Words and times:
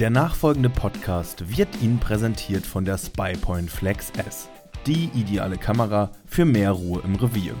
Der 0.00 0.10
nachfolgende 0.10 0.70
Podcast 0.70 1.56
wird 1.56 1.68
Ihnen 1.80 2.00
präsentiert 2.00 2.66
von 2.66 2.84
der 2.84 2.98
SpyPoint 2.98 3.70
Flex 3.70 4.10
S. 4.26 4.48
Die 4.88 5.08
ideale 5.14 5.56
Kamera 5.56 6.10
für 6.26 6.44
mehr 6.44 6.72
Ruhe 6.72 7.00
im 7.04 7.14
Revier. 7.14 7.54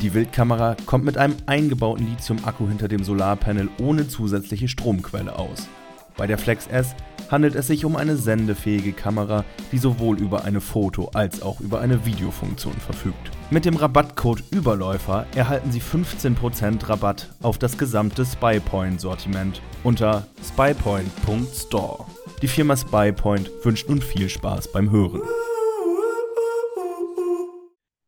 Die 0.00 0.12
Wildkamera 0.12 0.76
kommt 0.86 1.04
mit 1.04 1.16
einem 1.16 1.36
eingebauten 1.46 2.04
Lithium-Akku 2.08 2.66
hinter 2.66 2.88
dem 2.88 3.04
Solarpanel 3.04 3.68
ohne 3.78 4.08
zusätzliche 4.08 4.66
Stromquelle 4.66 5.38
aus. 5.38 5.68
Bei 6.18 6.26
der 6.26 6.36
Flex 6.36 6.66
S 6.66 6.96
handelt 7.30 7.54
es 7.54 7.68
sich 7.68 7.84
um 7.84 7.94
eine 7.94 8.16
sendefähige 8.16 8.92
Kamera, 8.92 9.44
die 9.70 9.78
sowohl 9.78 10.18
über 10.18 10.44
eine 10.44 10.60
Foto- 10.60 11.10
als 11.14 11.42
auch 11.42 11.60
über 11.60 11.78
eine 11.80 12.04
Videofunktion 12.04 12.74
verfügt. 12.74 13.30
Mit 13.50 13.64
dem 13.64 13.76
Rabattcode 13.76 14.42
Überläufer 14.50 15.26
erhalten 15.36 15.70
Sie 15.70 15.80
15% 15.80 16.88
Rabatt 16.88 17.30
auf 17.40 17.58
das 17.58 17.78
gesamte 17.78 18.24
SpyPoint-Sortiment 18.24 19.62
unter 19.84 20.26
spypoint.store. 20.42 22.04
Die 22.42 22.48
Firma 22.48 22.76
SpyPoint 22.76 23.48
wünscht 23.62 23.88
nun 23.88 24.02
viel 24.02 24.28
Spaß 24.28 24.72
beim 24.72 24.90
Hören. 24.90 25.22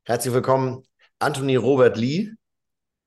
Herzlich 0.05 0.35
willkommen, 0.35 0.83
Anthony 1.21 1.55
Robert 1.55 1.97
Lee. 1.97 2.31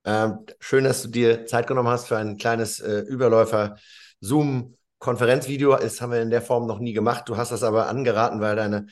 Ähm, 0.06 0.46
schön, 0.60 0.84
dass 0.84 1.02
du 1.02 1.08
dir 1.08 1.44
Zeit 1.44 1.66
genommen 1.66 1.88
hast 1.88 2.08
für 2.08 2.16
ein 2.16 2.38
kleines 2.38 2.80
äh, 2.80 3.00
Überläufer-Zoom- 3.00 4.76
Konferenzvideo 5.04 5.76
ist, 5.76 6.00
haben 6.00 6.12
wir 6.12 6.22
in 6.22 6.30
der 6.30 6.40
Form 6.40 6.66
noch 6.66 6.78
nie 6.78 6.94
gemacht. 6.94 7.28
Du 7.28 7.36
hast 7.36 7.52
das 7.52 7.62
aber 7.62 7.88
angeraten, 7.88 8.40
weil 8.40 8.56
deine 8.56 8.86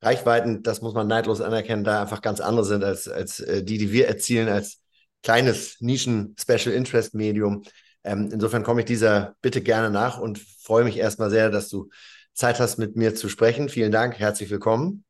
Reichweiten, 0.00 0.64
das 0.64 0.82
muss 0.82 0.92
man 0.92 1.06
neidlos 1.06 1.40
anerkennen, 1.40 1.84
da 1.84 2.02
einfach 2.02 2.20
ganz 2.20 2.40
andere 2.40 2.64
sind 2.64 2.82
als, 2.82 3.06
als 3.06 3.38
äh, 3.38 3.62
die, 3.62 3.78
die 3.78 3.92
wir 3.92 4.08
erzielen 4.08 4.48
als 4.48 4.80
kleines 5.22 5.76
Nischen-Special-Interest-Medium. 5.78 7.62
Ähm, 8.02 8.30
insofern 8.32 8.64
komme 8.64 8.80
ich 8.80 8.86
dieser 8.86 9.36
Bitte 9.40 9.60
gerne 9.62 9.90
nach 9.90 10.18
und 10.18 10.40
freue 10.40 10.82
mich 10.82 10.96
erstmal 10.96 11.30
sehr, 11.30 11.48
dass 11.48 11.68
du 11.68 11.90
Zeit 12.34 12.58
hast, 12.58 12.78
mit 12.78 12.96
mir 12.96 13.14
zu 13.14 13.28
sprechen. 13.28 13.68
Vielen 13.68 13.92
Dank, 13.92 14.18
herzlich 14.18 14.50
willkommen. 14.50 15.04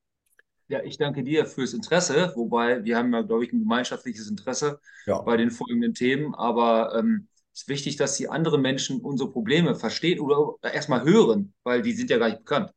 Ja, 0.68 0.82
ich 0.82 0.98
danke 0.98 1.24
dir 1.24 1.46
fürs 1.46 1.72
Interesse, 1.72 2.30
wobei 2.36 2.84
wir 2.84 2.98
haben 2.98 3.10
ja, 3.14 3.22
glaube 3.22 3.46
ich, 3.46 3.54
ein 3.54 3.60
gemeinschaftliches 3.60 4.28
Interesse 4.28 4.80
ja. 5.06 5.18
bei 5.22 5.38
den 5.38 5.50
folgenden 5.50 5.94
Themen, 5.94 6.34
aber 6.34 6.94
ähm, 6.98 7.28
ist 7.54 7.68
wichtig, 7.68 7.96
dass 7.96 8.16
die 8.16 8.28
anderen 8.28 8.62
Menschen 8.62 9.00
unsere 9.00 9.30
Probleme 9.30 9.74
verstehen 9.74 10.20
oder 10.20 10.56
erstmal 10.62 11.04
hören, 11.04 11.52
weil 11.64 11.82
die 11.82 11.92
sind 11.92 12.10
ja 12.10 12.18
gar 12.18 12.28
nicht 12.28 12.38
bekannt. 12.38 12.72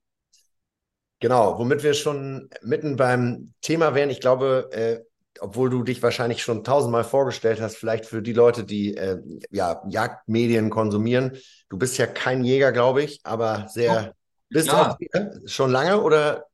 Genau, 1.20 1.58
womit 1.58 1.84
wir 1.84 1.94
schon 1.94 2.50
mitten 2.62 2.98
beim 2.98 3.54
Thema 3.62 3.96
wären. 3.96 4.10
Ich 4.10 4.20
glaube, 4.20 4.70
äh, 4.72 5.00
obwohl 5.40 5.70
du 5.70 5.84
dich 5.84 6.02
wahrscheinlich 6.04 6.44
schon 6.44 6.64
tausendmal 6.64 7.04
vorgestellt 7.04 7.62
hast, 7.62 7.78
vielleicht 7.78 8.06
für 8.06 8.22
die 8.22 8.34
Leute, 8.34 8.64
die 8.64 8.96
äh, 8.96 9.22
ja, 9.50 9.82
Jagdmedien 9.88 10.70
konsumieren. 10.70 11.38
Du 11.70 11.78
bist 11.78 11.98
ja 11.98 12.06
kein 12.06 12.44
Jäger, 12.44 12.72
glaube 12.72 13.04
ich, 13.04 13.20
aber 13.24 13.68
sehr. 13.70 14.12
Oh, 14.12 14.14
bist 14.50 14.68
du 14.68 14.74
auch 14.74 14.98
hier? 14.98 15.42
schon 15.46 15.72
lange 15.72 16.02
oder? 16.02 16.46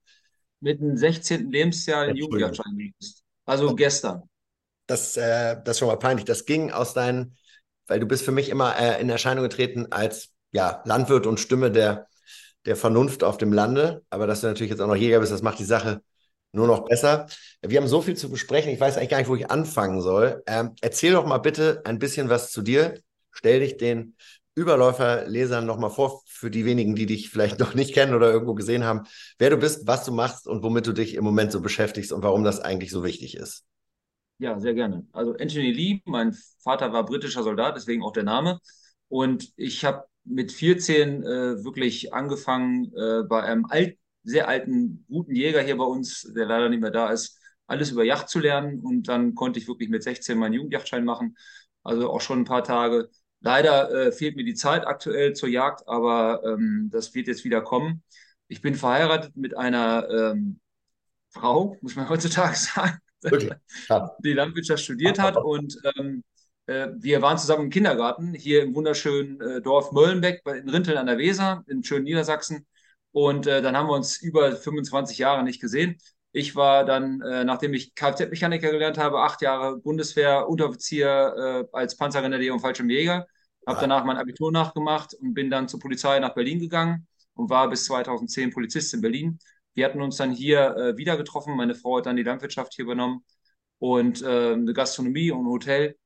Mit 0.59 0.79
dem 0.79 0.95
16. 0.95 1.51
Lebensjahr 1.51 2.07
in 2.07 2.17
Jugendjagdschein 2.17 2.93
Also 3.45 3.75
gestern. 3.75 4.23
Das, 4.87 5.17
äh, 5.17 5.57
das 5.63 5.75
ist 5.75 5.79
schon 5.79 5.87
mal 5.87 5.97
peinlich. 5.97 6.25
Das 6.25 6.45
ging 6.45 6.71
aus 6.71 6.93
deinen 6.93 7.35
weil 7.91 7.99
du 7.99 8.05
bist 8.05 8.23
für 8.23 8.31
mich 8.31 8.47
immer 8.47 8.79
äh, 8.79 9.01
in 9.01 9.09
Erscheinung 9.09 9.43
getreten 9.43 9.87
als 9.91 10.29
ja, 10.53 10.81
Landwirt 10.85 11.27
und 11.27 11.41
Stimme 11.41 11.71
der, 11.71 12.07
der 12.65 12.77
Vernunft 12.77 13.21
auf 13.21 13.37
dem 13.37 13.51
Lande. 13.51 14.01
Aber 14.09 14.27
dass 14.27 14.39
du 14.39 14.47
natürlich 14.47 14.69
jetzt 14.69 14.79
auch 14.79 14.87
noch 14.87 14.95
Jäger 14.95 15.19
bist, 15.19 15.33
das 15.33 15.41
macht 15.41 15.59
die 15.59 15.65
Sache 15.65 16.01
nur 16.53 16.67
noch 16.67 16.85
besser. 16.85 17.27
Wir 17.61 17.81
haben 17.81 17.89
so 17.89 18.01
viel 18.01 18.15
zu 18.15 18.31
besprechen. 18.31 18.71
Ich 18.71 18.79
weiß 18.79 18.95
eigentlich 18.95 19.09
gar 19.09 19.17
nicht, 19.17 19.27
wo 19.27 19.35
ich 19.35 19.51
anfangen 19.51 20.01
soll. 20.01 20.41
Ähm, 20.47 20.71
erzähl 20.79 21.11
doch 21.11 21.25
mal 21.25 21.39
bitte 21.39 21.81
ein 21.83 21.99
bisschen 21.99 22.29
was 22.29 22.53
zu 22.53 22.61
dir. 22.61 22.97
Stell 23.29 23.59
dich 23.59 23.75
den 23.75 24.15
Überläuferlesern 24.55 25.65
noch 25.65 25.77
mal 25.77 25.89
vor, 25.89 26.21
für 26.25 26.49
die 26.49 26.63
wenigen, 26.63 26.95
die 26.95 27.07
dich 27.07 27.29
vielleicht 27.29 27.59
noch 27.59 27.73
nicht 27.73 27.93
kennen 27.93 28.13
oder 28.13 28.31
irgendwo 28.31 28.53
gesehen 28.53 28.85
haben, 28.85 29.01
wer 29.37 29.49
du 29.49 29.57
bist, 29.57 29.85
was 29.85 30.05
du 30.05 30.13
machst 30.13 30.47
und 30.47 30.63
womit 30.63 30.87
du 30.87 30.93
dich 30.93 31.15
im 31.15 31.25
Moment 31.25 31.51
so 31.51 31.59
beschäftigst 31.59 32.13
und 32.13 32.23
warum 32.23 32.45
das 32.45 32.61
eigentlich 32.61 32.91
so 32.91 33.03
wichtig 33.03 33.35
ist. 33.35 33.65
Ja, 34.41 34.59
sehr 34.59 34.73
gerne. 34.73 35.05
Also 35.11 35.33
Anthony 35.33 35.71
Lee, 35.71 36.01
mein 36.05 36.33
Vater 36.63 36.91
war 36.91 37.05
britischer 37.05 37.43
Soldat, 37.43 37.75
deswegen 37.75 38.01
auch 38.01 38.11
der 38.11 38.23
Name. 38.23 38.59
Und 39.07 39.53
ich 39.55 39.85
habe 39.85 40.05
mit 40.23 40.51
14 40.51 41.21
äh, 41.23 41.63
wirklich 41.63 42.11
angefangen, 42.11 42.91
äh, 42.95 43.21
bei 43.23 43.43
einem 43.43 43.65
alt, 43.65 43.99
sehr 44.23 44.47
alten, 44.47 45.05
guten 45.07 45.35
Jäger 45.35 45.61
hier 45.61 45.77
bei 45.77 45.83
uns, 45.83 46.23
der 46.35 46.47
leider 46.47 46.69
nicht 46.69 46.81
mehr 46.81 46.89
da 46.89 47.11
ist, 47.11 47.39
alles 47.67 47.91
über 47.91 48.03
Yacht 48.03 48.29
zu 48.29 48.39
lernen. 48.39 48.79
Und 48.79 49.07
dann 49.09 49.35
konnte 49.35 49.59
ich 49.59 49.67
wirklich 49.67 49.89
mit 49.89 50.01
16 50.01 50.39
meinen 50.39 50.53
Jugendjachtschein 50.53 51.05
machen. 51.05 51.37
Also 51.83 52.09
auch 52.09 52.21
schon 52.21 52.39
ein 52.39 52.45
paar 52.45 52.63
Tage. 52.63 53.09
Leider 53.41 53.91
äh, 54.07 54.11
fehlt 54.11 54.35
mir 54.35 54.43
die 54.43 54.55
Zeit 54.55 54.87
aktuell 54.87 55.33
zur 55.33 55.49
Jagd, 55.49 55.87
aber 55.87 56.41
ähm, 56.45 56.89
das 56.91 57.13
wird 57.13 57.27
jetzt 57.27 57.43
wieder 57.43 57.61
kommen. 57.61 58.01
Ich 58.47 58.61
bin 58.63 58.73
verheiratet 58.73 59.35
mit 59.35 59.55
einer 59.55 60.09
ähm, 60.09 60.59
Frau, 61.29 61.77
muss 61.81 61.95
man 61.95 62.09
heutzutage 62.09 62.55
sagen. 62.55 62.99
Wirklich? 63.21 63.51
die 64.23 64.33
Landwirtschaft 64.33 64.83
studiert 64.83 65.19
hat. 65.19 65.37
Und 65.37 65.77
ähm, 65.95 66.23
äh, 66.67 66.89
wir 66.97 67.21
waren 67.21 67.37
zusammen 67.37 67.65
im 67.65 67.69
Kindergarten 67.69 68.33
hier 68.33 68.63
im 68.63 68.75
wunderschönen 68.75 69.41
äh, 69.41 69.61
Dorf 69.61 69.91
Möllenbeck 69.91 70.41
in 70.45 70.69
Rinteln 70.69 70.97
an 70.97 71.07
der 71.07 71.17
Weser 71.17 71.63
in 71.67 71.83
schönen 71.83 72.05
Niedersachsen. 72.05 72.65
Und 73.11 73.47
äh, 73.47 73.61
dann 73.61 73.75
haben 73.75 73.87
wir 73.87 73.95
uns 73.95 74.21
über 74.21 74.55
25 74.55 75.17
Jahre 75.17 75.43
nicht 75.43 75.59
gesehen. 75.59 75.97
Ich 76.33 76.55
war 76.55 76.85
dann, 76.85 77.21
äh, 77.21 77.43
nachdem 77.43 77.73
ich 77.73 77.93
Kfz-Mechaniker 77.93 78.71
gelernt 78.71 78.97
habe, 78.97 79.19
acht 79.19 79.41
Jahre 79.41 79.77
Bundeswehr, 79.77 80.47
Unteroffizier 80.47 81.67
äh, 81.73 81.77
als 81.77 81.97
Panzergrenadier 81.97 82.53
und 82.53 82.61
Fallschirmjäger. 82.61 83.27
Habe 83.67 83.79
danach 83.81 84.05
mein 84.05 84.17
Abitur 84.17 84.51
nachgemacht 84.51 85.13
und 85.13 85.33
bin 85.33 85.49
dann 85.49 85.67
zur 85.67 85.79
Polizei 85.79 86.19
nach 86.19 86.33
Berlin 86.33 86.59
gegangen 86.59 87.05
und 87.33 87.49
war 87.49 87.69
bis 87.69 87.85
2010 87.85 88.51
Polizist 88.51 88.93
in 88.93 89.01
Berlin. 89.01 89.39
Wir 89.73 89.85
hatten 89.85 90.01
uns 90.01 90.17
dann 90.17 90.31
hier 90.31 90.75
äh, 90.75 90.97
wieder 90.97 91.17
getroffen. 91.17 91.55
Meine 91.55 91.75
Frau 91.75 91.97
hat 91.97 92.05
dann 92.05 92.17
die 92.17 92.23
Landwirtschaft 92.23 92.73
hier 92.73 92.85
übernommen 92.85 93.23
und 93.79 94.21
äh, 94.21 94.53
eine 94.53 94.73
Gastronomie 94.73 95.31
und 95.31 95.45
ein 95.45 95.49
Hotel. 95.49 95.97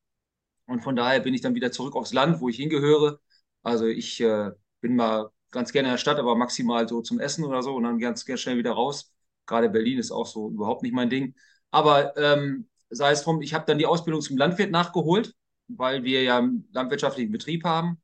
Und 0.68 0.82
von 0.82 0.96
daher 0.96 1.20
bin 1.20 1.34
ich 1.34 1.42
dann 1.42 1.56
wieder 1.56 1.72
zurück 1.72 1.96
aufs 1.96 2.14
Land, 2.14 2.42
wo 2.42 2.50
ich 2.50 2.58
hingehöre. 2.58 3.20
Also 3.64 3.86
ich 3.86 4.22
äh, 4.22 4.52
bin 4.82 4.96
mal 4.96 5.30
ganz 5.52 5.72
gerne 5.72 5.90
in 5.90 5.94
der 5.94 5.98
Stadt, 6.00 6.20
aber 6.20 6.36
maximal 6.36 6.88
so 6.88 7.02
zum 7.02 7.20
Essen 7.20 7.46
oder 7.46 7.64
so 7.64 7.76
und 7.76 7.84
dann 7.84 8.00
ganz, 8.00 8.26
ganz 8.26 8.42
schnell 8.42 8.58
wieder 8.58 8.72
raus. 8.74 9.14
Gerade 9.46 9.70
Berlin 9.70 10.00
ist 10.00 10.12
auch 10.12 10.26
so 10.28 10.50
überhaupt 10.50 10.84
nicht 10.84 10.94
mein 10.94 11.10
Ding. 11.10 11.36
Aber 11.72 12.16
ähm, 12.18 12.68
sei 12.90 13.12
es 13.12 13.24
drum, 13.24 13.42
ich 13.42 13.54
habe 13.54 13.66
dann 13.66 13.78
die 13.78 13.86
Ausbildung 13.86 14.22
zum 14.22 14.38
Landwirt 14.38 14.72
nachgeholt, 14.72 15.36
weil 15.68 16.04
wir 16.04 16.24
ja 16.24 16.38
einen 16.40 16.68
landwirtschaftlichen 16.72 17.32
Betrieb 17.32 17.64
haben. 17.64 18.02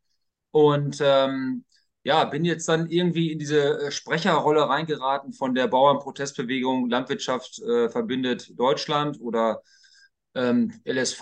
Und 0.52 0.98
ähm, 1.02 1.66
ja, 2.04 2.24
bin 2.26 2.46
jetzt 2.46 2.68
dann 2.68 2.90
irgendwie 2.90 3.32
in 3.32 3.40
diese 3.40 3.80
äh, 3.88 3.92
Sprecherrolle 3.92 4.68
reingeraten 4.68 5.34
von 5.34 5.54
der 5.54 5.68
Bauernprotestbewegung 5.68 6.90
Landwirtschaft 6.90 7.60
äh, 7.62 7.90
verbindet 7.90 8.58
Deutschland 8.60 9.20
oder 9.22 9.62
ähm, 10.34 10.72
LSV, 10.86 11.22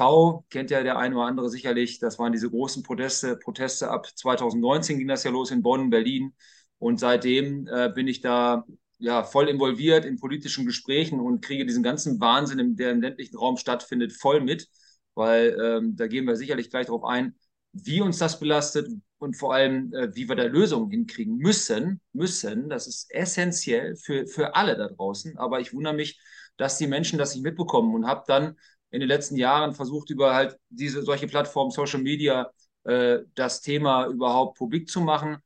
kennt 0.50 0.72
ja 0.72 0.84
der 0.84 0.98
eine 0.98 1.16
oder 1.16 1.26
andere 1.26 1.50
sicherlich. 1.50 2.00
Das 2.00 2.20
waren 2.20 2.32
diese 2.32 2.50
großen 2.50 2.84
Proteste, 2.84 3.36
Proteste 3.38 3.90
ab 3.90 4.08
2019 4.16 4.98
ging 5.00 5.08
das 5.08 5.24
ja 5.24 5.32
los 5.32 5.52
in 5.52 5.64
Bonn, 5.64 5.90
Berlin. 5.90 6.34
Und 6.78 7.00
seitdem 7.00 7.68
äh, 7.68 7.90
bin 7.94 8.08
ich 8.08 8.22
da 8.22 8.66
ja 9.00 9.24
voll 9.24 9.50
involviert 9.50 10.06
in 10.06 10.20
politischen 10.20 10.66
Gesprächen 10.66 11.20
und 11.20 11.42
kriege 11.44 11.66
diesen 11.66 11.84
ganzen 11.84 12.20
Wahnsinn, 12.20 12.76
der 12.76 12.92
im 12.92 13.02
ländlichen 13.02 13.38
Raum 13.38 13.58
stattfindet, 13.58 14.14
voll 14.14 14.42
mit, 14.42 14.68
weil 15.16 15.58
ähm, 15.62 15.96
da 15.96 16.08
gehen 16.08 16.26
wir 16.26 16.36
sicherlich 16.36 16.70
gleich 16.70 16.86
darauf 16.86 17.04
ein, 17.04 17.36
wie 17.74 18.02
uns 18.02 18.18
das 18.18 18.40
belastet, 18.40 18.88
und 19.20 19.36
vor 19.36 19.54
allem, 19.54 19.94
äh, 19.94 20.16
wie 20.16 20.28
wir 20.28 20.36
da 20.36 20.44
Lösungen 20.44 20.90
hinkriegen 20.90 21.38
müssen, 21.38 22.02
müssen, 22.14 22.70
das 22.70 22.88
ist 22.88 23.12
essentiell 23.12 23.96
für, 23.96 24.26
für 24.28 24.56
alle 24.56 24.78
da 24.78 24.88
draußen. 24.88 25.38
Aber 25.38 25.60
ich 25.60 25.74
wundere 25.74 25.94
mich, 25.94 26.20
dass 26.58 26.78
die 26.78 26.88
Menschen 26.88 27.20
das 27.20 27.36
nicht 27.36 27.44
mitbekommen 27.44 27.94
und 27.94 28.08
habe 28.08 28.24
dann 28.28 28.58
in 28.92 29.02
den 29.02 29.10
letzten 29.10 29.36
Jahren 29.36 29.74
versucht, 29.74 30.10
über 30.10 30.34
halt 30.34 30.58
diese 30.70 31.04
solche 31.04 31.28
Plattformen, 31.28 31.72
Social 31.72 32.02
Media, 32.02 32.52
äh, 32.86 33.20
das 33.36 33.62
Thema 33.62 34.08
überhaupt 34.08 34.58
publik 34.58 34.90
zu 34.90 35.02
machen. 35.02 35.38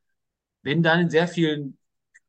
Bin 0.61 0.83
dann 0.83 1.01
in 1.01 1.09
sehr 1.09 1.27
vielen 1.27 1.77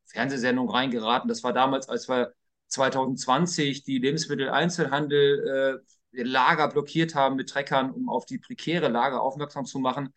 Fernsehsendungen 0.07 0.71
reingeraten. 0.71 1.29
Das 1.29 1.43
war 1.43 1.53
damals, 1.53 1.87
als 1.89 2.09
wir 2.09 2.33
2020 2.67 3.83
die 3.83 3.99
Lebensmitteleinzelhandel 3.99 5.81
äh, 6.13 6.23
Lager 6.23 6.69
blockiert 6.69 7.13
haben 7.13 7.35
mit 7.35 7.49
Treckern, 7.49 7.91
um 7.91 8.09
auf 8.09 8.25
die 8.25 8.39
prekäre 8.39 8.87
Lage 8.87 9.19
aufmerksam 9.19 9.65
zu 9.65 9.79
machen 9.79 10.13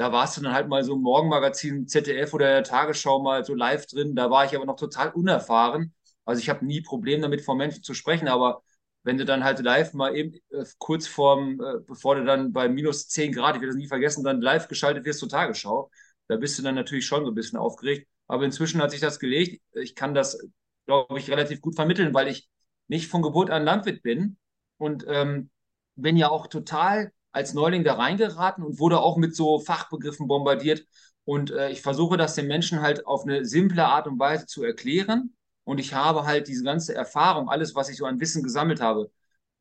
da 0.00 0.12
warst 0.12 0.38
du 0.38 0.40
dann 0.40 0.54
halt 0.54 0.66
mal 0.66 0.82
so 0.82 0.94
im 0.94 1.02
Morgenmagazin 1.02 1.86
ZDF 1.86 2.32
oder 2.32 2.46
der 2.46 2.64
Tagesschau 2.64 3.20
mal 3.20 3.44
so 3.44 3.54
live 3.54 3.84
drin. 3.84 4.16
Da 4.16 4.30
war 4.30 4.46
ich 4.46 4.56
aber 4.56 4.64
noch 4.64 4.76
total 4.76 5.10
unerfahren. 5.10 5.92
Also 6.24 6.40
ich 6.40 6.48
habe 6.48 6.64
nie 6.64 6.80
Probleme 6.80 7.20
damit, 7.20 7.42
vor 7.42 7.54
Menschen 7.54 7.82
zu 7.82 7.92
sprechen, 7.92 8.26
aber 8.26 8.62
wenn 9.02 9.18
du 9.18 9.26
dann 9.26 9.44
halt 9.44 9.58
live 9.60 9.92
mal 9.92 10.16
eben 10.16 10.32
äh, 10.52 10.64
kurz 10.78 11.06
vorm, 11.06 11.60
äh, 11.60 11.80
bevor 11.86 12.14
du 12.14 12.24
dann 12.24 12.50
bei 12.54 12.66
minus 12.66 13.08
10 13.08 13.32
Grad, 13.32 13.56
ich 13.56 13.60
werde 13.60 13.74
das 13.74 13.76
nie 13.76 13.88
vergessen, 13.88 14.24
dann 14.24 14.40
live 14.40 14.68
geschaltet 14.68 15.04
wirst 15.04 15.18
zur 15.20 15.28
Tagesschau, 15.28 15.90
da 16.28 16.36
bist 16.36 16.58
du 16.58 16.62
dann 16.62 16.76
natürlich 16.76 17.04
schon 17.04 17.26
so 17.26 17.30
ein 17.30 17.34
bisschen 17.34 17.58
aufgeregt. 17.58 18.08
Aber 18.26 18.44
inzwischen 18.46 18.80
hat 18.80 18.92
sich 18.92 19.00
das 19.00 19.18
gelegt. 19.18 19.60
Ich 19.74 19.94
kann 19.94 20.14
das, 20.14 20.38
glaube 20.86 21.18
ich, 21.18 21.30
relativ 21.30 21.60
gut 21.60 21.74
vermitteln, 21.74 22.14
weil 22.14 22.28
ich 22.28 22.48
nicht 22.88 23.08
von 23.08 23.20
Geburt 23.20 23.50
an 23.50 23.64
Landwirt 23.64 24.02
bin 24.02 24.38
und 24.78 25.04
ähm, 25.08 25.50
bin 25.94 26.16
ja 26.16 26.30
auch 26.30 26.46
total 26.46 27.12
als 27.32 27.54
Neuling 27.54 27.84
da 27.84 27.94
reingeraten 27.94 28.64
und 28.64 28.78
wurde 28.78 29.00
auch 29.00 29.16
mit 29.16 29.34
so 29.34 29.60
Fachbegriffen 29.60 30.28
bombardiert. 30.28 30.84
Und 31.24 31.50
äh, 31.50 31.70
ich 31.70 31.82
versuche 31.82 32.16
das 32.16 32.34
den 32.34 32.46
Menschen 32.46 32.80
halt 32.80 33.06
auf 33.06 33.24
eine 33.24 33.44
simple 33.44 33.84
Art 33.84 34.06
und 34.06 34.18
Weise 34.18 34.46
zu 34.46 34.64
erklären. 34.64 35.34
Und 35.64 35.78
ich 35.78 35.94
habe 35.94 36.24
halt 36.24 36.48
diese 36.48 36.64
ganze 36.64 36.94
Erfahrung, 36.94 37.48
alles, 37.48 37.74
was 37.74 37.88
ich 37.88 37.96
so 37.96 38.06
an 38.06 38.20
Wissen 38.20 38.42
gesammelt 38.42 38.80
habe, 38.80 39.10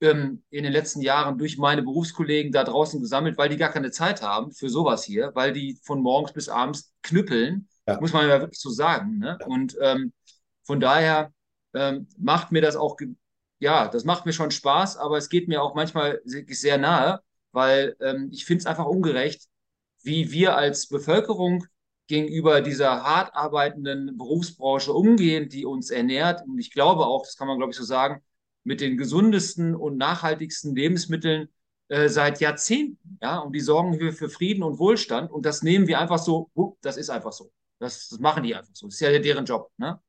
ähm, 0.01 0.43
in 0.49 0.63
den 0.63 0.71
letzten 0.71 1.01
Jahren 1.01 1.37
durch 1.37 1.57
meine 1.57 1.83
Berufskollegen 1.83 2.51
da 2.51 2.63
draußen 2.63 2.99
gesammelt, 3.01 3.37
weil 3.37 3.49
die 3.49 3.57
gar 3.57 3.71
keine 3.71 3.91
Zeit 3.91 4.21
haben 4.21 4.51
für 4.51 4.69
sowas 4.69 5.03
hier, 5.03 5.31
weil 5.35 5.53
die 5.53 5.77
von 5.83 6.01
morgens 6.01 6.33
bis 6.33 6.49
abends 6.49 6.93
knüppeln, 7.03 7.67
ja. 7.87 7.99
muss 7.99 8.13
man 8.13 8.27
ja 8.27 8.39
wirklich 8.39 8.59
so 8.59 8.69
sagen. 8.69 9.19
Ne? 9.19 9.37
Und 9.45 9.77
ähm, 9.81 10.13
von 10.63 10.79
daher 10.79 11.33
ähm, 11.73 12.07
macht 12.17 12.51
mir 12.51 12.61
das 12.61 12.75
auch, 12.75 12.97
ja, 13.59 13.87
das 13.89 14.05
macht 14.05 14.25
mir 14.25 14.33
schon 14.33 14.51
Spaß, 14.51 14.97
aber 14.97 15.17
es 15.17 15.29
geht 15.29 15.47
mir 15.47 15.61
auch 15.61 15.75
manchmal 15.75 16.21
sehr 16.23 16.77
nahe, 16.77 17.21
weil 17.51 17.95
ähm, 17.99 18.29
ich 18.31 18.45
finde 18.45 18.61
es 18.61 18.65
einfach 18.65 18.85
ungerecht, 18.85 19.47
wie 20.03 20.31
wir 20.31 20.55
als 20.55 20.87
Bevölkerung 20.87 21.65
gegenüber 22.07 22.61
dieser 22.61 23.03
hart 23.03 23.35
arbeitenden 23.35 24.17
Berufsbranche 24.17 24.91
umgehen, 24.91 25.47
die 25.49 25.65
uns 25.65 25.91
ernährt. 25.91 26.41
Und 26.47 26.57
ich 26.57 26.71
glaube 26.71 27.05
auch, 27.05 27.23
das 27.23 27.37
kann 27.37 27.47
man, 27.47 27.57
glaube 27.57 27.71
ich, 27.71 27.77
so 27.77 27.83
sagen, 27.83 28.23
mit 28.63 28.81
den 28.81 28.97
gesundesten 28.97 29.75
und 29.75 29.97
nachhaltigsten 29.97 30.75
Lebensmitteln 30.75 31.49
äh, 31.87 32.09
seit 32.09 32.39
Jahrzehnten. 32.39 33.19
Ja, 33.21 33.39
und 33.39 33.53
die 33.53 33.59
sorgen 33.59 33.99
für, 33.99 34.11
für 34.11 34.29
Frieden 34.29 34.63
und 34.63 34.79
Wohlstand. 34.79 35.31
Und 35.31 35.45
das 35.45 35.61
nehmen 35.61 35.87
wir 35.87 35.99
einfach 35.99 36.19
so, 36.19 36.49
das 36.81 36.97
ist 36.97 37.09
einfach 37.09 37.31
so. 37.31 37.51
Das, 37.79 38.09
das 38.09 38.19
machen 38.19 38.43
die 38.43 38.55
einfach 38.55 38.73
so. 38.73 38.87
Das 38.87 38.95
ist 38.95 39.01
ja 39.01 39.17
deren 39.19 39.45
Job. 39.45 39.71
Ne? 39.77 39.99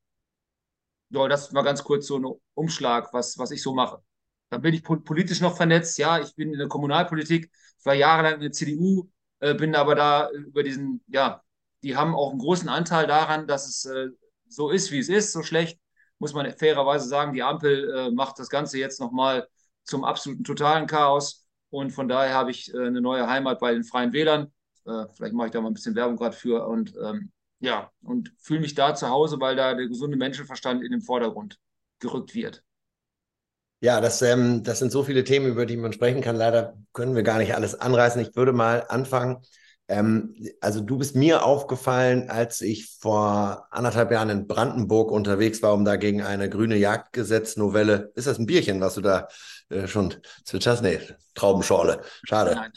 So, 1.11 1.27
das 1.27 1.53
war 1.53 1.63
ganz 1.63 1.83
kurz 1.83 2.07
so 2.07 2.17
ein 2.17 2.25
Umschlag, 2.55 3.13
was, 3.13 3.37
was 3.37 3.51
ich 3.51 3.61
so 3.61 3.73
mache. 3.73 4.01
Dann 4.51 4.61
bin 4.61 4.75
ich 4.75 4.83
politisch 4.83 5.41
noch 5.41 5.57
vernetzt. 5.57 5.97
Ja, 5.97 6.19
ich 6.19 6.35
bin 6.35 6.53
in 6.53 6.59
der 6.59 6.67
Kommunalpolitik, 6.67 7.49
war 7.83 7.95
jahrelang 7.95 8.35
in 8.35 8.41
der 8.41 8.51
CDU, 8.51 9.09
äh, 9.39 9.55
bin 9.55 9.73
aber 9.73 9.95
da 9.95 10.29
über 10.29 10.61
diesen, 10.61 11.03
ja, 11.07 11.41
die 11.81 11.95
haben 11.97 12.13
auch 12.13 12.29
einen 12.29 12.39
großen 12.39 12.69
Anteil 12.69 13.07
daran, 13.07 13.47
dass 13.47 13.67
es 13.67 13.85
äh, 13.85 14.09
so 14.47 14.69
ist, 14.69 14.91
wie 14.91 14.99
es 14.99 15.09
ist, 15.09 15.31
so 15.31 15.41
schlecht 15.41 15.81
muss 16.21 16.33
man 16.35 16.49
fairerweise 16.55 17.09
sagen, 17.09 17.33
die 17.33 17.41
Ampel 17.41 17.91
äh, 17.91 18.11
macht 18.11 18.37
das 18.37 18.49
Ganze 18.49 18.77
jetzt 18.77 19.01
nochmal 19.01 19.47
zum 19.83 20.05
absoluten 20.05 20.43
totalen 20.43 20.85
Chaos. 20.85 21.47
Und 21.71 21.89
von 21.89 22.07
daher 22.07 22.35
habe 22.35 22.51
ich 22.51 22.71
äh, 22.73 22.77
eine 22.77 23.01
neue 23.01 23.27
Heimat 23.27 23.59
bei 23.59 23.73
den 23.73 23.83
Freien 23.83 24.13
Wählern. 24.13 24.53
Äh, 24.85 25.05
vielleicht 25.15 25.33
mache 25.33 25.47
ich 25.47 25.51
da 25.51 25.61
mal 25.61 25.69
ein 25.69 25.73
bisschen 25.73 25.95
Werbung 25.95 26.17
gerade 26.17 26.35
für. 26.35 26.67
Und 26.67 26.93
ähm, 27.03 27.31
ja, 27.59 27.91
und 28.03 28.31
fühle 28.37 28.59
mich 28.59 28.75
da 28.75 28.93
zu 28.93 29.09
Hause, 29.09 29.39
weil 29.39 29.55
da 29.55 29.73
der 29.73 29.87
gesunde 29.87 30.15
Menschenverstand 30.15 30.83
in 30.83 30.91
den 30.91 31.01
Vordergrund 31.01 31.57
gerückt 31.97 32.35
wird. 32.35 32.63
Ja, 33.81 33.99
das, 33.99 34.21
ähm, 34.21 34.63
das 34.63 34.79
sind 34.79 34.91
so 34.91 35.03
viele 35.03 35.23
Themen, 35.23 35.47
über 35.47 35.65
die 35.65 35.75
man 35.75 35.91
sprechen 35.91 36.21
kann. 36.21 36.35
Leider 36.35 36.75
können 36.93 37.15
wir 37.15 37.23
gar 37.23 37.39
nicht 37.39 37.55
alles 37.55 37.75
anreißen. 37.75 38.21
Ich 38.21 38.35
würde 38.35 38.53
mal 38.53 38.85
anfangen 38.87 39.43
ähm, 39.91 40.33
also 40.61 40.79
du 40.79 40.97
bist 40.97 41.17
mir 41.17 41.43
aufgefallen, 41.43 42.29
als 42.29 42.61
ich 42.61 42.87
vor 42.99 43.67
anderthalb 43.71 44.09
Jahren 44.11 44.29
in 44.29 44.47
Brandenburg 44.47 45.11
unterwegs 45.11 45.61
war, 45.61 45.73
um 45.73 45.83
da 45.83 45.97
gegen 45.97 46.21
eine 46.21 46.49
grüne 46.49 46.77
Jagdgesetznovelle. 46.77 48.13
Ist 48.15 48.25
das 48.27 48.39
ein 48.39 48.45
Bierchen, 48.45 48.79
was 48.79 48.95
du 48.95 49.01
da 49.01 49.27
äh, 49.69 49.87
schon 49.87 50.15
zwitscherst? 50.45 50.81
Nee, 50.81 50.99
Traubenschorle. 51.35 52.01
Schade. 52.23 52.55
Nein. 52.55 52.71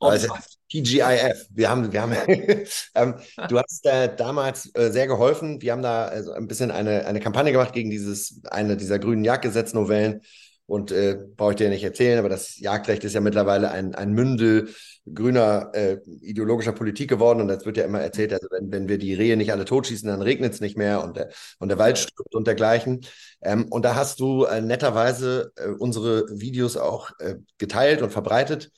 Also, 0.00 0.34
TGIF. 0.70 1.48
Wir 1.50 1.68
haben, 1.68 1.92
wir 1.92 2.00
haben, 2.00 2.14
ähm, 2.94 3.14
du 3.48 3.58
hast 3.58 3.84
äh, 3.84 4.16
damals 4.16 4.74
äh, 4.74 4.90
sehr 4.90 5.06
geholfen. 5.06 5.60
Wir 5.60 5.72
haben 5.72 5.82
da 5.82 6.06
also 6.06 6.32
ein 6.32 6.48
bisschen 6.48 6.70
eine, 6.70 7.04
eine 7.04 7.20
Kampagne 7.20 7.52
gemacht 7.52 7.74
gegen 7.74 7.90
dieses, 7.90 8.40
eine 8.50 8.78
dieser 8.78 8.98
grünen 8.98 9.24
Jagdgesetznovellen. 9.24 10.22
Und 10.66 10.92
äh, 10.92 11.18
brauche 11.36 11.50
ich 11.50 11.56
dir 11.56 11.68
nicht 11.68 11.84
erzählen, 11.84 12.18
aber 12.18 12.30
das 12.30 12.58
Jagdrecht 12.58 13.04
ist 13.04 13.12
ja 13.12 13.20
mittlerweile 13.20 13.70
ein, 13.70 13.94
ein 13.94 14.12
Mündel 14.12 14.70
grüner 15.12 15.70
äh, 15.74 15.98
ideologischer 16.22 16.72
Politik 16.72 17.10
geworden. 17.10 17.42
Und 17.42 17.50
jetzt 17.50 17.66
wird 17.66 17.76
ja 17.76 17.84
immer 17.84 18.00
erzählt, 18.00 18.32
also 18.32 18.46
wenn, 18.50 18.72
wenn 18.72 18.88
wir 18.88 18.96
die 18.96 19.12
Rehe 19.12 19.36
nicht 19.36 19.52
alle 19.52 19.66
totschießen, 19.66 20.08
dann 20.08 20.22
regnet 20.22 20.54
es 20.54 20.60
nicht 20.60 20.78
mehr 20.78 21.04
und 21.04 21.18
der, 21.18 21.30
und 21.58 21.68
der 21.68 21.78
Wald 21.78 21.98
stirbt 21.98 22.34
und 22.34 22.46
dergleichen. 22.46 23.04
Ähm, 23.42 23.66
und 23.70 23.84
da 23.84 23.94
hast 23.94 24.20
du 24.20 24.44
äh, 24.44 24.62
netterweise 24.62 25.52
äh, 25.56 25.68
unsere 25.68 26.26
Videos 26.30 26.78
auch 26.78 27.10
äh, 27.18 27.36
geteilt 27.58 28.00
und 28.00 28.10
verbreitet. 28.10 28.70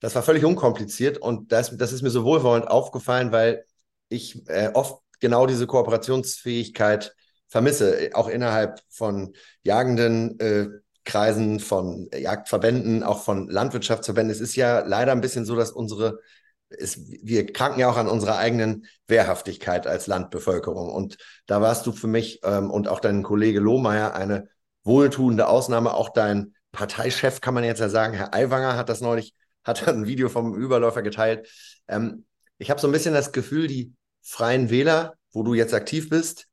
Das 0.00 0.14
war 0.16 0.22
völlig 0.22 0.44
unkompliziert 0.44 1.18
und 1.18 1.52
das, 1.52 1.76
das 1.76 1.92
ist 1.92 2.02
mir 2.02 2.10
so 2.10 2.24
wohlwollend 2.24 2.68
aufgefallen, 2.68 3.30
weil 3.32 3.64
ich 4.08 4.48
äh, 4.48 4.70
oft 4.74 5.02
genau 5.20 5.46
diese 5.46 5.66
Kooperationsfähigkeit 5.66 7.14
vermisse, 7.48 8.10
auch 8.12 8.28
innerhalb 8.28 8.80
von 8.88 9.34
jagenden 9.62 10.38
äh, 10.40 10.68
Kreisen, 11.08 11.58
von 11.58 12.08
Jagdverbänden, 12.12 13.02
auch 13.02 13.24
von 13.24 13.48
Landwirtschaftsverbänden. 13.48 14.30
Es 14.30 14.42
ist 14.42 14.56
ja 14.56 14.80
leider 14.80 15.12
ein 15.12 15.22
bisschen 15.22 15.46
so, 15.46 15.56
dass 15.56 15.72
unsere, 15.72 16.20
es, 16.68 17.08
wir 17.22 17.50
kranken 17.50 17.80
ja 17.80 17.88
auch 17.88 17.96
an 17.96 18.08
unserer 18.08 18.36
eigenen 18.36 18.86
Wehrhaftigkeit 19.06 19.86
als 19.86 20.06
Landbevölkerung. 20.06 20.90
Und 20.90 21.16
da 21.46 21.62
warst 21.62 21.86
du 21.86 21.92
für 21.92 22.08
mich 22.08 22.40
ähm, 22.44 22.70
und 22.70 22.88
auch 22.88 23.00
dein 23.00 23.22
Kollege 23.22 23.58
Lohmeier 23.58 24.14
eine 24.14 24.48
wohltuende 24.84 25.48
Ausnahme. 25.48 25.94
Auch 25.94 26.10
dein 26.10 26.54
Parteichef, 26.72 27.40
kann 27.40 27.54
man 27.54 27.64
jetzt 27.64 27.80
ja 27.80 27.88
sagen, 27.88 28.12
Herr 28.12 28.34
Aiwanger 28.34 28.76
hat 28.76 28.90
das 28.90 29.00
neulich, 29.00 29.34
hat 29.64 29.88
ein 29.88 30.06
Video 30.06 30.28
vom 30.28 30.54
Überläufer 30.54 31.00
geteilt. 31.00 31.48
Ähm, 31.88 32.26
ich 32.58 32.68
habe 32.68 32.80
so 32.80 32.86
ein 32.86 32.92
bisschen 32.92 33.14
das 33.14 33.32
Gefühl, 33.32 33.66
die 33.66 33.94
Freien 34.20 34.68
Wähler, 34.68 35.14
wo 35.32 35.42
du 35.42 35.54
jetzt 35.54 35.72
aktiv 35.72 36.10
bist, 36.10 36.48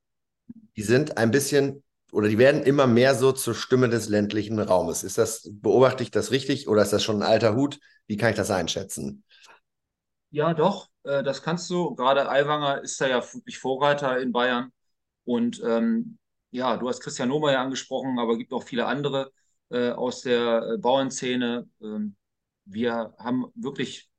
die 0.77 0.83
sind 0.83 1.17
ein 1.17 1.31
bisschen 1.31 1.83
oder 2.15 2.29
die 2.29 2.37
werden 2.37 2.63
immer 2.63 2.87
mehr 2.87 3.13
so 3.13 3.33
zur 3.33 3.53
Stimme 3.53 3.89
des 3.89 4.07
ländlichen 4.07 4.57
Raumes. 4.57 5.03
Ist 5.03 5.17
das, 5.17 5.49
beobachte 5.51 6.01
ich 6.01 6.11
das 6.11 6.31
richtig 6.31 6.69
oder 6.69 6.81
ist 6.81 6.93
das 6.93 7.03
schon 7.03 7.17
ein 7.17 7.27
alter 7.27 7.55
Hut? 7.57 7.81
Wie 8.07 8.15
kann 8.15 8.29
ich 8.29 8.37
das 8.37 8.51
einschätzen? 8.51 9.25
Ja, 10.29 10.53
doch, 10.53 10.87
äh, 11.03 11.23
das 11.23 11.43
kannst 11.43 11.69
du. 11.69 11.93
Gerade 11.93 12.29
Aiwanger 12.29 12.81
ist 12.83 13.01
da 13.01 13.07
ja 13.07 13.21
wirklich 13.33 13.57
Vorreiter 13.57 14.17
in 14.21 14.31
Bayern. 14.31 14.71
Und 15.25 15.61
ähm, 15.65 16.17
ja, 16.51 16.77
du 16.77 16.87
hast 16.87 17.01
Christian 17.01 17.27
Lohmeier 17.27 17.59
angesprochen, 17.59 18.17
aber 18.17 18.31
es 18.31 18.37
gibt 18.37 18.53
auch 18.53 18.63
viele 18.63 18.85
andere 18.85 19.33
äh, 19.69 19.89
aus 19.89 20.21
der 20.21 20.75
äh, 20.75 20.77
Bauernszene. 20.77 21.67
Ähm, 21.81 22.15
wir 22.63 23.13
haben 23.19 23.47
wirklich, 23.55 24.09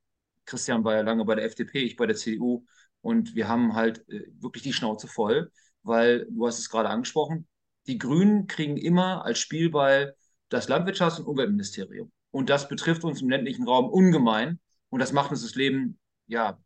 Christian 0.45 0.83
war 0.83 0.93
ja 0.93 1.01
lange 1.01 1.25
bei 1.25 1.33
der 1.33 1.45
FDP, 1.45 1.79
ich 1.79 1.95
bei 1.95 2.05
der 2.05 2.15
CDU, 2.15 2.63
und 3.01 3.33
wir 3.33 3.47
haben 3.47 3.73
halt 3.73 4.07
äh, 4.07 4.27
wirklich 4.39 4.61
die 4.61 4.73
Schnauze 4.73 5.07
voll, 5.07 5.51
weil 5.81 6.27
du 6.29 6.45
hast 6.45 6.59
es 6.59 6.69
gerade 6.69 6.89
angesprochen, 6.89 7.47
die 7.87 7.97
Grünen 7.97 8.47
kriegen 8.47 8.77
immer 8.77 9.25
als 9.25 9.39
Spielball 9.39 10.15
das 10.49 10.69
Landwirtschafts- 10.69 11.19
und 11.19 11.25
Umweltministerium. 11.25 12.11
Und 12.31 12.49
das 12.49 12.67
betrifft 12.67 13.03
uns 13.03 13.21
im 13.21 13.29
ländlichen 13.29 13.67
Raum 13.67 13.89
ungemein. 13.89 14.59
Und 14.89 14.99
das 14.99 15.13
macht 15.13 15.31
uns 15.31 15.41
das 15.41 15.55
Leben 15.55 15.99
ja 16.27 16.59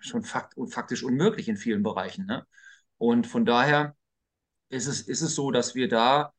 schon 0.00 0.22
fakt 0.22 0.54
faktisch 0.70 1.02
unmöglich 1.02 1.48
in 1.48 1.56
vielen 1.56 1.82
Bereichen. 1.82 2.26
Ne? 2.26 2.46
Und 2.98 3.26
von 3.26 3.44
daher 3.44 3.96
ist 4.68 4.86
es, 4.86 5.02
ist 5.02 5.22
es 5.22 5.34
so, 5.34 5.50
dass 5.50 5.74
wir 5.74 5.88
da, 5.88 6.32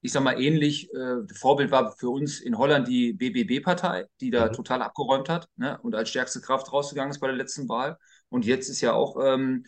ich 0.00 0.12
sag 0.12 0.22
mal, 0.22 0.40
ähnlich, 0.40 0.92
äh, 0.92 1.16
Vorbild 1.34 1.70
war 1.70 1.92
für 1.96 2.10
uns 2.10 2.40
in 2.40 2.58
Holland 2.58 2.88
die 2.88 3.12
BBB-Partei, 3.12 4.06
die 4.20 4.30
da 4.30 4.48
mhm. 4.48 4.52
total 4.52 4.82
abgeräumt 4.82 5.28
hat 5.28 5.48
ne? 5.56 5.78
und 5.82 5.94
als 5.94 6.10
stärkste 6.10 6.40
Kraft 6.40 6.72
rausgegangen 6.72 7.10
ist 7.10 7.20
bei 7.20 7.26
der 7.26 7.36
letzten 7.36 7.68
Wahl. 7.68 7.98
Und 8.28 8.44
jetzt 8.44 8.68
ist 8.68 8.80
ja 8.80 8.92
auch 8.92 9.16
ähm, 9.22 9.64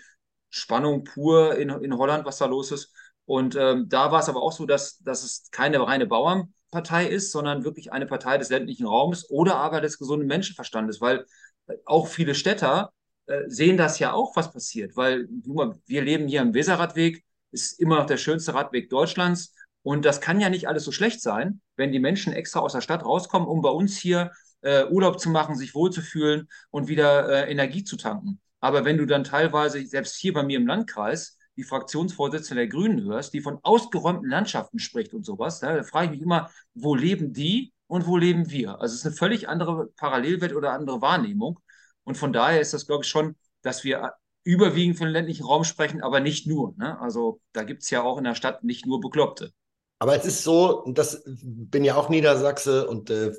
Spannung 0.51 1.05
pur 1.05 1.57
in, 1.57 1.71
in 1.71 1.97
Holland, 1.97 2.25
was 2.25 2.39
da 2.39 2.47
los 2.47 2.73
ist. 2.73 2.93
Und 3.27 3.57
ähm, 3.57 3.89
da 3.89 4.13
war 4.13 4.21
es 4.21 4.29
aber 4.29 4.43
auch 4.43 4.53
so, 4.53 4.67
dass, 4.67 4.99
dass 4.99 5.25
es 5.25 5.51
keine 5.51 5.85
reine 5.87 6.07
Bauernpartei 6.07 7.07
ist, 7.07 7.33
sondern 7.33 7.65
wirklich 7.65 7.93
eine 7.93 8.07
Partei 8.07 8.39
des 8.39 8.49
ländlichen 8.51 8.87
Raums 8.87 9.29
oder 9.29 9.57
aber 9.57 9.81
des 9.81 9.99
gesunden 9.99 10.29
Menschenverstandes, 10.29 11.01
weil 11.01 11.27
äh, 11.67 11.75
auch 11.85 12.07
viele 12.07 12.35
Städter 12.35 12.93
äh, 13.27 13.43
sehen 13.49 13.77
das 13.77 13.99
ja 13.99 14.13
auch, 14.13 14.37
was 14.37 14.53
passiert, 14.53 14.97
weil 14.97 15.29
mal, 15.45 15.77
wir 15.87 16.03
leben 16.03 16.29
hier 16.29 16.43
am 16.43 16.55
Weserradweg, 16.55 17.25
ist 17.51 17.81
immer 17.81 17.97
noch 17.97 18.07
der 18.07 18.17
schönste 18.17 18.55
Radweg 18.55 18.89
Deutschlands 18.89 19.55
und 19.83 20.05
das 20.05 20.21
kann 20.21 20.41
ja 20.41 20.49
nicht 20.49 20.69
alles 20.69 20.85
so 20.85 20.93
schlecht 20.93 21.21
sein, 21.21 21.61
wenn 21.77 21.93
die 21.93 22.01
Menschen 22.01 22.33
extra 22.33 22.61
aus 22.61 22.73
der 22.73 22.81
Stadt 22.81 23.05
rauskommen, 23.05 23.49
um 23.49 23.63
bei 23.63 23.71
uns 23.71 23.97
hier 23.97 24.31
äh, 24.63 24.85
Urlaub 24.87 25.21
zu 25.21 25.31
machen, 25.31 25.57
sich 25.57 25.75
wohlzufühlen 25.75 26.49
und 26.71 26.89
wieder 26.89 27.29
äh, 27.29 27.51
Energie 27.51 27.85
zu 27.85 27.97
tanken. 27.97 28.41
Aber 28.61 28.85
wenn 28.85 28.99
du 28.99 29.07
dann 29.07 29.25
teilweise, 29.25 29.85
selbst 29.87 30.17
hier 30.17 30.33
bei 30.33 30.43
mir 30.43 30.59
im 30.59 30.67
Landkreis, 30.67 31.39
die 31.57 31.65
Fraktionsvorsitzende 31.65 32.63
der 32.63 32.69
Grünen 32.69 33.03
hörst, 33.05 33.33
die 33.33 33.41
von 33.41 33.59
ausgeräumten 33.63 34.29
Landschaften 34.29 34.79
spricht 34.79 35.15
und 35.15 35.25
sowas, 35.25 35.61
da 35.61 35.83
frage 35.83 36.07
ich 36.07 36.11
mich 36.13 36.23
immer, 36.23 36.51
wo 36.75 36.95
leben 36.95 37.33
die 37.33 37.73
und 37.87 38.07
wo 38.07 38.17
leben 38.17 38.51
wir? 38.51 38.81
Also 38.81 38.95
es 38.95 39.01
ist 39.01 39.07
eine 39.07 39.15
völlig 39.15 39.49
andere 39.49 39.89
Parallelwelt 39.97 40.55
oder 40.55 40.73
andere 40.73 41.01
Wahrnehmung. 41.01 41.61
Und 42.05 42.17
von 42.17 42.33
daher 42.33 42.61
ist 42.61 42.75
das, 42.75 42.87
glaube 42.87 43.05
ich, 43.05 43.11
schon, 43.11 43.37
dass 43.63 43.85
wir 43.85 44.13
überwiegend 44.45 44.97
von 44.97 45.09
ländlichen 45.09 45.45
Raum 45.45 45.65
sprechen, 45.65 46.03
aber 46.03 46.21
nicht 46.21 46.47
nur. 46.47 46.75
Ne? 46.77 47.01
Also 47.01 47.41
da 47.53 47.65
gibt 47.65 47.83
es 47.83 47.91
ja 47.91 48.03
auch 48.03 48.19
in 48.19 48.25
der 48.25 48.35
Stadt 48.35 48.63
nicht 48.63 48.87
nur 48.87 49.01
Bekloppte. 49.01 49.53
Aber 49.99 50.15
es 50.15 50.27
ist 50.27 50.45
so, 50.45 50.85
das 50.93 51.23
bin 51.25 51.83
ja 51.83 51.97
auch 51.97 52.11
Niedersachse 52.11 52.87
und 52.87 53.09
äh, 53.09 53.33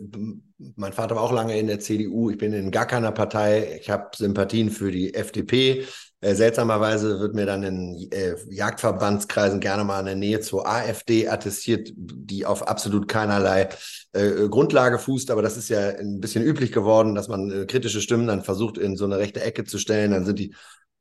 mein 0.75 0.91
Vater 0.91 1.15
war 1.15 1.21
auch 1.21 1.31
lange 1.31 1.57
in 1.57 1.67
der 1.67 1.79
CDU. 1.79 2.31
Ich 2.31 2.37
bin 2.37 2.51
in 2.51 2.71
gar 2.71 2.87
keiner 2.87 3.11
Partei. 3.11 3.77
Ich 3.79 3.91
habe 3.91 4.09
Sympathien 4.15 4.71
für 4.71 4.91
die 4.91 5.13
FDP. 5.13 5.85
Äh, 6.19 6.33
seltsamerweise 6.33 7.19
wird 7.19 7.35
mir 7.35 7.45
dann 7.45 7.61
in 7.61 8.11
äh, 8.11 8.35
Jagdverbandskreisen 8.49 9.59
gerne 9.59 9.83
mal 9.83 9.99
eine 9.99 10.15
Nähe 10.15 10.39
zur 10.39 10.67
AfD 10.67 11.27
attestiert, 11.27 11.91
die 11.95 12.45
auf 12.45 12.67
absolut 12.67 13.07
keinerlei 13.07 13.69
äh, 14.13 14.49
Grundlage 14.49 14.97
fußt. 14.97 15.29
Aber 15.29 15.43
das 15.43 15.57
ist 15.57 15.69
ja 15.69 15.89
ein 15.89 16.19
bisschen 16.19 16.43
üblich 16.43 16.71
geworden, 16.71 17.13
dass 17.13 17.27
man 17.27 17.51
äh, 17.51 17.65
kritische 17.65 18.01
Stimmen 18.01 18.25
dann 18.25 18.43
versucht, 18.43 18.79
in 18.79 18.97
so 18.97 19.05
eine 19.05 19.19
rechte 19.19 19.41
Ecke 19.41 19.63
zu 19.63 19.77
stellen. 19.77 20.11
Dann 20.11 20.25
sind 20.25 20.39
die 20.39 20.55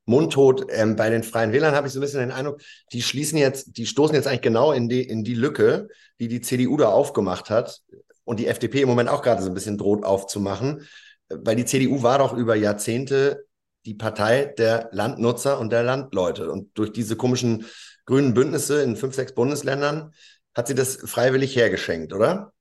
mundtot. 0.04 0.66
Ähm, 0.68 0.96
bei 0.96 1.08
den 1.08 1.22
Freien 1.22 1.52
Wählern 1.52 1.74
habe 1.74 1.86
ich 1.86 1.94
so 1.94 1.98
ein 1.98 2.02
bisschen 2.02 2.20
den 2.20 2.30
Eindruck, 2.30 2.60
die 2.92 3.00
schließen 3.00 3.38
jetzt, 3.38 3.78
die 3.78 3.86
stoßen 3.86 4.14
jetzt 4.14 4.26
eigentlich 4.28 4.42
genau 4.42 4.72
in 4.72 4.88
die, 4.90 5.02
in 5.02 5.24
die 5.24 5.34
Lücke, 5.34 5.88
die 6.20 6.28
die 6.28 6.42
CDU 6.42 6.76
da 6.76 6.88
aufgemacht 6.88 7.48
hat 7.48 7.80
und 8.24 8.38
die 8.38 8.48
FDP 8.48 8.82
im 8.82 8.88
Moment 8.88 9.08
auch 9.08 9.22
gerade 9.22 9.42
so 9.42 9.48
ein 9.48 9.54
bisschen 9.54 9.78
droht 9.78 10.04
aufzumachen. 10.04 10.86
Weil 11.30 11.56
die 11.56 11.64
CDU 11.64 12.02
war 12.02 12.18
doch 12.18 12.34
über 12.36 12.54
Jahrzehnte 12.54 13.45
die 13.86 13.94
Partei 13.94 14.46
der 14.58 14.88
Landnutzer 14.92 15.58
und 15.60 15.70
der 15.70 15.84
Landleute. 15.84 16.50
Und 16.50 16.76
durch 16.76 16.92
diese 16.92 17.16
komischen 17.16 17.64
grünen 18.04 18.34
Bündnisse 18.34 18.82
in 18.82 18.96
fünf, 18.96 19.14
sechs 19.14 19.32
Bundesländern 19.32 20.12
hat 20.54 20.66
sie 20.66 20.74
das 20.74 20.96
freiwillig 20.96 21.54
hergeschenkt, 21.54 22.12
oder? 22.12 22.52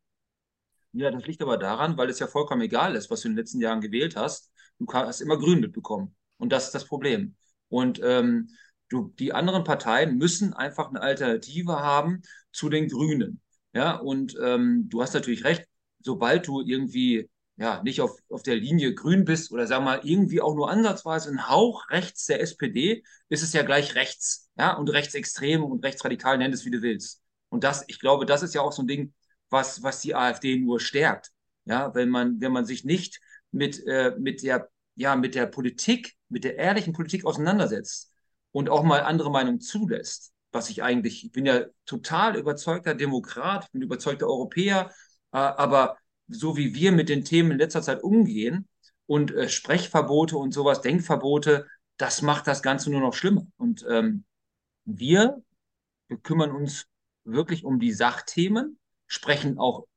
Ja, 0.94 1.12
das 1.12 1.26
liegt 1.26 1.42
aber 1.42 1.58
daran, 1.58 1.98
weil 1.98 2.10
es 2.10 2.20
ja 2.20 2.28
vollkommen 2.28 2.62
egal 2.62 2.96
ist, 2.96 3.10
was 3.10 3.22
du 3.22 3.28
in 3.28 3.34
den 3.34 3.40
letzten 3.40 3.60
Jahren 3.60 3.82
gewählt 3.82 4.16
hast. 4.16 4.52
Du 4.80 4.86
hast 4.94 5.22
immer 5.22 5.38
Grün 5.38 5.60
mitbekommen. 5.60 6.16
Und 6.38 6.52
das 6.52 6.66
ist 6.68 6.76
das 6.76 6.86
Problem. 6.86 7.36
Und 7.70 8.00
ähm, 8.04 8.50
du, 8.90 9.14
die 9.20 9.34
anderen 9.34 9.64
Parteien 9.64 10.18
müssen 10.18 10.54
einfach 10.54 10.90
eine 10.90 11.02
Alternative 11.02 11.80
haben 11.80 12.22
zu 12.52 12.70
den 12.70 12.88
Grünen. 12.88 13.42
Ja, 13.74 13.96
und 13.98 14.38
ähm, 14.42 14.88
du 14.90 15.02
hast 15.02 15.14
natürlich 15.14 15.44
recht, 15.44 15.66
sobald 16.00 16.48
du 16.48 16.62
irgendwie 16.62 17.30
ja, 17.58 17.82
nicht 17.84 18.02
auf, 18.02 18.18
auf 18.30 18.44
der 18.44 18.56
Linie 18.56 18.94
grün 18.94 19.24
bist 19.26 19.52
oder 19.52 19.68
sag 19.68 19.84
mal 19.84 20.02
irgendwie 20.04 20.42
auch 20.42 20.56
nur 20.56 20.70
ansatzweise 20.70 21.30
ein 21.30 21.50
Hauch 21.50 21.90
rechts 21.90 22.26
der 22.26 22.42
SPD, 22.42 23.04
ist 23.30 23.44
es 23.44 23.54
ja 23.54 23.64
gleich 23.64 23.96
rechts, 23.96 24.50
ja, 24.58 24.74
und 24.74 24.90
rechtsextrem 24.90 25.64
und 25.64 25.84
rechtsradikal, 25.84 26.38
nenn 26.38 26.54
es 26.54 26.66
wie 26.66 26.72
du 26.72 26.82
willst. 26.82 27.22
Und 27.50 27.64
das, 27.64 27.86
ich 27.88 28.00
glaube, 28.00 28.26
das 28.26 28.44
ist 28.44 28.54
ja 28.56 28.62
auch 28.62 28.74
so 28.74 28.84
ein 28.84 28.88
Ding, 28.88 29.14
was, 29.50 29.84
was 29.84 30.02
die 30.02 30.16
AfD 30.16 30.58
nur 30.58 30.80
stärkt. 30.80 31.32
Ja, 31.66 31.96
wenn 31.96 32.10
man, 32.10 32.42
wenn 32.42 32.52
man 32.52 32.66
sich 32.66 32.84
nicht 32.84 33.20
mit, 33.52 33.86
äh, 33.88 34.14
mit 34.20 34.44
der, 34.44 34.70
ja, 34.96 35.16
mit 35.16 35.34
der 35.36 35.46
Politik, 35.48 36.16
mit 36.30 36.44
der 36.44 36.58
ehrlichen 36.58 36.94
Politik 36.94 37.26
auseinandersetzt 37.26 38.12
und 38.52 38.70
auch 38.70 38.84
mal 38.84 39.02
andere 39.02 39.32
Meinungen 39.32 39.62
zulässt, 39.62 40.34
was 40.52 40.70
ich 40.70 40.84
eigentlich, 40.84 41.26
ich 41.26 41.32
bin 41.32 41.46
ja 41.46 41.66
total 41.86 42.36
überzeugter 42.38 42.94
Demokrat, 42.96 43.72
bin 43.72 43.82
überzeugter 43.82 44.28
Europäer, 44.28 44.92
äh, 45.32 45.38
aber 45.38 45.98
so 46.28 46.58
wie 46.58 46.74
wir 46.74 46.92
mit 46.92 47.10
den 47.10 47.24
Themen 47.24 47.52
in 47.52 47.58
letzter 47.58 47.82
Zeit 47.82 48.04
umgehen 48.04 48.68
und 49.06 49.32
äh, 49.32 49.50
Sprechverbote 49.50 50.38
und 50.38 50.54
sowas, 50.54 50.82
Denkverbote, 50.82 51.68
das 51.98 52.22
macht 52.22 52.48
das 52.48 52.62
Ganze 52.62 52.90
nur 52.92 53.02
noch 53.02 53.14
schlimmer. 53.14 53.48
Und 53.58 53.86
ähm, 53.90 54.26
wir, 54.86 55.42
wir 56.08 56.18
kümmern 56.18 56.52
uns 56.52 56.88
wirklich 57.24 57.64
um 57.64 57.80
die 57.80 57.94
Sachthemen, 57.94 58.78
sprechen 59.08 59.58
auch, 59.58 59.88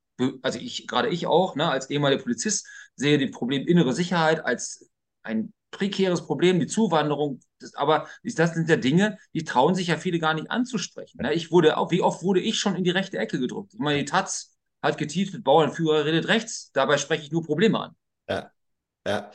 also 0.43 0.59
ich, 0.59 0.87
gerade 0.87 1.09
ich 1.09 1.27
auch, 1.27 1.57
ne, 1.57 1.71
als 1.71 1.91
ehemaliger 1.91 2.23
Polizist, 2.23 2.67
sehe 2.97 3.19
das 3.19 3.31
Problem 3.31 3.67
innere 3.67 3.93
Sicherheit 3.93 4.45
als 4.45 4.89
ein 5.23 5.53
prekäres 5.71 6.25
Problem, 6.25 6.61
die 6.61 6.67
Zuwanderung, 6.67 7.41
das, 7.61 7.75
aber 7.75 8.09
das 8.23 8.55
sind 8.55 8.69
ja 8.69 8.77
Dinge, 8.77 9.19
die 9.35 9.45
trauen 9.45 9.75
sich 9.75 9.89
ja 9.89 9.97
viele 9.97 10.19
gar 10.19 10.35
nicht 10.35 10.51
anzusprechen. 10.51 11.21
Ne? 11.23 11.35
Ich 11.35 11.51
wurde 11.51 11.77
auch, 11.77 11.91
wie 11.91 12.01
oft 12.01 12.23
wurde 12.23 12.41
ich 12.41 12.59
schon 12.59 12.75
in 12.75 12.85
die 12.85 12.91
rechte 12.91 13.19
Ecke 13.19 13.39
gedrückt? 13.39 13.75
Ich 13.75 13.81
meine, 13.81 13.99
die 13.99 14.05
Taz 14.05 14.58
hat 14.83 14.99
getiefelt, 14.99 15.45
Bauernführer 15.45 16.05
redet 16.05 16.29
rechts. 16.29 16.71
Dabei 16.73 16.99
spreche 16.99 17.25
ich 17.25 17.33
nur 17.33 17.45
Probleme 17.45 17.81
an. 17.81 17.97
Ja, 18.29 18.51
ja. 19.07 19.31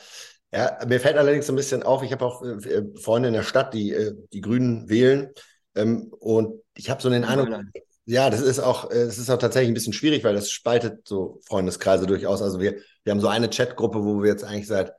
Ja, 0.52 0.78
mir 0.86 1.00
fällt 1.00 1.16
allerdings 1.16 1.48
so 1.48 1.52
ein 1.52 1.56
bisschen 1.56 1.82
auf, 1.82 2.04
ich 2.04 2.12
habe 2.12 2.24
auch 2.24 2.40
äh, 2.44 2.84
Freunde 3.00 3.26
in 3.26 3.34
der 3.34 3.42
Stadt, 3.42 3.74
die 3.74 3.90
äh, 3.90 4.14
die 4.32 4.40
Grünen 4.40 4.88
wählen. 4.88 5.30
Ähm, 5.74 6.12
und 6.20 6.62
ich 6.74 6.90
habe 6.90 7.02
so 7.02 7.10
den 7.10 7.24
Eindruck, 7.24 7.60
ja, 8.06 8.30
das 8.30 8.40
ist 8.40 8.60
auch, 8.60 8.88
äh, 8.90 9.06
das 9.06 9.18
ist 9.18 9.30
auch 9.30 9.38
tatsächlich 9.38 9.70
ein 9.70 9.74
bisschen 9.74 9.92
schwierig, 9.92 10.22
weil 10.22 10.34
das 10.34 10.50
spaltet 10.50 11.08
so 11.08 11.40
Freundeskreise 11.46 12.06
durchaus. 12.06 12.40
Also 12.40 12.60
wir, 12.60 12.76
wir 13.02 13.10
haben 13.10 13.20
so 13.20 13.26
eine 13.26 13.50
Chatgruppe, 13.50 14.04
wo 14.04 14.22
wir 14.22 14.30
jetzt 14.30 14.44
eigentlich 14.44 14.68
seit 14.68 14.92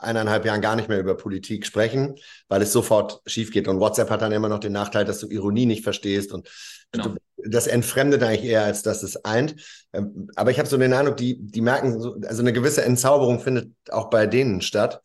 eineinhalb 0.00 0.44
Jahren 0.44 0.60
gar 0.60 0.76
nicht 0.76 0.88
mehr 0.88 0.98
über 0.98 1.16
Politik 1.16 1.66
sprechen, 1.66 2.16
weil 2.48 2.62
es 2.62 2.72
sofort 2.72 3.20
schief 3.26 3.52
geht. 3.52 3.68
Und 3.68 3.80
WhatsApp 3.80 4.10
hat 4.10 4.22
dann 4.22 4.32
immer 4.32 4.48
noch 4.48 4.58
den 4.58 4.72
Nachteil, 4.72 5.04
dass 5.04 5.20
du 5.20 5.28
Ironie 5.28 5.66
nicht 5.66 5.84
verstehst 5.84 6.32
und 6.32 6.48
genau. 6.92 7.14
das 7.36 7.66
entfremdet 7.66 8.22
eigentlich 8.22 8.44
eher, 8.44 8.64
als 8.64 8.82
dass 8.82 9.02
es 9.02 9.24
eint. 9.24 9.56
Ähm, 9.92 10.28
aber 10.36 10.50
ich 10.50 10.58
habe 10.58 10.68
so 10.68 10.76
den 10.76 10.92
Eindruck, 10.92 11.16
die, 11.16 11.38
die 11.40 11.60
merken, 11.60 12.24
also 12.26 12.42
eine 12.42 12.52
gewisse 12.52 12.84
Entzauberung 12.84 13.40
findet 13.40 13.72
auch 13.90 14.10
bei 14.10 14.26
denen 14.26 14.60
statt. 14.60 15.02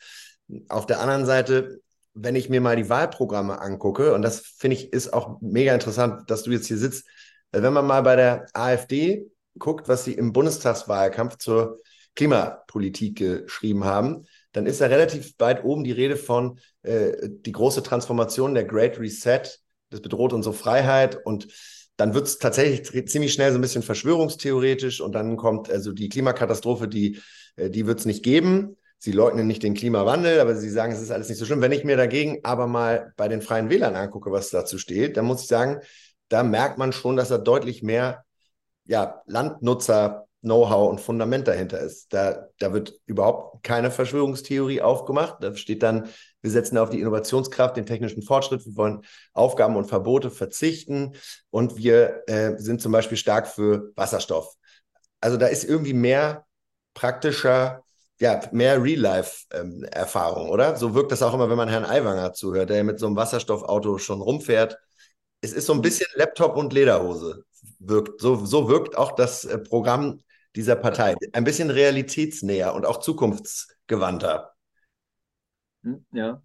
Auf 0.69 0.85
der 0.85 0.99
anderen 0.99 1.25
Seite, 1.25 1.81
wenn 2.13 2.35
ich 2.35 2.49
mir 2.49 2.61
mal 2.61 2.75
die 2.75 2.89
Wahlprogramme 2.89 3.59
angucke, 3.59 4.13
und 4.13 4.21
das 4.21 4.39
finde 4.39 4.77
ich 4.77 4.93
ist 4.93 5.13
auch 5.13 5.41
mega 5.41 5.73
interessant, 5.73 6.29
dass 6.29 6.43
du 6.43 6.51
jetzt 6.51 6.67
hier 6.67 6.77
sitzt, 6.77 7.05
wenn 7.51 7.73
man 7.73 7.85
mal 7.85 8.01
bei 8.01 8.15
der 8.15 8.45
AfD 8.53 9.29
guckt, 9.57 9.87
was 9.87 10.03
sie 10.03 10.13
im 10.13 10.33
Bundestagswahlkampf 10.33 11.37
zur 11.37 11.79
Klimapolitik 12.15 13.17
geschrieben 13.17 13.83
haben, 13.83 14.25
dann 14.55 14.65
ist 14.65 14.79
da 14.79 14.85
relativ 14.85 15.33
weit 15.37 15.63
oben 15.65 15.83
die 15.83 15.91
Rede 15.91 16.15
von 16.15 16.59
äh, 16.83 17.29
die 17.29 17.51
große 17.51 17.83
Transformation, 17.83 18.53
der 18.53 18.63
Great 18.63 18.97
Reset, 18.99 19.41
das 19.89 20.01
bedroht 20.01 20.31
unsere 20.31 20.55
Freiheit 20.55 21.25
und 21.25 21.47
dann 21.97 22.13
wird 22.13 22.27
es 22.27 22.39
tatsächlich 22.39 23.07
ziemlich 23.07 23.33
schnell 23.33 23.51
so 23.51 23.57
ein 23.57 23.61
bisschen 23.61 23.83
verschwörungstheoretisch 23.83 25.01
und 25.01 25.13
dann 25.13 25.35
kommt 25.37 25.69
also 25.69 25.91
die 25.91 26.09
Klimakatastrophe, 26.09 26.87
die, 26.87 27.19
äh, 27.57 27.69
die 27.69 27.85
wird 27.85 27.99
es 27.99 28.05
nicht 28.05 28.23
geben. 28.23 28.77
Sie 28.97 29.11
leugnen 29.11 29.45
nicht 29.45 29.61
den 29.61 29.73
Klimawandel, 29.73 30.39
aber 30.39 30.55
sie 30.55 30.69
sagen, 30.69 30.93
es 30.93 31.01
ist 31.01 31.11
alles 31.11 31.27
nicht 31.27 31.37
so 31.37 31.45
schlimm. 31.45 31.61
Wenn 31.61 31.73
ich 31.73 31.83
mir 31.83 31.97
dagegen 31.97 32.39
aber 32.43 32.65
mal 32.65 33.13
bei 33.17 33.27
den 33.27 33.41
Freien 33.41 33.69
Wählern 33.69 33.95
angucke, 33.95 34.31
was 34.31 34.49
dazu 34.49 34.77
steht, 34.77 35.17
dann 35.17 35.25
muss 35.25 35.41
ich 35.41 35.47
sagen, 35.47 35.81
da 36.29 36.43
merkt 36.43 36.77
man 36.77 36.93
schon, 36.93 37.17
dass 37.17 37.29
da 37.29 37.37
deutlich 37.37 37.83
mehr 37.83 38.23
ja, 38.85 39.21
Landnutzer 39.25 40.27
Know-how 40.45 40.91
und 40.91 41.01
Fundament 41.01 41.47
dahinter 41.47 41.79
ist. 41.79 42.13
Da, 42.13 42.47
da 42.59 42.71
wird 42.71 42.93
überhaupt 43.07 43.63
keine 43.63 43.89
Verschwörungstheorie 43.89 44.81
aufgemacht. 44.81 45.37
Da 45.41 45.55
steht 45.55 45.81
dann, 45.81 46.07
wir 46.41 46.51
setzen 46.51 46.77
auf 46.77 46.91
die 46.91 47.01
Innovationskraft, 47.01 47.75
den 47.75 47.87
technischen 47.87 48.21
Fortschritt, 48.21 48.63
wir 48.65 48.77
wollen 48.77 49.01
Aufgaben 49.33 49.75
und 49.75 49.87
Verbote 49.87 50.29
verzichten 50.29 51.15
und 51.49 51.77
wir 51.77 52.23
äh, 52.27 52.57
sind 52.57 52.79
zum 52.79 52.91
Beispiel 52.91 53.17
stark 53.17 53.47
für 53.47 53.91
Wasserstoff. 53.95 54.53
Also 55.19 55.37
da 55.37 55.47
ist 55.47 55.63
irgendwie 55.63 55.93
mehr 55.93 56.45
praktischer, 56.93 57.83
ja, 58.19 58.39
mehr 58.51 58.81
Real-Life-Erfahrung, 58.81 60.45
ähm, 60.45 60.51
oder? 60.51 60.75
So 60.75 60.93
wirkt 60.93 61.11
das 61.11 61.23
auch 61.23 61.33
immer, 61.33 61.49
wenn 61.49 61.57
man 61.57 61.69
Herrn 61.69 61.85
Aiwanger 61.85 62.33
zuhört, 62.33 62.69
der 62.69 62.83
mit 62.83 62.99
so 62.99 63.07
einem 63.07 63.15
Wasserstoffauto 63.15 63.97
schon 63.97 64.21
rumfährt. 64.21 64.77
Es 65.41 65.53
ist 65.53 65.65
so 65.65 65.73
ein 65.73 65.81
bisschen 65.81 66.07
Laptop 66.13 66.55
und 66.55 66.71
Lederhose 66.71 67.43
wirkt. 67.79 68.21
So, 68.21 68.45
so 68.45 68.69
wirkt 68.69 68.97
auch 68.97 69.13
das 69.13 69.45
äh, 69.45 69.57
Programm 69.57 70.21
dieser 70.55 70.75
Partei. 70.75 71.15
Ein 71.33 71.43
bisschen 71.43 71.69
realitätsnäher 71.69 72.73
und 72.73 72.85
auch 72.85 72.99
zukunftsgewandter. 72.99 74.53
Hm, 75.83 76.05
ja. 76.11 76.41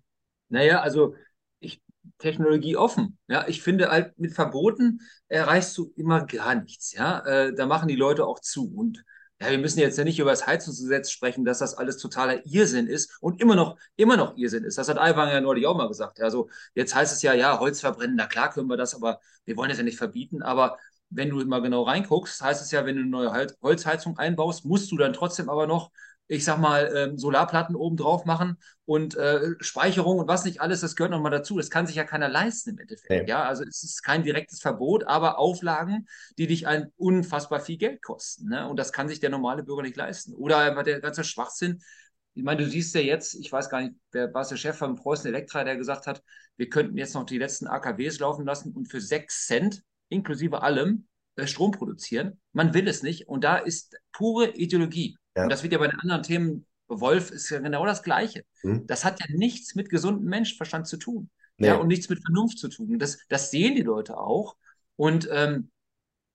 Naja, 0.49 0.81
also 0.81 1.15
ich, 1.61 1.83
Technologie 2.19 2.77
offen. 2.77 3.19
Ja, 3.29 3.47
ich 3.49 3.63
finde 3.63 3.91
halt 3.91 4.19
mit 4.19 4.35
Verboten 4.35 5.01
erreichst 5.29 5.77
du 5.79 5.93
immer 5.97 6.27
gar 6.27 6.55
nichts. 6.57 6.93
Ja, 6.93 7.21
äh, 7.27 7.55
da 7.55 7.67
machen 7.67 7.89
die 7.89 7.97
Leute 7.97 8.27
auch 8.27 8.41
zu. 8.41 8.73
Und 8.75 9.05
ja, 9.41 9.51
wir 9.51 9.59
müssen 9.59 9.81
jetzt 9.81 9.97
ja 9.97 10.05
nicht 10.05 10.19
über 10.19 10.31
das 10.31 10.47
Heizungsgesetz 10.47 11.11
sprechen, 11.11 11.45
dass 11.45 11.59
das 11.59 11.75
alles 11.75 11.97
totaler 11.97 12.45
Irrsinn 12.47 12.87
ist 12.87 13.17
und 13.21 13.41
immer 13.41 13.55
noch, 13.57 13.79
immer 13.97 14.17
noch 14.17 14.37
Irrsinn 14.37 14.65
ist. 14.65 14.77
Das 14.77 14.89
hat 14.89 14.99
Aiwanger 14.99 15.33
ja 15.33 15.41
neulich 15.41 15.67
auch 15.67 15.77
mal 15.77 15.89
gesagt. 15.89 16.21
Also 16.21 16.49
jetzt 16.75 16.95
heißt 16.95 17.13
es 17.13 17.23
ja, 17.23 17.33
ja, 17.33 17.59
Holz 17.59 17.81
verbrennen, 17.81 18.17
na 18.17 18.27
klar 18.27 18.53
können 18.53 18.69
wir 18.69 18.77
das, 18.77 18.95
aber 18.95 19.21
wir 19.47 19.57
wollen 19.57 19.71
das 19.71 19.79
ja 19.79 19.85
nicht 19.85 19.97
verbieten. 19.99 20.43
Aber 20.43 20.79
wenn 21.09 21.31
du 21.31 21.45
mal 21.47 21.63
genau 21.63 21.83
reinguckst, 21.83 22.43
heißt 22.43 22.63
es 22.63 22.71
ja, 22.71 22.85
wenn 22.85 22.97
du 22.97 23.03
eine 23.03 23.11
neue 23.11 23.49
Holzheizung 23.63 24.19
einbaust, 24.19 24.65
musst 24.65 24.93
du 24.93 24.97
dann 24.97 25.13
trotzdem 25.13 25.49
aber 25.49 25.67
noch, 25.67 25.91
ich 26.31 26.45
sag 26.45 26.59
mal, 26.59 26.93
ähm, 26.95 27.19
Solarplatten 27.19 27.75
oben 27.75 27.97
drauf 27.97 28.25
machen 28.25 28.57
und 28.85 29.17
äh, 29.17 29.57
Speicherung 29.59 30.21
und 30.21 30.29
was 30.29 30.45
nicht 30.45 30.61
alles, 30.61 30.81
das 30.81 30.95
gehört 30.95 31.11
nochmal 31.11 31.33
dazu. 31.33 31.57
Das 31.57 31.71
kann 31.71 31.89
sich 31.89 31.97
ja 31.97 32.05
keiner 32.05 32.29
leisten 32.29 32.71
im 32.71 32.79
Endeffekt. 32.79 33.29
Ja. 33.29 33.41
ja, 33.41 33.49
also 33.49 33.65
es 33.65 33.83
ist 33.83 34.05
kein 34.05 34.23
direktes 34.23 34.61
Verbot, 34.61 35.03
aber 35.09 35.41
Auflagen, 35.41 36.07
die 36.39 36.47
dich 36.47 36.69
ein 36.69 36.93
unfassbar 36.97 37.59
viel 37.59 37.79
Geld 37.79 38.01
kosten. 38.03 38.49
Ne? 38.49 38.69
Und 38.69 38.79
das 38.79 38.93
kann 38.93 39.09
sich 39.09 39.19
der 39.19 39.31
normale 39.31 39.65
Bürger 39.65 39.83
nicht 39.83 39.97
leisten. 39.97 40.33
Oder 40.33 40.85
der 40.85 41.01
ganze 41.01 41.25
Schwachsinn. 41.25 41.83
Ich 42.35 42.45
meine, 42.45 42.63
du 42.63 42.71
siehst 42.71 42.95
ja 42.95 43.01
jetzt, 43.01 43.35
ich 43.35 43.51
weiß 43.51 43.69
gar 43.69 43.81
nicht, 43.81 43.97
wer 44.13 44.33
war 44.33 44.47
der 44.47 44.55
Chef 44.55 44.77
von 44.77 44.95
Preußen 44.95 45.27
Elektra, 45.27 45.65
der 45.65 45.77
gesagt 45.77 46.07
hat, 46.07 46.23
wir 46.57 46.69
könnten 46.69 46.97
jetzt 46.97 47.15
noch 47.15 47.27
die 47.27 47.39
letzten 47.39 47.67
AKWs 47.67 48.21
laufen 48.21 48.47
lassen 48.47 48.73
und 48.73 48.87
für 48.87 49.01
sechs 49.01 49.49
Cent 49.49 49.83
inklusive 50.09 50.63
allem 50.63 51.09
äh, 51.35 51.49
Strom 51.49 51.73
produzieren. 51.73 52.41
Man 52.53 52.73
will 52.73 52.87
es 52.87 53.03
nicht. 53.03 53.27
Und 53.27 53.43
da 53.43 53.57
ist 53.57 53.97
pure 54.13 54.51
Ideologie. 54.55 55.17
Ja. 55.41 55.45
Und 55.45 55.51
das 55.51 55.63
wird 55.63 55.73
ja 55.73 55.79
bei 55.79 55.89
den 55.89 55.99
anderen 56.01 56.23
Themen, 56.23 56.67
Wolf 56.89 57.31
ist 57.31 57.51
ja 57.51 57.61
genau 57.61 57.87
das 57.87 58.03
Gleiche. 58.03 58.45
Hm. 58.63 58.87
Das 58.87 59.05
hat 59.05 59.21
ja 59.21 59.27
nichts 59.31 59.75
mit 59.75 59.91
gesundem 59.91 60.29
Menschenverstand 60.29 60.87
zu 60.87 60.97
tun. 60.97 61.31
Nee. 61.57 61.69
Ja, 61.69 61.77
und 61.77 61.89
nichts 61.89 62.09
mit 62.09 62.21
Vernunft 62.25 62.59
zu 62.59 62.69
tun. 62.69 62.99
Das, 62.99 63.19
das 63.29 63.51
sehen 63.51 63.77
die 63.77 63.83
Leute 63.83 64.19
auch. 64.19 64.57
Und 64.97 65.29
ähm, 65.31 65.71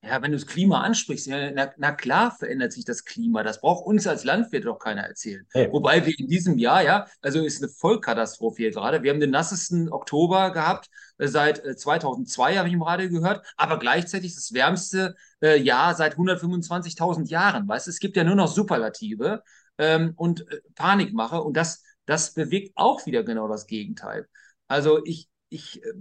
ja, 0.07 0.21
wenn 0.21 0.31
du 0.31 0.37
das 0.37 0.47
Klima 0.47 0.81
ansprichst, 0.81 1.27
ja, 1.27 1.51
na, 1.51 1.71
na, 1.77 1.91
klar 1.91 2.31
verändert 2.31 2.73
sich 2.73 2.85
das 2.85 3.05
Klima. 3.05 3.43
Das 3.43 3.61
braucht 3.61 3.85
uns 3.85 4.05
als 4.07 4.23
Landwirt 4.23 4.65
doch 4.65 4.77
keiner 4.77 5.01
erzählen. 5.01 5.45
Hey. 5.51 5.69
Wobei 5.71 6.05
wir 6.05 6.13
in 6.19 6.27
diesem 6.27 6.57
Jahr, 6.57 6.83
ja, 6.83 7.07
also 7.21 7.43
ist 7.43 7.61
eine 7.61 7.71
Vollkatastrophe 7.71 8.57
hier 8.57 8.71
gerade. 8.71 9.03
Wir 9.03 9.11
haben 9.11 9.19
den 9.19 9.31
nassesten 9.31 9.91
Oktober 9.91 10.51
gehabt 10.51 10.89
äh, 11.17 11.27
seit 11.27 11.57
2002, 11.79 12.53
äh, 12.53 12.57
habe 12.57 12.67
ich 12.67 12.73
im 12.73 12.81
Radio 12.81 13.09
gehört, 13.09 13.45
aber 13.57 13.79
gleichzeitig 13.79 14.35
das 14.35 14.53
wärmste 14.53 15.15
äh, 15.41 15.57
Jahr 15.59 15.95
seit 15.95 16.15
125.000 16.15 17.27
Jahren. 17.27 17.67
Weißt 17.67 17.87
du, 17.87 17.91
es 17.91 17.99
gibt 17.99 18.15
ja 18.15 18.23
nur 18.23 18.35
noch 18.35 18.47
Superlative 18.47 19.43
ähm, 19.77 20.13
und 20.15 20.49
äh, 20.51 20.61
Panikmache 20.75 21.41
und 21.41 21.57
das, 21.57 21.83
das 22.05 22.33
bewegt 22.33 22.73
auch 22.75 23.05
wieder 23.05 23.23
genau 23.23 23.47
das 23.47 23.65
Gegenteil. 23.65 24.27
Also 24.67 25.03
ich, 25.05 25.29
ich 25.49 25.83
äh, 25.83 25.93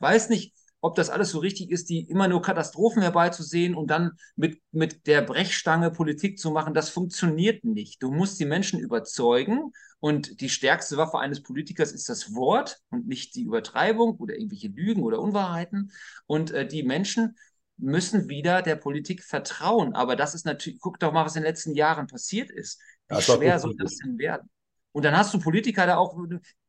weiß 0.00 0.28
nicht, 0.28 0.54
ob 0.84 0.96
das 0.96 1.08
alles 1.08 1.30
so 1.30 1.38
richtig 1.38 1.70
ist, 1.70 1.88
die 1.88 2.02
immer 2.10 2.28
nur 2.28 2.42
Katastrophen 2.42 3.00
herbeizusehen 3.00 3.74
und 3.74 3.86
dann 3.86 4.18
mit, 4.36 4.60
mit 4.70 5.06
der 5.06 5.22
Brechstange 5.22 5.90
Politik 5.90 6.38
zu 6.38 6.50
machen, 6.50 6.74
das 6.74 6.90
funktioniert 6.90 7.64
nicht. 7.64 8.02
Du 8.02 8.12
musst 8.12 8.38
die 8.38 8.44
Menschen 8.44 8.78
überzeugen 8.78 9.72
und 9.98 10.42
die 10.42 10.50
stärkste 10.50 10.98
Waffe 10.98 11.18
eines 11.20 11.42
Politikers 11.42 11.92
ist 11.92 12.10
das 12.10 12.34
Wort 12.34 12.82
und 12.90 13.08
nicht 13.08 13.34
die 13.34 13.44
Übertreibung 13.44 14.16
oder 14.16 14.34
irgendwelche 14.34 14.68
Lügen 14.68 15.02
oder 15.02 15.20
Unwahrheiten. 15.20 15.90
Und 16.26 16.50
äh, 16.50 16.68
die 16.68 16.82
Menschen 16.82 17.38
müssen 17.78 18.28
wieder 18.28 18.60
der 18.60 18.76
Politik 18.76 19.22
vertrauen. 19.22 19.94
Aber 19.94 20.16
das 20.16 20.34
ist 20.34 20.44
natürlich, 20.44 20.80
guck 20.80 21.00
doch 21.00 21.14
mal, 21.14 21.24
was 21.24 21.34
in 21.34 21.40
den 21.40 21.48
letzten 21.48 21.74
Jahren 21.74 22.08
passiert 22.08 22.50
ist. 22.50 22.78
Wie 23.08 23.22
schwer 23.22 23.58
soll 23.58 23.74
das 23.78 23.96
denn 23.96 24.18
werden? 24.18 24.50
Und 24.92 25.06
dann 25.06 25.16
hast 25.16 25.32
du 25.32 25.38
Politiker 25.38 25.86
da 25.86 25.96
auch, 25.96 26.14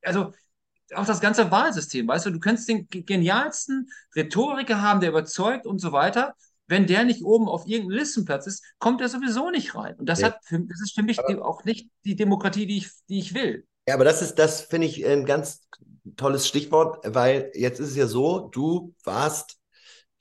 also 0.01 0.31
auch 0.93 1.05
das 1.05 1.19
ganze 1.19 1.49
Wahlsystem, 1.51 2.07
weißt 2.07 2.27
du, 2.27 2.31
du 2.31 2.39
kannst 2.39 2.67
den 2.69 2.87
genialsten 2.89 3.89
Rhetoriker 4.15 4.81
haben, 4.81 4.99
der 4.99 5.09
überzeugt 5.09 5.65
und 5.65 5.79
so 5.79 5.91
weiter. 5.91 6.35
Wenn 6.67 6.87
der 6.87 7.03
nicht 7.03 7.23
oben 7.23 7.47
auf 7.47 7.67
irgendeinem 7.67 7.99
Listenplatz 7.99 8.47
ist, 8.47 8.63
kommt 8.79 9.01
er 9.01 9.09
sowieso 9.09 9.51
nicht 9.51 9.75
rein. 9.75 9.95
Und 9.95 10.09
das, 10.09 10.21
ja. 10.21 10.27
hat 10.27 10.39
für, 10.43 10.59
das 10.59 10.81
ist 10.81 10.95
für 10.95 11.03
mich 11.03 11.19
aber, 11.19 11.45
auch 11.45 11.63
nicht 11.63 11.89
die 12.05 12.15
Demokratie, 12.15 12.65
die 12.65 12.77
ich, 12.77 12.89
die 13.07 13.19
ich 13.19 13.33
will. 13.33 13.65
Ja, 13.87 13.93
aber 13.93 14.03
das 14.03 14.21
ist, 14.21 14.35
das 14.35 14.61
finde 14.61 14.87
ich 14.87 15.05
ein 15.05 15.25
ganz 15.25 15.61
tolles 16.17 16.47
Stichwort, 16.47 16.99
weil 17.05 17.51
jetzt 17.53 17.79
ist 17.79 17.89
es 17.89 17.95
ja 17.95 18.07
so, 18.07 18.49
du 18.51 18.93
warst 19.03 19.54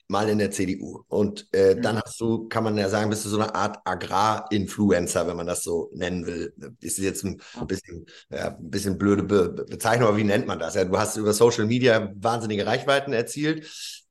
mal 0.07 0.29
in 0.29 0.37
der 0.37 0.51
CDU. 0.51 1.03
Und 1.07 1.47
äh, 1.51 1.75
mhm. 1.75 1.81
dann 1.81 2.01
hast 2.01 2.19
du, 2.19 2.47
kann 2.47 2.63
man 2.63 2.77
ja 2.77 2.89
sagen, 2.89 3.09
bist 3.09 3.25
du 3.25 3.29
so 3.29 3.39
eine 3.39 3.53
Art 3.53 3.79
Agrar-Influencer, 3.85 5.27
wenn 5.27 5.37
man 5.37 5.47
das 5.47 5.63
so 5.63 5.89
nennen 5.93 6.25
will. 6.25 6.53
Ist 6.79 6.97
jetzt 6.99 7.23
ein 7.23 7.39
bisschen, 7.67 8.05
ja, 8.29 8.55
ein 8.55 8.69
bisschen 8.69 8.97
blöde 8.97 9.23
Be 9.23 9.65
Bezeichnung, 9.69 10.09
aber 10.09 10.17
wie 10.17 10.23
nennt 10.23 10.47
man 10.47 10.59
das? 10.59 10.75
Ja, 10.75 10.85
du 10.85 10.97
hast 10.97 11.17
über 11.17 11.33
Social 11.33 11.65
Media 11.65 12.11
wahnsinnige 12.15 12.65
Reichweiten 12.65 13.13
erzielt. 13.13 13.67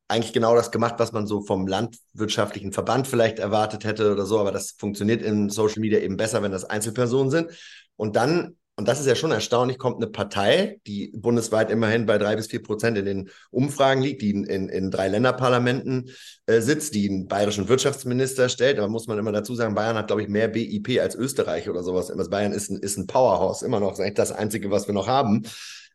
Eigentlich 0.08 0.32
genau 0.32 0.54
das 0.54 0.70
gemacht, 0.70 0.96
was 0.98 1.12
man 1.12 1.26
so 1.26 1.42
vom 1.42 1.66
landwirtschaftlichen 1.66 2.72
Verband 2.72 3.06
vielleicht 3.06 3.38
erwartet 3.38 3.84
hätte 3.84 4.12
oder 4.12 4.26
so, 4.26 4.38
aber 4.38 4.52
das 4.52 4.72
funktioniert 4.72 5.22
in 5.22 5.48
Social 5.48 5.80
Media 5.80 5.98
eben 6.00 6.16
besser, 6.16 6.42
wenn 6.42 6.52
das 6.52 6.64
Einzelpersonen 6.64 7.30
sind. 7.30 7.50
Und 7.96 8.16
dann 8.16 8.56
und 8.76 8.88
das 8.88 8.98
ist 8.98 9.06
ja 9.06 9.14
schon 9.14 9.30
erstaunlich, 9.30 9.78
kommt 9.78 9.96
eine 9.96 10.08
Partei, 10.10 10.80
die 10.86 11.12
bundesweit 11.14 11.70
immerhin 11.70 12.06
bei 12.06 12.18
drei 12.18 12.34
bis 12.34 12.48
vier 12.48 12.60
Prozent 12.60 12.98
in 12.98 13.04
den 13.04 13.30
Umfragen 13.50 14.02
liegt, 14.02 14.20
die 14.20 14.30
in, 14.30 14.44
in, 14.44 14.68
in 14.68 14.90
drei 14.90 15.06
Länderparlamenten 15.06 16.10
äh, 16.46 16.60
sitzt, 16.60 16.94
die 16.94 17.08
einen 17.08 17.28
bayerischen 17.28 17.68
Wirtschaftsminister 17.68 18.48
stellt. 18.48 18.78
Aber 18.78 18.88
muss 18.88 19.06
man 19.06 19.18
immer 19.18 19.30
dazu 19.30 19.54
sagen, 19.54 19.76
Bayern 19.76 19.96
hat, 19.96 20.08
glaube 20.08 20.22
ich, 20.22 20.28
mehr 20.28 20.48
BIP 20.48 21.00
als 21.00 21.14
Österreich 21.14 21.68
oder 21.68 21.84
sowas. 21.84 22.12
Bayern 22.28 22.50
ist 22.50 22.68
ein, 22.68 22.78
ist 22.80 22.96
ein 22.96 23.06
Powerhouse, 23.06 23.62
immer 23.62 23.78
noch. 23.78 23.90
Das 23.90 24.00
ist 24.00 24.04
eigentlich 24.04 24.14
das 24.14 24.32
Einzige, 24.32 24.72
was 24.72 24.88
wir 24.88 24.94
noch 24.94 25.06
haben. 25.06 25.46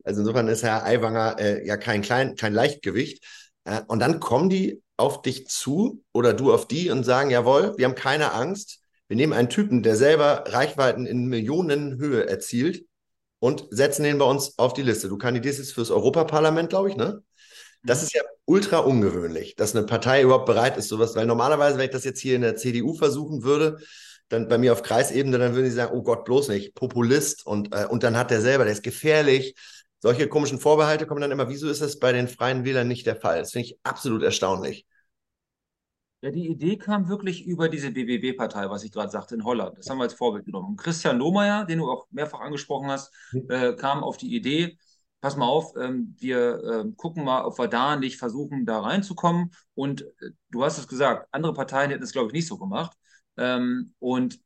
Also 0.06 0.22
insofern 0.22 0.48
ist 0.48 0.64
Herr 0.64 0.86
Aiwanger 0.86 1.38
äh, 1.38 1.68
ja 1.68 1.76
kein, 1.76 2.02
klein, 2.02 2.36
kein 2.36 2.54
Leichtgewicht. 2.54 3.26
Äh, 3.66 3.82
und 3.88 4.00
dann 4.00 4.22
kommen 4.22 4.50
die 4.50 4.82
auf 4.96 5.22
dich 5.22 5.48
zu 5.48 6.02
oder 6.14 6.34
du 6.34 6.54
auf 6.54 6.66
die 6.66 6.90
und 6.92 7.04
sagen, 7.04 7.30
jawohl, 7.30 7.74
wir 7.78 7.86
haben 7.86 7.96
keine 7.96 8.32
Angst 8.32 8.80
wir 9.10 9.16
nehmen 9.16 9.34
einen 9.34 9.50
Typen, 9.50 9.84
der 9.84 9.96
selber 9.96 10.46
Reichweiten 10.48 11.06
in 11.06 11.26
Millionenhöhe 11.26 12.30
erzielt 12.30 12.86
und 13.40 13.66
setzen 13.72 14.04
den 14.04 14.20
bei 14.20 14.26
uns 14.26 14.58
auf 14.58 14.74
die 14.74 14.84
Liste. 14.84 15.10
Du 15.10 15.18
kandidierst 15.18 15.60
jetzt 15.60 15.74
fürs 15.74 15.92
Europaparlament, 15.92 16.70
glaube 16.70 16.90
ich, 16.90 16.96
ne? 16.96 17.24
Das 17.84 18.04
ist 18.04 18.14
ja 18.14 18.22
ultra 18.46 18.80
ungewöhnlich, 18.80 19.56
dass 19.56 19.76
eine 19.76 19.86
Partei 19.86 20.22
überhaupt 20.22 20.46
bereit 20.46 20.78
ist, 20.78 20.90
sowas, 20.90 21.16
weil 21.16 21.26
normalerweise, 21.26 21.78
wenn 21.78 21.86
ich 21.86 21.92
das 21.92 22.04
jetzt 22.04 22.20
hier 22.20 22.36
in 22.36 22.42
der 22.42 22.56
CDU 22.56 22.94
versuchen 22.94 23.44
würde, 23.44 23.78
dann 24.28 24.48
bei 24.48 24.58
mir 24.58 24.74
auf 24.74 24.84
Kreisebene, 24.84 25.40
dann 25.40 25.56
würden 25.56 25.66
sie 25.66 25.76
sagen, 25.76 25.96
oh 25.98 26.04
Gott, 26.04 26.26
bloß 26.26 26.50
nicht, 26.50 26.76
Populist 26.76 27.46
und, 27.48 27.74
äh, 27.74 27.86
und 27.86 28.04
dann 28.04 28.16
hat 28.18 28.32
der 28.32 28.42
selber, 28.42 28.66
der 28.66 28.74
ist 28.74 28.84
gefährlich. 28.84 29.56
Solche 30.02 30.28
komischen 30.28 30.60
Vorbehalte 30.60 31.08
kommen 31.08 31.22
dann 31.22 31.32
immer, 31.32 31.50
wieso 31.50 31.68
ist 31.68 31.82
das 31.82 31.98
bei 32.00 32.12
den 32.12 32.28
Freien 32.28 32.64
Wählern 32.64 32.88
nicht 32.88 33.08
der 33.08 33.16
Fall? 33.16 33.40
Das 33.40 33.52
finde 33.52 33.68
ich 33.68 33.80
absolut 33.84 34.22
erstaunlich. 34.24 34.86
Ja, 36.22 36.32
die 36.32 36.50
Idee 36.50 36.78
kam 36.78 37.08
wirklich 37.08 37.46
über 37.46 37.70
diese 37.70 37.92
BBB-Partei, 37.92 38.70
was 38.70 38.84
ich 38.84 38.92
gerade 38.92 39.10
sagte, 39.10 39.36
in 39.36 39.46
Holland. 39.46 39.78
Das 39.78 39.90
haben 39.90 40.00
wir 40.00 40.04
als 40.04 40.14
Vorbild 40.14 40.46
genommen. 40.46 40.76
Christian 40.76 41.18
Lohmeier, 41.18 41.66
den 41.66 41.80
du 41.80 41.90
auch 41.90 42.08
mehrfach 42.12 42.42
angesprochen 42.42 42.90
hast, 42.90 43.14
äh, 43.48 43.74
kam 43.74 44.04
auf 44.04 44.18
die 44.18 44.36
Idee, 44.36 44.78
pass 45.22 45.38
mal 45.38 45.48
auf, 45.48 45.76
ähm, 45.78 46.16
wir 46.20 46.64
äh, 46.64 46.92
gucken 46.98 47.24
mal, 47.24 47.46
ob 47.46 47.58
wir 47.58 47.68
da 47.68 47.96
nicht 47.96 48.18
versuchen, 48.18 48.66
da 48.66 48.82
reinzukommen. 48.82 49.52
Und 49.76 50.02
äh, 50.02 50.32
du 50.50 50.64
hast 50.64 50.78
es 50.78 50.90
gesagt, 50.90 51.28
andere 51.32 51.54
Parteien 51.54 51.90
hätten 51.90 52.04
es, 52.04 52.12
glaube 52.12 52.28
ich, 52.28 52.34
nicht 52.34 52.48
so 52.48 52.58
gemacht. 52.58 52.98
Ähm, 53.38 53.94
und 54.00 54.42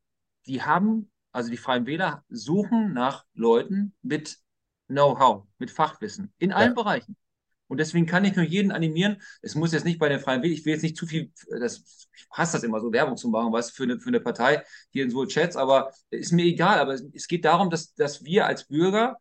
die 0.46 0.62
haben, 0.62 1.10
also 1.32 1.50
die 1.50 1.56
Freien 1.56 1.86
Wähler 1.86 2.24
suchen 2.28 2.92
nach 2.92 3.24
Leuten 3.34 3.94
mit 4.00 4.38
Know-how, 4.86 5.44
mit 5.58 5.72
Fachwissen 5.72 6.32
in 6.38 6.52
allen 6.52 6.74
ja. 6.76 6.82
Bereichen. 6.82 7.16
Und 7.66 7.78
deswegen 7.78 8.06
kann 8.06 8.24
ich 8.24 8.36
nur 8.36 8.44
jeden 8.44 8.72
animieren. 8.72 9.22
Es 9.42 9.54
muss 9.54 9.72
jetzt 9.72 9.84
nicht 9.84 9.98
bei 9.98 10.08
den 10.08 10.20
Freien 10.20 10.42
Wählern, 10.42 10.56
ich 10.56 10.64
will 10.64 10.74
jetzt 10.74 10.82
nicht 10.82 10.96
zu 10.96 11.06
viel, 11.06 11.32
das, 11.48 12.08
ich 12.14 12.26
hasse 12.30 12.56
das 12.56 12.62
immer 12.62 12.80
so, 12.80 12.92
Werbung 12.92 13.16
zu 13.16 13.28
machen, 13.28 13.52
was 13.52 13.70
für 13.70 13.84
eine, 13.84 13.98
für 13.98 14.08
eine 14.08 14.20
Partei 14.20 14.62
hier 14.90 15.04
in 15.04 15.10
so 15.10 15.24
Chats, 15.26 15.56
aber 15.56 15.90
ist 16.10 16.32
mir 16.32 16.44
egal. 16.44 16.78
Aber 16.78 16.94
es 16.94 17.26
geht 17.26 17.44
darum, 17.44 17.70
dass, 17.70 17.94
dass 17.94 18.24
wir 18.24 18.46
als 18.46 18.68
Bürger 18.68 19.16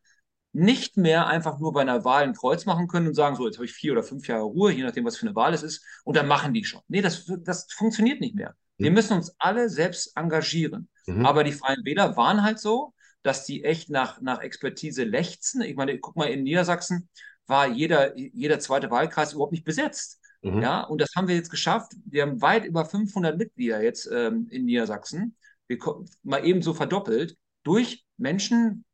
nicht 0.51 0.97
mehr 0.97 1.27
einfach 1.27 1.59
nur 1.59 1.73
bei 1.73 1.81
einer 1.81 2.05
Wahl 2.05 2.23
ein 2.23 2.35
Kreuz 2.35 2.65
machen 2.65 2.87
können 2.87 3.07
und 3.07 3.15
sagen, 3.15 3.35
so, 3.35 3.47
jetzt 3.47 3.57
habe 3.57 3.65
ich 3.65 3.73
vier 3.73 3.93
oder 3.93 4.03
fünf 4.03 4.27
Jahre 4.27 4.43
Ruhe, 4.43 4.71
je 4.71 4.83
nachdem, 4.83 5.03
was 5.03 5.17
für 5.17 5.25
eine 5.25 5.35
Wahl 5.35 5.53
es 5.53 5.63
ist, 5.63 5.83
und 6.03 6.15
dann 6.15 6.27
machen 6.27 6.53
die 6.53 6.63
schon. 6.63 6.81
Nee, 6.87 7.01
das, 7.01 7.25
das 7.39 7.67
funktioniert 7.73 8.21
nicht 8.21 8.35
mehr. 8.35 8.55
Wir 8.77 8.91
mhm. 8.91 8.95
müssen 8.95 9.17
uns 9.17 9.35
alle 9.39 9.69
selbst 9.69 10.15
engagieren. 10.15 10.89
Mhm. 11.07 11.25
Aber 11.25 11.43
die 11.43 11.51
Freien 11.51 11.83
Wähler 11.83 12.15
waren 12.17 12.43
halt 12.43 12.59
so, 12.59 12.93
dass 13.23 13.45
die 13.45 13.63
echt 13.63 13.89
nach, 13.89 14.21
nach 14.21 14.41
Expertise 14.41 15.03
lechzen. 15.03 15.61
Ich 15.61 15.75
meine, 15.75 15.97
guck 15.99 16.15
mal 16.15 16.25
in 16.25 16.43
Niedersachsen, 16.43 17.09
war 17.47 17.67
jeder, 17.67 18.17
jeder 18.17 18.59
zweite 18.59 18.89
Wahlkreis 18.91 19.33
überhaupt 19.33 19.51
nicht 19.51 19.65
besetzt. 19.65 20.19
Mhm. 20.43 20.61
Ja, 20.61 20.81
und 20.81 21.01
das 21.01 21.15
haben 21.15 21.27
wir 21.27 21.35
jetzt 21.35 21.49
geschafft. 21.49 21.93
Wir 22.05 22.23
haben 22.23 22.41
weit 22.41 22.65
über 22.65 22.85
500 22.85 23.37
Mitglieder 23.37 23.81
jetzt 23.81 24.09
ähm, 24.11 24.47
in 24.49 24.65
Niedersachsen. 24.65 25.35
Wir 25.67 25.77
mal 26.23 26.45
ebenso 26.45 26.73
verdoppelt 26.73 27.37
durch 27.63 28.05
Menschen 28.17 28.85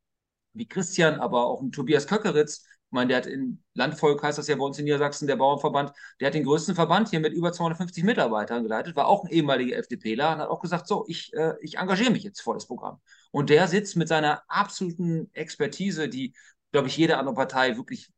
wie 0.52 0.66
Christian, 0.66 1.20
aber 1.20 1.46
auch 1.46 1.62
Tobias 1.72 2.06
Köckeritz. 2.06 2.64
Ich 2.90 2.92
meine, 2.92 3.08
der 3.08 3.16
hat 3.18 3.26
in 3.26 3.62
Landvolk, 3.74 4.22
heißt 4.22 4.38
das 4.38 4.48
ja 4.48 4.56
bei 4.56 4.64
uns 4.64 4.78
in 4.78 4.84
Niedersachsen, 4.84 5.28
der 5.28 5.36
Bauernverband, 5.36 5.92
der 6.18 6.26
hat 6.26 6.34
den 6.34 6.44
größten 6.44 6.74
Verband 6.74 7.08
hier 7.10 7.20
mit 7.20 7.32
über 7.32 7.52
250 7.52 8.02
Mitarbeitern 8.02 8.64
geleitet, 8.64 8.96
war 8.96 9.06
auch 9.06 9.24
ein 9.24 9.30
ehemaliger 9.30 9.76
FDPler 9.76 10.32
und 10.32 10.38
hat 10.38 10.48
auch 10.48 10.60
gesagt, 10.60 10.88
so, 10.88 11.04
ich, 11.06 11.32
äh, 11.34 11.54
ich 11.60 11.78
engagiere 11.78 12.10
mich 12.10 12.24
jetzt 12.24 12.40
vor 12.40 12.54
das 12.54 12.66
Programm. 12.66 13.00
Und 13.30 13.48
der 13.48 13.68
sitzt 13.68 13.96
mit 13.96 14.08
seiner 14.08 14.42
absoluten 14.48 15.30
Expertise, 15.34 16.08
die, 16.08 16.34
glaube 16.72 16.88
ich, 16.88 16.96
jede 16.96 17.16
andere 17.18 17.36
Partei 17.36 17.76
wirklich 17.76 18.10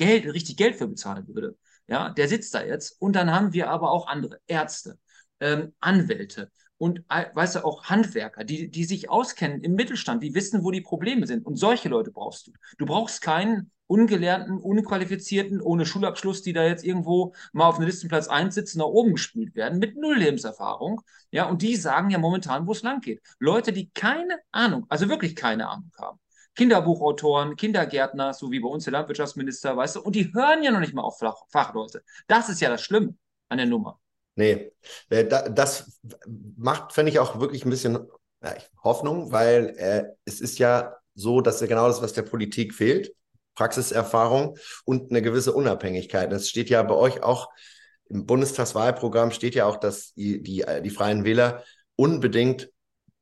Geld, 0.00 0.24
richtig 0.26 0.56
Geld 0.56 0.76
für 0.76 0.88
bezahlen 0.88 1.28
würde. 1.28 1.56
Ja, 1.86 2.10
der 2.10 2.26
sitzt 2.28 2.54
da 2.54 2.64
jetzt. 2.64 3.00
Und 3.00 3.14
dann 3.14 3.30
haben 3.30 3.52
wir 3.52 3.68
aber 3.70 3.90
auch 3.90 4.06
andere 4.06 4.40
Ärzte, 4.46 4.98
ähm, 5.40 5.74
Anwälte 5.80 6.50
und 6.80 7.00
äh, 7.10 7.26
weißt 7.34 7.56
du 7.56 7.64
auch 7.66 7.84
Handwerker, 7.84 8.42
die, 8.42 8.70
die 8.70 8.84
sich 8.84 9.10
auskennen 9.10 9.60
im 9.60 9.74
Mittelstand, 9.74 10.22
die 10.22 10.34
wissen, 10.34 10.64
wo 10.64 10.70
die 10.70 10.80
Probleme 10.80 11.26
sind. 11.26 11.44
Und 11.44 11.56
solche 11.56 11.90
Leute 11.90 12.10
brauchst 12.10 12.46
du. 12.46 12.52
Du 12.78 12.86
brauchst 12.86 13.20
keinen 13.20 13.70
ungelernten, 13.86 14.56
unqualifizierten, 14.56 15.60
ohne 15.60 15.84
Schulabschluss, 15.84 16.40
die 16.40 16.54
da 16.54 16.64
jetzt 16.64 16.82
irgendwo 16.82 17.34
mal 17.52 17.66
auf 17.66 17.76
einem 17.76 17.86
Listenplatz 17.86 18.28
1 18.28 18.54
sitzen, 18.54 18.78
nach 18.78 18.86
oben 18.86 19.12
gespült 19.12 19.54
werden, 19.54 19.78
mit 19.78 19.96
null 19.96 20.16
Lebenserfahrung. 20.16 21.02
Ja, 21.30 21.50
und 21.50 21.60
die 21.60 21.76
sagen 21.76 22.08
ja 22.08 22.18
momentan, 22.18 22.66
wo 22.66 22.72
es 22.72 22.82
lang 22.82 23.02
geht. 23.02 23.20
Leute, 23.38 23.74
die 23.74 23.90
keine 23.90 24.38
Ahnung, 24.50 24.86
also 24.88 25.10
wirklich 25.10 25.36
keine 25.36 25.68
Ahnung 25.68 25.90
haben. 25.98 26.18
Kinderbuchautoren, 26.56 27.56
Kindergärtner, 27.56 28.34
so 28.34 28.50
wie 28.50 28.60
bei 28.60 28.68
uns 28.68 28.84
der 28.84 28.92
Landwirtschaftsminister, 28.92 29.76
weißt 29.76 29.96
du, 29.96 30.00
und 30.02 30.14
die 30.14 30.32
hören 30.34 30.62
ja 30.62 30.70
noch 30.70 30.80
nicht 30.80 30.94
mal 30.94 31.02
auf 31.02 31.18
Fachleute. 31.48 32.02
Das 32.26 32.48
ist 32.48 32.60
ja 32.60 32.68
das 32.68 32.82
Schlimme 32.82 33.14
an 33.48 33.58
der 33.58 33.66
Nummer. 33.66 34.00
Nee, 34.36 34.72
äh, 35.10 35.26
das 35.26 36.00
macht, 36.56 36.92
finde 36.92 37.12
ich, 37.12 37.18
auch 37.18 37.40
wirklich 37.40 37.64
ein 37.64 37.70
bisschen 37.70 38.06
Hoffnung, 38.82 39.32
weil 39.32 39.74
äh, 39.76 40.04
es 40.24 40.40
ist 40.40 40.58
ja 40.58 40.96
so, 41.14 41.40
dass 41.40 41.60
ja 41.60 41.66
genau 41.66 41.88
das, 41.88 42.00
was 42.00 42.14
der 42.14 42.22
Politik 42.22 42.74
fehlt, 42.74 43.14
Praxiserfahrung 43.54 44.56
und 44.86 45.10
eine 45.10 45.20
gewisse 45.20 45.52
Unabhängigkeit. 45.52 46.32
Das 46.32 46.48
steht 46.48 46.70
ja 46.70 46.82
bei 46.82 46.94
euch 46.94 47.22
auch 47.22 47.50
im 48.10 48.26
Bundestagswahlprogramm 48.26 49.30
steht 49.30 49.54
ja 49.54 49.66
auch, 49.66 49.76
dass 49.76 50.14
die, 50.14 50.42
die, 50.42 50.64
die 50.82 50.90
Freien 50.90 51.24
Wähler 51.24 51.62
unbedingt 51.96 52.70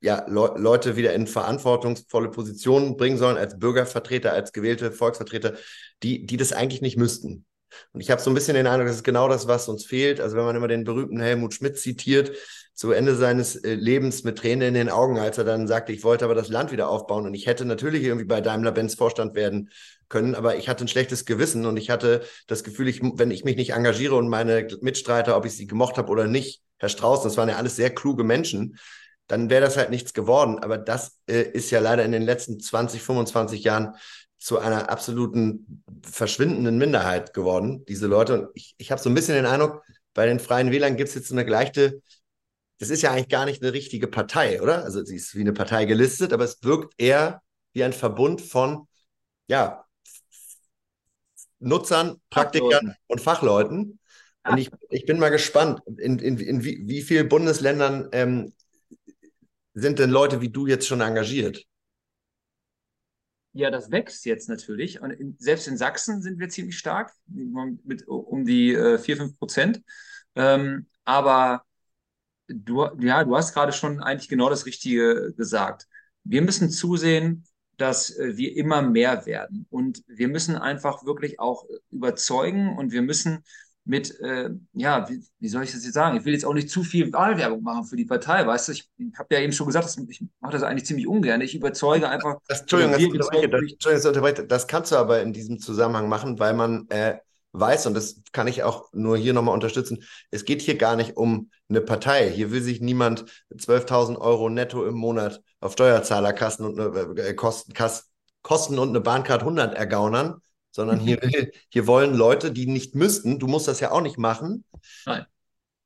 ja, 0.01 0.25
Le 0.27 0.53
Leute 0.57 0.95
wieder 0.95 1.13
in 1.13 1.27
verantwortungsvolle 1.27 2.29
Positionen 2.29 2.97
bringen 2.97 3.17
sollen, 3.17 3.37
als 3.37 3.59
Bürgervertreter, 3.59 4.33
als 4.33 4.53
gewählte 4.53 4.91
Volksvertreter, 4.91 5.53
die, 6.03 6.25
die 6.25 6.37
das 6.37 6.53
eigentlich 6.53 6.81
nicht 6.81 6.97
müssten. 6.97 7.45
Und 7.93 8.01
ich 8.01 8.09
habe 8.09 8.21
so 8.21 8.31
ein 8.31 8.33
bisschen 8.33 8.55
den 8.55 8.67
Eindruck, 8.67 8.87
das 8.87 8.97
ist 8.97 9.03
genau 9.03 9.27
das, 9.27 9.47
was 9.47 9.67
uns 9.67 9.85
fehlt. 9.85 10.19
Also 10.19 10.35
wenn 10.35 10.45
man 10.45 10.55
immer 10.55 10.67
den 10.67 10.83
berühmten 10.83 11.19
Helmut 11.19 11.53
Schmidt 11.53 11.77
zitiert, 11.77 12.31
zu 12.73 12.91
Ende 12.91 13.15
seines 13.15 13.57
äh, 13.57 13.73
Lebens 13.73 14.23
mit 14.23 14.37
Tränen 14.37 14.69
in 14.69 14.73
den 14.73 14.89
Augen, 14.89 15.19
als 15.19 15.37
er 15.37 15.43
dann 15.43 15.67
sagte, 15.67 15.91
ich 15.91 16.03
wollte 16.03 16.23
aber 16.23 16.33
das 16.33 16.47
Land 16.47 16.71
wieder 16.71 16.89
aufbauen 16.89 17.25
und 17.25 17.33
ich 17.33 17.45
hätte 17.45 17.65
natürlich 17.65 18.03
irgendwie 18.03 18.25
bei 18.25 18.39
Daimler-Benz 18.39 18.95
Vorstand 18.95 19.35
werden 19.35 19.69
können, 20.07 20.33
aber 20.33 20.55
ich 20.55 20.69
hatte 20.69 20.85
ein 20.85 20.87
schlechtes 20.87 21.25
Gewissen 21.25 21.65
und 21.65 21.75
ich 21.75 21.89
hatte 21.89 22.23
das 22.47 22.63
Gefühl, 22.63 22.87
ich, 22.87 23.01
wenn 23.01 23.31
ich 23.31 23.43
mich 23.43 23.57
nicht 23.57 23.73
engagiere 23.73 24.15
und 24.15 24.29
meine 24.29 24.65
Mitstreiter, 24.79 25.35
ob 25.35 25.45
ich 25.45 25.53
sie 25.53 25.67
gemocht 25.67 25.97
habe 25.97 26.09
oder 26.09 26.27
nicht, 26.27 26.61
Herr 26.77 26.89
Strauß, 26.89 27.21
das 27.21 27.35
waren 27.35 27.49
ja 27.49 27.57
alles 27.57 27.75
sehr 27.75 27.89
kluge 27.89 28.23
Menschen, 28.23 28.77
dann 29.29 29.49
wäre 29.49 29.61
das 29.61 29.77
halt 29.77 29.91
nichts 29.91 30.13
geworden. 30.13 30.59
Aber 30.59 30.77
das 30.77 31.19
äh, 31.27 31.41
ist 31.41 31.71
ja 31.71 31.79
leider 31.79 32.03
in 32.03 32.11
den 32.11 32.23
letzten 32.23 32.59
20, 32.59 33.01
25 33.01 33.63
Jahren 33.63 33.95
zu 34.39 34.57
einer 34.57 34.89
absoluten 34.89 35.83
verschwindenden 36.03 36.77
Minderheit 36.77 37.33
geworden, 37.33 37.85
diese 37.85 38.07
Leute. 38.07 38.41
Und 38.41 38.49
ich, 38.55 38.73
ich 38.77 38.91
habe 38.91 39.01
so 39.01 39.09
ein 39.09 39.13
bisschen 39.13 39.35
den 39.35 39.45
Eindruck, 39.45 39.83
bei 40.13 40.25
den 40.25 40.39
Freien 40.39 40.71
Wählern 40.71 40.97
gibt 40.97 41.09
es 41.09 41.15
jetzt 41.15 41.31
eine 41.31 41.45
gleiche, 41.45 42.01
das 42.79 42.89
ist 42.89 43.03
ja 43.03 43.11
eigentlich 43.11 43.29
gar 43.29 43.45
nicht 43.45 43.61
eine 43.61 43.73
richtige 43.73 44.07
Partei, 44.07 44.61
oder? 44.61 44.83
Also 44.83 45.03
sie 45.03 45.17
ist 45.17 45.35
wie 45.35 45.41
eine 45.41 45.53
Partei 45.53 45.85
gelistet, 45.85 46.33
aber 46.33 46.45
es 46.45 46.57
wirkt 46.63 46.93
eher 46.97 47.41
wie 47.73 47.83
ein 47.83 47.93
Verbund 47.93 48.41
von, 48.41 48.87
ja, 49.47 49.85
Nutzern, 51.59 52.19
Praktikern 52.29 52.71
Fachleuten. 52.71 52.95
und 53.07 53.21
Fachleuten. 53.21 53.99
Und 54.47 54.57
ich, 54.57 54.71
ich 54.89 55.05
bin 55.05 55.19
mal 55.19 55.29
gespannt, 55.29 55.81
in, 55.97 56.17
in, 56.17 56.39
in 56.39 56.63
wie, 56.63 56.87
wie 56.87 57.01
vielen 57.01 57.27
Bundesländern 57.27 58.07
ähm, 58.13 58.53
sind 59.79 59.99
denn 59.99 60.09
Leute 60.09 60.41
wie 60.41 60.49
du 60.49 60.67
jetzt 60.67 60.87
schon 60.87 61.01
engagiert? 61.01 61.65
Ja, 63.53 63.71
das 63.71 63.91
wächst 63.91 64.25
jetzt 64.25 64.47
natürlich. 64.47 65.01
Und 65.01 65.11
in, 65.11 65.35
selbst 65.39 65.67
in 65.67 65.77
Sachsen 65.77 66.21
sind 66.21 66.39
wir 66.39 66.49
ziemlich 66.49 66.77
stark, 66.77 67.11
mit 67.27 68.07
um 68.07 68.45
die 68.45 68.73
äh, 68.73 68.97
4, 68.99 69.17
5 69.17 69.39
Prozent. 69.39 69.81
Ähm, 70.35 70.87
aber 71.03 71.63
du, 72.47 72.85
ja, 72.99 73.23
du 73.23 73.35
hast 73.35 73.53
gerade 73.53 73.71
schon 73.71 74.01
eigentlich 74.01 74.29
genau 74.29 74.49
das 74.49 74.65
Richtige 74.65 75.33
gesagt. 75.35 75.87
Wir 76.23 76.41
müssen 76.41 76.69
zusehen, 76.69 77.45
dass 77.77 78.15
äh, 78.17 78.37
wir 78.37 78.55
immer 78.55 78.81
mehr 78.81 79.25
werden. 79.25 79.65
Und 79.69 80.03
wir 80.07 80.27
müssen 80.27 80.55
einfach 80.55 81.05
wirklich 81.05 81.39
auch 81.39 81.65
überzeugen 81.89 82.77
und 82.77 82.91
wir 82.91 83.01
müssen 83.01 83.43
mit, 83.85 84.19
äh, 84.19 84.49
ja, 84.73 85.09
wie, 85.09 85.23
wie, 85.39 85.47
soll 85.47 85.63
ich 85.63 85.71
das 85.71 85.83
jetzt 85.83 85.93
sagen? 85.93 86.17
Ich 86.17 86.25
will 86.25 86.33
jetzt 86.33 86.45
auch 86.45 86.53
nicht 86.53 86.69
zu 86.69 86.83
viel 86.83 87.11
Wahlwerbung 87.11 87.63
machen 87.63 87.85
für 87.85 87.95
die 87.95 88.05
Partei, 88.05 88.45
weißt 88.45 88.67
du? 88.67 88.71
Ich, 88.73 88.87
ich 88.97 89.17
habe 89.17 89.33
ja 89.33 89.41
eben 89.41 89.53
schon 89.53 89.67
gesagt, 89.67 89.89
ich 90.07 90.23
mache 90.41 90.53
das 90.53 90.63
eigentlich 90.63 90.85
ziemlich 90.85 91.07
ungern. 91.07 91.41
Ich 91.41 91.55
überzeuge 91.55 92.07
einfach. 92.07 92.37
Das, 92.47 92.61
Entschuldigung, 92.61 92.91
das, 93.17 93.29
Entschuldigung 93.29 94.23
das, 94.35 94.47
das, 94.47 94.67
kannst 94.67 94.91
du 94.91 94.95
aber 94.97 95.21
in 95.21 95.33
diesem 95.33 95.59
Zusammenhang 95.59 96.07
machen, 96.07 96.39
weil 96.39 96.53
man 96.53 96.87
äh, 96.89 97.17
weiß, 97.53 97.87
und 97.87 97.93
das 97.95 98.21
kann 98.31 98.47
ich 98.47 98.63
auch 98.63 98.89
nur 98.93 99.17
hier 99.17 99.33
nochmal 99.33 99.53
unterstützen, 99.53 100.03
es 100.31 100.45
geht 100.45 100.61
hier 100.61 100.77
gar 100.77 100.95
nicht 100.95 101.17
um 101.17 101.49
eine 101.67 101.81
Partei. 101.81 102.29
Hier 102.29 102.51
will 102.51 102.61
sich 102.61 102.81
niemand 102.81 103.25
12.000 103.53 104.17
Euro 104.19 104.49
netto 104.49 104.85
im 104.85 104.95
Monat 104.95 105.41
auf 105.59 105.73
Steuerzahlerkasten 105.73 106.65
und 106.65 106.79
eine, 106.79 107.21
äh, 107.21 107.33
Kosten, 107.33 107.73
Kosten 108.41 108.79
und 108.79 108.89
eine 108.89 109.01
Bahncard 109.01 109.41
100 109.41 109.75
ergaunern, 109.75 110.41
sondern 110.71 110.99
hier, 110.99 111.19
hier 111.69 111.87
wollen 111.87 112.13
Leute, 112.15 112.51
die 112.51 112.67
nicht 112.67 112.95
müssten, 112.95 113.39
du 113.39 113.47
musst 113.47 113.67
das 113.67 113.79
ja 113.79 113.91
auch 113.91 114.01
nicht 114.01 114.17
machen, 114.17 114.63
Nein. 115.05 115.25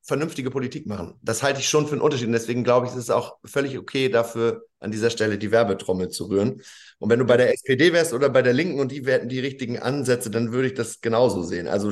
vernünftige 0.01 0.51
Politik 0.51 0.87
machen. 0.87 1.15
Das 1.21 1.43
halte 1.43 1.59
ich 1.59 1.69
schon 1.69 1.87
für 1.87 1.93
einen 1.93 2.01
Unterschied. 2.01 2.27
Und 2.27 2.33
deswegen 2.33 2.63
glaube 2.63 2.87
ich, 2.87 2.93
es 2.93 2.97
ist 2.97 3.09
auch 3.09 3.37
völlig 3.45 3.77
okay, 3.77 4.09
dafür 4.09 4.65
an 4.83 4.91
dieser 4.91 5.09
Stelle 5.09 5.37
die 5.37 5.49
Werbetrommel 5.51 6.09
zu 6.09 6.25
rühren. 6.25 6.61
Und 6.99 7.09
wenn 7.09 7.19
du 7.19 7.25
bei 7.25 7.37
der 7.37 7.53
SPD 7.53 7.93
wärst 7.93 8.13
oder 8.13 8.29
bei 8.29 8.41
der 8.41 8.53
Linken 8.53 8.79
und 8.79 8.91
die 8.91 9.05
hätten 9.05 9.29
die 9.29 9.39
richtigen 9.39 9.79
Ansätze, 9.79 10.29
dann 10.29 10.51
würde 10.51 10.67
ich 10.67 10.73
das 10.73 10.99
genauso 10.99 11.41
sehen. 11.41 11.67
Also 11.67 11.89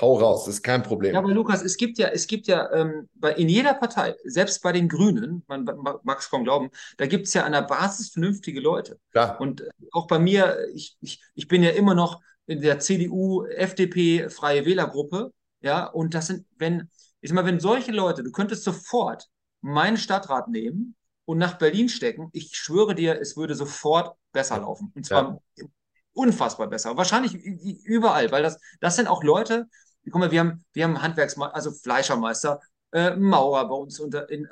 hau 0.00 0.18
raus, 0.18 0.44
das 0.44 0.56
ist 0.56 0.62
kein 0.62 0.84
Problem. 0.84 1.14
Ja, 1.14 1.18
aber 1.18 1.32
Lukas, 1.32 1.62
es 1.62 1.76
gibt 1.76 1.98
ja, 1.98 2.08
es 2.08 2.28
gibt 2.28 2.46
ja 2.46 2.70
ähm, 2.72 3.08
bei, 3.14 3.32
in 3.32 3.48
jeder 3.48 3.74
Partei, 3.74 4.14
selbst 4.24 4.62
bei 4.62 4.72
den 4.72 4.88
Grünen, 4.88 5.42
man 5.48 5.64
mag 5.64 6.18
es 6.20 6.30
kaum 6.30 6.44
glauben, 6.44 6.70
da 6.96 7.06
gibt 7.06 7.26
es 7.26 7.34
ja 7.34 7.44
an 7.44 7.52
der 7.52 7.62
Basis 7.62 8.10
vernünftige 8.10 8.60
Leute. 8.60 8.98
Klar. 9.10 9.40
Und 9.40 9.62
äh, 9.62 9.70
auch 9.90 10.06
bei 10.06 10.20
mir, 10.20 10.58
ich, 10.74 10.96
ich, 11.00 11.20
ich 11.34 11.48
bin 11.48 11.64
ja 11.64 11.70
immer 11.70 11.94
noch 11.94 12.20
in 12.48 12.62
der 12.62 12.80
CDU, 12.80 13.44
FDP, 13.44 14.30
Freie 14.30 14.64
Wählergruppe. 14.64 15.32
Ja, 15.60 15.84
und 15.84 16.14
das 16.14 16.28
sind, 16.28 16.46
wenn, 16.56 16.90
ich 17.20 17.28
sag 17.28 17.36
mal, 17.36 17.44
wenn 17.44 17.60
solche 17.60 17.92
Leute, 17.92 18.22
du 18.22 18.32
könntest 18.32 18.64
sofort 18.64 19.28
meinen 19.60 19.98
Stadtrat 19.98 20.48
nehmen 20.48 20.96
und 21.26 21.38
nach 21.38 21.58
Berlin 21.58 21.88
stecken, 21.88 22.30
ich 22.32 22.56
schwöre 22.56 22.94
dir, 22.94 23.20
es 23.20 23.36
würde 23.36 23.54
sofort 23.54 24.16
besser 24.32 24.58
laufen. 24.58 24.90
Und 24.94 25.04
zwar 25.04 25.40
ja. 25.56 25.66
unfassbar 26.14 26.68
besser. 26.68 26.96
Wahrscheinlich 26.96 27.34
überall, 27.34 28.32
weil 28.32 28.42
das, 28.42 28.58
das 28.80 28.96
sind 28.96 29.08
auch 29.08 29.22
Leute, 29.22 29.66
guck 30.10 30.20
mal, 30.20 30.30
wir 30.30 30.40
haben, 30.40 30.64
wir 30.72 30.84
haben 30.84 31.02
Handwerksmeister, 31.02 31.54
also 31.54 31.70
Fleischermeister, 31.70 32.60
äh, 32.92 33.14
Maurer 33.14 33.68
bei 33.68 33.74
uns, 33.74 34.00
unter, 34.00 34.28
in, 34.30 34.48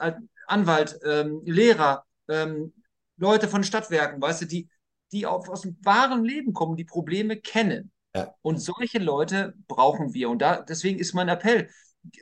Anwalt, 0.47 0.99
ähm, 1.03 1.41
Lehrer, 1.47 2.05
ähm, 2.29 2.75
Leute 3.17 3.49
von 3.49 3.65
Stadtwerken, 3.65 4.21
weißt 4.21 4.43
du, 4.43 4.47
die, 4.47 4.69
die 5.13 5.27
auf, 5.27 5.49
aus 5.49 5.63
dem 5.63 5.77
wahren 5.83 6.25
Leben 6.25 6.53
kommen, 6.53 6.77
die 6.77 6.85
Probleme 6.85 7.37
kennen. 7.37 7.91
Ja. 8.15 8.35
Und 8.43 8.59
solche 8.59 8.99
Leute 8.99 9.55
brauchen 9.69 10.15
wir. 10.15 10.31
Und 10.31 10.41
da, 10.41 10.63
deswegen 10.63 10.99
ist 10.99 11.15
mein 11.15 11.29
Appell, 11.29 11.69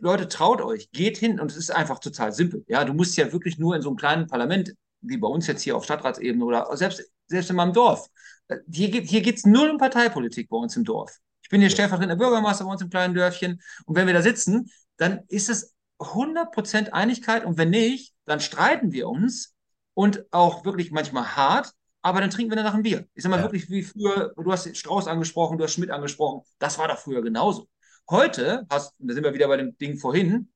Leute, 0.00 0.28
traut 0.28 0.60
euch, 0.60 0.90
geht 0.92 1.18
hin 1.18 1.38
und 1.40 1.50
es 1.50 1.56
ist 1.56 1.70
einfach 1.70 1.98
total 1.98 2.32
simpel. 2.32 2.64
Ja, 2.68 2.84
du 2.84 2.94
musst 2.94 3.16
ja 3.16 3.32
wirklich 3.32 3.58
nur 3.58 3.76
in 3.76 3.82
so 3.82 3.90
einem 3.90 3.96
kleinen 3.96 4.26
Parlament, 4.26 4.74
wie 5.00 5.18
bei 5.18 5.28
uns 5.28 5.46
jetzt 5.46 5.62
hier 5.62 5.76
auf 5.76 5.84
Stadtratsebene 5.84 6.44
oder 6.44 6.74
selbst, 6.76 7.04
selbst 7.26 7.50
in 7.50 7.56
meinem 7.56 7.72
Dorf. 7.72 8.08
Äh, 8.48 8.56
hier, 8.70 8.88
hier 8.88 9.22
geht 9.22 9.36
es 9.36 9.46
null 9.46 9.70
um 9.70 9.78
Parteipolitik 9.78 10.48
bei 10.48 10.56
uns 10.56 10.76
im 10.76 10.84
Dorf. 10.84 11.18
Ich 11.42 11.50
bin 11.50 11.60
hier 11.60 11.70
stellvertretender 11.70 12.16
Bürgermeister 12.16 12.64
bei 12.64 12.72
uns 12.72 12.82
im 12.82 12.90
kleinen 12.90 13.14
Dörfchen. 13.14 13.60
Und 13.84 13.96
wenn 13.96 14.06
wir 14.06 14.14
da 14.14 14.22
sitzen, 14.22 14.70
dann 14.96 15.20
ist 15.28 15.50
es 15.50 15.74
100% 15.98 16.90
Einigkeit. 16.90 17.44
Und 17.44 17.58
wenn 17.58 17.70
nicht, 17.70 18.14
dann 18.24 18.40
streiten 18.40 18.92
wir 18.92 19.08
uns 19.08 19.54
und 19.92 20.24
auch 20.32 20.64
wirklich 20.64 20.90
manchmal 20.90 21.36
hart 21.36 21.72
aber 22.04 22.20
dann 22.20 22.28
trinken 22.28 22.52
wir 22.52 22.56
danach 22.56 22.74
ein 22.74 22.82
Bier. 22.82 23.08
Ich 23.14 23.22
sag 23.22 23.30
mal 23.30 23.38
ja. 23.38 23.44
wirklich 23.44 23.70
wie 23.70 23.82
früher, 23.82 24.34
du 24.36 24.52
hast 24.52 24.76
Strauß 24.76 25.06
angesprochen, 25.06 25.56
du 25.56 25.64
hast 25.64 25.72
Schmidt 25.72 25.90
angesprochen, 25.90 26.42
das 26.58 26.78
war 26.78 26.86
doch 26.86 26.98
früher 26.98 27.22
genauso. 27.22 27.66
Heute 28.10 28.66
hast, 28.68 28.94
da 28.98 29.14
sind 29.14 29.24
wir 29.24 29.32
wieder 29.32 29.48
bei 29.48 29.56
dem 29.56 29.76
Ding 29.78 29.96
vorhin, 29.96 30.52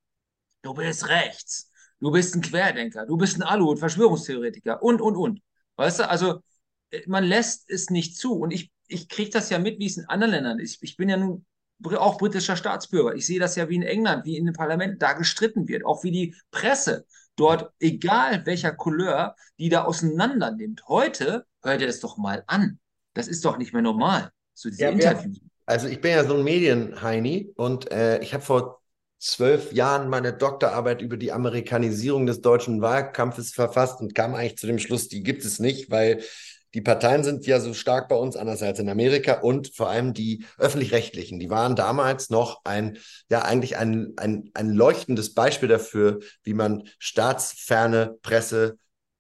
du 0.61 0.75
bist 0.75 1.09
rechts, 1.09 1.73
du 2.01 2.11
bist 2.11 2.35
ein 2.35 2.43
Querdenker, 2.43 3.07
du 3.07 3.17
bist 3.17 3.39
ein 3.39 3.43
Alu, 3.43 3.73
ein 3.73 3.79
Verschwörungstheoretiker 3.79 4.83
und, 4.83 5.01
und, 5.01 5.17
und. 5.17 5.41
Weißt 5.77 6.01
du, 6.01 6.11
also 6.11 6.43
äh, 6.91 7.01
man 7.07 7.25
lässt 7.25 7.71
es 7.71 7.89
nicht 7.89 8.19
zu. 8.19 8.35
Und 8.35 8.51
ich, 8.51 8.71
ich 8.87 9.09
kriege 9.09 9.31
das 9.31 9.49
ja 9.49 9.59
mit, 9.59 9.79
wie 9.79 9.87
es 9.87 9.97
in 9.97 10.05
anderen 10.05 10.33
Ländern 10.33 10.59
ist. 10.59 10.83
Ich 10.83 10.99
bin 10.99 11.09
ja 11.09 11.17
nun 11.17 11.47
auch 11.83 12.19
britischer 12.19 12.57
Staatsbürger. 12.57 13.15
Ich 13.15 13.25
sehe 13.25 13.41
das 13.41 13.57
ja 13.57 13.71
wie 13.71 13.77
in 13.77 13.83
England, 13.83 14.27
wie 14.27 14.37
in 14.37 14.45
den 14.45 14.55
Parlamenten 14.55 14.99
da 14.99 15.15
gestritten 15.15 15.67
wird, 15.67 15.87
auch 15.87 16.05
wie 16.05 16.11
die 16.11 16.35
Presse 16.51 17.07
dort, 17.39 17.73
egal 17.81 18.45
welcher 18.47 18.73
Couleur, 18.73 19.35
die 19.59 19.69
da 19.69 19.85
auseinander 19.85 20.51
nimmt. 20.51 20.89
Heute 20.89 21.47
hört 21.63 21.81
ihr 21.81 21.89
es 21.89 22.01
doch 22.01 22.17
mal 22.17 22.45
an. 22.47 22.79
Das 23.15 23.29
ist 23.29 23.45
doch 23.45 23.59
nicht 23.59 23.73
mehr 23.73 23.83
normal, 23.83 24.31
so 24.55 24.69
diese 24.69 24.83
ja, 24.83 24.91
Interviews. 24.91 25.41
Also 25.67 25.89
ich 25.89 26.01
bin 26.01 26.13
ja 26.13 26.25
so 26.25 26.35
ein 26.35 26.45
Medienheini 26.45 27.53
und 27.57 27.91
äh, 27.91 28.21
ich 28.21 28.33
habe 28.33 28.43
vor 28.43 28.81
zwölf 29.19 29.73
Jahren 29.73 30.09
meine 30.09 30.33
Doktorarbeit 30.33 31.03
über 31.03 31.17
die 31.17 31.33
Amerikanisierung 31.33 32.27
des 32.27 32.41
deutschen 32.41 32.81
Wahlkampfes 32.81 33.53
verfasst 33.53 34.01
und 34.01 34.15
kam 34.15 34.35
eigentlich 34.35 34.59
zu 34.59 34.67
dem 34.67 34.79
Schluss, 34.79 35.09
die 35.09 35.23
gibt 35.23 35.45
es 35.45 35.59
nicht, 35.59 35.91
weil 35.91 36.23
die 36.75 36.81
Parteien 36.83 37.25
sind 37.25 37.47
ja 37.47 37.61
so 37.61 37.73
stark 37.75 38.09
bei 38.09 38.17
uns, 38.17 38.37
anders 38.37 38.63
als 38.63 38.79
in 38.79 38.89
Amerika 38.89 39.41
und 39.41 39.75
vor 39.75 39.89
allem 39.89 40.13
die 40.13 40.45
öffentlich-rechtlichen, 40.59 41.39
die 41.39 41.51
waren 41.51 41.77
damals 41.77 42.31
noch 42.31 42.61
ein, 42.65 42.99
ja, 43.31 43.43
eigentlich 43.43 43.77
ein, 43.77 44.13
ein, 44.17 44.51
ein 44.55 44.71
leuchtendes 44.71 45.35
Beispiel 45.35 45.69
dafür, 45.69 46.21
wie 46.43 46.55
man 46.55 46.85
staatsferne 46.99 48.19
Presse 48.23 48.77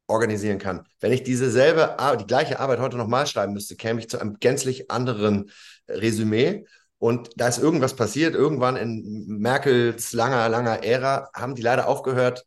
organisieren 0.08 0.58
kann. 0.58 0.86
Wenn 1.00 1.12
ich 1.12 1.22
diese 1.22 1.50
selbe, 1.50 1.96
die 2.18 2.26
gleiche 2.26 2.60
Arbeit 2.60 2.80
heute 2.80 2.96
nochmal 2.96 3.26
schreiben 3.26 3.52
müsste, 3.52 3.76
käme 3.76 4.00
ich 4.00 4.08
zu 4.08 4.18
einem 4.18 4.38
gänzlich 4.40 4.90
anderen 4.90 5.50
Resümee. 5.86 6.64
Und 6.98 7.30
da 7.36 7.46
ist 7.46 7.58
irgendwas 7.58 7.94
passiert. 7.94 8.34
Irgendwann 8.34 8.76
in 8.76 9.26
Merkels 9.26 10.12
langer, 10.12 10.48
langer 10.48 10.82
Ära 10.82 11.28
haben 11.34 11.54
die 11.54 11.62
leider 11.62 11.88
aufgehört, 11.88 12.44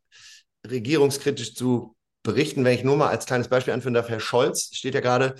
regierungskritisch 0.67 1.55
zu 1.55 1.95
berichten, 2.23 2.63
wenn 2.63 2.75
ich 2.75 2.83
nur 2.83 2.97
mal 2.97 3.09
als 3.09 3.25
kleines 3.25 3.47
Beispiel 3.47 3.73
anführen 3.73 3.93
darf, 3.93 4.09
Herr 4.09 4.19
Scholz 4.19 4.75
steht 4.75 4.93
ja 4.93 5.01
gerade 5.01 5.35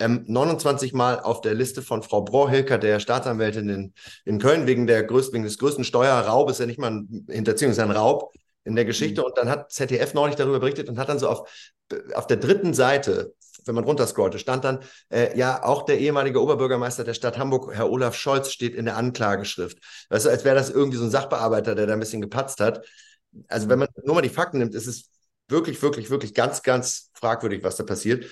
ähm, 0.00 0.24
29 0.26 0.92
Mal 0.92 1.20
auf 1.20 1.40
der 1.40 1.54
Liste 1.54 1.82
von 1.82 2.02
Frau 2.02 2.22
Brohilker, 2.22 2.78
der 2.78 3.00
Staatsanwältin 3.00 3.68
in, 3.68 3.94
in 4.24 4.38
Köln, 4.38 4.66
wegen, 4.66 4.86
der 4.86 5.04
größten, 5.04 5.34
wegen 5.34 5.44
des 5.44 5.58
größten 5.58 5.84
Steuerraubes, 5.84 6.58
ja 6.58 6.66
nicht 6.66 6.78
mal 6.78 6.90
ein 6.90 7.26
Hinterziehung, 7.28 7.72
ist 7.72 7.78
ein 7.78 7.90
Raub 7.90 8.32
in 8.64 8.74
der 8.74 8.84
Geschichte. 8.84 9.20
Mhm. 9.20 9.26
Und 9.26 9.38
dann 9.38 9.48
hat 9.48 9.70
ZDF 9.70 10.14
neulich 10.14 10.36
darüber 10.36 10.58
berichtet 10.58 10.88
und 10.88 10.98
hat 10.98 11.08
dann 11.08 11.18
so 11.18 11.28
auf, 11.28 11.48
auf 12.14 12.26
der 12.26 12.38
dritten 12.38 12.74
Seite, 12.74 13.34
wenn 13.66 13.76
man 13.76 13.84
runterscrollte, 13.84 14.38
stand 14.38 14.64
dann, 14.64 14.80
äh, 15.10 15.36
ja, 15.38 15.62
auch 15.62 15.84
der 15.84 15.98
ehemalige 15.98 16.42
Oberbürgermeister 16.42 17.04
der 17.04 17.14
Stadt 17.14 17.38
Hamburg, 17.38 17.74
Herr 17.74 17.90
Olaf 17.90 18.16
Scholz, 18.16 18.50
steht 18.50 18.74
in 18.74 18.86
der 18.86 18.96
Anklageschrift. 18.96 19.78
Weißt 20.10 20.26
du, 20.26 20.30
als 20.30 20.44
wäre 20.44 20.56
das 20.56 20.70
irgendwie 20.70 20.98
so 20.98 21.04
ein 21.04 21.10
Sachbearbeiter, 21.10 21.74
der 21.74 21.86
da 21.86 21.92
ein 21.92 22.00
bisschen 22.00 22.20
gepatzt 22.20 22.60
hat. 22.60 22.84
Also 23.48 23.68
wenn 23.68 23.78
man 23.78 23.88
nur 24.04 24.16
mal 24.16 24.22
die 24.22 24.28
Fakten 24.28 24.58
nimmt, 24.58 24.74
ist 24.74 24.86
es 24.86 25.10
wirklich, 25.48 25.80
wirklich, 25.82 26.10
wirklich 26.10 26.34
ganz, 26.34 26.62
ganz 26.62 27.10
fragwürdig, 27.14 27.62
was 27.62 27.76
da 27.76 27.84
passiert. 27.84 28.26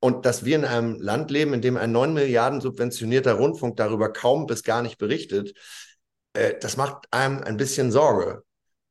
Und 0.00 0.24
dass 0.24 0.44
wir 0.44 0.56
in 0.56 0.64
einem 0.64 1.00
Land 1.00 1.30
leben, 1.30 1.52
in 1.52 1.60
dem 1.60 1.76
ein 1.76 1.92
9 1.92 2.14
Milliarden 2.14 2.60
subventionierter 2.60 3.34
Rundfunk 3.34 3.76
darüber 3.76 4.12
kaum 4.12 4.46
bis 4.46 4.62
gar 4.62 4.82
nicht 4.82 4.98
berichtet, 4.98 5.54
äh, 6.32 6.54
das 6.60 6.76
macht 6.76 7.06
einem 7.10 7.42
ein 7.42 7.56
bisschen 7.56 7.92
Sorge. 7.92 8.42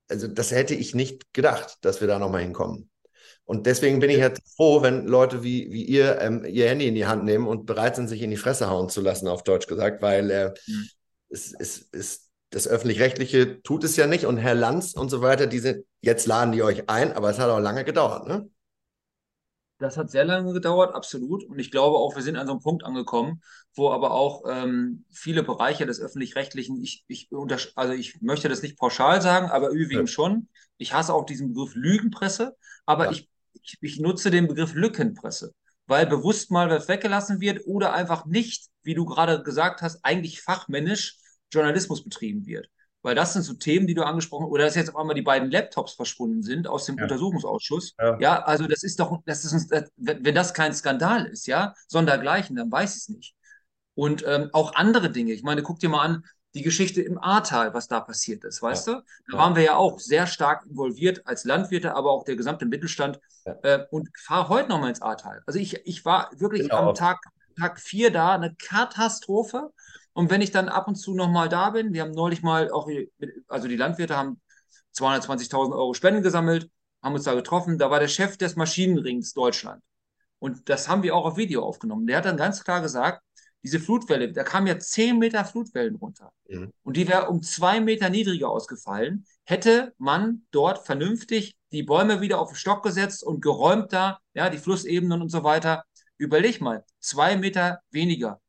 Also 0.08 0.28
das 0.28 0.52
hätte 0.52 0.76
ich 0.76 0.96
nicht 0.96 1.34
gedacht, 1.34 1.78
dass 1.82 2.02
wir 2.02 2.08
da 2.08 2.20
nochmal 2.20 2.42
hinkommen. 2.42 2.90
Und 3.46 3.66
deswegen 3.66 4.00
bin 4.00 4.12
ich 4.12 4.18
jetzt 4.18 4.56
froh, 4.56 4.84
wenn 4.84 5.08
Leute 5.08 5.44
wie, 5.44 5.72
wie 5.72 5.84
ihr 5.84 6.22
ähm, 6.22 6.46
ihr 6.46 6.70
Handy 6.70 6.88
in 6.88 6.94
die 6.94 7.08
Hand 7.08 7.24
nehmen 7.24 7.48
und 7.48 7.66
bereit 7.66 7.96
sind, 7.96 8.08
sich 8.08 8.22
in 8.22 8.30
die 8.30 8.38
Fresse 8.38 8.70
hauen 8.70 8.90
zu 8.90 9.02
lassen, 9.02 9.28
auf 9.28 9.44
Deutsch 9.44 9.66
gesagt, 9.66 10.04
weil 10.04 10.30
äh, 10.30 10.54
mhm. 10.68 10.90
es, 11.30 11.54
es, 11.58 11.90
es 11.92 12.29
das 12.50 12.68
öffentlich-rechtliche 12.68 13.62
tut 13.62 13.84
es 13.84 13.96
ja 13.96 14.08
nicht 14.08 14.26
und 14.26 14.38
Herr 14.38 14.56
Lanz 14.56 14.94
und 14.94 15.10
so 15.10 15.22
weiter, 15.22 15.48
die 15.48 15.60
sind, 15.60 15.86
jetzt 16.02 16.26
laden 16.26 16.52
die 16.52 16.64
euch 16.64 16.90
ein, 16.90 17.14
aber 17.14 17.30
es 17.30 17.40
hat 17.40 17.50
auch 17.50 17.60
lange 17.60 17.84
gedauert, 17.84 18.28
ne? 18.28 18.50
Das 19.78 19.96
hat 19.96 20.12
sehr 20.12 20.26
lange 20.26 20.52
gedauert, 20.52 20.94
absolut. 20.94 21.46
Und 21.46 21.58
ich 21.58 21.72
glaube 21.72 21.96
auch, 21.96 22.14
wir 22.14 22.22
sind 22.22 22.36
an 22.36 22.48
so 22.48 22.52
einem 22.52 22.62
Punkt 22.62 22.84
angekommen, 22.84 23.42
wo 23.76 23.92
aber 23.92 24.12
auch 24.12 24.44
ähm, 24.46 25.06
viele 25.10 25.42
Bereiche 25.42 25.86
des 25.86 26.02
öffentlich-rechtlichen, 26.02 26.84
ich, 26.84 27.06
ich, 27.08 27.30
also 27.76 27.94
ich 27.94 28.22
möchte 28.22 28.50
das 28.50 28.62
nicht 28.62 28.78
pauschal 28.78 29.22
sagen, 29.22 29.50
aber 29.50 29.70
überwiegend 29.70 30.10
ja. 30.10 30.14
schon. 30.14 30.50
Ich 30.78 30.92
hasse 30.92 31.14
auch 31.14 31.26
diesen 31.26 31.54
Begriff 31.54 31.76
Lügenpresse, 31.76 32.58
aber 32.86 33.06
ja. 33.06 33.12
ich, 33.12 33.30
ich, 33.54 33.78
ich 33.80 34.00
nutze 34.02 34.32
den 34.32 34.50
Begriff 34.50 34.74
Lückenpresse, 34.74 35.54
weil 35.88 36.06
bewusst 36.08 36.52
mal 36.52 36.70
was 36.70 36.90
weggelassen 36.90 37.40
wird 37.40 37.66
oder 37.66 37.94
einfach 37.94 38.26
nicht, 38.26 38.68
wie 38.84 38.96
du 38.96 39.06
gerade 39.06 39.44
gesagt 39.44 39.82
hast, 39.82 40.04
eigentlich 40.04 40.42
fachmännisch 40.42 41.20
Journalismus 41.52 42.04
betrieben 42.04 42.46
wird. 42.46 42.70
Weil 43.02 43.16
das 43.16 43.34
sind 43.34 43.44
so 43.44 43.54
Themen, 43.54 43.88
die 43.88 43.94
du 43.94 44.04
angesprochen 44.04 44.46
hast, 44.46 44.52
oder 44.52 44.66
dass 44.66 44.76
jetzt 44.76 44.90
auf 44.90 44.98
einmal 44.98 45.16
die 45.16 45.22
beiden 45.22 45.50
Laptops 45.50 45.94
verschwunden 45.94 46.44
sind 46.44 46.68
aus 46.68 46.86
dem 46.86 46.98
ja. 46.98 47.04
Untersuchungsausschuss. 47.04 47.96
Ja. 47.98 48.20
ja. 48.20 48.44
also 48.44 48.68
das 48.68 48.84
ist 48.84 49.00
doch, 49.00 49.22
das 49.26 49.46
ist, 49.46 49.72
wenn 49.96 50.36
das 50.36 50.54
kein 50.54 50.74
Skandal 50.74 51.26
ist, 51.26 51.48
ja, 51.48 51.74
sondergleichen, 51.88 52.58
dann 52.58 52.72
weiß 52.72 52.96
ich 52.96 53.02
es 53.04 53.10
nicht. 53.10 53.36
Und 53.96 54.24
ähm, 54.28 54.50
auch 54.54 54.76
andere 54.76 55.10
Dinge. 55.10 55.34
Ich 55.34 55.44
meine, 55.44 55.64
guck 55.64 55.80
dir 55.80 55.90
mal 55.90 56.02
an, 56.02 56.24
die 56.56 56.62
Geschichte 56.62 57.02
im 57.02 57.18
Ahrtal, 57.18 57.74
was 57.74 57.88
da 57.88 58.00
passiert 58.00 58.44
ist, 58.44 58.62
weißt 58.62 58.88
ja. 58.88 58.94
du? 58.96 59.02
Da 59.32 59.38
waren 59.38 59.56
wir 59.56 59.64
ja 59.64 59.76
auch 59.76 60.00
sehr 60.00 60.26
stark 60.26 60.66
involviert 60.66 61.26
als 61.26 61.46
Landwirte, 61.46 61.96
aber 61.96 62.12
auch 62.12 62.24
der 62.24 62.36
gesamte 62.36 62.66
Mittelstand. 62.66 63.20
Äh, 63.64 63.86
und 63.92 64.10
fahre 64.18 64.50
heute 64.50 64.70
noch 64.70 64.80
mal 64.80 64.90
ins 64.90 65.02
Ahrtal. 65.02 65.42
Also 65.46 65.60
ich, 65.60 65.86
ich 65.86 66.06
war 66.06 66.30
wirklich 66.38 66.64
genau. 66.64 66.90
am 66.90 66.96
Tag, 66.96 67.20
Tag 67.60 67.80
vier 67.80 68.12
da, 68.12 68.34
eine 68.34 68.56
Katastrophe. 68.56 69.72
Und 70.20 70.30
wenn 70.30 70.42
ich 70.42 70.52
dann 70.52 70.68
ab 70.68 70.90
und 70.90 70.96
zu 70.96 71.16
nochmal 71.16 71.48
da 71.48 71.70
bin, 71.70 71.94
wir 71.94 72.02
haben 72.02 72.12
neulich 72.12 72.44
mal 72.44 72.70
auch, 72.72 72.90
also 73.48 73.70
die 73.70 73.78
Landwirte 73.78 74.18
haben 74.18 74.42
220.000 74.94 75.72
Euro 75.72 75.94
Spenden 75.94 76.24
gesammelt, 76.24 76.70
haben 77.02 77.16
uns 77.16 77.24
da 77.24 77.34
getroffen. 77.36 77.78
Da 77.78 77.90
war 77.90 78.02
der 78.02 78.10
Chef 78.10 78.36
des 78.36 78.58
Maschinenrings 78.58 79.32
Deutschland. 79.32 79.82
Und 80.38 80.68
das 80.68 80.90
haben 80.90 81.04
wir 81.04 81.16
auch 81.16 81.24
auf 81.24 81.38
Video 81.38 81.64
aufgenommen. 81.64 82.06
Der 82.06 82.18
hat 82.18 82.26
dann 82.26 82.36
ganz 82.36 82.66
klar 82.66 82.82
gesagt, 82.82 83.24
diese 83.64 83.80
Flutwelle, 83.80 84.34
da 84.34 84.44
kamen 84.44 84.68
ja 84.68 84.78
10 84.78 85.20
Meter 85.20 85.46
Flutwellen 85.46 85.96
runter. 85.96 86.34
Mhm. 86.50 86.74
Und 86.84 86.98
die 86.98 87.08
wäre 87.08 87.30
um 87.30 87.42
zwei 87.42 87.80
Meter 87.80 88.10
niedriger 88.10 88.50
ausgefallen, 88.50 89.26
hätte 89.46 89.94
man 90.00 90.46
dort 90.52 90.86
vernünftig 90.86 91.56
die 91.72 91.84
Bäume 91.84 92.20
wieder 92.20 92.42
auf 92.42 92.50
den 92.50 92.58
Stock 92.58 92.84
gesetzt 92.84 93.24
und 93.24 93.40
geräumt 93.42 93.94
da, 93.94 94.20
ja, 94.34 94.50
die 94.50 94.58
Flussebenen 94.58 95.22
und 95.22 95.30
so 95.30 95.46
weiter. 95.46 95.86
Überleg 96.18 96.60
mal, 96.60 96.84
zwei 97.00 97.38
Meter 97.38 97.80
weniger 97.90 98.42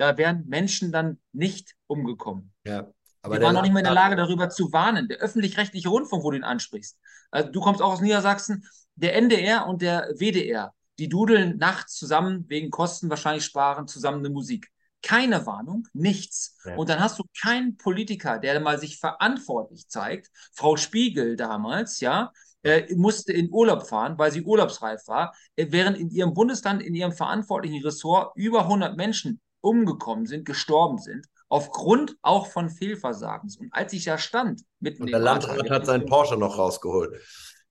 da 0.00 0.16
wären 0.16 0.46
Menschen 0.48 0.92
dann 0.92 1.18
nicht 1.32 1.76
umgekommen. 1.86 2.52
Ja. 2.64 2.90
Aber 3.22 3.36
die 3.36 3.44
waren 3.44 3.54
noch 3.54 3.60
nicht 3.60 3.72
mehr 3.72 3.80
in 3.80 3.84
der 3.84 3.92
Lage, 3.92 4.16
darüber 4.16 4.48
zu 4.48 4.72
warnen. 4.72 5.08
Der 5.08 5.18
öffentlich-rechtliche 5.18 5.90
Rundfunk, 5.90 6.24
wo 6.24 6.30
du 6.30 6.38
ihn 6.38 6.42
ansprichst. 6.42 6.98
Also 7.30 7.50
du 7.50 7.60
kommst 7.60 7.82
auch 7.82 7.92
aus 7.92 8.00
Niedersachsen. 8.00 8.64
Der 8.94 9.14
NDR 9.14 9.66
und 9.66 9.82
der 9.82 10.08
WDR, 10.16 10.72
die 10.98 11.10
dudeln 11.10 11.58
nachts 11.58 11.96
zusammen, 11.96 12.46
wegen 12.48 12.70
Kosten 12.70 13.10
wahrscheinlich 13.10 13.44
sparen, 13.44 13.88
zusammen 13.88 14.20
eine 14.20 14.30
Musik. 14.30 14.70
Keine 15.02 15.44
Warnung, 15.44 15.86
nichts. 15.92 16.56
Ja. 16.64 16.76
Und 16.76 16.88
dann 16.88 17.00
hast 17.00 17.18
du 17.18 17.24
keinen 17.42 17.76
Politiker, 17.76 18.38
der 18.38 18.58
mal 18.60 18.78
sich 18.78 18.98
verantwortlich 18.98 19.86
zeigt. 19.88 20.30
Frau 20.54 20.78
Spiegel 20.78 21.36
damals, 21.36 22.00
ja, 22.00 22.32
äh, 22.62 22.94
musste 22.94 23.34
in 23.34 23.50
Urlaub 23.52 23.86
fahren, 23.86 24.16
weil 24.16 24.32
sie 24.32 24.42
urlaubsreif 24.42 25.06
war, 25.08 25.34
äh, 25.56 25.66
während 25.68 25.98
in 25.98 26.08
ihrem 26.08 26.32
Bundesland, 26.32 26.82
in 26.82 26.94
ihrem 26.94 27.12
verantwortlichen 27.12 27.82
Ressort 27.82 28.32
über 28.34 28.64
100 28.64 28.96
Menschen 28.96 29.40
umgekommen 29.60 30.26
sind, 30.26 30.44
gestorben 30.44 30.98
sind, 30.98 31.26
aufgrund 31.48 32.16
auch 32.22 32.46
von 32.46 32.70
Fehlversagens. 32.70 33.56
Und 33.56 33.72
als 33.72 33.92
ich 33.92 34.04
da 34.04 34.18
stand, 34.18 34.62
mitten 34.78 35.02
Und 35.02 35.10
der 35.10 35.20
Landrat 35.20 35.68
hat 35.70 35.86
seinen 35.86 36.06
Porsche 36.06 36.36
noch 36.36 36.58
rausgeholt. 36.58 37.20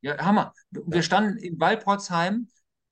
Ja, 0.01 0.17
Hammer. 0.17 0.53
Wir 0.71 1.03
standen 1.03 1.37
in 1.37 1.59
Walporzheim, 1.59 2.47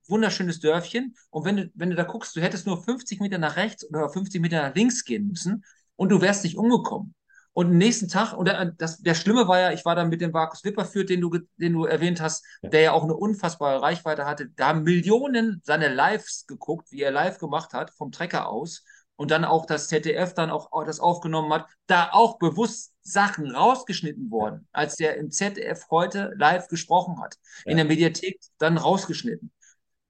wunderschönes 0.08 0.60
Dörfchen. 0.60 1.14
Und 1.30 1.44
wenn 1.44 1.56
du, 1.56 1.70
wenn 1.74 1.90
du 1.90 1.96
da 1.96 2.04
guckst, 2.04 2.34
du 2.36 2.40
hättest 2.40 2.66
nur 2.66 2.82
50 2.82 3.20
Meter 3.20 3.38
nach 3.38 3.56
rechts 3.56 3.88
oder 3.88 4.08
50 4.08 4.40
Meter 4.40 4.62
nach 4.62 4.74
links 4.74 5.04
gehen 5.04 5.28
müssen 5.28 5.64
und 5.96 6.10
du 6.10 6.20
wärst 6.20 6.44
nicht 6.44 6.56
umgekommen. 6.56 7.14
Und 7.58 7.66
am 7.72 7.76
nächsten 7.76 8.06
Tag, 8.06 8.34
und 8.34 8.44
der, 8.44 8.66
das, 8.66 8.98
der 8.98 9.16
Schlimme 9.16 9.48
war 9.48 9.58
ja, 9.58 9.72
ich 9.72 9.84
war 9.84 9.96
da 9.96 10.04
mit 10.04 10.20
dem 10.20 10.30
Markus 10.30 10.62
Wipperführt, 10.62 11.10
den 11.10 11.20
du, 11.20 11.40
den 11.56 11.72
du 11.72 11.86
erwähnt 11.86 12.20
hast, 12.20 12.44
ja. 12.62 12.68
der 12.68 12.80
ja 12.82 12.92
auch 12.92 13.02
eine 13.02 13.16
unfassbare 13.16 13.82
Reichweite 13.82 14.26
hatte. 14.26 14.48
Da 14.50 14.68
haben 14.68 14.84
Millionen 14.84 15.60
seine 15.64 15.92
Lives 15.92 16.46
geguckt, 16.46 16.92
wie 16.92 17.02
er 17.02 17.10
live 17.10 17.38
gemacht 17.38 17.72
hat, 17.72 17.90
vom 17.90 18.12
Trecker 18.12 18.48
aus. 18.48 18.84
Und 19.16 19.32
dann 19.32 19.44
auch 19.44 19.66
das 19.66 19.88
ZDF 19.88 20.34
dann 20.34 20.50
auch 20.50 20.70
das 20.84 21.00
aufgenommen 21.00 21.52
hat, 21.52 21.66
da 21.88 22.10
auch 22.12 22.38
bewusst 22.38 22.92
Sachen 23.02 23.50
rausgeschnitten 23.50 24.30
worden, 24.30 24.68
als 24.70 24.94
der 24.94 25.16
im 25.16 25.32
ZDF 25.32 25.84
heute 25.90 26.32
live 26.36 26.68
gesprochen 26.68 27.20
hat. 27.20 27.38
Ja. 27.64 27.72
In 27.72 27.76
der 27.78 27.86
Mediathek 27.86 28.38
dann 28.58 28.78
rausgeschnitten. 28.78 29.50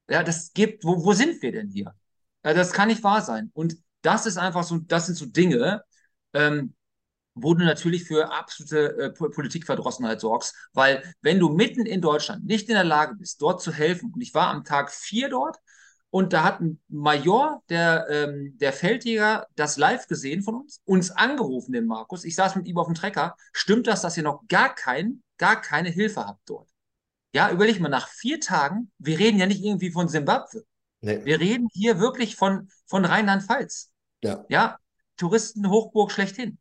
Ja, 0.07 0.21
das 0.21 0.53
gibt, 0.53 0.85
wo, 0.85 1.03
wo 1.03 1.13
sind 1.13 1.41
wir 1.41 1.51
denn 1.51 1.69
hier? 1.69 1.95
Ja, 2.45 2.53
das 2.53 2.73
kann 2.73 2.89
nicht 2.89 3.03
wahr 3.03 3.23
sein. 3.23 3.49
Und 3.55 3.75
das 4.03 4.27
ist 4.27 4.37
einfach 4.37 4.63
so, 4.63 4.77
das 4.77 5.07
sind 5.07 5.15
so 5.15 5.25
Dinge, 5.25 5.81
ähm, 6.33 6.75
wo 7.43 7.53
du 7.53 7.65
natürlich 7.65 8.03
für 8.03 8.31
absolute 8.31 8.97
äh, 8.97 9.11
Politikverdrossenheit 9.11 10.21
sorgst, 10.21 10.55
weil 10.73 11.03
wenn 11.21 11.39
du 11.39 11.49
mitten 11.49 11.85
in 11.85 12.01
Deutschland 12.01 12.45
nicht 12.45 12.69
in 12.69 12.75
der 12.75 12.83
Lage 12.83 13.15
bist, 13.15 13.41
dort 13.41 13.61
zu 13.61 13.71
helfen, 13.71 14.11
und 14.13 14.21
ich 14.21 14.33
war 14.33 14.47
am 14.47 14.63
Tag 14.63 14.91
vier 14.91 15.29
dort, 15.29 15.57
und 16.11 16.33
da 16.33 16.43
hat 16.43 16.59
ein 16.59 16.81
Major, 16.87 17.61
der, 17.69 18.07
ähm, 18.09 18.57
der 18.57 18.73
Feldjäger, 18.73 19.47
das 19.55 19.77
live 19.77 20.07
gesehen 20.07 20.41
von 20.41 20.55
uns, 20.55 20.81
uns 20.85 21.11
angerufen, 21.11 21.71
den 21.71 21.85
Markus. 21.85 22.23
Ich 22.23 22.35
saß 22.35 22.55
mit 22.55 22.67
ihm 22.67 22.79
auf 22.79 22.87
dem 22.87 22.95
Trecker. 22.95 23.35
Stimmt 23.53 23.85
das, 23.85 24.01
dass 24.01 24.17
ihr 24.17 24.23
noch 24.23 24.41
gar 24.47 24.73
kein, 24.73 25.21
gar 25.37 25.61
keine 25.61 25.89
Hilfe 25.89 26.25
habt 26.25 26.41
dort? 26.49 26.67
Ja, 27.31 27.51
überleg 27.51 27.79
mal, 27.79 27.89
nach 27.89 28.07
vier 28.07 28.39
Tagen, 28.39 28.91
wir 28.97 29.19
reden 29.19 29.37
ja 29.37 29.45
nicht 29.45 29.63
irgendwie 29.63 29.91
von 29.91 30.07
Simbabwe. 30.07 30.63
Nee. 31.01 31.23
Wir 31.25 31.39
reden 31.39 31.67
hier 31.71 31.99
wirklich 31.99 32.35
von, 32.35 32.69
von 32.87 33.05
Rheinland-Pfalz. 33.05 33.91
Ja. 34.23 34.45
ja, 34.49 34.77
Touristenhochburg 35.17 36.11
schlechthin. 36.11 36.57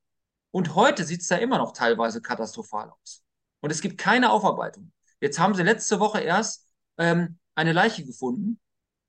Und 0.50 0.74
heute 0.74 1.04
sieht 1.04 1.20
es 1.20 1.28
da 1.28 1.36
immer 1.36 1.58
noch 1.58 1.72
teilweise 1.72 2.20
katastrophal 2.22 2.90
aus. 2.90 3.22
Und 3.60 3.70
es 3.70 3.80
gibt 3.80 3.98
keine 3.98 4.30
Aufarbeitung. 4.30 4.92
Jetzt 5.20 5.38
haben 5.38 5.54
sie 5.54 5.62
letzte 5.62 6.00
Woche 6.00 6.20
erst 6.20 6.68
ähm, 6.96 7.38
eine 7.54 7.72
Leiche 7.72 8.04
gefunden, 8.04 8.60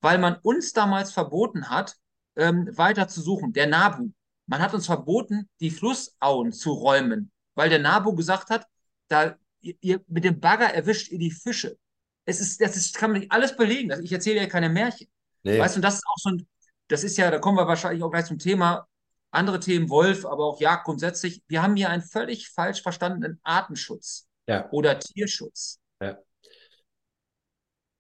weil 0.02 0.18
man 0.18 0.36
uns 0.42 0.74
damals 0.74 1.12
verboten 1.12 1.70
hat, 1.70 1.96
ähm, 2.36 2.70
weiter 2.78 3.08
zu 3.08 3.22
suchen. 3.22 3.54
Der 3.54 3.68
NABU. 3.68 4.12
Man 4.48 4.62
hat 4.62 4.74
uns 4.74 4.88
verboten, 4.88 5.48
die 5.60 5.70
Flussauen 5.70 6.52
zu 6.52 6.72
räumen, 6.72 7.32
weil 7.54 7.70
der 7.70 7.80
NABU 7.80 8.16
gesagt 8.16 8.50
hat, 8.50 8.66
da 9.08 9.36
ihr, 9.62 9.76
ihr 9.82 10.02
mit 10.08 10.24
dem 10.24 10.40
Bagger 10.40 10.74
erwischt 10.74 11.12
ihr 11.12 11.20
die 11.20 11.32
Fische. 11.32 11.78
Es 12.26 12.42
ist, 12.42 12.62
das 12.62 12.76
ist, 12.76 12.96
kann 12.96 13.12
man 13.12 13.22
nicht 13.22 13.32
alles 13.32 13.56
belegen. 13.56 13.92
Ich 14.04 14.12
erzähle 14.12 14.42
ja 14.42 14.48
keine 14.48 14.70
Märchen. 14.70 15.08
Nee. 15.44 15.60
Weißt 15.60 15.76
du, 15.76 15.80
und 15.80 15.84
das 15.84 15.96
ist 15.96 16.08
auch 16.08 16.18
so 16.18 16.30
ein, 16.30 16.48
das 16.88 17.04
ist 17.04 17.18
ja, 17.18 17.30
da 17.30 17.40
kommen 17.40 17.58
wir 17.58 17.68
wahrscheinlich 17.68 18.04
auch 18.04 18.10
gleich 18.10 18.26
zum 18.26 18.40
Thema, 18.40 18.88
andere 19.32 19.60
Themen, 19.60 19.90
Wolf, 19.90 20.26
aber 20.26 20.46
auch 20.46 20.60
Jagd 20.60 20.86
grundsätzlich. 20.86 21.44
Wir 21.48 21.62
haben 21.62 21.76
hier 21.76 21.90
einen 21.90 22.02
völlig 22.02 22.50
falsch 22.50 22.82
verstandenen 22.82 23.40
Artenschutz 23.44 24.28
ja. 24.48 24.70
oder 24.72 25.00
Tierschutz. 25.00 25.80
Ja. 26.02 26.18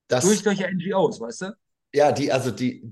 Das, 0.07 0.25
durch 0.25 0.39
solche 0.39 0.67
NGOs, 0.67 1.19
weißt 1.19 1.41
du? 1.41 1.57
Ja, 1.93 2.11
die, 2.11 2.31
also 2.31 2.51
die, 2.51 2.91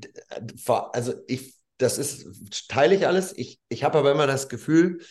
also 0.68 1.14
ich, 1.28 1.56
das 1.78 1.98
ist, 1.98 2.70
teile 2.70 2.96
ich 2.96 3.08
alles. 3.08 3.36
Ich, 3.38 3.60
ich 3.70 3.84
habe 3.84 3.98
aber 3.98 4.12
immer 4.12 4.28
das 4.28 4.50
Gefühl, 4.50 5.02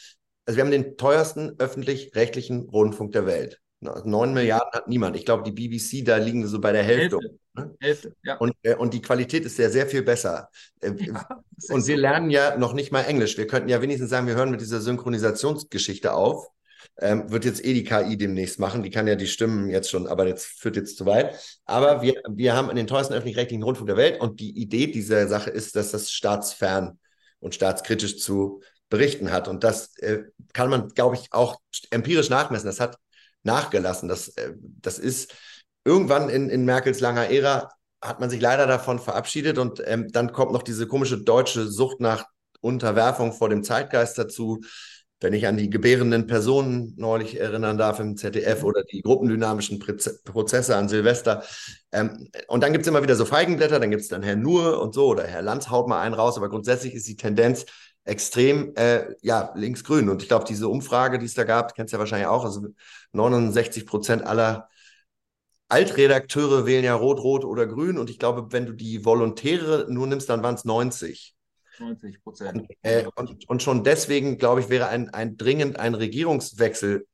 also 0.45 0.57
wir 0.57 0.65
haben 0.65 0.71
den 0.71 0.97
teuersten 0.97 1.59
öffentlich-rechtlichen 1.59 2.69
Rundfunk 2.69 3.13
der 3.13 3.27
Welt. 3.27 3.61
Neun 3.81 4.33
Milliarden 4.33 4.73
hat 4.73 4.89
niemand. 4.89 5.17
Ich 5.17 5.25
glaube, 5.25 5.43
die 5.43 5.53
BBC, 5.53 6.05
da 6.05 6.17
liegen 6.17 6.41
wir 6.41 6.49
so 6.49 6.61
bei 6.61 6.73
der 6.73 6.83
Hälfte. 6.83 7.19
Hälfte, 7.19 7.39
ne? 7.55 7.77
Hälfte 7.81 8.17
ja. 8.23 8.37
Und, 8.37 8.55
äh, 8.63 8.75
und 8.75 8.95
die 8.95 9.03
Qualität 9.03 9.45
ist 9.45 9.57
sehr, 9.57 9.71
sehr 9.71 9.87
viel 9.87 10.03
besser. 10.03 10.49
Äh, 10.81 10.93
ja, 10.99 11.29
und 11.69 11.87
wir 11.87 11.97
lernen 11.97 12.31
ja 12.31 12.57
noch 12.57 12.73
nicht 12.73 12.91
mal 12.91 13.03
Englisch. 13.03 13.37
Wir 13.37 13.47
könnten 13.47 13.69
ja 13.69 13.83
wenigstens 13.83 14.11
sagen, 14.11 14.27
wir 14.27 14.35
hören 14.35 14.51
mit 14.51 14.61
dieser 14.61 14.81
Synchronisationsgeschichte 14.81 16.15
auf. 16.15 16.49
Ähm, 16.99 17.31
wird 17.31 17.45
jetzt 17.45 17.63
eh 17.63 17.75
die 17.75 17.85
KI 17.85 18.17
demnächst 18.17 18.59
machen. 18.59 18.83
Die 18.83 18.91
kann 18.91 19.07
ja 19.07 19.17
die 19.17 19.27
Stimmen 19.27 19.69
jetzt 19.69 19.91
schon, 19.91 20.07
aber 20.07 20.27
jetzt 20.27 20.47
führt 20.47 20.77
jetzt 20.77 20.97
zu 20.97 21.05
weit. 21.05 21.39
Aber 21.67 22.01
wir, 22.01 22.23
wir 22.31 22.55
haben 22.55 22.75
den 22.75 22.87
teuersten 22.87 23.13
öffentlich-rechtlichen 23.13 23.63
Rundfunk 23.63 23.89
der 23.89 23.99
Welt 23.99 24.21
und 24.21 24.41
die 24.41 24.57
Idee 24.57 24.87
dieser 24.87 25.29
Sache 25.29 25.51
ist, 25.51 25.77
dass 25.77 25.91
das 25.91 26.11
staatsfern 26.11 26.99
und 27.41 27.55
staatskritisch 27.55 28.19
zu 28.19 28.63
berichten 28.89 29.31
hat. 29.33 29.49
Und 29.49 29.65
das 29.65 29.97
äh, 29.99 30.23
kann 30.55 30.71
man, 30.71 30.89
glaube 30.89 31.17
ich, 31.17 31.33
auch 31.33 31.61
empirisch 31.91 32.31
nachmessen. 32.31 32.67
Das 32.67 32.81
hat 32.81 32.97
nachgelassen. 33.47 34.09
Das, 34.09 34.29
äh, 34.29 34.53
das 34.61 34.99
ist 34.99 35.35
irgendwann 35.85 36.29
in, 36.29 36.51
in 36.51 36.67
Merkels 36.67 37.01
langer 37.01 37.31
Ära 37.31 37.71
hat 38.03 38.21
man 38.21 38.29
sich 38.29 38.41
leider 38.41 38.67
davon 38.67 38.99
verabschiedet 38.99 39.57
und 39.57 39.83
ähm, 39.87 40.13
dann 40.13 40.33
kommt 40.33 40.53
noch 40.53 40.63
diese 40.63 40.87
komische 40.87 41.19
deutsche 41.19 41.67
Sucht 41.67 42.01
nach 42.01 42.27
Unterwerfung 42.61 43.33
vor 43.33 43.49
dem 43.49 43.65
Zeitgeist 43.65 44.19
dazu 44.19 44.61
wenn 45.21 45.33
ich 45.33 45.47
an 45.47 45.57
die 45.57 45.71
gebärenden 45.71 46.27
Personen 46.27 46.93
neulich 46.97 47.41
erinnern 47.41 47.79
darf 47.79 48.01
im 48.01 48.17
ZDF 48.17 48.63
oder 48.63 48.83
die 48.83 49.01
gruppendynamischen 49.01 49.79
Prozesse 49.79 50.77
an 50.77 50.89
Silvester. 50.89 51.43
Ähm, 51.93 52.29
und 52.49 52.63
dann 52.63 52.73
gibt 52.73 52.83
es 52.83 52.89
immer 52.89 53.03
wieder 53.03 53.17
so 53.17 53.25
Feigenblätter, 53.25 53.81
dann 53.81 53.91
gibt 53.91 54.03
es 54.03 54.09
dann 54.09 54.23
Herr 54.23 54.37
Nur 54.37 54.81
und 54.83 54.93
so 54.93 55.07
oder 55.07 55.25
Herr 55.25 55.41
Lanz 55.41 55.71
haut 55.71 55.89
mal 55.89 56.03
einen 56.03 56.15
raus, 56.15 56.37
aber 56.37 56.51
grundsätzlich 56.51 56.95
ist 56.95 57.09
die 57.09 57.17
Tendenz 57.17 57.65
extrem 58.07 58.75
äh, 58.77 59.15
ja, 59.21 59.53
linksgrün. 59.55 60.09
Und 60.09 60.23
ich 60.23 60.29
glaube, 60.29 60.47
diese 60.47 60.69
Umfrage, 60.69 61.19
die 61.19 61.27
es 61.27 61.35
da 61.35 61.45
gab, 61.45 61.75
kennst 61.75 61.93
du 61.93 61.97
ja 61.97 61.99
wahrscheinlich 61.99 62.29
auch, 62.29 62.45
also 62.45 62.69
69 63.13 63.85
Prozent 63.85 64.25
aller 64.25 64.69
Altredakteure 65.69 66.65
wählen 66.65 66.85
ja 66.85 66.95
Rot, 66.95 67.19
Rot 67.19 67.45
oder 67.45 67.67
Grün 67.67 67.99
und 67.99 68.09
ich 68.09 68.21
glaube, 68.21 68.53
wenn 68.53 68.67
du 68.67 68.73
die 68.73 69.05
Volontäre 69.05 69.87
nur 69.89 70.07
nimmst, 70.07 70.29
dann 70.29 70.43
waren 70.43 70.55
es 70.55 70.65
90. 70.65 71.35
90 71.81 72.23
Prozent. 72.23 72.61
Und, 72.61 72.71
äh, 72.83 73.05
und, 73.17 73.49
und, 73.49 73.63
schon 73.63 73.83
deswegen, 73.83 74.39
glaube 74.39 74.61
ich, 74.61 74.69
wäre 74.69 74.87
ein, 74.87 75.11
ein 75.11 75.37
dringend 75.37 75.79
ein 75.79 75.95
Regierungswechsel 75.95 77.07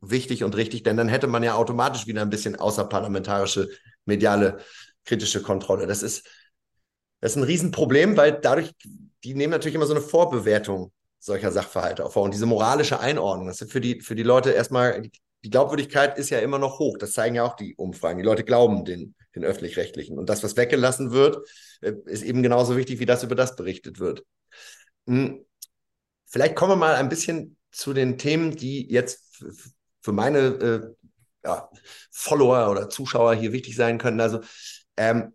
wichtig 0.00 0.42
und 0.42 0.56
richtig, 0.56 0.82
denn 0.82 0.96
dann 0.96 1.08
hätte 1.08 1.26
man 1.26 1.42
ja 1.42 1.54
automatisch 1.54 2.06
wieder 2.06 2.22
ein 2.22 2.30
bisschen 2.30 2.56
außerparlamentarische 2.56 3.68
mediale 4.06 4.58
kritische 5.04 5.42
Kontrolle. 5.42 5.86
Das 5.86 6.02
ist, 6.02 6.26
das 7.20 7.32
ist 7.32 7.36
ein 7.36 7.44
Riesenproblem, 7.44 8.16
weil 8.16 8.38
dadurch, 8.40 8.72
die 9.24 9.34
nehmen 9.34 9.50
natürlich 9.50 9.74
immer 9.74 9.86
so 9.86 9.94
eine 9.94 10.02
Vorbewertung 10.02 10.92
solcher 11.18 11.52
Sachverhalte 11.52 12.04
auf. 12.04 12.16
Und 12.16 12.34
diese 12.34 12.46
moralische 12.46 13.00
Einordnung, 13.00 13.48
das 13.48 13.60
ist 13.60 13.72
für 13.72 13.80
die, 13.80 14.00
für 14.00 14.14
die 14.14 14.22
Leute 14.22 14.50
erstmal, 14.50 15.02
die 15.44 15.50
Glaubwürdigkeit 15.50 16.18
ist 16.18 16.30
ja 16.30 16.38
immer 16.38 16.58
noch 16.58 16.78
hoch. 16.78 16.96
Das 16.98 17.12
zeigen 17.12 17.34
ja 17.34 17.44
auch 17.44 17.56
die 17.56 17.74
Umfragen. 17.76 18.18
Die 18.18 18.24
Leute 18.24 18.44
glauben 18.44 18.84
den, 18.84 19.14
den 19.34 19.44
öffentlich-rechtlichen. 19.44 20.18
Und 20.18 20.28
das, 20.28 20.42
was 20.42 20.56
weggelassen 20.56 21.10
wird, 21.10 21.38
äh, 21.80 21.92
ist 22.06 22.22
eben 22.22 22.42
genauso 22.42 22.76
wichtig, 22.76 22.98
wie 23.00 23.06
das, 23.06 23.22
über 23.22 23.34
das 23.34 23.56
berichtet 23.56 23.98
wird. 23.98 24.24
Hm. 25.06 25.44
Vielleicht 26.26 26.56
kommen 26.56 26.72
wir 26.72 26.76
mal 26.76 26.94
ein 26.94 27.08
bisschen 27.08 27.56
zu 27.72 27.94
den 27.94 28.18
Themen, 28.18 28.54
die 28.54 28.90
jetzt 28.90 29.42
für 30.00 30.12
meine 30.12 30.38
äh, 30.38 31.08
ja, 31.44 31.70
Follower 32.10 32.70
oder 32.70 32.88
Zuschauer 32.90 33.34
hier 33.34 33.52
wichtig 33.52 33.76
sein 33.76 33.98
können. 33.98 34.20
Also 34.20 34.40
ähm, 34.96 35.34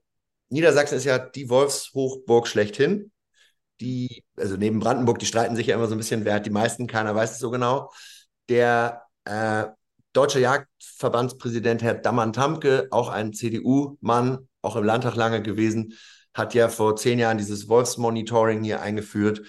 Niedersachsen 0.49 0.97
ist 0.97 1.05
ja 1.05 1.17
die 1.17 1.49
Wolfshochburg 1.49 2.47
schlechthin. 2.47 3.11
Die, 3.83 4.23
also 4.37 4.55
neben 4.55 4.79
Brandenburg, 4.79 5.19
die 5.19 5.25
streiten 5.25 5.55
sich 5.55 5.67
ja 5.67 5.75
immer 5.75 5.87
so 5.87 5.95
ein 5.95 5.97
bisschen, 5.97 6.25
wer 6.25 6.35
hat 6.35 6.45
die 6.45 6.49
meisten, 6.51 6.87
keiner 6.87 7.13
weiß 7.15 7.33
es 7.33 7.39
so 7.39 7.51
genau. 7.51 7.91
Der 8.49 9.03
äh, 9.25 9.65
deutsche 10.13 10.39
Jagdverbandspräsident 10.39 11.81
Herr 11.83 11.95
Dammann-Tamke, 11.95 12.87
auch 12.91 13.09
ein 13.09 13.33
CDU-Mann, 13.33 14.47
auch 14.61 14.75
im 14.75 14.83
Landtag 14.83 15.15
lange 15.15 15.41
gewesen, 15.41 15.93
hat 16.33 16.53
ja 16.53 16.69
vor 16.69 16.95
zehn 16.95 17.19
Jahren 17.19 17.37
dieses 17.37 17.67
Wolfsmonitoring 17.67 18.63
hier 18.63 18.81
eingeführt. 18.81 19.41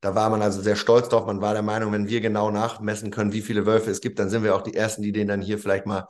Da 0.00 0.14
war 0.14 0.30
man 0.30 0.42
also 0.42 0.60
sehr 0.62 0.76
stolz 0.76 1.08
drauf. 1.08 1.26
Man 1.26 1.40
war 1.40 1.52
der 1.52 1.62
Meinung, 1.62 1.92
wenn 1.92 2.08
wir 2.08 2.20
genau 2.20 2.50
nachmessen 2.50 3.10
können, 3.10 3.32
wie 3.32 3.42
viele 3.42 3.66
Wölfe 3.66 3.90
es 3.90 4.00
gibt, 4.00 4.18
dann 4.18 4.30
sind 4.30 4.42
wir 4.42 4.56
auch 4.56 4.62
die 4.62 4.74
Ersten, 4.74 5.02
die 5.02 5.12
den 5.12 5.28
dann 5.28 5.42
hier 5.42 5.58
vielleicht 5.58 5.86
mal 5.86 6.06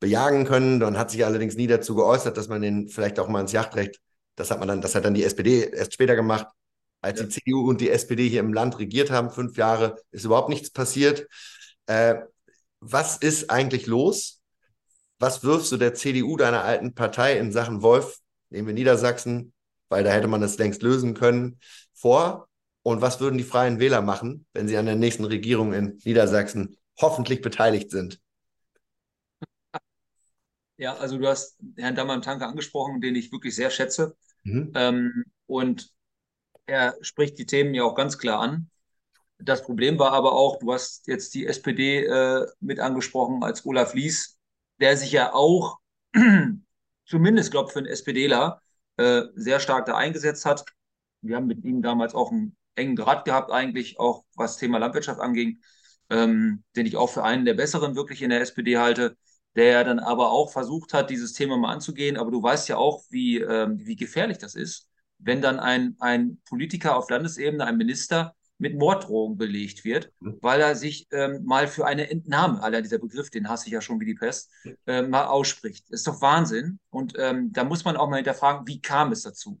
bejagen 0.00 0.44
können. 0.46 0.80
Dann 0.80 0.98
hat 0.98 1.10
sich 1.10 1.24
allerdings 1.24 1.56
nie 1.56 1.66
dazu 1.66 1.94
geäußert, 1.94 2.36
dass 2.36 2.48
man 2.48 2.62
den 2.62 2.88
vielleicht 2.88 3.18
auch 3.18 3.28
mal 3.28 3.40
ins 3.40 3.52
Jagdrecht, 3.52 4.00
das 4.36 4.50
hat 4.50 4.58
man 4.58 4.68
dann, 4.68 4.80
das 4.80 4.94
hat 4.94 5.04
dann 5.04 5.14
die 5.14 5.24
SPD 5.24 5.70
erst 5.70 5.94
später 5.94 6.16
gemacht. 6.16 6.46
Als 7.06 7.20
ja. 7.20 7.26
die 7.26 7.32
CDU 7.32 7.68
und 7.68 7.80
die 7.80 7.88
SPD 7.88 8.28
hier 8.28 8.40
im 8.40 8.52
Land 8.52 8.80
regiert 8.80 9.12
haben, 9.12 9.30
fünf 9.30 9.56
Jahre, 9.56 10.02
ist 10.10 10.24
überhaupt 10.24 10.48
nichts 10.48 10.70
passiert. 10.70 11.28
Äh, 11.86 12.16
was 12.80 13.16
ist 13.16 13.48
eigentlich 13.48 13.86
los? 13.86 14.42
Was 15.20 15.44
wirfst 15.44 15.70
du 15.70 15.76
der 15.76 15.94
CDU, 15.94 16.36
deiner 16.36 16.64
alten 16.64 16.94
Partei, 16.94 17.38
in 17.38 17.52
Sachen 17.52 17.80
Wolf, 17.80 18.18
nehmen 18.50 18.66
wir 18.66 18.74
Niedersachsen, 18.74 19.52
weil 19.88 20.02
da 20.02 20.10
hätte 20.10 20.26
man 20.26 20.40
das 20.40 20.58
längst 20.58 20.82
lösen 20.82 21.14
können, 21.14 21.60
vor? 21.94 22.48
Und 22.82 23.02
was 23.02 23.20
würden 23.20 23.38
die 23.38 23.44
Freien 23.44 23.78
Wähler 23.78 24.02
machen, 24.02 24.44
wenn 24.52 24.66
sie 24.66 24.76
an 24.76 24.86
der 24.86 24.96
nächsten 24.96 25.24
Regierung 25.24 25.74
in 25.74 26.00
Niedersachsen 26.04 26.76
hoffentlich 27.00 27.40
beteiligt 27.40 27.92
sind? 27.92 28.20
Ja, 30.76 30.96
also 30.96 31.18
du 31.18 31.26
hast 31.28 31.56
Herrn 31.76 31.94
Dammann-Tanke 31.94 32.44
angesprochen, 32.44 33.00
den 33.00 33.14
ich 33.14 33.30
wirklich 33.30 33.54
sehr 33.54 33.70
schätze. 33.70 34.16
Mhm. 34.42 34.72
Ähm, 34.74 35.24
und 35.46 35.95
er 36.66 36.96
spricht 37.00 37.38
die 37.38 37.46
Themen 37.46 37.74
ja 37.74 37.84
auch 37.84 37.94
ganz 37.94 38.18
klar 38.18 38.40
an. 38.40 38.70
Das 39.38 39.62
Problem 39.62 39.98
war 39.98 40.12
aber 40.12 40.32
auch, 40.32 40.58
du 40.58 40.72
hast 40.72 41.06
jetzt 41.06 41.34
die 41.34 41.46
SPD 41.46 42.04
äh, 42.04 42.46
mit 42.60 42.80
angesprochen 42.80 43.42
als 43.44 43.66
Olaf 43.66 43.94
Lies, 43.94 44.38
der 44.80 44.96
sich 44.96 45.12
ja 45.12 45.34
auch, 45.34 45.78
zumindest 47.06 47.50
glaube 47.50 47.70
für 47.70 47.80
einen 47.80 47.88
SPDler, 47.88 48.62
äh, 48.96 49.22
sehr 49.34 49.60
stark 49.60 49.86
da 49.86 49.96
eingesetzt 49.96 50.46
hat. 50.46 50.64
Wir 51.20 51.36
haben 51.36 51.46
mit 51.46 51.64
ihm 51.64 51.82
damals 51.82 52.14
auch 52.14 52.32
einen 52.32 52.56
engen 52.76 52.96
Draht 52.96 53.24
gehabt, 53.24 53.50
eigentlich 53.50 54.00
auch 54.00 54.24
was 54.34 54.56
Thema 54.56 54.78
Landwirtschaft 54.78 55.20
anging, 55.20 55.60
ähm, 56.10 56.64
den 56.76 56.86
ich 56.86 56.96
auch 56.96 57.08
für 57.10 57.24
einen 57.24 57.44
der 57.44 57.54
besseren 57.54 57.94
wirklich 57.96 58.22
in 58.22 58.30
der 58.30 58.40
SPD 58.40 58.78
halte, 58.78 59.16
der 59.54 59.84
dann 59.84 59.98
aber 59.98 60.30
auch 60.30 60.52
versucht 60.52 60.94
hat, 60.94 61.10
dieses 61.10 61.32
Thema 61.34 61.56
mal 61.58 61.72
anzugehen. 61.72 62.16
Aber 62.16 62.30
du 62.30 62.42
weißt 62.42 62.68
ja 62.68 62.76
auch, 62.76 63.04
wie, 63.10 63.38
ähm, 63.40 63.78
wie 63.84 63.96
gefährlich 63.96 64.38
das 64.38 64.54
ist, 64.54 64.88
wenn 65.18 65.40
dann 65.40 65.58
ein, 65.58 65.96
ein 66.00 66.40
Politiker 66.48 66.96
auf 66.96 67.10
Landesebene, 67.10 67.64
ein 67.64 67.76
Minister, 67.76 68.34
mit 68.58 68.78
Morddrohungen 68.78 69.36
belegt 69.36 69.84
wird, 69.84 70.12
mhm. 70.20 70.38
weil 70.40 70.60
er 70.60 70.74
sich 70.76 71.06
ähm, 71.10 71.44
mal 71.44 71.68
für 71.68 71.86
eine 71.86 72.10
Entnahme, 72.10 72.62
allein 72.62 72.82
dieser 72.82 72.98
Begriff, 72.98 73.30
den 73.30 73.48
hasse 73.48 73.66
ich 73.66 73.72
ja 73.72 73.80
schon 73.80 74.00
wie 74.00 74.06
die 74.06 74.14
Pest, 74.14 74.50
äh, 74.86 75.02
mal 75.02 75.26
ausspricht. 75.26 75.84
Das 75.90 76.00
ist 76.00 76.06
doch 76.06 76.22
Wahnsinn. 76.22 76.78
Und 76.90 77.14
ähm, 77.18 77.52
da 77.52 77.64
muss 77.64 77.84
man 77.84 77.96
auch 77.96 78.08
mal 78.08 78.16
hinterfragen, 78.16 78.66
wie 78.66 78.80
kam 78.80 79.12
es 79.12 79.22
dazu? 79.22 79.60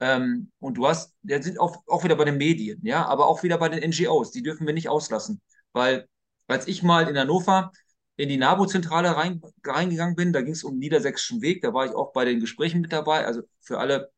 Ähm, 0.00 0.50
und 0.58 0.74
du 0.74 0.88
hast, 0.88 1.14
der 1.22 1.42
sind 1.42 1.60
auch, 1.60 1.84
auch 1.86 2.02
wieder 2.02 2.16
bei 2.16 2.24
den 2.24 2.36
Medien, 2.36 2.80
ja, 2.82 3.06
aber 3.06 3.28
auch 3.28 3.44
wieder 3.44 3.58
bei 3.58 3.68
den 3.68 3.88
NGOs, 3.88 4.32
die 4.32 4.42
dürfen 4.42 4.66
wir 4.66 4.74
nicht 4.74 4.88
auslassen. 4.88 5.40
Weil, 5.72 6.08
als 6.48 6.66
ich 6.66 6.82
mal 6.82 7.08
in 7.08 7.16
Hannover 7.16 7.70
in 8.16 8.28
die 8.28 8.36
NABU-Zentrale 8.36 9.16
rein, 9.16 9.40
reingegangen 9.64 10.16
bin, 10.16 10.32
da 10.32 10.42
ging 10.42 10.52
es 10.52 10.64
um 10.64 10.74
den 10.74 10.80
niedersächsischen 10.80 11.40
Weg, 11.40 11.62
da 11.62 11.72
war 11.72 11.86
ich 11.86 11.92
auch 11.92 12.12
bei 12.12 12.24
den 12.24 12.40
Gesprächen 12.40 12.80
mit 12.80 12.92
dabei. 12.92 13.24
Also 13.24 13.42
für 13.60 13.78
alle, 13.78 14.10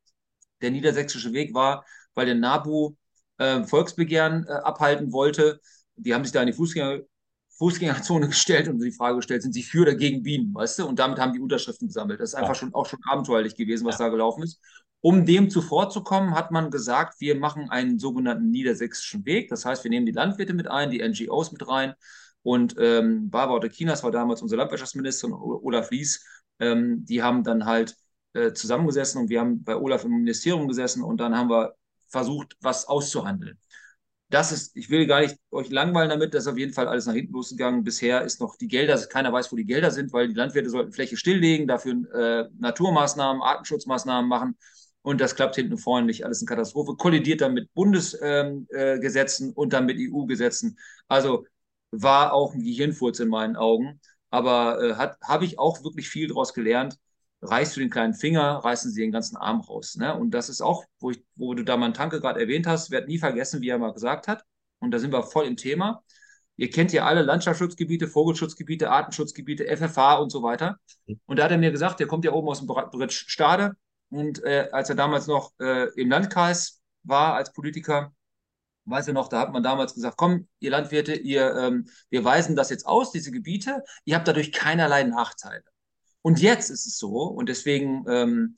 der 0.64 0.72
niedersächsische 0.72 1.32
Weg 1.32 1.54
war, 1.54 1.84
weil 2.14 2.26
der 2.26 2.34
NABU 2.34 2.96
äh, 3.38 3.64
Volksbegehren 3.64 4.46
äh, 4.46 4.52
abhalten 4.52 5.12
wollte. 5.12 5.60
Die 5.96 6.14
haben 6.14 6.24
sich 6.24 6.32
da 6.32 6.40
in 6.40 6.46
die 6.46 6.52
Fußgänger, 6.52 7.00
Fußgängerzone 7.58 8.28
gestellt 8.28 8.68
und 8.68 8.80
die 8.80 8.90
Frage 8.90 9.16
gestellt, 9.16 9.42
sind 9.42 9.52
sie 9.52 9.62
für 9.62 9.82
oder 9.82 9.94
gegen 9.94 10.22
Bienen, 10.22 10.54
weißt 10.54 10.80
du? 10.80 10.86
Und 10.86 10.98
damit 10.98 11.18
haben 11.18 11.32
die 11.32 11.40
Unterschriften 11.40 11.88
gesammelt. 11.88 12.20
Das 12.20 12.30
ist 12.30 12.34
einfach 12.34 12.50
ja. 12.50 12.54
schon 12.56 12.74
auch 12.74 12.86
schon 12.86 13.00
abenteuerlich 13.08 13.54
gewesen, 13.56 13.86
was 13.86 13.98
ja. 13.98 14.06
da 14.06 14.10
gelaufen 14.10 14.42
ist. 14.42 14.60
Um 15.00 15.26
dem 15.26 15.50
zuvorzukommen, 15.50 16.34
hat 16.34 16.50
man 16.50 16.70
gesagt, 16.70 17.20
wir 17.20 17.36
machen 17.36 17.68
einen 17.68 17.98
sogenannten 17.98 18.50
niedersächsischen 18.50 19.26
Weg. 19.26 19.50
Das 19.50 19.66
heißt, 19.66 19.84
wir 19.84 19.90
nehmen 19.90 20.06
die 20.06 20.12
Landwirte 20.12 20.54
mit 20.54 20.66
ein, 20.66 20.90
die 20.90 21.06
NGOs 21.06 21.52
mit 21.52 21.68
rein. 21.68 21.94
Und 22.42 22.76
ähm, 22.78 23.28
Barbara 23.30 23.56
Otekinas 23.56 24.02
war 24.02 24.10
damals 24.10 24.40
unsere 24.40 24.60
Landwirtschaftsministerin, 24.60 25.34
Olaf 25.34 25.90
Lies. 25.90 26.24
Ähm, 26.58 27.04
die 27.04 27.22
haben 27.22 27.44
dann 27.44 27.66
halt 27.66 27.96
äh, 28.34 28.52
zusammengesessen 28.52 29.22
und 29.22 29.28
wir 29.30 29.40
haben 29.40 29.62
bei 29.64 29.76
Olaf 29.76 30.04
im 30.04 30.10
Ministerium 30.10 30.68
gesessen 30.68 31.02
und 31.02 31.18
dann 31.18 31.36
haben 31.36 31.50
wir 31.50 31.74
versucht, 32.08 32.56
was 32.60 32.86
auszuhandeln. 32.86 33.58
Das 34.28 34.50
ist, 34.50 34.76
ich 34.76 34.90
will 34.90 35.06
gar 35.06 35.20
nicht 35.20 35.36
euch 35.50 35.70
langweilen 35.70 36.10
damit, 36.10 36.34
das 36.34 36.44
ist 36.44 36.48
auf 36.52 36.58
jeden 36.58 36.72
Fall 36.72 36.88
alles 36.88 37.06
nach 37.06 37.14
hinten 37.14 37.32
losgegangen. 37.32 37.84
Bisher 37.84 38.22
ist 38.22 38.40
noch 38.40 38.56
die 38.56 38.68
Gelder, 38.68 38.96
keiner 39.06 39.32
weiß, 39.32 39.52
wo 39.52 39.56
die 39.56 39.64
Gelder 39.64 39.90
sind, 39.90 40.12
weil 40.12 40.28
die 40.28 40.34
Landwirte 40.34 40.70
sollten 40.70 40.92
Fläche 40.92 41.16
stilllegen, 41.16 41.68
dafür 41.68 41.94
äh, 42.12 42.48
Naturmaßnahmen, 42.58 43.42
Artenschutzmaßnahmen 43.42 44.28
machen. 44.28 44.56
Und 45.02 45.20
das 45.20 45.36
klappt 45.36 45.54
hinten 45.56 45.78
vorne 45.78 46.06
nicht. 46.06 46.24
Alles 46.24 46.40
eine 46.40 46.46
Katastrophe. 46.46 46.96
Kollidiert 46.96 47.42
dann 47.42 47.54
mit 47.54 47.72
Bundesgesetzen 47.74 49.46
ähm, 49.46 49.52
äh, 49.52 49.60
und 49.60 49.72
dann 49.72 49.86
mit 49.86 49.98
EU-Gesetzen. 49.98 50.78
Also 51.08 51.46
war 51.90 52.32
auch 52.32 52.54
ein 52.54 52.62
Gehirnfurz 52.62 53.20
in 53.20 53.28
meinen 53.28 53.54
Augen. 53.54 54.00
Aber 54.30 54.82
äh, 54.82 54.94
habe 55.22 55.44
ich 55.44 55.58
auch 55.58 55.84
wirklich 55.84 56.08
viel 56.08 56.28
daraus 56.28 56.54
gelernt 56.54 56.98
reißt 57.44 57.76
du 57.76 57.80
den 57.80 57.90
kleinen 57.90 58.14
Finger, 58.14 58.60
reißen 58.64 58.90
sie 58.90 59.02
den 59.02 59.12
ganzen 59.12 59.36
Arm 59.36 59.60
raus. 59.60 59.96
Ne? 59.96 60.14
Und 60.14 60.32
das 60.32 60.48
ist 60.48 60.60
auch, 60.60 60.84
wo, 60.98 61.10
ich, 61.10 61.24
wo 61.36 61.54
du 61.54 61.64
da 61.64 61.76
mal 61.76 61.86
einen 61.86 61.94
Tanke 61.94 62.20
gerade 62.20 62.40
erwähnt 62.40 62.66
hast, 62.66 62.90
wird 62.90 63.08
nie 63.08 63.18
vergessen, 63.18 63.60
wie 63.60 63.68
er 63.68 63.78
mal 63.78 63.92
gesagt 63.92 64.28
hat. 64.28 64.44
Und 64.80 64.90
da 64.90 64.98
sind 64.98 65.12
wir 65.12 65.22
voll 65.22 65.46
im 65.46 65.56
Thema. 65.56 66.02
Ihr 66.56 66.70
kennt 66.70 66.92
ja 66.92 67.04
alle 67.04 67.22
Landschaftsschutzgebiete, 67.22 68.06
Vogelschutzgebiete, 68.06 68.90
Artenschutzgebiete, 68.90 69.66
FFH 69.76 70.16
und 70.16 70.30
so 70.30 70.42
weiter. 70.42 70.78
Und 71.26 71.38
da 71.38 71.44
hat 71.44 71.50
er 71.50 71.58
mir 71.58 71.72
gesagt, 71.72 72.00
der 72.00 72.06
kommt 72.06 72.24
ja 72.24 72.32
oben 72.32 72.48
aus 72.48 72.58
dem 72.58 72.68
Britsch 72.68 73.24
Stade. 73.28 73.76
Und 74.10 74.42
äh, 74.44 74.68
als 74.70 74.88
er 74.88 74.94
damals 74.94 75.26
noch 75.26 75.52
äh, 75.58 75.88
im 76.00 76.10
Landkreis 76.10 76.80
war 77.02 77.34
als 77.34 77.52
Politiker, 77.52 78.12
weiß 78.84 79.08
er 79.08 79.14
noch, 79.14 79.28
da 79.28 79.40
hat 79.40 79.52
man 79.52 79.62
damals 79.62 79.94
gesagt, 79.94 80.16
komm, 80.16 80.46
ihr 80.60 80.70
Landwirte, 80.70 81.14
ihr, 81.14 81.54
ähm, 81.56 81.88
wir 82.10 82.24
weisen 82.24 82.54
das 82.54 82.70
jetzt 82.70 82.86
aus, 82.86 83.10
diese 83.10 83.30
Gebiete, 83.30 83.82
ihr 84.04 84.14
habt 84.14 84.28
dadurch 84.28 84.52
keinerlei 84.52 85.04
Nachteile. 85.04 85.64
Und 86.24 86.40
jetzt 86.40 86.70
ist 86.70 86.86
es 86.86 86.96
so, 86.96 87.24
und 87.24 87.50
deswegen 87.50 88.06
ähm, 88.08 88.56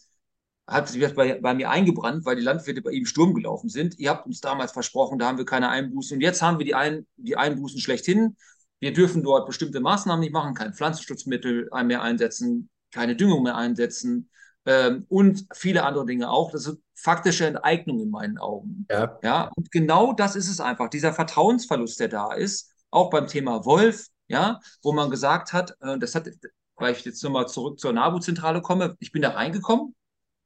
hat 0.69 0.89
sich 0.89 1.01
das 1.01 1.14
bei, 1.14 1.41
bei, 1.41 1.53
mir 1.53 1.69
eingebrannt, 1.69 2.25
weil 2.25 2.37
die 2.37 2.43
Landwirte 2.43 2.81
bei 2.81 2.93
ihm 2.93 3.07
Sturm 3.07 3.35
gelaufen 3.35 3.69
sind. 3.69 3.99
Ihr 3.99 4.11
habt 4.11 4.25
uns 4.25 4.41
damals 4.41 4.71
versprochen, 4.71 5.19
da 5.19 5.27
haben 5.27 5.37
wir 5.37 5.45
keine 5.45 5.69
Einbußen. 5.69 6.17
Und 6.17 6.21
jetzt 6.21 6.43
haben 6.43 6.59
wir 6.59 6.64
die, 6.64 6.77
Ein 6.77 7.09
die 7.17 7.37
Einbußen 7.37 7.81
schlechthin. 7.81 8.37
Wir 8.79 8.93
dürfen 8.93 9.25
dort 9.25 9.49
bestimmte 9.49 9.81
Maßnahmen 9.81 10.21
nicht 10.21 10.33
machen, 10.33 10.55
kein 10.55 10.75
Pflanzenschutzmittel 10.75 11.69
mehr 11.85 12.03
einsetzen, 12.03 12.71
keine 12.93 13.17
Düngung 13.17 13.43
mehr 13.43 13.57
einsetzen 13.57 14.31
ähm, 14.64 15.07
und 15.09 15.45
viele 15.53 15.83
andere 15.83 16.07
Dinge 16.07 16.31
auch. 16.31 16.53
Das 16.53 16.67
ist 16.67 16.79
faktische 16.95 17.47
Enteignung 17.47 17.99
in 17.99 18.11
meinen 18.11 18.39
Augen. 18.39 18.87
Ja. 18.89 19.19
ja. 19.25 19.51
Und 19.57 19.73
genau 19.73 20.12
das 20.12 20.37
ist 20.37 20.49
es 20.49 20.61
einfach, 20.61 20.89
dieser 20.89 21.12
Vertrauensverlust, 21.12 21.99
der 21.99 22.09
da 22.09 22.33
ist, 22.33 22.71
auch 22.93 23.11
beim 23.11 23.27
Thema 23.27 23.64
Wolf, 23.64 24.07
ja, 24.29 24.61
wo 24.83 24.93
man 24.93 25.11
gesagt 25.11 25.53
hat, 25.53 25.77
äh, 25.81 25.99
das 25.99 26.14
hat 26.14 26.29
weil 26.77 26.93
ich 26.93 27.05
jetzt 27.05 27.22
nochmal 27.22 27.49
zurück 27.49 27.81
zur 27.81 27.93
NABU-Zentrale 27.93 28.62
komme. 28.62 28.97
Ich 29.01 29.12
bin 29.12 29.22
da 29.22 29.31
reingekommen 29.31 29.95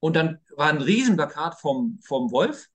und 0.00 0.16
dann 0.16 0.38
war 0.56 0.68
ein 0.68 0.80
Riesenplakat 0.80 1.60
vom, 1.60 1.98
vom 2.02 2.30
Wolf 2.30 2.68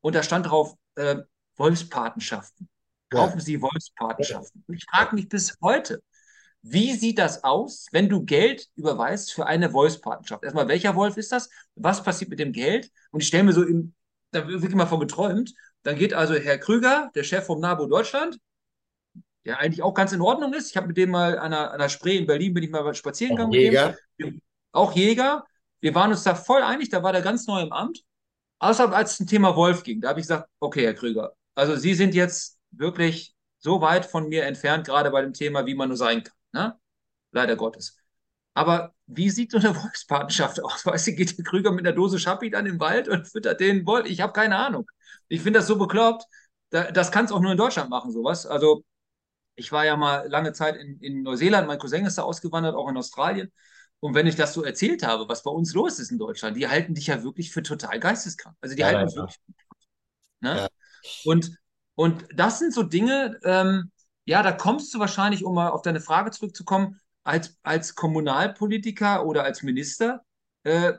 und 0.00 0.14
da 0.14 0.22
stand 0.22 0.46
drauf 0.46 0.74
äh, 0.96 1.16
Wolfspatenschaften. 1.56 2.68
Kaufen. 3.10 3.40
Sie 3.40 3.60
Wolfspatenschaften. 3.60 4.64
Und 4.66 4.74
ich 4.74 4.84
frage 4.90 5.14
mich 5.14 5.28
bis 5.28 5.56
heute, 5.62 6.02
wie 6.62 6.94
sieht 6.94 7.18
das 7.18 7.44
aus, 7.44 7.86
wenn 7.92 8.08
du 8.08 8.24
Geld 8.24 8.68
überweist 8.74 9.32
für 9.32 9.46
eine 9.46 9.72
Wolfspartnerschaft? 9.72 10.44
Erstmal, 10.44 10.66
welcher 10.66 10.96
Wolf 10.96 11.16
ist 11.18 11.30
das? 11.30 11.50
Was 11.74 12.02
passiert 12.02 12.30
mit 12.30 12.38
dem 12.38 12.52
Geld? 12.52 12.90
Und 13.10 13.20
ich 13.20 13.28
stelle 13.28 13.44
mir 13.44 13.52
so, 13.52 13.62
im, 13.62 13.94
da 14.30 14.48
wird 14.48 14.62
wirklich 14.62 14.74
mal 14.74 14.86
von 14.86 15.00
geträumt. 15.00 15.52
Dann 15.82 15.96
geht 15.96 16.14
also 16.14 16.34
Herr 16.34 16.58
Krüger, 16.58 17.10
der 17.14 17.22
Chef 17.22 17.44
vom 17.44 17.60
NABU 17.60 17.86
Deutschland, 17.86 18.38
der 19.44 19.58
eigentlich 19.58 19.82
auch 19.82 19.94
ganz 19.94 20.12
in 20.12 20.20
Ordnung 20.20 20.52
ist. 20.54 20.70
Ich 20.70 20.76
habe 20.76 20.86
mit 20.86 20.96
dem 20.96 21.10
mal 21.10 21.38
an 21.38 21.52
einer, 21.52 21.72
an 21.72 21.90
Spree 21.90 22.16
in 22.16 22.26
Berlin, 22.26 22.54
bin 22.54 22.64
ich 22.64 22.70
mal 22.70 22.94
spazieren 22.94 23.36
gegangen. 23.36 23.52
Jäger. 23.52 23.96
Auch 24.72 24.92
Jäger. 24.94 25.44
Wir 25.80 25.94
waren 25.94 26.10
uns 26.10 26.22
da 26.22 26.34
voll 26.34 26.62
einig, 26.62 26.88
da 26.88 27.02
war 27.02 27.12
der 27.12 27.22
ganz 27.22 27.46
neu 27.46 27.60
im 27.60 27.72
Amt. 27.72 28.02
Außer 28.58 28.90
als 28.92 29.14
es 29.14 29.20
ein 29.20 29.26
Thema 29.26 29.54
Wolf 29.56 29.82
ging, 29.82 30.00
da 30.00 30.08
habe 30.08 30.20
ich 30.20 30.24
gesagt, 30.24 30.48
okay, 30.60 30.84
Herr 30.84 30.94
Krüger, 30.94 31.34
also 31.54 31.76
Sie 31.76 31.94
sind 31.94 32.14
jetzt 32.14 32.58
wirklich 32.70 33.34
so 33.58 33.80
weit 33.80 34.06
von 34.06 34.28
mir 34.28 34.44
entfernt, 34.44 34.86
gerade 34.86 35.10
bei 35.10 35.20
dem 35.20 35.32
Thema, 35.32 35.66
wie 35.66 35.74
man 35.74 35.88
nur 35.88 35.96
sein 35.98 36.22
kann. 36.22 36.36
Ne? 36.52 36.78
Leider 37.32 37.56
Gottes. 37.56 37.96
Aber 38.54 38.94
wie 39.06 39.30
sieht 39.30 39.50
so 39.50 39.58
eine 39.58 39.74
Wolfspartnerschaft 39.82 40.62
aus? 40.62 40.86
Weißt 40.86 41.08
du, 41.08 41.12
geht 41.12 41.36
der 41.36 41.44
Krüger 41.44 41.72
mit 41.72 41.86
einer 41.86 41.94
Dose 41.94 42.18
Schappi 42.18 42.50
dann 42.50 42.66
im 42.66 42.80
Wald 42.80 43.08
und 43.08 43.26
füttert 43.28 43.60
den 43.60 43.86
Wolf? 43.86 44.06
Ich 44.06 44.20
habe 44.20 44.32
keine 44.32 44.56
Ahnung. 44.56 44.90
Ich 45.28 45.42
finde 45.42 45.58
das 45.58 45.66
so 45.66 45.76
bekloppt. 45.76 46.24
das 46.70 47.10
kann 47.10 47.24
es 47.24 47.32
auch 47.32 47.40
nur 47.40 47.52
in 47.52 47.58
Deutschland 47.58 47.90
machen, 47.90 48.12
sowas. 48.12 48.46
Also, 48.46 48.84
ich 49.56 49.72
war 49.72 49.84
ja 49.84 49.96
mal 49.96 50.28
lange 50.28 50.52
Zeit 50.52 50.76
in, 50.76 50.98
in 51.00 51.22
Neuseeland, 51.22 51.66
mein 51.66 51.78
Cousin 51.78 52.06
ist 52.06 52.18
da 52.18 52.22
ausgewandert, 52.22 52.74
auch 52.74 52.88
in 52.88 52.96
Australien. 52.96 53.52
Und 54.00 54.14
wenn 54.14 54.26
ich 54.26 54.36
das 54.36 54.52
so 54.52 54.62
erzählt 54.62 55.06
habe, 55.06 55.28
was 55.28 55.42
bei 55.42 55.50
uns 55.50 55.72
los 55.72 55.98
ist 55.98 56.10
in 56.10 56.18
Deutschland, 56.18 56.56
die 56.56 56.68
halten 56.68 56.94
dich 56.94 57.06
ja 57.06 57.22
wirklich 57.22 57.52
für 57.52 57.62
total 57.62 57.98
geisteskrank. 58.00 58.56
Also 58.60 58.74
die 58.74 58.82
ja, 58.82 58.88
halten 58.88 58.98
ja, 58.98 59.04
uns 59.04 59.16
wirklich. 59.16 59.38
Ne? 60.40 60.56
Ja. 60.56 60.68
Und, 61.24 61.56
und 61.94 62.26
das 62.34 62.58
sind 62.58 62.74
so 62.74 62.82
Dinge, 62.82 63.38
ähm, 63.44 63.90
ja, 64.26 64.42
da 64.42 64.52
kommst 64.52 64.92
du 64.92 64.98
wahrscheinlich, 64.98 65.44
um 65.44 65.54
mal 65.54 65.70
auf 65.70 65.82
deine 65.82 66.00
Frage 66.00 66.30
zurückzukommen, 66.32 67.00
als, 67.22 67.56
als 67.62 67.94
Kommunalpolitiker 67.94 69.24
oder 69.24 69.44
als 69.44 69.62
Minister 69.62 70.22
äh, 70.64 70.94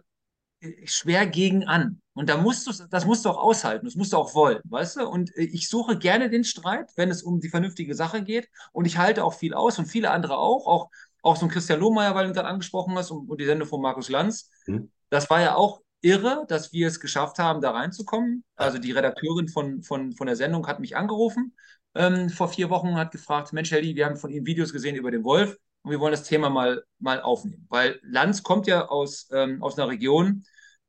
schwer 0.85 1.27
gegen 1.27 1.65
an. 1.67 2.01
Und 2.15 2.29
da 2.29 2.37
musst 2.37 2.65
du, 2.65 2.71
das 2.89 3.05
musst 3.05 3.25
du 3.25 3.29
auch 3.29 3.37
aushalten, 3.37 3.85
das 3.85 3.95
musst 3.95 4.13
du 4.13 4.17
auch 4.17 4.33
wollen, 4.33 4.61
weißt 4.63 4.97
du? 4.97 5.07
Und 5.07 5.35
äh, 5.35 5.43
ich 5.43 5.69
suche 5.69 5.97
gerne 5.97 6.29
den 6.29 6.43
Streit, 6.43 6.91
wenn 6.95 7.11
es 7.11 7.21
um 7.21 7.39
die 7.39 7.49
vernünftige 7.49 7.93
Sache 7.93 8.23
geht. 8.23 8.49
Und 8.71 8.85
ich 8.85 8.97
halte 8.97 9.23
auch 9.23 9.33
viel 9.33 9.53
aus 9.53 9.77
und 9.77 9.85
viele 9.85 10.11
andere 10.11 10.37
auch, 10.37 10.65
auch, 10.65 10.89
auch 11.21 11.35
so 11.35 11.45
ein 11.45 11.51
Christian 11.51 11.79
Lohmeier, 11.79 12.15
weil 12.15 12.23
du 12.23 12.31
ihn 12.31 12.33
gerade 12.33 12.47
angesprochen 12.47 12.95
hast, 12.95 13.11
und, 13.11 13.29
und 13.29 13.39
die 13.39 13.45
Sendung 13.45 13.67
von 13.67 13.81
Markus 13.81 14.09
Lanz. 14.09 14.49
Mhm. 14.65 14.89
Das 15.09 15.29
war 15.29 15.41
ja 15.41 15.55
auch 15.55 15.81
irre, 16.01 16.45
dass 16.47 16.71
wir 16.71 16.87
es 16.87 16.99
geschafft 16.99 17.37
haben, 17.37 17.61
da 17.61 17.71
reinzukommen. 17.71 18.43
Also 18.55 18.77
die 18.77 18.91
Redakteurin 18.91 19.47
von, 19.47 19.83
von, 19.83 20.13
von 20.13 20.27
der 20.27 20.35
Sendung 20.35 20.67
hat 20.67 20.79
mich 20.79 20.95
angerufen 20.95 21.53
ähm, 21.95 22.29
vor 22.29 22.49
vier 22.49 22.69
Wochen, 22.69 22.95
hat 22.95 23.11
gefragt, 23.11 23.53
Mensch, 23.53 23.71
Helly, 23.71 23.95
wir 23.95 24.05
haben 24.05 24.17
von 24.17 24.29
Ihnen 24.29 24.45
Videos 24.45 24.73
gesehen 24.73 24.95
über 24.95 25.11
den 25.11 25.23
Wolf 25.23 25.57
und 25.81 25.91
wir 25.91 25.99
wollen 25.99 26.11
das 26.11 26.23
Thema 26.23 26.49
mal, 26.49 26.83
mal 26.99 27.21
aufnehmen. 27.21 27.65
Weil 27.69 27.99
Lanz 28.03 28.43
kommt 28.43 28.67
ja 28.67 28.87
aus, 28.87 29.29
ähm, 29.31 29.63
aus 29.63 29.77
einer 29.77 29.87
Region 29.87 30.43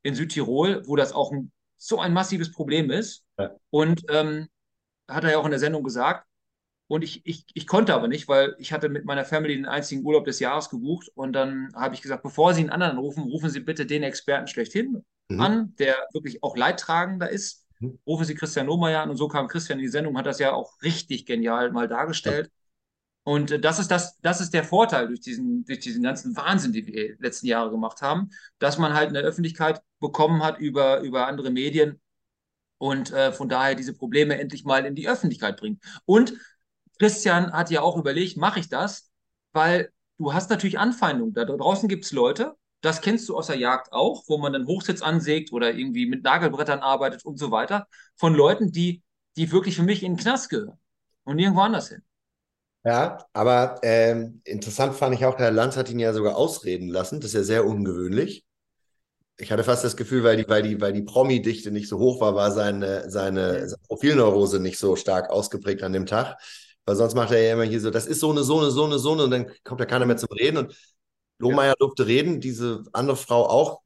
in 0.06 0.14
Südtirol, 0.14 0.82
wo 0.86 0.96
das 0.96 1.12
auch 1.12 1.32
ein, 1.32 1.52
so 1.76 1.98
ein 2.00 2.12
massives 2.12 2.52
Problem 2.52 2.90
ist. 2.90 3.24
Ja. 3.38 3.54
Und 3.70 4.04
ähm, 4.10 4.48
hat 5.08 5.24
er 5.24 5.32
ja 5.32 5.38
auch 5.38 5.44
in 5.44 5.50
der 5.50 5.60
Sendung 5.60 5.84
gesagt. 5.84 6.26
Und 6.88 7.02
ich, 7.02 7.26
ich, 7.26 7.44
ich 7.52 7.66
konnte 7.66 7.94
aber 7.94 8.06
nicht, 8.06 8.28
weil 8.28 8.54
ich 8.58 8.72
hatte 8.72 8.88
mit 8.88 9.04
meiner 9.04 9.24
Family 9.24 9.56
den 9.56 9.66
einzigen 9.66 10.04
Urlaub 10.04 10.24
des 10.24 10.38
Jahres 10.38 10.70
gebucht. 10.70 11.10
Und 11.14 11.32
dann 11.32 11.72
habe 11.74 11.94
ich 11.94 12.02
gesagt, 12.02 12.22
bevor 12.22 12.54
Sie 12.54 12.60
einen 12.60 12.70
anderen 12.70 12.98
rufen, 12.98 13.24
rufen 13.24 13.50
Sie 13.50 13.60
bitte 13.60 13.86
den 13.86 14.04
Experten 14.04 14.46
schlechthin 14.46 15.02
mhm. 15.28 15.40
an, 15.40 15.74
der 15.78 15.96
wirklich 16.12 16.42
auch 16.42 16.56
leidtragender 16.56 17.28
ist 17.28 17.66
Mhm. 17.80 17.98
Rufe 18.06 18.24
Sie 18.24 18.34
Christian 18.34 18.66
Lohmeier 18.66 19.02
an 19.02 19.10
und 19.10 19.16
so 19.16 19.28
kam 19.28 19.48
Christian 19.48 19.78
in 19.78 19.84
die 19.84 19.90
Sendung, 19.90 20.16
hat 20.16 20.26
das 20.26 20.38
ja 20.38 20.52
auch 20.52 20.80
richtig 20.82 21.26
genial 21.26 21.70
mal 21.72 21.88
dargestellt. 21.88 22.46
Ja. 22.46 22.52
Und 23.26 23.50
äh, 23.50 23.58
das 23.58 23.80
ist 23.80 23.90
das, 23.90 24.18
das 24.20 24.40
ist 24.40 24.54
der 24.54 24.62
Vorteil 24.62 25.08
durch 25.08 25.20
diesen, 25.20 25.64
durch 25.64 25.80
diesen 25.80 26.00
ganzen 26.04 26.36
Wahnsinn, 26.36 26.72
den 26.72 26.86
wir 26.86 27.16
letzten 27.18 27.48
Jahre 27.48 27.72
gemacht 27.72 28.00
haben, 28.00 28.30
dass 28.60 28.78
man 28.78 28.94
halt 28.94 29.08
eine 29.08 29.18
Öffentlichkeit 29.18 29.82
bekommen 29.98 30.44
hat 30.44 30.60
über, 30.60 31.00
über 31.00 31.26
andere 31.26 31.50
Medien 31.50 32.00
und 32.78 33.10
äh, 33.12 33.32
von 33.32 33.48
daher 33.48 33.74
diese 33.74 33.94
Probleme 33.94 34.38
endlich 34.38 34.64
mal 34.64 34.86
in 34.86 34.94
die 34.94 35.08
Öffentlichkeit 35.08 35.56
bringt. 35.56 35.82
Und 36.04 36.34
Christian 37.00 37.52
hat 37.52 37.68
ja 37.70 37.82
auch 37.82 37.96
überlegt, 37.96 38.36
mache 38.36 38.60
ich 38.60 38.68
das? 38.68 39.10
Weil 39.52 39.90
du 40.18 40.32
hast 40.32 40.48
natürlich 40.48 40.78
Anfeindungen. 40.78 41.34
Da 41.34 41.44
draußen 41.44 41.88
gibt 41.88 42.04
es 42.04 42.12
Leute, 42.12 42.54
das 42.80 43.00
kennst 43.00 43.28
du 43.28 43.36
aus 43.36 43.48
der 43.48 43.58
Jagd 43.58 43.92
auch, 43.92 44.22
wo 44.28 44.38
man 44.38 44.52
dann 44.52 44.68
Hochsitz 44.68 45.02
ansägt 45.02 45.52
oder 45.52 45.74
irgendwie 45.74 46.06
mit 46.06 46.22
Nagelbrettern 46.22 46.78
arbeitet 46.78 47.24
und 47.24 47.38
so 47.38 47.50
weiter, 47.50 47.88
von 48.14 48.34
Leuten, 48.34 48.70
die, 48.70 49.02
die 49.36 49.50
wirklich 49.50 49.74
für 49.74 49.82
mich 49.82 50.04
in 50.04 50.12
den 50.12 50.20
Knast 50.20 50.48
gehören 50.48 50.78
und 51.24 51.36
nirgendwo 51.36 51.62
anders 51.62 51.88
hin. 51.88 52.02
Ja, 52.86 53.18
aber 53.32 53.80
ähm, 53.82 54.42
interessant 54.44 54.94
fand 54.94 55.12
ich 55.16 55.24
auch, 55.24 55.38
Herr 55.38 55.50
Lanz 55.50 55.76
hat 55.76 55.90
ihn 55.90 55.98
ja 55.98 56.12
sogar 56.12 56.36
ausreden 56.36 56.88
lassen. 56.88 57.18
Das 57.18 57.30
ist 57.30 57.34
ja 57.34 57.42
sehr 57.42 57.66
ungewöhnlich. 57.66 58.44
Ich 59.38 59.50
hatte 59.50 59.64
fast 59.64 59.82
das 59.82 59.96
Gefühl, 59.96 60.22
weil 60.22 60.36
die, 60.36 60.48
weil 60.48 60.62
die, 60.62 60.80
weil 60.80 60.92
die 60.92 61.02
Promi-Dichte 61.02 61.72
nicht 61.72 61.88
so 61.88 61.98
hoch 61.98 62.20
war, 62.20 62.36
war 62.36 62.52
seine, 62.52 63.10
seine, 63.10 63.68
seine 63.68 63.82
Profilneurose 63.88 64.60
nicht 64.60 64.78
so 64.78 64.94
stark 64.94 65.30
ausgeprägt 65.30 65.82
an 65.82 65.92
dem 65.92 66.06
Tag. 66.06 66.38
Weil 66.84 66.94
sonst 66.94 67.16
macht 67.16 67.32
er 67.32 67.42
ja 67.42 67.54
immer 67.54 67.64
hier 67.64 67.80
so, 67.80 67.90
das 67.90 68.06
ist 68.06 68.20
so 68.20 68.30
eine, 68.30 68.44
so 68.44 68.60
eine, 68.60 68.70
so 68.70 68.84
eine, 68.84 69.00
so 69.00 69.14
eine, 69.14 69.24
und 69.24 69.30
dann 69.32 69.50
kommt 69.64 69.80
ja 69.80 69.86
keiner 69.86 70.06
mehr 70.06 70.16
zum 70.16 70.28
Reden. 70.30 70.58
Und 70.58 70.76
Lohmeier 71.38 71.70
ja. 71.70 71.74
durfte 71.80 72.06
reden, 72.06 72.40
diese 72.40 72.84
andere 72.92 73.16
Frau 73.16 73.48
auch. 73.48 73.80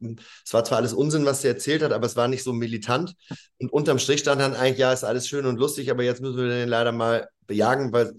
Es 0.44 0.52
war 0.52 0.62
zwar 0.64 0.76
alles 0.76 0.92
Unsinn, 0.92 1.24
was 1.24 1.40
sie 1.40 1.48
erzählt 1.48 1.82
hat, 1.82 1.92
aber 1.92 2.04
es 2.04 2.16
war 2.16 2.28
nicht 2.28 2.44
so 2.44 2.52
militant. 2.52 3.14
Und 3.58 3.72
unterm 3.72 3.98
Strich 3.98 4.20
stand 4.20 4.42
dann 4.42 4.54
eigentlich, 4.54 4.78
ja, 4.78 4.92
ist 4.92 5.04
alles 5.04 5.26
schön 5.26 5.46
und 5.46 5.56
lustig, 5.56 5.90
aber 5.90 6.02
jetzt 6.02 6.20
müssen 6.20 6.36
wir 6.36 6.48
den 6.48 6.68
leider 6.68 6.92
mal 6.92 7.30
bejagen, 7.46 7.94
weil 7.94 8.12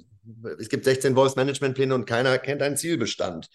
es 0.59 0.69
gibt 0.69 0.86
16 0.86 1.15
Voice-Management-Pläne 1.15 1.93
und 1.95 2.05
keiner 2.05 2.38
kennt 2.38 2.61
einen 2.61 2.77
Zielbestand. 2.77 3.49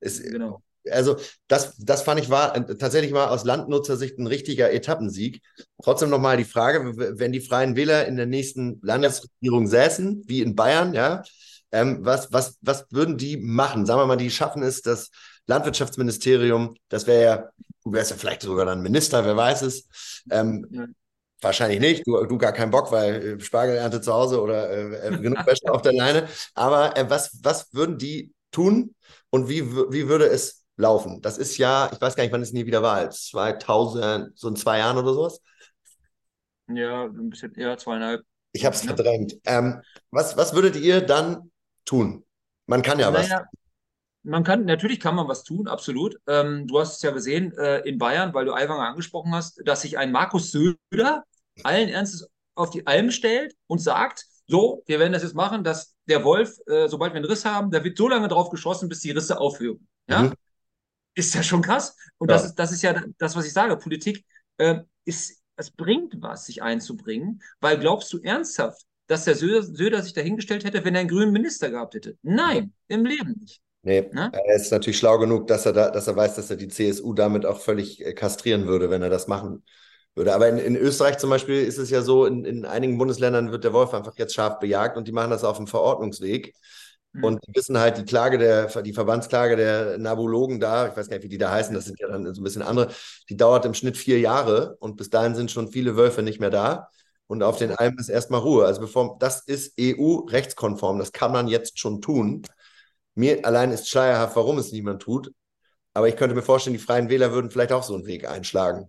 Es, 0.00 0.22
genau. 0.22 0.62
Also 0.90 1.16
das, 1.46 1.76
das 1.76 2.02
fand 2.02 2.20
ich 2.20 2.30
war 2.30 2.54
tatsächlich 2.78 3.12
mal 3.12 3.28
aus 3.28 3.44
Landnutzersicht 3.44 4.18
ein 4.18 4.26
richtiger 4.26 4.72
Etappensieg. 4.72 5.42
Trotzdem 5.82 6.08
nochmal 6.10 6.38
die 6.38 6.44
Frage, 6.44 6.96
wenn 7.18 7.32
die 7.32 7.40
Freien 7.40 7.76
Wähler 7.76 8.06
in 8.06 8.16
der 8.16 8.26
nächsten 8.26 8.80
Landesregierung 8.82 9.66
säßen, 9.66 10.24
wie 10.26 10.40
in 10.40 10.56
Bayern, 10.56 10.94
ja, 10.94 11.22
ähm, 11.72 11.98
was, 12.02 12.32
was, 12.32 12.56
was 12.62 12.86
würden 12.90 13.16
die 13.16 13.36
machen? 13.36 13.86
Sagen 13.86 14.00
wir 14.00 14.06
mal, 14.06 14.16
die 14.16 14.30
schaffen 14.30 14.62
es, 14.62 14.82
das 14.82 15.10
Landwirtschaftsministerium, 15.46 16.74
das 16.88 17.06
wäre 17.06 17.22
ja, 17.22 17.50
du 17.84 17.92
wärst 17.92 18.10
ja 18.10 18.16
vielleicht 18.16 18.42
sogar 18.42 18.66
dann 18.66 18.82
Minister, 18.82 19.24
wer 19.24 19.36
weiß 19.36 19.62
es. 19.62 19.88
Ähm. 20.30 20.94
Wahrscheinlich 21.42 21.80
nicht, 21.80 22.06
du, 22.06 22.22
du 22.26 22.36
gar 22.36 22.52
keinen 22.52 22.70
Bock, 22.70 22.92
weil 22.92 23.38
äh, 23.38 23.40
Spargelernte 23.40 24.00
zu 24.00 24.12
Hause 24.12 24.42
oder 24.42 24.70
äh, 24.70 25.08
äh 25.08 25.18
genug 25.18 25.46
Wäsche 25.46 25.72
auf 25.72 25.82
der 25.82 25.94
Leine. 25.94 26.28
Aber 26.54 26.96
äh, 26.96 27.08
was, 27.08 27.38
was 27.42 27.72
würden 27.72 27.96
die 27.96 28.32
tun 28.50 28.94
und 29.30 29.48
wie, 29.48 29.74
wie 29.74 30.08
würde 30.08 30.26
es 30.26 30.64
laufen? 30.76 31.22
Das 31.22 31.38
ist 31.38 31.56
ja, 31.56 31.88
ich 31.92 32.00
weiß 32.00 32.14
gar 32.14 32.24
nicht, 32.24 32.32
wann 32.32 32.42
es 32.42 32.52
nie 32.52 32.66
wieder 32.66 32.82
war, 32.82 33.08
2000, 33.08 34.38
so 34.38 34.48
in 34.48 34.56
zwei 34.56 34.78
Jahren 34.78 34.98
oder 34.98 35.14
sowas? 35.14 35.40
Ja, 36.68 37.04
ein 37.04 37.30
bisschen 37.30 37.54
eher 37.54 37.78
zweieinhalb. 37.78 38.22
Ich 38.52 38.64
habe 38.64 38.74
es 38.74 38.82
verdrängt. 38.82 39.36
Ähm, 39.44 39.80
was, 40.10 40.36
was 40.36 40.54
würdet 40.54 40.76
ihr 40.76 41.00
dann 41.00 41.50
tun? 41.84 42.24
Man 42.66 42.82
kann 42.82 42.98
ja 42.98 43.10
naja, 43.10 43.40
was. 43.40 43.60
Man 44.22 44.44
kann, 44.44 44.66
natürlich 44.66 45.00
kann 45.00 45.14
man 45.14 45.28
was 45.28 45.44
tun, 45.44 45.66
absolut. 45.66 46.16
Ähm, 46.26 46.66
du 46.66 46.78
hast 46.78 46.96
es 46.96 47.02
ja 47.02 47.10
gesehen 47.10 47.56
äh, 47.56 47.78
in 47.88 47.96
Bayern, 47.96 48.34
weil 48.34 48.44
du 48.44 48.52
Aiwanger 48.52 48.88
angesprochen 48.88 49.34
hast, 49.34 49.62
dass 49.64 49.80
sich 49.80 49.96
ein 49.96 50.12
Markus 50.12 50.52
Söder 50.52 51.24
allen 51.64 51.88
Ernstes 51.88 52.28
auf 52.54 52.70
die 52.70 52.86
Alm 52.86 53.10
stellt 53.10 53.54
und 53.66 53.78
sagt, 53.78 54.24
so, 54.46 54.82
wir 54.86 54.98
werden 54.98 55.12
das 55.12 55.22
jetzt 55.22 55.34
machen, 55.34 55.62
dass 55.62 55.94
der 56.06 56.24
Wolf, 56.24 56.58
äh, 56.66 56.88
sobald 56.88 57.12
wir 57.12 57.18
einen 57.18 57.24
Riss 57.24 57.44
haben, 57.44 57.70
da 57.70 57.84
wird 57.84 57.96
so 57.96 58.08
lange 58.08 58.28
drauf 58.28 58.50
geschossen, 58.50 58.88
bis 58.88 59.00
die 59.00 59.12
Risse 59.12 59.38
aufhören. 59.38 59.86
Ja? 60.08 60.22
Mhm. 60.22 60.34
Ist 61.14 61.34
ja 61.34 61.42
schon 61.42 61.62
krass. 61.62 61.96
Und 62.18 62.30
ja. 62.30 62.36
Das, 62.36 62.46
ist, 62.46 62.54
das 62.56 62.72
ist 62.72 62.82
ja 62.82 63.00
das, 63.18 63.36
was 63.36 63.46
ich 63.46 63.52
sage. 63.52 63.76
Politik 63.76 64.24
äh, 64.58 64.80
ist, 65.04 65.40
es 65.56 65.70
bringt 65.70 66.14
was, 66.20 66.46
sich 66.46 66.62
einzubringen, 66.62 67.42
weil 67.60 67.78
glaubst 67.78 68.12
du 68.12 68.18
ernsthaft, 68.18 68.82
dass 69.06 69.24
der 69.24 69.36
Söder, 69.36 69.62
Söder 69.62 70.02
sich 70.02 70.12
dahingestellt 70.12 70.64
hätte, 70.64 70.84
wenn 70.84 70.94
er 70.94 71.00
einen 71.00 71.08
grünen 71.08 71.32
Minister 71.32 71.70
gehabt 71.70 71.94
hätte. 71.94 72.16
Nein, 72.22 72.72
im 72.88 73.04
Leben 73.04 73.36
nicht. 73.38 73.60
Nee, 73.82 74.08
Na? 74.12 74.30
er 74.32 74.56
ist 74.56 74.70
natürlich 74.70 74.98
schlau 74.98 75.18
genug, 75.18 75.46
dass 75.46 75.64
er, 75.64 75.72
da, 75.72 75.90
dass 75.90 76.06
er 76.06 76.14
weiß, 76.14 76.34
dass 76.34 76.50
er 76.50 76.56
die 76.56 76.68
CSU 76.68 77.14
damit 77.14 77.46
auch 77.46 77.60
völlig 77.60 78.04
äh, 78.04 78.12
kastrieren 78.14 78.66
würde, 78.66 78.90
wenn 78.90 79.02
er 79.02 79.10
das 79.10 79.26
machen 79.26 79.64
würde. 80.20 80.34
Aber 80.34 80.48
in, 80.48 80.58
in 80.58 80.76
Österreich 80.76 81.18
zum 81.18 81.30
Beispiel 81.30 81.62
ist 81.64 81.78
es 81.78 81.88
ja 81.90 82.02
so, 82.02 82.26
in, 82.26 82.44
in 82.44 82.66
einigen 82.66 82.98
Bundesländern 82.98 83.50
wird 83.50 83.64
der 83.64 83.72
Wolf 83.72 83.94
einfach 83.94 84.16
jetzt 84.16 84.34
scharf 84.34 84.58
bejagt 84.58 84.96
und 84.98 85.08
die 85.08 85.12
machen 85.12 85.30
das 85.30 85.44
auf 85.44 85.56
dem 85.56 85.66
Verordnungsweg. 85.66 86.54
Mhm. 87.12 87.24
Und 87.24 87.46
die 87.46 87.54
wissen 87.54 87.78
halt, 87.78 87.96
die 87.96 88.04
Klage 88.04 88.36
der, 88.36 88.66
die 88.82 88.92
Verbandsklage 88.92 89.56
der 89.56 89.98
Nabulogen 89.98 90.60
da, 90.60 90.88
ich 90.88 90.96
weiß 90.96 91.08
gar 91.08 91.16
nicht, 91.16 91.24
wie 91.24 91.30
die 91.30 91.38
da 91.38 91.50
heißen, 91.50 91.74
das 91.74 91.86
sind 91.86 91.98
ja 91.98 92.08
dann 92.08 92.34
so 92.34 92.40
ein 92.40 92.44
bisschen 92.44 92.62
andere, 92.62 92.88
die 93.30 93.36
dauert 93.36 93.64
im 93.64 93.74
Schnitt 93.74 93.96
vier 93.96 94.20
Jahre 94.20 94.76
und 94.80 94.96
bis 94.96 95.08
dahin 95.08 95.34
sind 95.34 95.50
schon 95.50 95.68
viele 95.68 95.96
Wölfe 95.96 96.22
nicht 96.22 96.38
mehr 96.38 96.50
da 96.50 96.88
und 97.26 97.42
auf 97.42 97.56
den 97.56 97.72
Alpen 97.72 97.98
ist 97.98 98.10
erstmal 98.10 98.40
Ruhe. 98.40 98.66
Also 98.66 98.80
bevor 98.80 99.16
das 99.18 99.42
ist 99.46 99.74
EU-rechtskonform, 99.80 100.98
das 100.98 101.12
kann 101.12 101.32
man 101.32 101.48
jetzt 101.48 101.78
schon 101.78 102.00
tun. 102.02 102.42
Mir 103.14 103.44
allein 103.46 103.72
ist 103.72 103.88
schleierhaft, 103.88 104.36
warum 104.36 104.58
es 104.58 104.72
niemand 104.72 105.02
tut. 105.02 105.32
Aber 105.94 106.08
ich 106.08 106.16
könnte 106.16 106.34
mir 106.36 106.42
vorstellen, 106.42 106.74
die 106.74 106.82
Freien 106.82 107.08
Wähler 107.08 107.32
würden 107.32 107.50
vielleicht 107.50 107.72
auch 107.72 107.82
so 107.82 107.94
einen 107.94 108.06
Weg 108.06 108.28
einschlagen. 108.28 108.88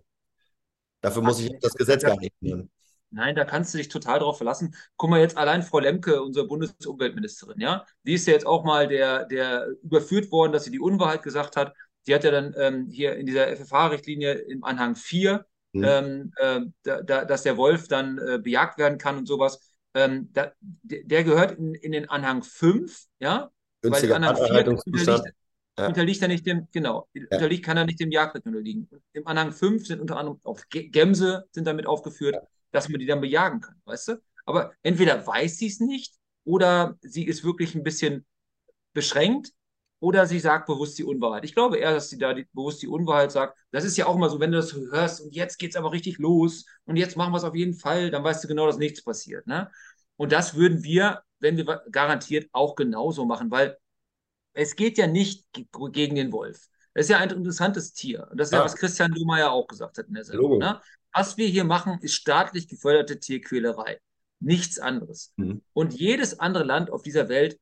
Dafür 1.02 1.22
muss 1.22 1.40
ich 1.40 1.52
das 1.60 1.74
Gesetz 1.74 2.02
gar 2.02 2.18
nicht 2.18 2.32
nehmen. 2.40 2.70
Nein, 3.10 3.34
da 3.34 3.44
kannst 3.44 3.74
du 3.74 3.78
dich 3.78 3.88
total 3.88 4.20
drauf 4.20 4.38
verlassen. 4.38 4.74
Guck 4.96 5.10
mal 5.10 5.20
jetzt 5.20 5.36
allein 5.36 5.62
Frau 5.62 5.80
Lemke, 5.80 6.22
unsere 6.22 6.46
Bundesumweltministerin, 6.46 7.60
ja, 7.60 7.84
die 8.04 8.14
ist 8.14 8.26
ja 8.26 8.32
jetzt 8.32 8.46
auch 8.46 8.64
mal 8.64 8.88
der, 8.88 9.26
der 9.26 9.68
überführt 9.82 10.32
worden, 10.32 10.52
dass 10.52 10.64
sie 10.64 10.70
die 10.70 10.80
Unwahrheit 10.80 11.22
gesagt 11.22 11.56
hat. 11.56 11.74
Die 12.06 12.14
hat 12.14 12.24
ja 12.24 12.30
dann 12.30 12.54
ähm, 12.56 12.88
hier 12.90 13.16
in 13.16 13.26
dieser 13.26 13.54
FFH-Richtlinie 13.54 14.32
im 14.32 14.64
Anhang 14.64 14.96
4, 14.96 15.44
hm. 15.74 15.84
ähm, 15.84 16.32
äh, 16.36 16.60
da, 16.84 17.02
da, 17.02 17.24
dass 17.26 17.42
der 17.42 17.58
Wolf 17.58 17.86
dann 17.86 18.18
äh, 18.18 18.38
bejagt 18.38 18.78
werden 18.78 18.96
kann 18.96 19.18
und 19.18 19.26
sowas. 19.26 19.60
Ähm, 19.94 20.30
da, 20.32 20.52
der 20.82 21.22
gehört 21.22 21.58
in, 21.58 21.74
in, 21.74 21.92
den 21.92 22.08
Anhang 22.08 22.42
5, 22.42 23.08
ja, 23.20 23.50
Günstiger 23.82 24.14
weil 24.14 24.24
Anhang 24.24 24.36
4 24.36 24.68
unterliegt, 24.68 25.34
ja. 25.78 25.86
unterliegt 25.86 26.22
er 26.22 26.28
nicht 26.28 26.46
dem, 26.46 26.68
genau, 26.72 27.08
ja. 27.14 27.22
unterliegt 27.30 27.64
kann 27.64 27.76
er 27.76 27.84
nicht 27.84 28.00
dem 28.00 28.10
Jagdrecht 28.10 28.46
unterliegen. 28.46 28.88
Im 29.12 29.26
Anhang 29.26 29.52
5 29.52 29.86
sind 29.86 30.00
unter 30.00 30.16
anderem 30.16 30.40
auch 30.44 30.60
Gämse 30.70 31.46
sind 31.52 31.66
damit 31.66 31.86
aufgeführt. 31.86 32.34
Ja 32.34 32.42
dass 32.72 32.88
man 32.88 32.98
die 32.98 33.06
dann 33.06 33.20
bejagen 33.20 33.60
kann, 33.60 33.76
weißt 33.84 34.08
du? 34.08 34.22
Aber 34.44 34.72
entweder 34.82 35.24
weiß 35.24 35.58
sie 35.58 35.68
es 35.68 35.78
nicht 35.78 36.14
oder 36.44 36.98
sie 37.02 37.24
ist 37.24 37.44
wirklich 37.44 37.74
ein 37.74 37.84
bisschen 37.84 38.26
beschränkt 38.92 39.52
oder 40.00 40.26
sie 40.26 40.40
sagt 40.40 40.66
bewusst 40.66 40.98
die 40.98 41.04
Unwahrheit. 41.04 41.44
Ich 41.44 41.54
glaube 41.54 41.76
eher, 41.78 41.92
dass 41.92 42.10
sie 42.10 42.18
da 42.18 42.34
die, 42.34 42.48
bewusst 42.52 42.82
die 42.82 42.88
Unwahrheit 42.88 43.30
sagt. 43.30 43.56
Das 43.70 43.84
ist 43.84 43.96
ja 43.96 44.06
auch 44.06 44.16
mal 44.16 44.30
so, 44.30 44.40
wenn 44.40 44.50
du 44.50 44.56
das 44.56 44.72
hörst 44.74 45.20
und 45.20 45.32
jetzt 45.34 45.58
geht 45.58 45.70
es 45.70 45.76
aber 45.76 45.92
richtig 45.92 46.18
los 46.18 46.64
und 46.84 46.96
jetzt 46.96 47.16
machen 47.16 47.32
wir 47.32 47.36
es 47.36 47.44
auf 47.44 47.54
jeden 47.54 47.74
Fall, 47.74 48.10
dann 48.10 48.24
weißt 48.24 48.42
du 48.42 48.48
genau, 48.48 48.66
dass 48.66 48.78
nichts 48.78 49.04
passiert. 49.04 49.46
Ne? 49.46 49.70
Und 50.16 50.32
das 50.32 50.56
würden 50.56 50.82
wir, 50.82 51.22
wenn 51.38 51.56
wir 51.56 51.82
garantiert 51.90 52.48
auch 52.52 52.74
genauso 52.74 53.24
machen, 53.26 53.50
weil 53.50 53.76
es 54.54 54.76
geht 54.76 54.98
ja 54.98 55.06
nicht 55.06 55.46
gegen 55.52 56.14
den 56.14 56.32
Wolf. 56.32 56.68
Das 56.94 57.06
ist 57.06 57.10
ja 57.10 57.18
ein 57.18 57.30
interessantes 57.30 57.92
Tier. 57.92 58.28
Und 58.30 58.38
das 58.38 58.48
ist 58.48 58.52
ja, 58.52 58.58
ja 58.58 58.64
was 58.64 58.76
Christian 58.76 59.12
Lohmeier 59.12 59.50
auch 59.50 59.66
gesagt 59.66 59.98
hat 59.98 60.08
in 60.08 60.14
der 60.14 60.24
Sendung. 60.24 60.58
Ne? 60.58 60.80
Was 61.14 61.36
wir 61.36 61.46
hier 61.46 61.64
machen, 61.64 61.98
ist 62.00 62.14
staatlich 62.14 62.68
geförderte 62.68 63.18
Tierquälerei. 63.18 63.98
Nichts 64.40 64.78
anderes. 64.78 65.32
Mhm. 65.36 65.62
Und 65.72 65.94
jedes 65.94 66.38
andere 66.38 66.64
Land 66.64 66.90
auf 66.90 67.02
dieser 67.02 67.28
Welt 67.28 67.58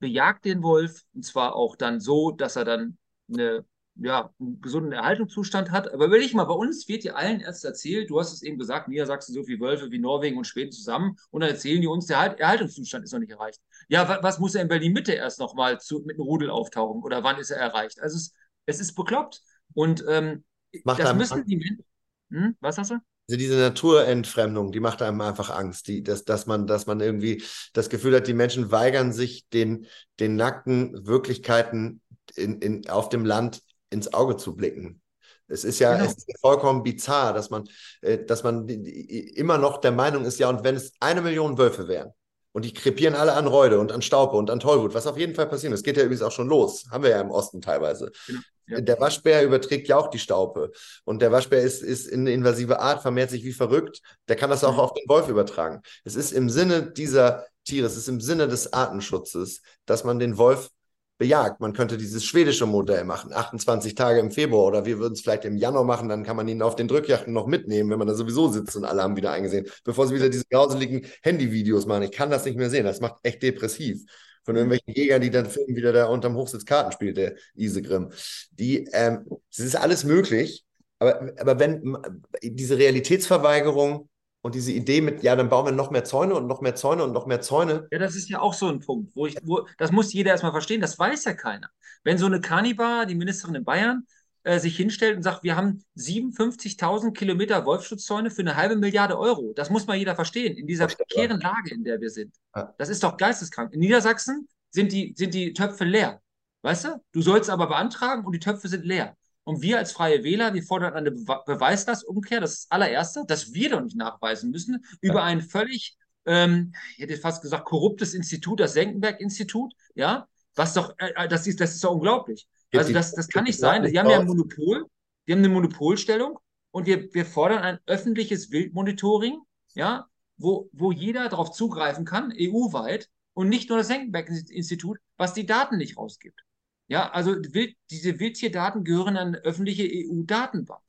bejagt 0.00 0.44
den 0.44 0.62
Wolf, 0.62 1.02
und 1.14 1.24
zwar 1.24 1.54
auch 1.54 1.76
dann 1.76 2.00
so, 2.00 2.30
dass 2.30 2.56
er 2.56 2.64
dann 2.64 2.98
eine, 3.32 3.64
ja, 3.96 4.30
einen 4.40 4.60
gesunden 4.60 4.92
Erhaltungszustand 4.92 5.70
hat. 5.70 5.92
Aber 5.92 6.10
will 6.10 6.20
ich 6.20 6.34
mal, 6.34 6.44
bei 6.44 6.54
uns 6.54 6.88
wird 6.88 7.04
dir 7.04 7.16
allen 7.16 7.40
erst 7.40 7.64
erzählt, 7.64 8.10
du 8.10 8.18
hast 8.18 8.32
es 8.32 8.42
eben 8.42 8.58
gesagt, 8.58 8.88
Niedersachsen 8.88 9.34
so 9.34 9.44
viele 9.44 9.60
Wölfe 9.60 9.90
wie 9.90 9.98
Norwegen 9.98 10.36
und 10.36 10.46
Schweden 10.46 10.72
zusammen, 10.72 11.16
und 11.30 11.42
dann 11.42 11.50
erzählen 11.50 11.80
die 11.80 11.86
uns, 11.86 12.06
der 12.06 12.16
Erhaltungszustand 12.38 13.04
ist 13.04 13.12
noch 13.12 13.20
nicht 13.20 13.30
erreicht. 13.30 13.60
Ja, 13.88 14.22
was 14.22 14.38
muss 14.38 14.54
er 14.54 14.62
in 14.62 14.68
Berlin-Mitte 14.68 15.12
erst 15.12 15.38
nochmal 15.38 15.78
mit 16.04 16.16
einem 16.16 16.22
Rudel 16.22 16.50
auftauchen? 16.50 17.02
Oder 17.02 17.22
wann 17.22 17.38
ist 17.38 17.50
er 17.50 17.58
erreicht? 17.58 18.00
Also 18.00 18.16
es, 18.16 18.32
es 18.66 18.80
ist 18.80 18.94
bekloppt. 18.94 19.42
Und 19.74 20.04
ähm, 20.08 20.44
das 20.84 21.14
müssen 21.14 21.44
die 21.46 21.56
Menschen. 21.56 21.84
Hm? 22.30 22.56
Was 22.60 22.78
hast 22.78 22.90
du? 22.90 22.94
Also 23.28 23.38
diese 23.38 23.56
Naturentfremdung, 23.56 24.70
die 24.70 24.80
macht 24.80 25.00
einem 25.00 25.20
einfach 25.22 25.48
Angst, 25.48 25.88
die, 25.88 26.02
dass, 26.02 26.24
dass, 26.24 26.46
man, 26.46 26.66
dass 26.66 26.86
man 26.86 27.00
irgendwie 27.00 27.42
das 27.72 27.88
Gefühl 27.88 28.14
hat, 28.16 28.26
die 28.26 28.34
Menschen 28.34 28.70
weigern 28.70 29.12
sich, 29.12 29.48
den, 29.48 29.86
den 30.20 30.36
nackten 30.36 31.06
Wirklichkeiten 31.06 32.02
in, 32.36 32.60
in, 32.60 32.88
auf 32.90 33.08
dem 33.08 33.24
Land 33.24 33.62
ins 33.94 34.12
Auge 34.12 34.36
zu 34.36 34.54
blicken. 34.54 35.00
Es 35.48 35.64
ist 35.64 35.78
ja 35.78 35.94
genau. 35.96 36.10
es 36.10 36.12
ist 36.12 36.40
vollkommen 36.40 36.82
bizarr, 36.82 37.32
dass 37.32 37.50
man, 37.50 37.64
äh, 38.02 38.24
dass 38.24 38.42
man 38.42 38.68
immer 38.68 39.58
noch 39.58 39.78
der 39.78 39.92
Meinung 39.92 40.24
ist, 40.24 40.38
ja, 40.38 40.48
und 40.48 40.64
wenn 40.64 40.76
es 40.76 40.92
eine 41.00 41.22
Million 41.22 41.56
Wölfe 41.58 41.88
wären, 41.88 42.12
und 42.52 42.64
die 42.64 42.72
krepieren 42.72 43.16
alle 43.16 43.32
an 43.32 43.48
Reude 43.48 43.80
und 43.80 43.90
an 43.90 44.00
Staupe 44.00 44.36
und 44.36 44.48
an 44.48 44.60
Tollwut, 44.60 44.94
was 44.94 45.08
auf 45.08 45.18
jeden 45.18 45.34
Fall 45.34 45.48
passiert. 45.48 45.72
Das 45.72 45.82
geht 45.82 45.96
ja 45.96 46.04
übrigens 46.04 46.22
auch 46.22 46.30
schon 46.30 46.48
los. 46.48 46.84
Haben 46.88 47.02
wir 47.02 47.10
ja 47.10 47.20
im 47.20 47.32
Osten 47.32 47.60
teilweise. 47.60 48.12
Genau. 48.28 48.40
Ja. 48.68 48.80
Der 48.80 49.00
Waschbär 49.00 49.42
überträgt 49.42 49.88
ja 49.88 49.96
auch 49.96 50.08
die 50.08 50.20
Staupe. 50.20 50.70
Und 51.04 51.20
der 51.20 51.32
Waschbär 51.32 51.62
ist, 51.62 51.82
ist 51.82 52.12
eine 52.12 52.32
invasive 52.32 52.78
Art, 52.78 53.02
vermehrt 53.02 53.30
sich 53.30 53.44
wie 53.44 53.52
verrückt. 53.52 54.00
Der 54.28 54.36
kann 54.36 54.50
das 54.50 54.62
auch 54.62 54.74
mhm. 54.74 54.80
auf 54.80 54.92
den 54.94 55.08
Wolf 55.08 55.28
übertragen. 55.28 55.82
Es 56.04 56.14
ist 56.14 56.30
im 56.30 56.48
Sinne 56.48 56.92
dieser 56.92 57.44
Tiere, 57.64 57.88
es 57.88 57.96
ist 57.96 58.08
im 58.08 58.20
Sinne 58.20 58.46
des 58.46 58.72
Artenschutzes, 58.72 59.60
dass 59.84 60.04
man 60.04 60.20
den 60.20 60.38
Wolf 60.38 60.70
bejagt. 61.18 61.60
Man 61.60 61.72
könnte 61.72 61.96
dieses 61.96 62.24
schwedische 62.24 62.66
Modell 62.66 63.04
machen, 63.04 63.32
28 63.32 63.94
Tage 63.94 64.20
im 64.20 64.30
Februar 64.30 64.66
oder 64.66 64.84
wir 64.84 64.98
würden 64.98 65.14
es 65.14 65.20
vielleicht 65.20 65.44
im 65.44 65.56
Januar 65.56 65.84
machen, 65.84 66.08
dann 66.08 66.24
kann 66.24 66.36
man 66.36 66.48
ihn 66.48 66.62
auf 66.62 66.76
den 66.76 66.88
Drückjachten 66.88 67.32
noch 67.32 67.46
mitnehmen, 67.46 67.90
wenn 67.90 67.98
man 67.98 68.08
da 68.08 68.14
sowieso 68.14 68.48
sitzt 68.48 68.76
und 68.76 68.84
alle 68.84 69.02
haben 69.02 69.16
wieder 69.16 69.30
eingesehen, 69.30 69.66
bevor 69.84 70.06
sie 70.06 70.14
wieder 70.14 70.28
diese 70.28 70.44
grauseligen 70.50 71.06
Handyvideos 71.22 71.86
machen. 71.86 72.04
Ich 72.04 72.12
kann 72.12 72.30
das 72.30 72.44
nicht 72.44 72.56
mehr 72.56 72.70
sehen, 72.70 72.84
das 72.84 73.00
macht 73.00 73.16
echt 73.22 73.42
depressiv. 73.42 74.04
Von 74.44 74.56
irgendwelchen 74.56 74.92
Jägern, 74.92 75.22
die 75.22 75.30
dann 75.30 75.46
filmen, 75.46 75.74
wieder 75.74 75.92
da 75.92 76.06
unterm 76.06 76.36
Hochsitz 76.36 76.66
Karten 76.66 76.92
spielt, 76.92 77.16
der 77.16 77.34
Isegrim. 77.54 78.10
Die, 78.50 78.86
ähm, 78.92 79.24
es 79.50 79.60
ist 79.60 79.76
alles 79.76 80.04
möglich, 80.04 80.64
aber, 80.98 81.32
aber 81.38 81.58
wenn 81.58 81.96
diese 82.42 82.76
Realitätsverweigerung 82.76 84.08
und 84.44 84.54
diese 84.54 84.72
Idee 84.72 85.00
mit, 85.00 85.22
ja, 85.22 85.34
dann 85.36 85.48
bauen 85.48 85.64
wir 85.64 85.72
noch 85.72 85.90
mehr 85.90 86.04
Zäune 86.04 86.34
und 86.34 86.46
noch 86.46 86.60
mehr 86.60 86.74
Zäune 86.74 87.02
und 87.02 87.12
noch 87.12 87.24
mehr 87.24 87.40
Zäune. 87.40 87.88
Ja, 87.90 87.98
das 87.98 88.14
ist 88.14 88.28
ja 88.28 88.40
auch 88.40 88.52
so 88.52 88.68
ein 88.68 88.80
Punkt, 88.80 89.16
wo 89.16 89.26
ich, 89.26 89.38
wo, 89.42 89.66
das 89.78 89.90
muss 89.90 90.12
jeder 90.12 90.32
erstmal 90.32 90.52
verstehen, 90.52 90.82
das 90.82 90.98
weiß 90.98 91.24
ja 91.24 91.32
keiner. 91.32 91.70
Wenn 92.02 92.18
so 92.18 92.26
eine 92.26 92.42
Kanibar, 92.42 93.06
die 93.06 93.14
Ministerin 93.14 93.54
in 93.54 93.64
Bayern, 93.64 94.06
äh, 94.42 94.58
sich 94.58 94.76
hinstellt 94.76 95.16
und 95.16 95.22
sagt, 95.22 95.44
wir 95.44 95.56
haben 95.56 95.82
57.000 95.96 97.14
Kilometer 97.14 97.64
Wolfschutzzäune 97.64 98.30
für 98.30 98.42
eine 98.42 98.54
halbe 98.54 98.76
Milliarde 98.76 99.18
Euro. 99.18 99.54
Das 99.56 99.70
muss 99.70 99.86
mal 99.86 99.96
jeder 99.96 100.14
verstehen, 100.14 100.58
in 100.58 100.66
dieser 100.66 100.88
prekären 100.88 101.40
Lage, 101.40 101.72
in 101.72 101.82
der 101.82 101.98
wir 102.02 102.10
sind. 102.10 102.34
Ja. 102.54 102.74
Das 102.76 102.90
ist 102.90 103.02
doch 103.02 103.16
geisteskrank. 103.16 103.72
In 103.72 103.80
Niedersachsen 103.80 104.46
sind 104.68 104.92
die, 104.92 105.14
sind 105.16 105.32
die 105.32 105.54
Töpfe 105.54 105.84
leer. 105.84 106.20
Weißt 106.60 106.84
du? 106.84 107.02
Du 107.12 107.22
sollst 107.22 107.48
aber 107.48 107.66
beantragen 107.66 108.26
und 108.26 108.32
die 108.32 108.40
Töpfe 108.40 108.68
sind 108.68 108.84
leer. 108.84 109.16
Und 109.44 109.60
wir 109.60 109.78
als 109.78 109.92
Freie 109.92 110.24
Wähler, 110.24 110.54
wir 110.54 110.62
fordern 110.62 110.94
eine 110.94 111.10
Be 111.10 111.40
Beweislastumkehr, 111.46 112.40
das 112.40 112.52
ist 112.52 112.64
das 112.64 112.70
allererste, 112.70 113.24
dass 113.26 113.52
wir 113.52 113.70
doch 113.70 113.82
nicht 113.82 113.96
nachweisen 113.96 114.50
müssen, 114.50 114.84
über 115.02 115.22
ein 115.22 115.42
völlig, 115.42 115.96
ähm, 116.24 116.72
ich 116.96 117.02
hätte 117.02 117.16
fast 117.18 117.42
gesagt, 117.42 117.66
korruptes 117.66 118.14
Institut, 118.14 118.60
das 118.60 118.72
Senckenberg-Institut, 118.72 119.74
ja, 119.94 120.26
was 120.54 120.72
doch, 120.72 120.94
äh, 120.98 121.12
äh 121.14 121.28
das 121.28 121.46
ist, 121.46 121.60
das 121.60 121.74
ist 121.74 121.84
doch 121.84 121.92
unglaublich. 121.92 122.48
Also 122.74 122.92
das, 122.92 123.14
das 123.14 123.28
kann 123.28 123.44
nicht 123.44 123.58
sein. 123.58 123.84
Die 123.84 123.98
haben 123.98 124.10
ja 124.10 124.18
ein 124.18 124.26
Monopol, 124.26 124.86
die 125.26 125.32
haben 125.32 125.38
eine 125.40 125.48
Monopolstellung 125.48 126.38
und 126.70 126.86
wir, 126.86 127.12
wir 127.12 127.24
fordern 127.24 127.62
ein 127.62 127.78
öffentliches 127.86 128.50
Wildmonitoring, 128.50 129.40
ja, 129.74 130.06
wo, 130.36 130.68
wo 130.72 130.90
jeder 130.90 131.28
darauf 131.28 131.52
zugreifen 131.52 132.04
kann, 132.04 132.32
EU-weit, 132.32 133.08
und 133.34 133.48
nicht 133.48 133.68
nur 133.68 133.78
das 133.78 133.88
Senckenberg-Institut, 133.88 134.98
was 135.16 135.34
die 135.34 135.46
Daten 135.46 135.76
nicht 135.76 135.96
rausgibt. 135.96 136.40
Ja, 136.88 137.10
also 137.10 137.32
Wild, 137.32 137.76
diese 137.90 138.18
Wildtierdaten 138.20 138.84
gehören 138.84 139.16
an 139.16 139.28
eine 139.28 139.38
öffentliche 139.38 139.84
EU-Datenbank. 139.84 140.82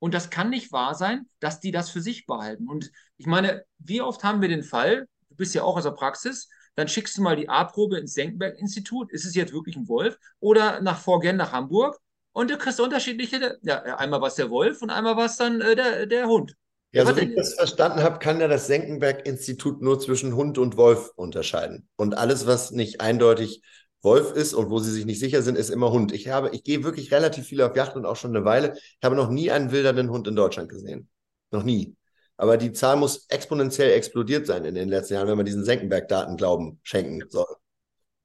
Und 0.00 0.14
das 0.14 0.30
kann 0.30 0.50
nicht 0.50 0.72
wahr 0.72 0.94
sein, 0.94 1.26
dass 1.40 1.60
die 1.60 1.70
das 1.70 1.90
für 1.90 2.00
sich 2.00 2.26
behalten. 2.26 2.68
Und 2.68 2.90
ich 3.16 3.26
meine, 3.26 3.64
wie 3.78 4.00
oft 4.00 4.22
haben 4.24 4.40
wir 4.40 4.48
den 4.48 4.62
Fall, 4.62 5.08
du 5.28 5.36
bist 5.36 5.54
ja 5.54 5.62
auch 5.62 5.76
aus 5.76 5.84
der 5.84 5.90
Praxis, 5.90 6.48
dann 6.76 6.86
schickst 6.86 7.18
du 7.18 7.22
mal 7.22 7.34
die 7.34 7.48
A-Probe 7.48 7.98
ins 7.98 8.14
Senckenberg-Institut, 8.14 9.10
ist 9.10 9.24
es 9.24 9.34
jetzt 9.34 9.52
wirklich 9.52 9.76
ein 9.76 9.88
Wolf, 9.88 10.16
oder 10.38 10.80
nach 10.80 11.00
Vorgern 11.00 11.36
nach 11.36 11.52
Hamburg 11.52 11.98
und 12.32 12.50
du 12.50 12.56
kriegst 12.56 12.80
unterschiedliche, 12.80 13.58
ja, 13.62 13.82
einmal 13.96 14.20
was 14.20 14.36
der 14.36 14.50
Wolf 14.50 14.80
und 14.80 14.90
einmal 14.90 15.16
was 15.16 15.36
dann 15.36 15.60
äh, 15.60 15.74
der, 15.74 16.06
der 16.06 16.28
Hund. 16.28 16.54
Ja, 16.92 17.04
so 17.04 17.16
wie 17.16 17.22
ich 17.22 17.34
das 17.34 17.54
verstanden 17.54 18.02
habe, 18.02 18.20
kann 18.20 18.40
ja 18.40 18.46
das 18.46 18.68
Senckenberg-Institut 18.68 19.82
nur 19.82 19.98
zwischen 19.98 20.36
Hund 20.36 20.56
und 20.56 20.76
Wolf 20.76 21.10
unterscheiden. 21.16 21.88
Und 21.96 22.16
alles, 22.16 22.46
was 22.46 22.70
nicht 22.70 23.00
eindeutig 23.00 23.62
Wolf 24.08 24.32
ist 24.32 24.54
und 24.54 24.70
wo 24.70 24.78
sie 24.78 24.90
sich 24.90 25.04
nicht 25.04 25.18
sicher 25.18 25.42
sind, 25.42 25.58
ist 25.58 25.68
immer 25.68 25.92
Hund. 25.92 26.12
Ich 26.12 26.28
habe, 26.28 26.48
ich 26.54 26.64
gehe 26.64 26.82
wirklich 26.82 27.12
relativ 27.12 27.46
viel 27.46 27.60
auf 27.60 27.76
Yacht 27.76 27.94
und 27.94 28.06
auch 28.06 28.16
schon 28.16 28.34
eine 28.34 28.46
Weile. 28.46 28.74
Ich 28.74 29.04
habe 29.04 29.14
noch 29.16 29.28
nie 29.28 29.50
einen 29.50 29.70
wildernden 29.70 30.08
Hund 30.08 30.26
in 30.26 30.34
Deutschland 30.34 30.70
gesehen. 30.70 31.10
Noch 31.50 31.62
nie. 31.62 31.94
Aber 32.38 32.56
die 32.56 32.72
Zahl 32.72 32.96
muss 32.96 33.26
exponentiell 33.28 33.92
explodiert 33.92 34.46
sein 34.46 34.64
in 34.64 34.74
den 34.74 34.88
letzten 34.88 35.14
Jahren, 35.14 35.28
wenn 35.28 35.36
man 35.36 35.44
diesen 35.44 35.62
Senckenberg-Daten 35.62 36.38
Glauben 36.38 36.80
schenken 36.82 37.28
soll. 37.28 37.54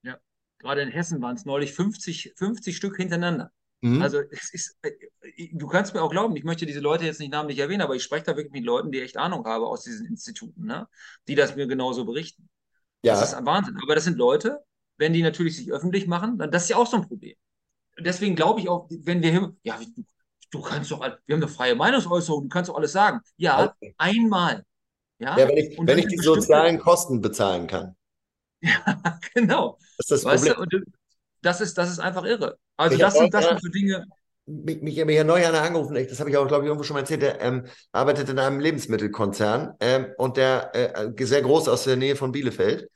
Ja, 0.03 0.17
gerade 0.59 0.81
in 0.83 0.89
Hessen 0.89 1.21
waren 1.21 1.35
es 1.35 1.43
neulich 1.43 1.73
50, 1.73 2.33
50 2.37 2.77
Stück 2.77 2.95
hintereinander. 2.95 3.51
Mhm. 3.81 4.01
Also 4.01 4.21
es 4.31 4.53
ist, 4.53 4.77
äh, 4.83 4.91
du 5.51 5.67
kannst 5.67 5.93
mir 5.93 6.01
auch 6.01 6.11
glauben, 6.11 6.33
ich 6.37 6.45
möchte 6.45 6.65
diese 6.65 6.79
Leute 6.79 7.03
jetzt 7.03 7.19
nicht 7.19 7.33
namentlich 7.33 7.59
erwähnen, 7.59 7.81
aber 7.81 7.95
ich 7.95 8.03
spreche 8.03 8.23
da 8.23 8.37
wirklich 8.37 8.53
mit 8.53 8.63
Leuten, 8.63 8.91
die 8.93 9.01
echt 9.01 9.17
Ahnung 9.17 9.45
haben 9.45 9.65
aus 9.65 9.83
diesen 9.83 10.05
Instituten, 10.05 10.63
ne? 10.63 10.87
die 11.27 11.35
das 11.35 11.57
mir 11.57 11.67
genauso 11.67 12.05
berichten. 12.05 12.47
Ja. 13.03 13.15
Das 13.15 13.29
ist 13.29 13.33
ein 13.33 13.45
Wahnsinn. 13.45 13.77
Aber 13.83 13.95
das 13.95 14.05
sind 14.05 14.17
Leute, 14.17 14.63
wenn 14.97 15.13
die 15.13 15.21
natürlich 15.21 15.57
sich 15.57 15.71
öffentlich 15.71 16.07
machen, 16.07 16.37
dann 16.37 16.51
das 16.51 16.63
ist 16.63 16.69
ja 16.69 16.77
auch 16.77 16.87
so 16.87 16.97
ein 16.97 17.07
Problem. 17.07 17.35
Deswegen 17.99 18.35
glaube 18.35 18.59
ich 18.59 18.69
auch, 18.69 18.87
wenn 18.89 19.21
wir, 19.21 19.53
ja, 19.63 19.79
du, 19.95 20.03
du 20.51 20.61
kannst 20.61 20.91
doch, 20.91 21.01
wir 21.01 21.07
haben 21.09 21.19
eine 21.29 21.47
freie 21.47 21.75
Meinungsäußerung, 21.75 22.43
du 22.43 22.49
kannst 22.49 22.69
doch 22.69 22.75
alles 22.75 22.91
sagen. 22.91 23.19
Ja, 23.37 23.65
okay. 23.65 23.93
einmal. 23.97 24.63
Ja, 25.19 25.37
ja 25.37 25.47
wenn 25.47 25.57
ich, 25.57 25.77
wenn 25.79 25.97
ich 25.97 26.07
die 26.07 26.17
sozialen 26.17 26.79
Kosten 26.79 27.21
bezahlen 27.21 27.67
kann. 27.67 27.95
Ja, 28.65 29.19
genau. 29.33 29.77
Das 29.97 30.05
ist 30.05 30.11
das 30.11 30.23
weißt 30.23 30.55
Problem. 30.55 30.85
Du, 30.85 30.91
das, 31.41 31.59
ist, 31.59 31.77
das 31.77 31.91
ist 31.91 31.99
einfach 31.99 32.23
irre. 32.23 32.57
Also, 32.77 32.95
ich 32.95 33.01
das 33.01 33.13
sind, 33.13 33.33
das 33.33 33.45
sind 33.45 33.61
so 33.61 33.67
Dinge. 33.67 34.05
Mich, 34.45 34.81
mich, 34.81 35.03
mich 35.03 35.15
ja 35.17 35.25
neu 35.25 35.45
einer 35.45 35.61
angerufen, 35.61 35.95
das 35.95 36.19
habe 36.21 36.29
ich 36.29 36.37
auch, 36.37 36.47
glaube 36.47 36.63
ich, 36.63 36.67
irgendwo 36.67 36.83
schon 36.83 36.93
mal 36.93 37.01
erzählt, 37.01 37.23
der 37.23 37.41
ähm, 37.41 37.65
arbeitet 37.91 38.29
in 38.29 38.39
einem 38.39 38.61
Lebensmittelkonzern 38.61 39.73
ähm, 39.81 40.07
und 40.17 40.37
der 40.37 40.71
äh, 40.73 41.25
sehr 41.25 41.41
groß 41.41 41.67
aus 41.67 41.83
der 41.83 41.97
Nähe 41.97 42.15
von 42.15 42.31
Bielefeld. 42.31 42.89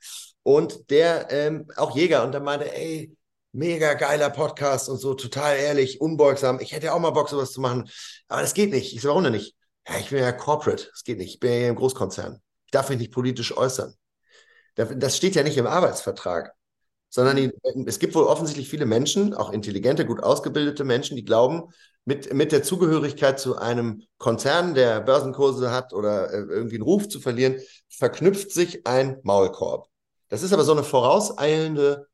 Und 0.48 0.88
der 0.88 1.30
ähm, 1.30 1.66
auch 1.76 1.94
Jäger 1.94 2.24
und 2.24 2.32
der 2.32 2.40
meinte, 2.40 2.74
ey, 2.74 3.14
mega 3.52 3.92
geiler 3.92 4.30
Podcast 4.30 4.88
und 4.88 4.96
so, 4.96 5.12
total 5.12 5.58
ehrlich, 5.58 6.00
unbeugsam. 6.00 6.58
Ich 6.58 6.72
hätte 6.72 6.86
ja 6.86 6.94
auch 6.94 7.00
mal 7.00 7.10
Bock, 7.10 7.28
sowas 7.28 7.52
zu 7.52 7.60
machen, 7.60 7.90
aber 8.28 8.40
das 8.40 8.54
geht 8.54 8.70
nicht. 8.70 8.94
Ich 8.94 9.02
so, 9.02 9.10
warum 9.10 9.24
denn 9.24 9.34
nicht? 9.34 9.56
Ja, 9.86 9.98
ich 9.98 10.08
bin 10.08 10.20
ja 10.20 10.32
Corporate, 10.32 10.88
das 10.90 11.04
geht 11.04 11.18
nicht. 11.18 11.34
Ich 11.34 11.38
bin 11.38 11.52
ja 11.52 11.68
im 11.68 11.74
Großkonzern. 11.74 12.40
Ich 12.64 12.70
darf 12.70 12.88
mich 12.88 12.96
nicht 12.96 13.12
politisch 13.12 13.54
äußern. 13.54 13.94
Das 14.74 15.18
steht 15.18 15.34
ja 15.34 15.42
nicht 15.42 15.58
im 15.58 15.66
Arbeitsvertrag, 15.66 16.54
sondern 17.10 17.36
die, 17.36 17.52
es 17.84 17.98
gibt 17.98 18.14
wohl 18.14 18.24
offensichtlich 18.24 18.70
viele 18.70 18.86
Menschen, 18.86 19.34
auch 19.34 19.52
intelligente, 19.52 20.06
gut 20.06 20.22
ausgebildete 20.22 20.84
Menschen, 20.84 21.14
die 21.14 21.26
glauben, 21.26 21.74
mit, 22.06 22.32
mit 22.32 22.52
der 22.52 22.62
Zugehörigkeit 22.62 23.38
zu 23.38 23.58
einem 23.58 24.00
Konzern, 24.16 24.74
der 24.74 25.02
Börsenkurse 25.02 25.70
hat 25.70 25.92
oder 25.92 26.32
äh, 26.32 26.38
irgendwie 26.38 26.76
einen 26.76 26.84
Ruf 26.84 27.06
zu 27.06 27.20
verlieren, 27.20 27.56
verknüpft 27.90 28.50
sich 28.50 28.86
ein 28.86 29.18
Maulkorb. 29.24 29.90
Das 30.28 30.42
ist 30.42 30.52
aber 30.52 30.64
so 30.64 30.72
eine 30.72 30.84
vorauseilende 30.84 32.08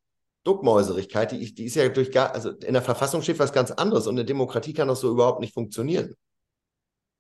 Duckmäuserigkeit, 0.45 1.33
die, 1.33 1.55
die 1.55 1.65
ist 1.65 1.75
ja 1.75 1.89
durch 1.89 2.13
gar, 2.13 2.33
also 2.33 2.51
in 2.51 2.75
der 2.75 2.83
Verfassung 2.83 3.23
steht 3.23 3.39
was 3.39 3.53
ganz 3.53 3.71
anderes 3.71 4.07
und 4.07 4.15
eine 4.15 4.25
Demokratie 4.25 4.75
kann 4.75 4.89
das 4.89 5.01
so 5.01 5.11
überhaupt 5.11 5.41
nicht 5.41 5.55
funktionieren. 5.55 6.15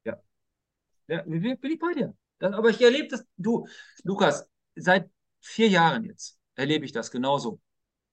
Ja. 0.04 0.16
Ja, 1.08 1.22
bin 1.22 1.58
ich 1.62 1.78
bei 1.78 1.94
dir. 1.94 2.14
Das, 2.38 2.52
aber 2.52 2.70
ich 2.70 2.80
erlebe 2.80 3.08
das, 3.08 3.24
du, 3.36 3.66
Lukas, 4.02 4.46
seit 4.76 5.10
vier 5.40 5.68
Jahren 5.68 6.04
jetzt 6.04 6.38
erlebe 6.54 6.84
ich 6.84 6.92
das 6.92 7.10
genauso. 7.10 7.60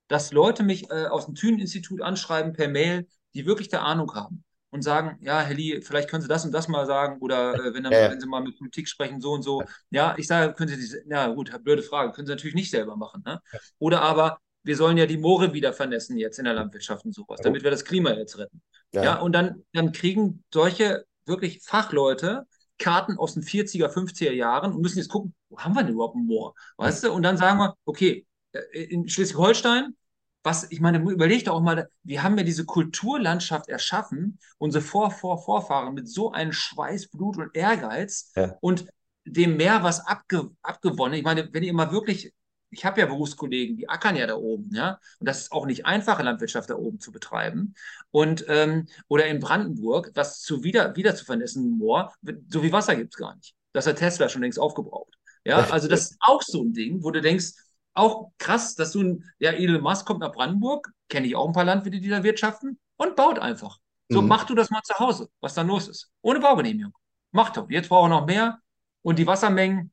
Dass 0.08 0.32
Leute 0.32 0.64
mich 0.64 0.90
äh, 0.90 1.06
aus 1.06 1.26
dem 1.26 1.36
Thünen-Institut 1.36 2.02
anschreiben 2.02 2.54
per 2.54 2.68
Mail, 2.68 3.08
die 3.34 3.46
wirklich 3.46 3.70
der 3.70 3.84
Ahnung 3.84 4.14
haben 4.14 4.44
und 4.72 4.82
sagen, 4.82 5.18
ja, 5.22 5.42
Herr 5.42 5.56
Lee, 5.56 5.82
vielleicht 5.82 6.10
können 6.10 6.22
Sie 6.22 6.28
das 6.28 6.46
und 6.46 6.52
das 6.52 6.68
mal 6.68 6.86
sagen 6.86 7.20
oder 7.20 7.54
äh, 7.54 7.74
wenn, 7.74 7.84
dann, 7.84 7.92
ja. 7.94 8.10
wenn 8.10 8.20
Sie 8.20 8.28
mal 8.28 8.42
mit 8.42 8.58
Politik 8.58 8.88
sprechen, 8.88 9.22
so 9.22 9.34
und 9.34 9.44
so. 9.44 9.64
Ja, 9.90 10.16
ich 10.18 10.28
sage, 10.28 10.54
können 10.54 10.70
Sie 10.70 10.78
diese, 10.78 11.04
ja 11.08 11.28
gut, 11.28 11.52
blöde 11.64 11.84
Frage, 11.84 12.12
können 12.14 12.26
Sie 12.26 12.34
natürlich 12.34 12.56
nicht 12.56 12.72
selber 12.72 12.96
machen. 12.96 13.22
Ne? 13.26 13.42
Oder 13.80 14.02
aber, 14.02 14.40
wir 14.64 14.78
sollen 14.78 14.98
ja 14.98 15.06
die 15.06 15.18
Moore 15.18 15.54
wieder 15.54 15.74
vernässen 15.74 16.18
jetzt 16.18 16.40
in 16.40 16.46
der 16.46 16.54
Landwirtschaft 16.54 17.04
und 17.06 17.14
sowas, 17.14 17.42
damit 17.42 17.64
wir 17.64 17.72
das 17.72 17.84
Klima 17.84 18.12
jetzt 18.14 18.38
retten. 18.38 18.62
Ja, 18.94 19.04
ja 19.04 19.20
und 19.20 19.34
dann, 19.34 19.64
dann 19.74 19.92
kriegen 19.92 20.44
solche 20.54 21.06
wirklich 21.26 21.62
Fachleute 21.64 22.46
Karten 22.78 23.18
aus 23.18 23.36
den 23.36 23.44
40er, 23.44 23.88
50er 23.88 24.32
Jahren 24.32 24.74
und 24.74 24.82
müssen 24.82 24.98
jetzt 24.98 25.10
gucken, 25.10 25.34
wo 25.50 25.60
haben 25.60 25.76
wir 25.76 25.84
denn 25.84 25.94
überhaupt 25.94 26.16
ein 26.16 26.26
Moor? 26.26 26.56
Weißt 26.78 27.04
du? 27.04 27.12
Und 27.12 27.24
dann 27.24 27.38
sagen 27.38 27.60
wir, 27.60 27.76
okay, 27.86 28.26
äh, 28.54 28.84
in 28.84 29.08
Schleswig-Holstein, 29.08 29.96
was, 30.44 30.72
ich 30.72 30.82
meine, 30.82 31.00
überleg 31.00 31.46
doch 31.46 31.56
auch 31.56 31.62
mal, 31.62 31.90
wir 32.04 32.24
haben 32.24 32.38
ja 32.38 32.44
diese 32.44 32.66
Kulturlandschaft 32.66 33.70
erschaffen, 33.70 34.40
unsere 34.58 34.84
Vor-, 34.84 35.12
Vor-, 35.12 35.44
Vorfahren 35.44 35.94
mit 35.94 36.10
so 36.10 36.32
einem 36.32 36.52
Schweiß, 36.52 37.10
Blut 37.10 37.38
und 37.38 37.56
Ehrgeiz 37.56 38.32
ja. 38.36 38.56
und 38.62 38.88
dem 39.26 39.58
Meer 39.58 39.84
was 39.84 40.06
abge 40.06 40.50
abgewonnen. 40.64 41.18
Ich 41.18 41.24
meine, 41.24 41.48
wenn 41.54 41.64
ihr 41.64 41.74
mal 41.74 41.92
wirklich 41.92 42.34
ich 42.72 42.86
habe 42.86 43.02
ja 43.02 43.06
Berufskollegen, 43.06 43.76
die 43.76 43.90
ackern 43.90 44.16
ja 44.16 44.26
da 44.26 44.36
oben, 44.36 44.74
ja. 44.74 44.98
Und 45.20 45.28
das 45.28 45.42
ist 45.42 45.52
auch 45.52 45.66
nicht 45.66 45.86
einfache 45.86 46.24
Landwirtschaft 46.24 46.70
da 46.70 46.76
oben 46.76 47.00
zu 47.00 47.12
betreiben. 47.12 47.76
Und 48.12 48.46
ähm, 48.48 48.88
oder 49.10 49.26
in 49.28 49.40
Brandenburg, 49.40 50.12
was 50.16 50.42
zu 50.42 50.64
wieder, 50.64 50.96
wieder 50.96 51.14
zu 51.14 51.26
vernässen 51.26 51.78
Moor, 51.78 52.14
so 52.48 52.62
viel 52.62 52.72
Wasser 52.72 52.96
gibt 52.96 53.14
es 53.14 53.18
gar 53.18 53.36
nicht. 53.36 53.54
Das 53.74 53.88
hat 53.88 53.98
Tesla 53.98 54.30
schon 54.30 54.42
längst 54.42 54.58
aufgebraucht. 54.58 55.14
Ja, 55.44 55.70
also 55.70 55.88
das 55.88 56.12
ist 56.12 56.18
auch 56.22 56.42
so 56.42 56.64
ein 56.64 56.74
Ding, 56.74 57.04
wo 57.04 57.12
du 57.12 57.22
denkst, 57.22 57.54
auch 57.94 58.32
krass, 58.38 58.76
dass 58.76 58.92
du 58.92 59.02
ein, 59.02 59.32
ja, 59.40 59.52
Elon 59.52 59.82
Musk 59.82 60.06
kommt 60.06 60.22
nach 60.22 60.32
Brandenburg, 60.32 60.92
kenne 61.10 61.28
ich 61.28 61.36
auch 61.36 61.48
ein 61.48 61.54
paar 61.54 61.66
Landwirte, 61.66 62.00
die 62.00 62.10
da 62.10 62.24
wirtschaften, 62.24 62.80
und 62.98 63.16
baut 63.16 63.40
einfach. 63.40 63.80
So, 64.10 64.22
mhm. 64.22 64.28
mach 64.28 64.46
du 64.46 64.56
das 64.56 64.70
mal 64.70 64.82
zu 64.84 64.98
Hause, 65.00 65.30
was 65.40 65.54
da 65.54 65.62
los 65.62 65.88
ist. 65.88 66.10
Ohne 66.22 66.40
Baugenehmigung. 66.40 66.94
Mach 67.32 67.50
doch. 67.52 67.70
Jetzt 67.70 67.90
brauchen 67.90 68.12
wir 68.12 68.20
noch 68.20 68.26
mehr. 68.26 68.60
Und 69.02 69.18
die 69.18 69.26
Wassermengen, 69.26 69.92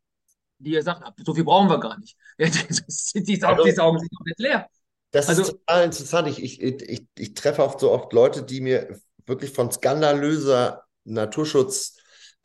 die 0.59 0.72
ihr 0.72 0.82
sagt, 0.82 1.03
so 1.24 1.34
viel 1.34 1.44
brauchen 1.44 1.68
wir 1.68 1.78
gar 1.78 1.99
nicht. 1.99 2.16
also, 2.38 2.82
die 3.14 3.36
saugen 3.36 4.01
sich 4.01 4.11
komplett 4.14 4.38
leer. 4.38 4.68
Das 5.12 5.28
also, 5.28 5.42
ist 5.42 5.51
total 5.53 5.84
interessant. 5.84 6.28
Ich, 6.28 6.42
ich, 6.42 6.61
ich, 6.61 7.07
ich 7.16 7.34
treffe 7.34 7.62
oft 7.62 7.80
so 7.80 7.92
oft 7.92 8.12
Leute, 8.12 8.42
die 8.42 8.61
mir 8.61 8.99
wirklich 9.24 9.53
von 9.53 9.70
skandalöser 9.70 10.84
Naturschutz 11.05 11.97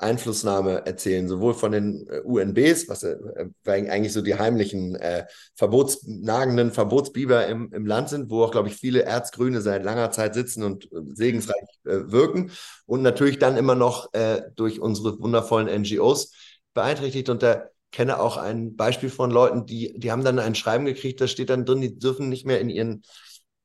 Einflussnahme 0.03 0.85
erzählen, 0.85 1.27
sowohl 1.27 1.53
von 1.53 1.71
den 1.71 2.07
äh, 2.07 2.19
UNBs, 2.19 2.87
was 2.89 3.03
äh, 3.03 3.17
eigentlich 3.65 4.13
so 4.13 4.21
die 4.21 4.35
heimlichen 4.35 4.95
äh, 4.95 5.25
verbotsnagenden 5.55 6.71
Verbotsbiber 6.71 7.47
im, 7.47 7.71
im 7.73 7.85
Land 7.85 8.09
sind, 8.09 8.29
wo 8.29 8.43
auch, 8.43 8.51
glaube 8.51 8.67
ich, 8.67 8.75
viele 8.75 9.03
Erzgrüne 9.03 9.61
seit 9.61 9.83
langer 9.83 10.11
Zeit 10.11 10.33
sitzen 10.33 10.63
und 10.63 10.85
äh, 10.85 10.97
segensreich 11.13 11.63
äh, 11.85 12.11
wirken 12.11 12.51
und 12.85 13.01
natürlich 13.01 13.39
dann 13.39 13.57
immer 13.57 13.75
noch 13.75 14.13
äh, 14.13 14.41
durch 14.55 14.79
unsere 14.79 15.19
wundervollen 15.19 15.81
NGOs 15.81 16.33
beeinträchtigt. 16.73 17.29
Und 17.29 17.41
da 17.41 17.65
kenne 17.91 18.19
auch 18.19 18.37
ein 18.37 18.75
Beispiel 18.75 19.09
von 19.09 19.31
Leuten, 19.31 19.65
die, 19.65 19.97
die 19.97 20.11
haben 20.11 20.23
dann 20.23 20.39
ein 20.39 20.55
Schreiben 20.55 20.85
gekriegt, 20.85 21.21
da 21.21 21.27
steht 21.27 21.49
dann 21.49 21.65
drin, 21.65 21.81
die 21.81 21.97
dürfen 21.97 22.29
nicht 22.29 22.45
mehr 22.45 22.59
in 22.59 22.69
ihren, 22.69 23.03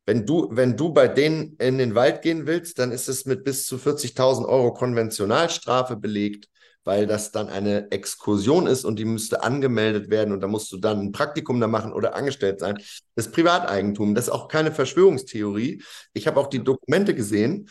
wenn 0.08 0.24
du, 0.24 0.48
wenn 0.50 0.74
du 0.74 0.94
bei 0.94 1.06
denen 1.06 1.54
in 1.58 1.76
den 1.76 1.94
Wald 1.94 2.22
gehen 2.22 2.46
willst, 2.46 2.78
dann 2.78 2.92
ist 2.92 3.10
es 3.10 3.26
mit 3.26 3.44
bis 3.44 3.66
zu 3.66 3.76
40.000 3.76 4.48
Euro 4.48 4.72
Konventionalstrafe 4.72 5.96
belegt, 5.96 6.48
weil 6.82 7.06
das 7.06 7.30
dann 7.30 7.50
eine 7.50 7.90
Exkursion 7.90 8.66
ist 8.66 8.86
und 8.86 8.98
die 8.98 9.04
müsste 9.04 9.42
angemeldet 9.42 10.08
werden 10.08 10.32
und 10.32 10.40
da 10.40 10.46
musst 10.46 10.72
du 10.72 10.78
dann 10.78 10.98
ein 11.00 11.12
Praktikum 11.12 11.60
da 11.60 11.66
machen 11.66 11.92
oder 11.92 12.14
angestellt 12.14 12.58
sein. 12.58 12.76
Das 13.16 13.26
ist 13.26 13.32
Privateigentum, 13.32 14.14
das 14.14 14.28
ist 14.28 14.32
auch 14.32 14.48
keine 14.48 14.72
Verschwörungstheorie. 14.72 15.82
Ich 16.14 16.26
habe 16.26 16.40
auch 16.40 16.46
die 16.46 16.64
Dokumente 16.64 17.14
gesehen. 17.14 17.68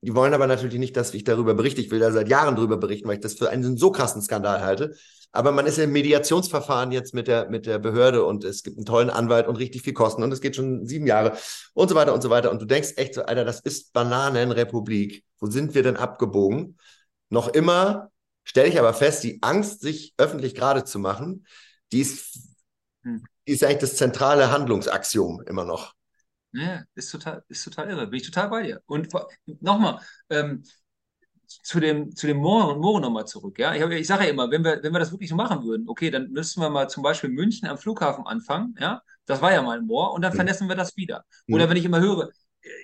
Die 0.00 0.14
wollen 0.14 0.32
aber 0.32 0.46
natürlich 0.46 0.78
nicht, 0.78 0.96
dass 0.96 1.12
ich 1.12 1.24
darüber 1.24 1.54
berichte. 1.54 1.80
Ich 1.80 1.90
will 1.90 1.98
da 1.98 2.12
seit 2.12 2.28
Jahren 2.28 2.54
darüber 2.54 2.76
berichten, 2.76 3.08
weil 3.08 3.16
ich 3.16 3.20
das 3.20 3.34
für 3.34 3.50
einen 3.50 3.76
so 3.76 3.90
krassen 3.90 4.22
Skandal 4.22 4.60
halte. 4.60 4.94
Aber 5.32 5.52
man 5.52 5.66
ist 5.66 5.78
im 5.78 5.92
Mediationsverfahren 5.92 6.90
jetzt 6.90 7.14
mit 7.14 7.28
der, 7.28 7.48
mit 7.48 7.66
der 7.66 7.78
Behörde 7.78 8.24
und 8.24 8.42
es 8.42 8.62
gibt 8.64 8.78
einen 8.78 8.86
tollen 8.86 9.10
Anwalt 9.10 9.46
und 9.46 9.56
richtig 9.56 9.82
viel 9.82 9.92
Kosten 9.92 10.22
und 10.22 10.32
es 10.32 10.40
geht 10.40 10.56
schon 10.56 10.86
sieben 10.86 11.06
Jahre 11.06 11.36
und 11.72 11.88
so 11.88 11.94
weiter 11.94 12.12
und 12.12 12.22
so 12.22 12.30
weiter. 12.30 12.50
Und 12.50 12.60
du 12.60 12.66
denkst 12.66 12.94
echt 12.96 13.14
so, 13.14 13.22
Alter, 13.22 13.44
das 13.44 13.60
ist 13.60 13.92
Bananenrepublik. 13.92 15.24
Wo 15.38 15.46
sind 15.46 15.74
wir 15.74 15.82
denn 15.82 15.96
abgebogen? 15.96 16.78
Noch 17.28 17.48
immer 17.48 18.10
stelle 18.42 18.68
ich 18.68 18.78
aber 18.78 18.92
fest, 18.92 19.22
die 19.22 19.38
Angst, 19.42 19.80
sich 19.80 20.14
öffentlich 20.18 20.54
gerade 20.56 20.84
zu 20.84 20.98
machen, 20.98 21.46
die 21.92 22.00
ist, 22.00 22.38
hm. 23.02 23.24
die 23.46 23.52
ist 23.52 23.62
eigentlich 23.62 23.78
das 23.78 23.96
zentrale 23.96 24.50
Handlungsaxiom 24.50 25.42
immer 25.46 25.64
noch. 25.64 25.94
Ja, 26.52 26.82
ist 26.96 27.12
total, 27.12 27.44
ist 27.48 27.62
total 27.62 27.90
irre. 27.90 28.06
Bin 28.08 28.18
ich 28.18 28.26
total 28.26 28.48
bei 28.48 28.62
dir. 28.64 28.82
Und 28.86 29.08
nochmal, 29.60 30.00
ähm, 30.30 30.64
zu 31.62 31.80
dem, 31.80 32.14
zu 32.14 32.26
dem 32.26 32.38
Moor, 32.38 32.76
Moor 32.76 33.00
nochmal 33.00 33.26
zurück. 33.26 33.58
Ja? 33.58 33.74
Ich, 33.74 33.82
ich 33.82 34.06
sage 34.06 34.24
ja 34.24 34.30
immer, 34.30 34.50
wenn 34.50 34.64
wir, 34.64 34.82
wenn 34.82 34.92
wir 34.92 34.98
das 34.98 35.12
wirklich 35.12 35.30
so 35.30 35.36
machen 35.36 35.64
würden, 35.64 35.88
okay, 35.88 36.10
dann 36.10 36.30
müssten 36.30 36.60
wir 36.60 36.70
mal 36.70 36.88
zum 36.88 37.02
Beispiel 37.02 37.30
München 37.30 37.68
am 37.68 37.78
Flughafen 37.78 38.26
anfangen. 38.26 38.74
Ja? 38.78 39.02
Das 39.26 39.42
war 39.42 39.52
ja 39.52 39.62
mal 39.62 39.78
ein 39.78 39.86
Moor 39.86 40.12
und 40.12 40.22
dann 40.22 40.32
mhm. 40.32 40.36
vernässen 40.36 40.68
wir 40.68 40.76
das 40.76 40.96
wieder. 40.96 41.24
Mhm. 41.46 41.54
Oder 41.54 41.68
wenn 41.68 41.76
ich 41.76 41.84
immer 41.84 42.00
höre, 42.00 42.30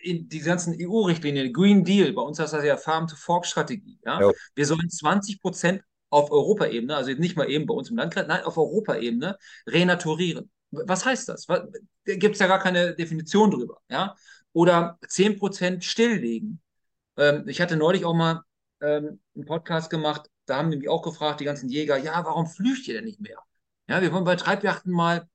in 0.03 0.29
die 0.29 0.41
ganzen 0.41 0.75
EU-Richtlinien, 0.81 1.53
Green 1.53 1.85
Deal, 1.85 2.13
bei 2.13 2.23
uns 2.23 2.39
ist 2.39 2.53
das 2.53 2.65
ja 2.65 2.77
Farm-to-Fork-Strategie. 2.77 3.99
Ja? 4.05 4.21
ja? 4.21 4.31
Wir 4.55 4.67
sollen 4.67 4.89
20 4.89 5.41
Prozent 5.41 5.83
auf 6.11 6.31
Europaebene, 6.31 6.97
also 6.97 7.11
nicht 7.13 7.37
mal 7.37 7.51
eben 7.51 7.67
bei 7.67 7.75
uns 7.75 7.91
im 7.91 7.97
Landkreis, 7.97 8.27
nein, 8.27 8.45
auf 8.45 8.57
Europaebene 8.57 9.37
renaturieren. 9.67 10.51
Was 10.71 11.05
heißt 11.05 11.29
das? 11.29 11.47
Da 11.47 11.67
gibt 12.05 12.35
es 12.35 12.41
ja 12.41 12.47
gar 12.47 12.59
keine 12.59 12.95
Definition 12.95 13.51
drüber. 13.51 13.79
Ja? 13.89 14.15
Oder 14.53 14.99
10 15.07 15.39
Prozent 15.39 15.85
stilllegen. 15.85 16.61
Ähm, 17.17 17.45
ich 17.47 17.61
hatte 17.61 17.77
neulich 17.77 18.05
auch 18.05 18.15
mal 18.15 18.43
ähm, 18.81 19.21
einen 19.35 19.45
Podcast 19.45 19.91
gemacht, 19.91 20.29
da 20.47 20.59
haben 20.59 20.71
die 20.71 20.77
mich 20.77 20.89
auch 20.89 21.03
gefragt, 21.03 21.41
die 21.41 21.45
ganzen 21.45 21.69
Jäger, 21.69 21.97
ja, 21.97 22.25
warum 22.25 22.47
flücht 22.47 22.87
ihr 22.89 22.95
denn 22.95 23.05
nicht 23.05 23.21
mehr? 23.21 23.39
Ja, 23.89 24.01
wir 24.01 24.13
wollen 24.13 24.25
bei 24.25 24.37
Treibjachten 24.37 24.93
mal, 24.93 25.29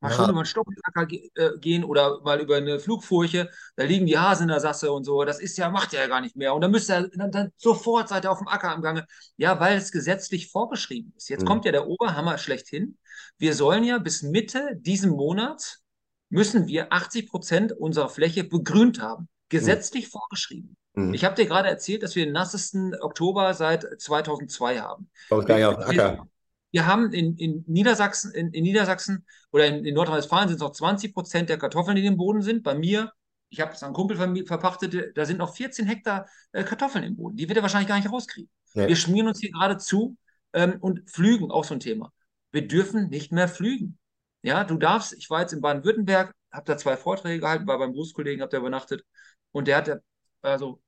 mal 0.00 0.10
ja. 0.10 0.16
schön 0.16 0.30
über 0.30 0.38
einen 0.38 0.46
Stockacker 0.46 1.08
äh, 1.34 1.58
gehen 1.58 1.84
oder 1.84 2.20
mal 2.22 2.40
über 2.40 2.56
eine 2.56 2.78
Flugfurche, 2.78 3.50
da 3.76 3.84
liegen 3.84 4.06
die 4.06 4.18
Hasen 4.18 4.44
in 4.44 4.48
der 4.48 4.60
Sasse 4.60 4.92
und 4.92 5.04
so, 5.04 5.24
das 5.24 5.40
ist 5.40 5.56
ja, 5.56 5.70
macht 5.70 5.92
ihr 5.92 6.00
ja 6.00 6.06
gar 6.06 6.20
nicht 6.20 6.36
mehr. 6.36 6.54
Und 6.54 6.60
dann 6.60 6.70
müsst 6.70 6.90
ihr, 6.90 7.08
dann, 7.14 7.30
dann 7.30 7.52
sofort 7.56 8.08
seid 8.08 8.24
ihr 8.24 8.30
auf 8.30 8.38
dem 8.38 8.48
Acker 8.48 8.70
am 8.70 8.82
Gange. 8.82 9.06
Ja, 9.36 9.60
weil 9.60 9.76
es 9.76 9.92
gesetzlich 9.92 10.50
vorgeschrieben 10.50 11.12
ist. 11.16 11.28
Jetzt 11.28 11.42
mhm. 11.42 11.46
kommt 11.46 11.64
ja 11.64 11.72
der 11.72 11.86
Oberhammer 11.86 12.38
schlechthin. 12.38 12.98
Wir 13.38 13.54
sollen 13.54 13.84
ja 13.84 13.98
bis 13.98 14.22
Mitte 14.22 14.76
diesen 14.76 15.10
Monats 15.10 15.82
müssen 16.28 16.66
wir 16.66 16.92
80 16.92 17.30
Prozent 17.30 17.72
unserer 17.72 18.08
Fläche 18.08 18.44
begrünt 18.44 19.00
haben. 19.00 19.28
Gesetzlich 19.48 20.06
mhm. 20.06 20.18
vorgeschrieben. 20.18 20.76
Mhm. 20.94 21.14
Ich 21.14 21.24
habe 21.24 21.34
dir 21.34 21.46
gerade 21.46 21.68
erzählt, 21.68 22.02
dass 22.02 22.14
wir 22.16 22.24
den 22.24 22.32
nassesten 22.32 22.94
Oktober 23.00 23.52
seit 23.54 23.86
2002 24.00 24.80
haben. 24.80 25.10
Auf 25.30 25.44
den 25.44 25.62
Acker. 25.62 26.28
Wir 26.70 26.86
haben 26.86 27.12
in, 27.12 27.36
in 27.36 27.64
Niedersachsen, 27.68 28.32
in, 28.32 28.52
in 28.52 28.64
Niedersachsen 28.64 29.24
oder 29.52 29.66
in, 29.66 29.84
in 29.84 29.94
Nordrhein-Westfalen 29.94 30.48
sind 30.48 30.56
es 30.56 30.60
noch 30.60 30.72
20 30.72 31.14
Prozent 31.14 31.48
der 31.48 31.56
Kartoffeln, 31.56 31.94
die 31.94 32.04
im 32.04 32.16
Boden 32.16 32.42
sind. 32.42 32.64
Bei 32.64 32.74
mir, 32.74 33.12
ich 33.48 33.60
habe 33.60 33.72
es 33.72 33.82
an 33.84 33.92
Kumpel 33.92 34.16
verpachtet, 34.44 35.16
da 35.16 35.24
sind 35.24 35.36
noch 35.36 35.54
14 35.54 35.86
Hektar 35.86 36.26
äh, 36.50 36.64
Kartoffeln 36.64 37.04
im 37.04 37.14
Boden. 37.14 37.36
Die 37.36 37.46
wird 37.46 37.56
er 37.58 37.62
wahrscheinlich 37.62 37.86
gar 37.86 37.96
nicht 37.96 38.10
rauskriegen. 38.10 38.50
Ja. 38.72 38.88
Wir 38.88 38.96
schmieren 38.96 39.28
uns 39.28 39.38
hier 39.38 39.52
gerade 39.52 39.78
zu 39.78 40.16
ähm, 40.52 40.78
und 40.80 41.08
flügen, 41.08 41.52
auch 41.52 41.62
so 41.62 41.74
ein 41.74 41.80
Thema. 41.80 42.12
Wir 42.50 42.66
dürfen 42.66 43.08
nicht 43.08 43.30
mehr 43.30 43.46
flügen. 43.46 43.98
Ja, 44.42 44.64
du 44.64 44.76
darfst, 44.76 45.12
ich 45.12 45.30
war 45.30 45.42
jetzt 45.42 45.52
in 45.52 45.60
Baden-Württemberg, 45.60 46.34
habe 46.50 46.64
da 46.66 46.76
zwei 46.76 46.96
Vorträge 46.96 47.38
gehalten, 47.38 47.68
war 47.68 47.78
beim 47.78 47.92
Berufskollegen, 47.92 48.42
habe 48.42 48.50
da 48.50 48.58
übernachtet 48.58 49.04
und 49.52 49.68
der 49.68 49.76
hat 49.76 50.00
also 50.44 50.80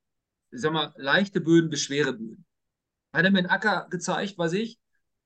ich 0.51 0.61
sag 0.61 0.71
mal, 0.71 0.93
leichte 0.97 1.41
Böden 1.41 1.69
bis 1.69 1.81
schwere 1.81 2.13
Böden. 2.13 2.45
Hat 3.13 3.25
er 3.25 3.31
mir 3.31 3.39
einen 3.39 3.47
Acker 3.47 3.87
gezeigt, 3.89 4.37
weiß 4.37 4.53
ich, 4.53 4.79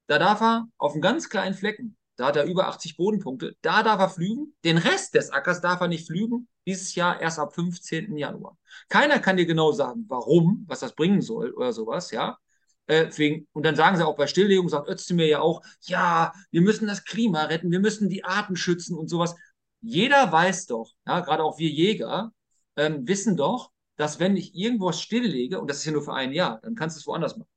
da 0.07 0.19
darf 0.19 0.41
er 0.41 0.67
auf 0.77 0.93
einem 0.93 1.01
ganz 1.01 1.29
kleinen 1.29 1.53
Flecken, 1.53 1.97
da 2.15 2.27
hat 2.27 2.35
er 2.35 2.45
über 2.45 2.67
80 2.67 2.97
Bodenpunkte, 2.97 3.55
da 3.61 3.83
darf 3.83 3.99
er 3.99 4.09
flügen. 4.09 4.55
Den 4.63 4.77
Rest 4.77 5.15
des 5.15 5.31
Ackers 5.31 5.61
darf 5.61 5.81
er 5.81 5.87
nicht 5.87 6.07
flügen, 6.07 6.47
dieses 6.65 6.95
Jahr 6.95 7.19
erst 7.21 7.39
ab 7.39 7.53
15. 7.53 8.17
Januar. 8.17 8.57
Keiner 8.89 9.19
kann 9.19 9.37
dir 9.37 9.45
genau 9.45 9.71
sagen, 9.71 10.05
warum, 10.07 10.65
was 10.67 10.79
das 10.79 10.95
bringen 10.95 11.21
soll 11.21 11.51
oder 11.51 11.73
sowas, 11.73 12.11
ja. 12.11 12.37
Äh, 12.87 13.09
und 13.53 13.65
dann 13.65 13.75
sagen 13.75 13.95
sie 13.97 14.05
auch 14.05 14.15
bei 14.15 14.27
Stilllegung, 14.27 14.67
sagt 14.69 14.89
Özdemir 14.89 15.27
ja 15.27 15.39
auch, 15.39 15.61
ja, 15.83 16.33
wir 16.51 16.61
müssen 16.61 16.87
das 16.87 17.05
Klima 17.05 17.43
retten, 17.45 17.71
wir 17.71 17.79
müssen 17.79 18.09
die 18.09 18.25
Arten 18.25 18.55
schützen 18.55 18.97
und 18.97 19.07
sowas. 19.07 19.35
Jeder 19.81 20.31
weiß 20.31 20.67
doch, 20.67 20.93
ja, 21.07 21.21
gerade 21.21 21.43
auch 21.43 21.57
wir 21.57 21.69
Jäger, 21.69 22.33
ähm, 22.75 23.07
wissen 23.07 23.37
doch, 23.37 23.71
dass 23.97 24.19
wenn 24.19 24.35
ich 24.35 24.55
irgendwo 24.55 24.91
stilllege, 24.91 25.59
und 25.59 25.69
das 25.69 25.77
ist 25.77 25.85
ja 25.85 25.91
nur 25.91 26.03
für 26.03 26.13
ein 26.13 26.33
Jahr, 26.33 26.59
dann 26.61 26.75
kannst 26.75 26.97
du 26.97 26.99
es 26.99 27.07
woanders 27.07 27.37
machen, 27.37 27.49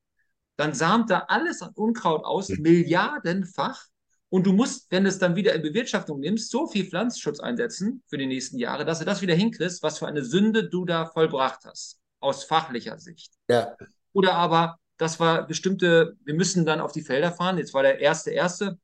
dann 0.56 0.74
samt 0.74 1.10
da 1.10 1.24
alles 1.28 1.62
an 1.62 1.72
Unkraut 1.74 2.24
aus, 2.24 2.48
mhm. 2.48 2.62
milliardenfach. 2.62 3.86
Und 4.28 4.46
du 4.46 4.52
musst, 4.52 4.90
wenn 4.90 5.04
du 5.04 5.08
es 5.08 5.18
dann 5.18 5.36
wieder 5.36 5.54
in 5.54 5.62
Bewirtschaftung 5.62 6.18
nimmst, 6.18 6.50
so 6.50 6.66
viel 6.66 6.86
Pflanzenschutz 6.86 7.38
einsetzen 7.40 8.02
für 8.08 8.18
die 8.18 8.26
nächsten 8.26 8.58
Jahre, 8.58 8.84
dass 8.84 8.98
du 8.98 9.04
das 9.04 9.22
wieder 9.22 9.34
hinkriegst, 9.34 9.82
was 9.82 9.98
für 9.98 10.08
eine 10.08 10.24
Sünde 10.24 10.68
du 10.68 10.84
da 10.84 11.06
vollbracht 11.06 11.64
hast, 11.64 12.00
aus 12.20 12.44
fachlicher 12.44 12.98
Sicht. 12.98 13.32
Ja. 13.48 13.76
Oder 14.12 14.34
aber, 14.34 14.78
das 14.96 15.20
war 15.20 15.46
bestimmte, 15.46 16.16
wir 16.24 16.34
müssen 16.34 16.66
dann 16.66 16.80
auf 16.80 16.92
die 16.92 17.02
Felder 17.02 17.32
fahren, 17.32 17.58
jetzt 17.58 17.74
war 17.74 17.82
der 17.82 18.00
erste, 18.00 18.30
erste, 18.30 18.78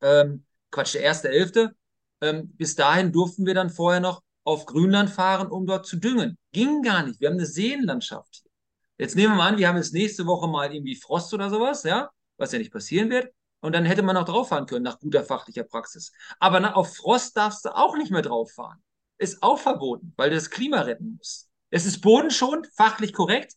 ähm, 0.00 0.44
Quatsch, 0.70 0.94
der 0.94 1.02
erste, 1.02 1.28
elfte. 1.28 1.74
Ähm, 2.20 2.48
bis 2.56 2.74
dahin 2.74 3.12
durften 3.12 3.46
wir 3.46 3.54
dann 3.54 3.70
vorher 3.70 4.00
noch 4.00 4.22
auf 4.44 4.66
Grünland 4.66 5.10
fahren, 5.10 5.48
um 5.48 5.66
dort 5.66 5.86
zu 5.86 5.96
düngen. 5.96 6.38
Ging 6.52 6.82
gar 6.82 7.04
nicht. 7.04 7.20
Wir 7.20 7.28
haben 7.28 7.36
eine 7.36 7.46
Seenlandschaft 7.46 8.40
hier. 8.42 8.50
Jetzt 8.98 9.16
nehmen 9.16 9.32
wir 9.32 9.38
mal 9.38 9.48
an, 9.48 9.58
wir 9.58 9.68
haben 9.68 9.76
jetzt 9.76 9.94
nächste 9.94 10.26
Woche 10.26 10.48
mal 10.48 10.72
irgendwie 10.72 10.96
Frost 10.96 11.32
oder 11.34 11.50
sowas, 11.50 11.82
ja, 11.82 12.10
was 12.36 12.52
ja 12.52 12.58
nicht 12.58 12.72
passieren 12.72 13.10
wird. 13.10 13.32
Und 13.60 13.74
dann 13.74 13.84
hätte 13.84 14.02
man 14.02 14.16
auch 14.16 14.24
drauf 14.24 14.48
fahren 14.48 14.66
können 14.66 14.84
nach 14.84 14.98
guter 14.98 15.24
fachlicher 15.24 15.64
Praxis. 15.64 16.12
Aber 16.40 16.60
na, 16.60 16.74
auf 16.74 16.96
Frost 16.96 17.36
darfst 17.36 17.64
du 17.64 17.70
auch 17.70 17.96
nicht 17.96 18.10
mehr 18.10 18.22
drauf 18.22 18.52
fahren. 18.52 18.82
Ist 19.18 19.42
auch 19.42 19.58
verboten, 19.58 20.12
weil 20.16 20.30
du 20.30 20.36
das 20.36 20.50
Klima 20.50 20.80
retten 20.80 21.16
musst. 21.16 21.48
Es 21.70 21.86
ist 21.86 22.00
bodenschonend, 22.00 22.68
fachlich 22.76 23.12
korrekt. 23.12 23.54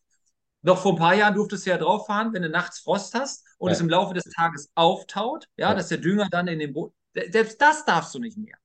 Noch 0.62 0.78
vor 0.78 0.92
ein 0.92 0.98
paar 0.98 1.14
Jahren 1.14 1.34
durftest 1.34 1.66
du 1.66 1.70
ja 1.70 1.78
drauf 1.78 2.06
fahren, 2.06 2.32
wenn 2.32 2.42
du 2.42 2.48
nachts 2.48 2.80
Frost 2.80 3.14
hast 3.14 3.44
und 3.58 3.68
ja. 3.68 3.74
es 3.74 3.80
im 3.80 3.88
Laufe 3.88 4.14
des 4.14 4.24
Tages 4.24 4.70
auftaut, 4.74 5.46
ja, 5.56 5.70
ja, 5.70 5.74
dass 5.74 5.88
der 5.88 5.98
Dünger 5.98 6.28
dann 6.30 6.48
in 6.48 6.58
den 6.58 6.72
Boden. 6.72 6.94
Selbst 7.30 7.60
das 7.60 7.84
darfst 7.84 8.14
du 8.14 8.18
nicht 8.18 8.36
mehr. 8.36 8.56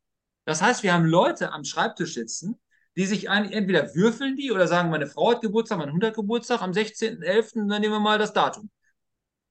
Das 0.52 0.62
heißt, 0.62 0.84
wir 0.84 0.92
haben 0.92 1.06
Leute 1.06 1.54
am 1.54 1.64
Schreibtisch 1.64 2.14
sitzen, 2.14 2.60
die 2.98 3.06
sich 3.06 3.30
eigentlich 3.30 3.56
entweder 3.56 3.96
würfeln 3.96 4.36
die 4.36 4.52
oder 4.52 4.68
sagen, 4.68 4.90
meine 4.90 5.08
Frau 5.08 5.32
hat 5.32 5.40
Geburtstag, 5.40 5.78
mein 5.78 5.94
Hund 5.94 6.04
hat 6.04 6.14
Geburtstag 6.14 6.62
am 6.62 6.72
16.11., 6.72 7.70
dann 7.70 7.80
nehmen 7.80 7.94
wir 7.94 8.02
mal 8.02 8.20
das 8.20 8.34
Datum. 8.34 8.70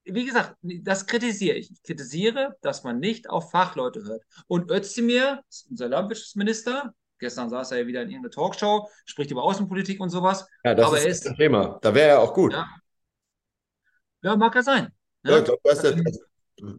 Wie 0.05 0.27
gesagt, 0.27 0.57
das 0.61 1.07
kritisiere 1.07 1.57
ich. 1.57 1.71
Ich 1.71 1.83
kritisiere, 1.83 2.55
dass 2.61 2.85
man 2.85 2.99
nicht 2.99 3.31
auf 3.31 3.51
Fachleute 3.51 4.05
hört. 4.05 4.23
Und 4.47 4.71
Özdemir, 4.71 5.41
unser 5.71 5.89
Landwirtschaftsminister, 5.89 6.93
gestern 7.19 7.49
saß 7.49 7.73
er 7.73 7.79
ja 7.79 7.87
wieder 7.87 8.03
in 8.03 8.11
irgendeiner 8.11 8.33
Talkshow, 8.33 8.87
spricht 9.07 9.31
über 9.31 9.43
Außenpolitik 9.43 10.01
und 10.01 10.11
sowas. 10.11 10.47
Ja, 10.65 10.75
das 10.75 10.87
aber 10.87 10.99
ist, 10.99 11.07
ist 11.07 11.29
ein 11.29 11.37
Thema. 11.37 11.79
Da 11.81 11.95
wäre 11.95 12.11
er 12.11 12.21
auch 12.21 12.35
gut. 12.35 12.53
Ja. 12.53 12.69
ja, 14.21 14.37
mag 14.37 14.55
er 14.55 14.63
sein. 14.63 14.93
Ne? 15.23 15.31
Ja, 15.33 15.39
ich 15.39 15.45
glaube, 15.45 15.61
du, 15.65 15.89
ähm, 15.89 16.05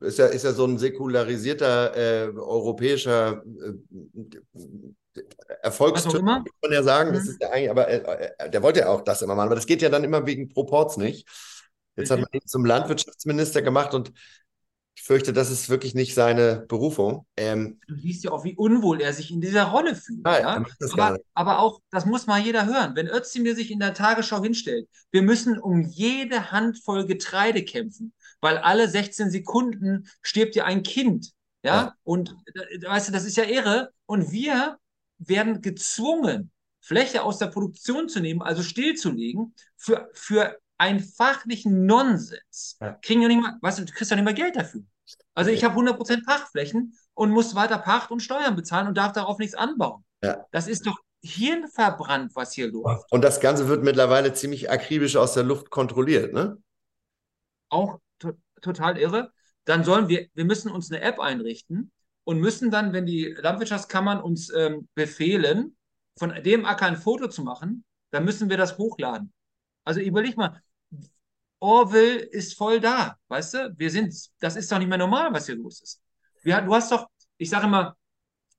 ist 0.01 0.19
ja, 0.19 0.27
ist 0.27 0.43
ja 0.43 0.53
so 0.53 0.65
ein 0.65 0.77
säkularisierter 0.77 1.95
äh, 1.95 2.29
europäischer 2.35 3.43
äh, 3.43 5.21
Erfolgstyp, 5.61 6.25
kann 6.25 6.43
man 6.61 6.71
ja 6.71 6.83
sagen. 6.83 7.11
Mhm. 7.11 7.15
Das 7.15 7.27
ist 7.27 7.41
ja 7.41 7.49
eigentlich, 7.49 7.69
aber 7.69 7.87
äh, 7.87 8.31
äh, 8.37 8.49
der 8.49 8.63
wollte 8.63 8.81
ja 8.81 8.89
auch 8.89 9.01
das 9.01 9.21
immer 9.21 9.35
machen. 9.35 9.47
Aber 9.47 9.55
das 9.55 9.65
geht 9.65 9.81
ja 9.81 9.89
dann 9.89 10.03
immer 10.03 10.25
wegen 10.25 10.49
Proports 10.49 10.97
nicht. 10.97 11.27
Jetzt 11.95 12.09
hat 12.09 12.19
man 12.19 12.29
ihn 12.31 12.45
zum 12.45 12.65
Landwirtschaftsminister 12.65 13.61
gemacht 13.61 13.93
und 13.93 14.13
ich 14.95 15.03
fürchte, 15.03 15.33
das 15.33 15.49
ist 15.49 15.69
wirklich 15.69 15.93
nicht 15.95 16.13
seine 16.13 16.65
Berufung. 16.67 17.25
Ähm, 17.37 17.79
du 17.87 17.95
siehst 17.95 18.23
ja 18.23 18.31
auch, 18.31 18.43
wie 18.43 18.55
unwohl 18.55 19.01
er 19.01 19.13
sich 19.13 19.31
in 19.31 19.41
dieser 19.41 19.65
Rolle 19.65 19.95
fühlt. 19.95 20.23
Nein, 20.23 20.41
ja? 20.43 20.65
aber, 20.91 21.17
aber, 21.33 21.59
auch, 21.59 21.81
das 21.91 22.05
muss 22.05 22.27
mal 22.27 22.41
jeder 22.41 22.65
hören, 22.65 22.95
wenn 22.95 23.07
Özdemir 23.07 23.55
sich 23.55 23.71
in 23.71 23.79
der 23.79 23.93
Tagesschau 23.93 24.41
hinstellt, 24.43 24.87
wir 25.11 25.21
müssen 25.21 25.59
um 25.59 25.81
jede 25.81 26.51
Handvoll 26.51 27.05
Getreide 27.05 27.63
kämpfen 27.63 28.13
weil 28.41 28.57
alle 28.57 28.89
16 28.89 29.31
Sekunden 29.31 30.07
stirbt 30.21 30.55
ja 30.55 30.65
ein 30.65 30.83
Kind. 30.83 31.31
Ja, 31.63 31.75
ja. 31.75 31.95
und 32.03 32.35
äh, 32.55 32.87
weißt 32.87 33.09
du, 33.09 33.11
das 33.11 33.25
ist 33.25 33.37
ja 33.37 33.43
irre. 33.43 33.91
Und 34.05 34.31
wir 34.31 34.77
werden 35.19 35.61
gezwungen, 35.61 36.51
Fläche 36.79 37.23
aus 37.23 37.37
der 37.37 37.47
Produktion 37.47 38.09
zu 38.09 38.19
nehmen, 38.19 38.41
also 38.41 38.63
stillzulegen, 38.63 39.53
für, 39.77 40.09
für 40.13 40.57
einen 40.77 40.99
fachlichen 40.99 41.85
Nonsens. 41.85 42.77
Ja. 42.81 42.97
Kriegen 43.03 43.21
ja 43.21 43.27
nicht 43.27 43.41
mal, 43.41 43.57
weißt 43.61 43.79
du, 43.79 43.85
du 43.85 43.93
kriegst 43.93 44.09
ja 44.09 44.17
nicht 44.17 44.25
mal 44.25 44.33
Geld 44.33 44.55
dafür. 44.55 44.81
Also 45.35 45.51
ich 45.51 45.63
habe 45.63 45.79
100% 45.79 46.25
Pachtflächen 46.25 46.97
und 47.13 47.29
muss 47.29 47.53
weiter 47.53 47.77
Pacht 47.77 48.11
und 48.11 48.21
Steuern 48.21 48.55
bezahlen 48.55 48.87
und 48.87 48.97
darf 48.97 49.13
darauf 49.13 49.37
nichts 49.37 49.53
anbauen. 49.53 50.03
Ja. 50.23 50.45
Das 50.51 50.67
ist 50.67 50.87
doch 50.87 50.97
hirnverbrannt, 51.23 52.35
was 52.35 52.53
hier 52.53 52.71
läuft. 52.71 53.11
Und 53.11 53.23
das 53.23 53.39
Ganze 53.39 53.67
wird 53.67 53.83
mittlerweile 53.83 54.33
ziemlich 54.33 54.71
akribisch 54.71 55.15
aus 55.15 55.33
der 55.33 55.43
Luft 55.43 55.69
kontrolliert, 55.69 56.33
ne? 56.33 56.57
Auch 57.69 57.99
total 58.61 58.97
irre. 58.97 59.31
Dann 59.65 59.83
sollen 59.83 60.07
wir, 60.09 60.27
wir 60.33 60.45
müssen 60.45 60.71
uns 60.71 60.91
eine 60.91 61.01
App 61.01 61.19
einrichten 61.19 61.91
und 62.23 62.39
müssen 62.39 62.71
dann, 62.71 62.93
wenn 62.93 63.05
die 63.05 63.35
Landwirtschaftskammern 63.37 64.21
uns 64.21 64.51
ähm, 64.53 64.87
befehlen, 64.95 65.75
von 66.17 66.33
dem 66.43 66.65
Acker 66.65 66.85
ein 66.85 66.97
Foto 66.97 67.27
zu 67.27 67.43
machen, 67.43 67.83
dann 68.11 68.25
müssen 68.25 68.49
wir 68.49 68.57
das 68.57 68.77
hochladen. 68.77 69.31
Also 69.83 70.01
überleg 70.01 70.37
mal, 70.37 70.61
Orville 71.59 72.19
ist 72.19 72.57
voll 72.57 72.79
da, 72.79 73.17
weißt 73.27 73.53
du? 73.53 73.73
Wir 73.77 73.89
sind, 73.89 74.13
das 74.39 74.55
ist 74.55 74.71
doch 74.71 74.79
nicht 74.79 74.87
mehr 74.87 74.97
normal, 74.97 75.31
was 75.33 75.45
hier 75.45 75.55
los 75.55 75.81
ist. 75.81 76.01
Wir, 76.43 76.59
du 76.61 76.73
hast 76.73 76.91
doch, 76.91 77.07
ich 77.37 77.49
sage 77.49 77.67
immer, 77.67 77.95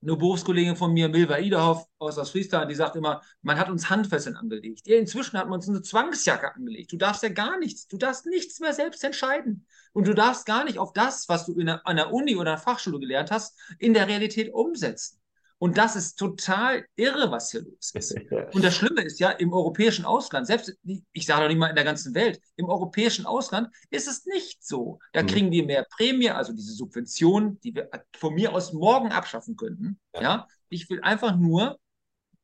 eine 0.03 0.16
Berufskollegin 0.16 0.76
von 0.76 0.92
mir, 0.92 1.09
Milva 1.09 1.38
Iderhoff 1.38 1.86
aus 1.98 2.18
Ostfriesland, 2.18 2.70
die 2.70 2.74
sagt 2.74 2.96
immer, 2.96 3.22
man 3.42 3.59
hat 3.59 3.70
uns 3.70 3.88
Handfesseln 3.88 4.36
angelegt. 4.36 4.86
Ja, 4.86 4.96
inzwischen 4.96 5.38
hat 5.38 5.46
man 5.46 5.55
uns 5.55 5.68
eine 5.68 5.82
Zwangsjacke 5.82 6.55
angelegt. 6.55 6.92
Du 6.92 6.96
darfst 6.96 7.22
ja 7.22 7.28
gar 7.28 7.59
nichts, 7.59 7.86
du 7.86 7.96
darfst 7.96 8.26
nichts 8.26 8.59
mehr 8.59 8.72
selbst 8.72 9.05
entscheiden. 9.05 9.66
Und 9.92 10.09
du 10.09 10.14
darfst 10.14 10.44
gar 10.44 10.64
nicht 10.64 10.78
auf 10.78 10.92
das, 10.92 11.28
was 11.28 11.46
du 11.46 11.53
in 11.53 11.66
der, 11.66 11.86
an 11.86 11.96
der 11.96 12.12
Uni 12.12 12.36
oder 12.36 12.59
Fachschule 12.59 12.98
gelernt 12.98 13.30
hast, 13.30 13.57
in 13.78 13.94
der 13.94 14.09
Realität 14.09 14.53
umsetzen. 14.53 15.22
Und 15.62 15.78
das 15.78 15.94
ist 15.94 16.16
total 16.16 16.84
irre, 16.96 17.30
was 17.30 17.52
hier 17.52 17.62
los 17.62 17.92
ist. 17.94 18.16
Und 18.52 18.64
das 18.64 18.74
Schlimme 18.74 19.02
ist 19.02 19.20
ja, 19.20 19.30
im 19.30 19.52
europäischen 19.52 20.04
Ausland, 20.04 20.48
selbst, 20.48 20.76
ich 21.12 21.24
sage 21.24 21.42
doch 21.42 21.48
nicht 21.48 21.58
mal 21.58 21.68
in 21.68 21.76
der 21.76 21.84
ganzen 21.84 22.16
Welt, 22.16 22.40
im 22.56 22.68
europäischen 22.68 23.26
Ausland 23.26 23.68
ist 23.88 24.08
es 24.08 24.26
nicht 24.26 24.66
so. 24.66 24.98
Da 25.12 25.22
mhm. 25.22 25.26
kriegen 25.28 25.50
wir 25.52 25.64
mehr 25.64 25.86
Prämie, 25.88 26.30
also 26.30 26.52
diese 26.52 26.72
Subventionen, 26.72 27.60
die 27.60 27.76
wir 27.76 27.88
von 28.16 28.34
mir 28.34 28.52
aus 28.52 28.72
morgen 28.72 29.12
abschaffen 29.12 29.54
könnten. 29.54 30.00
Ja. 30.12 30.20
ja? 30.20 30.48
Ich 30.68 30.90
will 30.90 31.00
einfach 31.02 31.36
nur, 31.36 31.78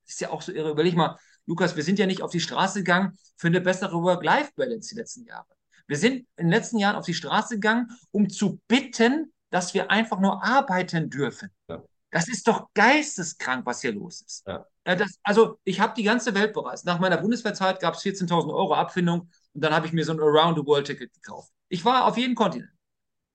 ist 0.07 0.21
ja 0.21 0.31
auch 0.31 0.41
so 0.41 0.53
irre, 0.53 0.71
überleg 0.71 0.95
mal, 0.95 1.19
Lukas, 1.45 1.75
wir 1.75 1.83
sind 1.83 1.99
ja 1.99 2.07
nicht 2.07 2.23
auf 2.23 2.31
die 2.31 2.39
Straße 2.39 2.85
gegangen 2.85 3.19
für 3.37 3.49
eine 3.49 3.61
bessere 3.61 4.01
Work-Life-Balance 4.01 4.91
die 4.91 5.01
letzten 5.01 5.25
Jahre. 5.25 5.49
Wir 5.89 5.97
sind 5.97 6.19
in 6.37 6.47
den 6.47 6.51
letzten 6.51 6.79
Jahren 6.79 6.95
auf 6.95 7.07
die 7.07 7.15
Straße 7.15 7.55
gegangen, 7.55 7.89
um 8.13 8.31
zu 8.31 8.61
bitten, 8.69 9.33
dass 9.51 9.75
wir 9.75 9.91
einfach 9.91 10.21
nur 10.21 10.45
arbeiten 10.45 11.11
dürfen. 11.11 11.51
Ja. 11.69 11.83
Das 12.11 12.29
ist 12.29 12.49
doch 12.49 12.69
geisteskrank, 12.75 13.67
was 13.67 13.83
hier 13.83 13.93
los 13.93 14.23
ist. 14.23 14.47
Ja. 14.47 14.67
Das, 14.85 15.19
also, 15.23 15.59
ich 15.65 15.81
habe 15.81 15.93
die 15.95 16.03
ganze 16.03 16.35
Welt 16.35 16.55
bereist. 16.55 16.87
Nach 16.87 16.99
meiner 16.99 17.19
Bundeswehrzeit 17.19 17.81
gab 17.81 17.95
es 17.95 18.01
14.000 18.01 18.49
Euro 18.49 18.75
Abfindung 18.75 19.29
und 19.53 19.65
dann 19.65 19.75
habe 19.75 19.87
ich 19.87 19.93
mir 19.93 20.05
so 20.05 20.13
ein 20.13 20.21
Around-the-World-Ticket 20.21 21.13
gekauft. 21.13 21.53
Ich 21.69 21.85
war 21.85 22.07
auf 22.07 22.17
jedem 22.17 22.35
Kontinent. 22.35 22.71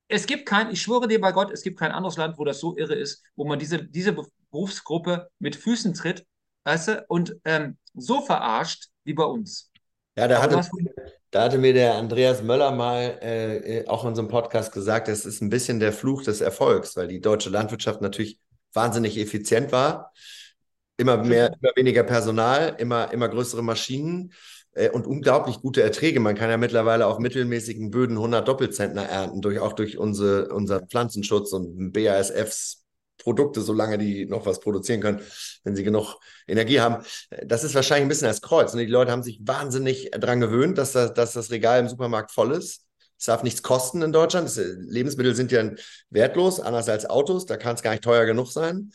Es 0.08 0.26
gibt 0.26 0.48
kein, 0.48 0.72
ich 0.72 0.82
schwöre 0.82 1.08
dir 1.08 1.22
bei 1.22 1.32
Gott, 1.32 1.52
es 1.52 1.62
gibt 1.62 1.80
kein 1.80 1.92
anderes 1.92 2.18
Land, 2.18 2.38
wo 2.38 2.44
das 2.44 2.60
so 2.60 2.76
irre 2.76 2.96
ist, 2.96 3.24
wo 3.36 3.46
man 3.46 3.60
diese, 3.60 3.84
diese 3.84 4.16
Berufsgruppe 4.52 5.30
mit 5.40 5.56
Füßen 5.56 5.94
tritt, 5.94 6.26
weißt 6.66 6.88
du, 6.88 7.06
und 7.08 7.36
ähm, 7.46 7.78
so 7.94 8.22
verarscht 8.22 8.90
wie 9.04 9.14
bei 9.14 9.24
uns. 9.24 9.72
Ja, 10.16 10.28
da 10.28 10.42
hatte, 10.42 10.62
da 11.32 11.44
hatte 11.44 11.58
mir 11.58 11.74
der 11.74 11.96
Andreas 11.96 12.44
Möller 12.44 12.72
mal 12.72 13.18
äh, 13.22 13.80
äh, 13.80 13.88
auch 13.88 14.06
in 14.06 14.14
so 14.14 14.22
einem 14.22 14.30
Podcast 14.30 14.72
gesagt, 14.72 15.08
es 15.08 15.26
ist 15.26 15.42
ein 15.42 15.50
bisschen 15.50 15.80
der 15.80 15.94
Fluch 15.94 16.24
des 16.24 16.42
Erfolgs, 16.42 16.96
weil 16.96 17.08
die 17.08 17.20
deutsche 17.20 17.50
Landwirtschaft 17.50 18.02
natürlich 18.02 18.40
wahnsinnig 18.74 19.18
effizient 19.18 19.72
war. 19.72 20.14
Immer 20.98 21.18
mehr, 21.18 21.54
immer 21.60 21.72
weniger 21.76 22.04
Personal, 22.04 22.76
immer, 22.78 23.12
immer 23.12 23.28
größere 23.30 23.64
Maschinen 23.64 24.34
äh, 24.74 24.90
und 24.90 25.08
unglaublich 25.08 25.62
gute 25.62 25.82
Erträge. 25.82 26.20
Man 26.20 26.36
kann 26.36 26.50
ja 26.50 26.58
mittlerweile 26.58 27.08
auf 27.08 27.20
mittelmäßigen 27.20 27.90
Böden 27.92 28.18
100 28.18 28.48
Doppelzentner 28.48 29.04
ernten, 29.04 29.42
durch, 29.42 29.60
auch 29.60 29.74
durch 29.74 29.98
unsere, 29.98 30.50
unser 30.54 30.82
Pflanzenschutz 30.82 31.52
und 31.54 31.92
BASFs 31.92 32.84
Produkte, 33.18 33.62
solange 33.62 33.98
die 33.98 34.26
noch 34.26 34.46
was 34.46 34.60
produzieren 34.60 35.02
können, 35.02 35.22
wenn 35.64 35.76
sie 35.76 35.84
genug 35.84 36.18
Energie 36.48 36.82
haben. 36.82 37.04
Das 37.46 37.64
ist 37.64 37.74
wahrscheinlich 37.74 38.06
ein 38.06 38.10
bisschen 38.10 38.28
als 38.28 38.42
Kreuz. 38.42 38.74
Und 38.74 38.80
die 38.80 38.86
Leute 38.86 39.12
haben 39.12 39.24
sich 39.24 39.40
wahnsinnig 39.42 40.12
daran 40.12 40.42
gewöhnt, 40.42 40.78
dass 40.78 40.92
das, 40.92 41.14
dass 41.14 41.34
das 41.34 41.50
Regal 41.52 41.80
im 41.80 41.88
Supermarkt 41.88 42.32
voll 42.32 42.52
ist. 42.52 42.86
Es 43.24 43.28
darf 43.28 43.42
nichts 43.42 43.64
kosten 43.64 44.02
in 44.02 44.12
Deutschland. 44.12 44.50
Das, 44.50 44.58
Lebensmittel 44.58 45.34
sind 45.34 45.50
ja 45.54 45.72
wertlos, 46.10 46.60
anders 46.60 46.90
als 46.90 47.10
Autos. 47.10 47.46
Da 47.46 47.56
kann 47.56 47.74
es 47.74 47.82
gar 47.82 47.92
nicht 47.92 48.04
teuer 48.04 48.26
genug 48.26 48.52
sein. 48.52 48.92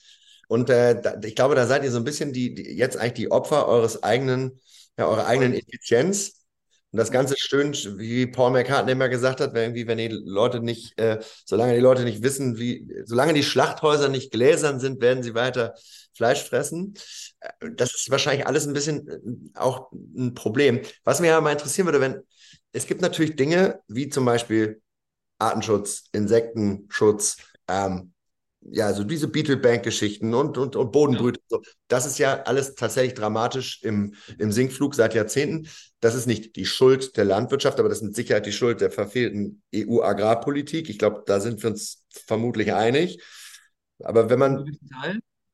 Und 0.49 0.69
äh, 0.69 1.01
da, 1.01 1.19
ich 1.25 1.35
glaube, 1.35 1.55
da 1.55 1.67
seid 1.67 1.83
ihr 1.83 1.91
so 1.91 1.97
ein 1.97 2.05
bisschen 2.05 2.35
die, 2.35 2.53
die, 2.55 2.77
jetzt 2.77 2.99
eigentlich 2.99 3.15
die 3.15 3.31
Opfer 3.31 3.67
eures 3.67 4.03
eigenen, 4.03 4.61
ja, 4.99 5.07
eurer 5.07 5.27
eigenen 5.27 5.55
Effizienz. 5.55 6.45
Und 6.93 6.99
das 6.99 7.11
Ganze 7.11 7.37
schön, 7.39 7.73
wie 7.73 8.27
Paul 8.27 8.51
McCartney 8.51 8.93
immer 8.93 9.09
gesagt 9.09 9.41
hat, 9.41 9.55
wenn 9.55 9.63
irgendwie, 9.63 9.87
wenn 9.87 9.97
die 9.97 10.09
Leute 10.09 10.61
nicht, 10.61 11.01
äh, 11.01 11.21
solange 11.47 11.73
die 11.73 11.81
Leute 11.81 12.05
nicht 12.05 12.23
wissen, 12.23 12.59
wie, 12.59 12.87
solange 13.07 13.33
die 13.33 13.43
Schlachthäuser 13.43 14.11
nicht 14.11 14.31
gläsern 14.31 14.79
sind, 14.79 15.01
werden 15.01 15.23
sie 15.23 15.35
weiter 15.35 15.73
Fleisch 16.15 16.45
fressen. 16.45 16.93
Äh, 17.41 17.71
das 17.77 17.95
ist 17.95 18.11
wahrscheinlich 18.11 18.47
alles 18.47 18.67
ein 18.67 18.75
bisschen 18.75 19.09
äh, 19.09 19.59
auch 19.59 19.91
ein 19.93 20.35
Problem. 20.35 20.83
Was 21.05 21.21
mir 21.21 21.33
aber 21.33 21.45
mal 21.45 21.53
interessieren 21.53 21.87
würde, 21.87 22.03
wenn, 22.03 22.23
es 22.73 22.87
gibt 22.87 23.01
natürlich 23.01 23.37
Dinge 23.37 23.81
wie 23.89 24.09
zum 24.09 24.25
Beispiel 24.25 24.83
Artenschutz, 25.39 26.09
Insektenschutz, 26.13 27.37
ähm, 27.69 28.13
ja, 28.61 28.93
so 28.93 29.05
diese 29.05 29.29
Beetlebank-Geschichten 29.29 30.35
und, 30.35 30.59
und, 30.59 30.77
und 30.77 30.93
Bodenbrüte. 30.93 31.41
Ja. 31.51 31.59
Das 31.87 32.07
ist 32.07 32.19
ja 32.19 32.43
alles 32.43 32.75
tatsächlich 32.75 33.15
dramatisch 33.15 33.83
im, 33.83 34.15
im 34.37 34.53
Sinkflug 34.53 34.95
seit 34.95 35.15
Jahrzehnten. 35.15 35.69
Das 36.01 36.15
ist 36.15 36.27
nicht 36.27 36.57
die 36.57 36.67
Schuld 36.67 37.17
der 37.17 37.25
Landwirtschaft, 37.25 37.79
aber 37.79 37.89
das 37.89 37.99
ist 37.99 38.05
mit 38.05 38.17
Sicherheit 38.17 38.47
die 38.47 38.53
Schuld 38.53 38.81
der 38.81 38.91
verfehlten 38.91 39.63
EU-Agrarpolitik. 39.75 40.91
Ich 40.91 40.99
glaube, 40.99 41.23
da 41.27 41.41
sind 41.41 41.63
wir 41.63 41.71
uns 41.71 42.05
vermutlich 42.11 42.73
einig. 42.75 43.23
Aber 44.01 44.29
wenn 44.29 44.39
man. 44.39 44.65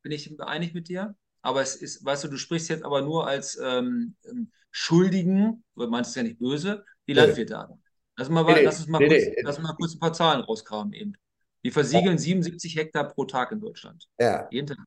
Bin 0.02 0.12
ich 0.12 0.38
einig 0.40 0.74
mit 0.74 0.88
dir? 0.88 1.14
Aber 1.40 1.62
es 1.62 1.76
ist, 1.76 2.04
weißt 2.04 2.24
du, 2.24 2.28
du 2.28 2.36
sprichst 2.36 2.68
jetzt 2.68 2.84
aber 2.84 3.02
nur 3.02 3.26
als 3.26 3.58
ähm, 3.62 4.16
ähm 4.24 4.50
Schuldigen, 4.76 5.62
du 5.76 5.86
meinst 5.86 6.10
es 6.10 6.16
ja 6.16 6.24
nicht 6.24 6.40
böse, 6.40 6.84
die 7.06 7.12
Landwirte 7.12 7.58
an. 7.58 7.82
Lass, 8.16 8.28
mal, 8.28 8.44
nee, 8.44 8.62
lass, 8.62 8.78
uns 8.80 8.88
mal, 8.88 8.98
nee, 8.98 9.08
kurz, 9.08 9.24
nee. 9.24 9.42
lass 9.42 9.58
mal 9.58 9.74
kurz 9.74 9.94
ein 9.94 9.98
paar 9.98 10.12
Zahlen 10.12 10.42
rausgraben 10.42 10.92
eben. 10.92 11.14
Wir 11.62 11.72
versiegeln 11.72 12.16
ja. 12.16 12.22
77 12.22 12.76
Hektar 12.76 13.08
pro 13.08 13.24
Tag 13.24 13.50
in 13.50 13.60
Deutschland. 13.60 14.06
Ja. 14.18 14.46
Jeden 14.50 14.66
Tag. 14.66 14.86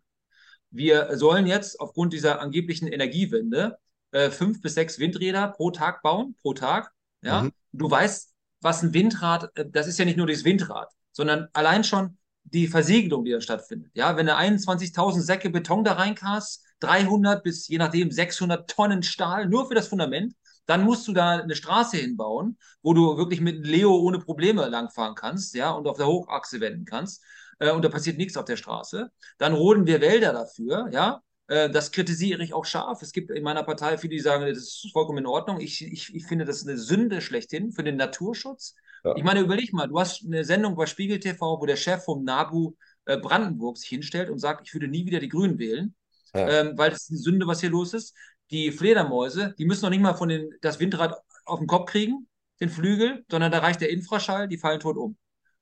Wir 0.69 1.17
sollen 1.17 1.47
jetzt 1.47 1.79
aufgrund 1.79 2.13
dieser 2.13 2.39
angeblichen 2.39 2.87
Energiewende 2.87 3.77
äh, 4.11 4.29
fünf 4.29 4.61
bis 4.61 4.75
sechs 4.75 4.99
Windräder 4.99 5.47
pro 5.49 5.71
Tag 5.71 6.01
bauen, 6.01 6.35
pro 6.41 6.53
Tag. 6.53 6.91
Ja. 7.21 7.43
Mhm. 7.43 7.51
Du 7.73 7.89
weißt, 7.89 8.33
was 8.61 8.83
ein 8.83 8.93
Windrad, 8.93 9.49
äh, 9.55 9.65
das 9.69 9.87
ist 9.87 9.99
ja 9.99 10.05
nicht 10.05 10.17
nur 10.17 10.27
das 10.27 10.45
Windrad, 10.45 10.91
sondern 11.11 11.47
allein 11.53 11.83
schon 11.83 12.17
die 12.43 12.67
Versiegelung, 12.67 13.25
die 13.25 13.31
da 13.31 13.41
stattfindet. 13.41 13.91
Ja, 13.93 14.15
wenn 14.15 14.27
du 14.27 14.35
21.000 14.35 15.21
Säcke 15.21 15.49
Beton 15.49 15.83
da 15.83 15.93
reinkast, 15.93 16.63
300 16.79 17.43
bis 17.43 17.67
je 17.67 17.77
nachdem 17.77 18.11
600 18.11 18.69
Tonnen 18.69 19.03
Stahl 19.03 19.47
nur 19.47 19.67
für 19.67 19.75
das 19.75 19.87
Fundament, 19.87 20.33
dann 20.67 20.83
musst 20.83 21.07
du 21.07 21.13
da 21.13 21.39
eine 21.39 21.55
Straße 21.55 21.97
hinbauen, 21.97 22.57
wo 22.83 22.93
du 22.93 23.17
wirklich 23.17 23.41
mit 23.41 23.65
Leo 23.65 23.95
ohne 23.95 24.19
Probleme 24.19 24.67
langfahren 24.67 25.15
kannst, 25.15 25.55
ja, 25.55 25.71
und 25.71 25.87
auf 25.87 25.97
der 25.97 26.07
Hochachse 26.07 26.59
wenden 26.59 26.85
kannst. 26.85 27.23
Äh, 27.59 27.71
und 27.71 27.83
da 27.83 27.89
passiert 27.89 28.17
nichts 28.17 28.37
auf 28.37 28.45
der 28.45 28.57
Straße. 28.57 29.09
Dann 29.37 29.53
roden 29.53 29.87
wir 29.87 30.01
Wälder 30.01 30.33
dafür, 30.33 30.89
ja. 30.91 31.21
Äh, 31.47 31.69
das 31.69 31.91
kritisiere 31.91 32.43
ich 32.43 32.53
auch 32.53 32.65
scharf. 32.65 33.01
Es 33.01 33.13
gibt 33.13 33.31
in 33.31 33.43
meiner 33.43 33.63
Partei 33.63 33.97
viele, 33.97 34.11
die 34.11 34.19
sagen, 34.19 34.45
das 34.45 34.57
ist 34.57 34.89
vollkommen 34.91 35.19
in 35.19 35.25
Ordnung. 35.25 35.59
Ich, 35.61 35.81
ich, 35.81 36.13
ich 36.13 36.25
finde 36.27 36.45
das 36.45 36.67
eine 36.67 36.77
Sünde 36.77 37.21
schlechthin 37.21 37.71
für 37.71 37.83
den 37.83 37.95
Naturschutz. 37.95 38.75
Ja. 39.03 39.15
Ich 39.15 39.23
meine, 39.23 39.39
überleg 39.39 39.71
mal, 39.73 39.87
du 39.87 39.99
hast 39.99 40.25
eine 40.25 40.43
Sendung 40.43 40.75
bei 40.75 40.85
Spiegel 40.85 41.19
TV, 41.19 41.61
wo 41.61 41.65
der 41.65 41.77
Chef 41.77 42.03
vom 42.03 42.23
NABU 42.23 42.75
äh, 43.05 43.17
Brandenburg 43.17 43.77
sich 43.77 43.87
hinstellt 43.87 44.29
und 44.29 44.39
sagt, 44.39 44.67
ich 44.67 44.73
würde 44.73 44.89
nie 44.89 45.05
wieder 45.05 45.19
die 45.19 45.29
Grünen 45.29 45.57
wählen, 45.59 45.95
ja. 46.33 46.49
ähm, 46.49 46.77
weil 46.77 46.89
das 46.89 47.03
ist 47.03 47.11
eine 47.11 47.19
Sünde, 47.19 47.47
was 47.47 47.61
hier 47.61 47.69
los 47.69 47.93
ist 47.93 48.13
die 48.51 48.71
Fledermäuse, 48.71 49.53
die 49.57 49.65
müssen 49.65 49.83
noch 49.83 49.89
nicht 49.89 50.01
mal 50.01 50.13
von 50.13 50.29
den, 50.29 50.49
das 50.61 50.79
Windrad 50.79 51.15
auf 51.45 51.59
den 51.59 51.67
Kopf 51.67 51.91
kriegen, 51.91 52.27
den 52.59 52.69
Flügel, 52.69 53.25
sondern 53.29 53.51
da 53.51 53.59
reicht 53.59 53.81
der 53.81 53.89
Infraschall, 53.89 54.47
die 54.47 54.57
fallen 54.57 54.79
tot 54.79 54.97
um. 54.97 55.17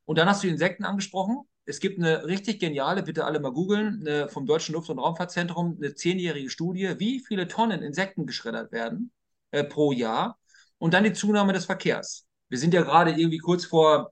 Und 0.05 0.17
dann 0.17 0.27
hast 0.27 0.43
du 0.43 0.47
Insekten 0.47 0.86
angesprochen. 0.86 1.39
Es 1.65 1.79
gibt 1.79 1.99
eine 1.99 2.25
richtig 2.25 2.59
geniale, 2.59 3.01
bitte 3.01 3.25
alle 3.25 3.39
mal 3.39 3.51
googeln, 3.51 4.29
vom 4.29 4.45
Deutschen 4.45 4.73
Luft- 4.73 4.89
und 4.91 4.99
Raumfahrtzentrum, 4.99 5.77
eine 5.81 5.95
zehnjährige 5.95 6.49
Studie, 6.49 6.93
wie 6.99 7.19
viele 7.19 7.47
Tonnen 7.47 7.81
Insekten 7.81 8.27
geschreddert 8.27 8.71
werden 8.71 9.11
äh, 9.51 9.63
pro 9.63 9.91
Jahr. 9.91 10.38
Und 10.77 10.93
dann 10.93 11.03
die 11.03 11.13
Zunahme 11.13 11.53
des 11.53 11.65
Verkehrs. 11.65 12.27
Wir 12.49 12.59
sind 12.59 12.73
ja 12.73 12.83
gerade 12.83 13.11
irgendwie 13.11 13.39
kurz 13.39 13.65
vor 13.65 14.11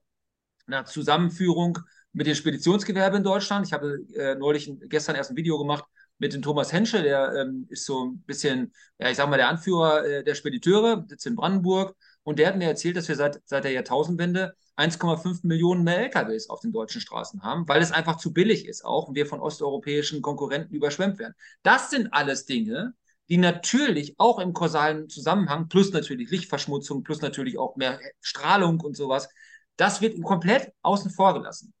einer 0.66 0.84
Zusammenführung 0.84 1.78
mit 2.12 2.26
dem 2.26 2.34
Speditionsgewerbe 2.34 3.18
in 3.18 3.22
Deutschland. 3.22 3.66
Ich 3.66 3.72
habe 3.72 3.98
äh, 4.14 4.34
neulich 4.34 4.72
gestern 4.88 5.14
erst 5.14 5.30
ein 5.30 5.36
Video 5.36 5.58
gemacht 5.58 5.84
mit 6.24 6.32
dem 6.32 6.40
Thomas 6.40 6.72
Henschel, 6.72 7.02
der 7.02 7.34
ähm, 7.34 7.66
ist 7.68 7.84
so 7.84 8.06
ein 8.06 8.22
bisschen, 8.22 8.72
ja, 8.98 9.10
ich 9.10 9.16
sag 9.18 9.28
mal, 9.28 9.36
der 9.36 9.48
Anführer 9.48 10.06
äh, 10.06 10.24
der 10.24 10.34
Spediteure, 10.34 11.04
sitzt 11.06 11.26
in 11.26 11.36
Brandenburg. 11.36 11.94
Und 12.22 12.38
der 12.38 12.48
hat 12.48 12.56
mir 12.56 12.66
erzählt, 12.66 12.96
dass 12.96 13.08
wir 13.08 13.16
seit, 13.16 13.42
seit 13.44 13.64
der 13.64 13.72
Jahrtausendwende 13.72 14.54
1,5 14.78 15.40
Millionen 15.42 15.84
mehr 15.84 15.98
LKWs 15.98 16.48
auf 16.48 16.60
den 16.60 16.72
deutschen 16.72 17.02
Straßen 17.02 17.42
haben, 17.42 17.68
weil 17.68 17.82
es 17.82 17.92
einfach 17.92 18.16
zu 18.16 18.32
billig 18.32 18.66
ist 18.66 18.86
auch 18.86 19.08
und 19.08 19.16
wir 19.16 19.26
von 19.26 19.40
osteuropäischen 19.40 20.22
Konkurrenten 20.22 20.74
überschwemmt 20.74 21.18
werden. 21.18 21.34
Das 21.62 21.90
sind 21.90 22.14
alles 22.14 22.46
Dinge, 22.46 22.94
die 23.28 23.36
natürlich 23.36 24.14
auch 24.18 24.38
im 24.38 24.54
kausalen 24.54 25.10
Zusammenhang, 25.10 25.68
plus 25.68 25.92
natürlich 25.92 26.30
Lichtverschmutzung, 26.30 27.02
plus 27.02 27.20
natürlich 27.20 27.58
auch 27.58 27.76
mehr 27.76 28.00
Strahlung 28.22 28.80
und 28.80 28.96
sowas, 28.96 29.28
das 29.76 30.00
wird 30.00 30.22
komplett 30.22 30.72
außen 30.80 31.10
vor 31.10 31.34
gelassen. 31.34 31.74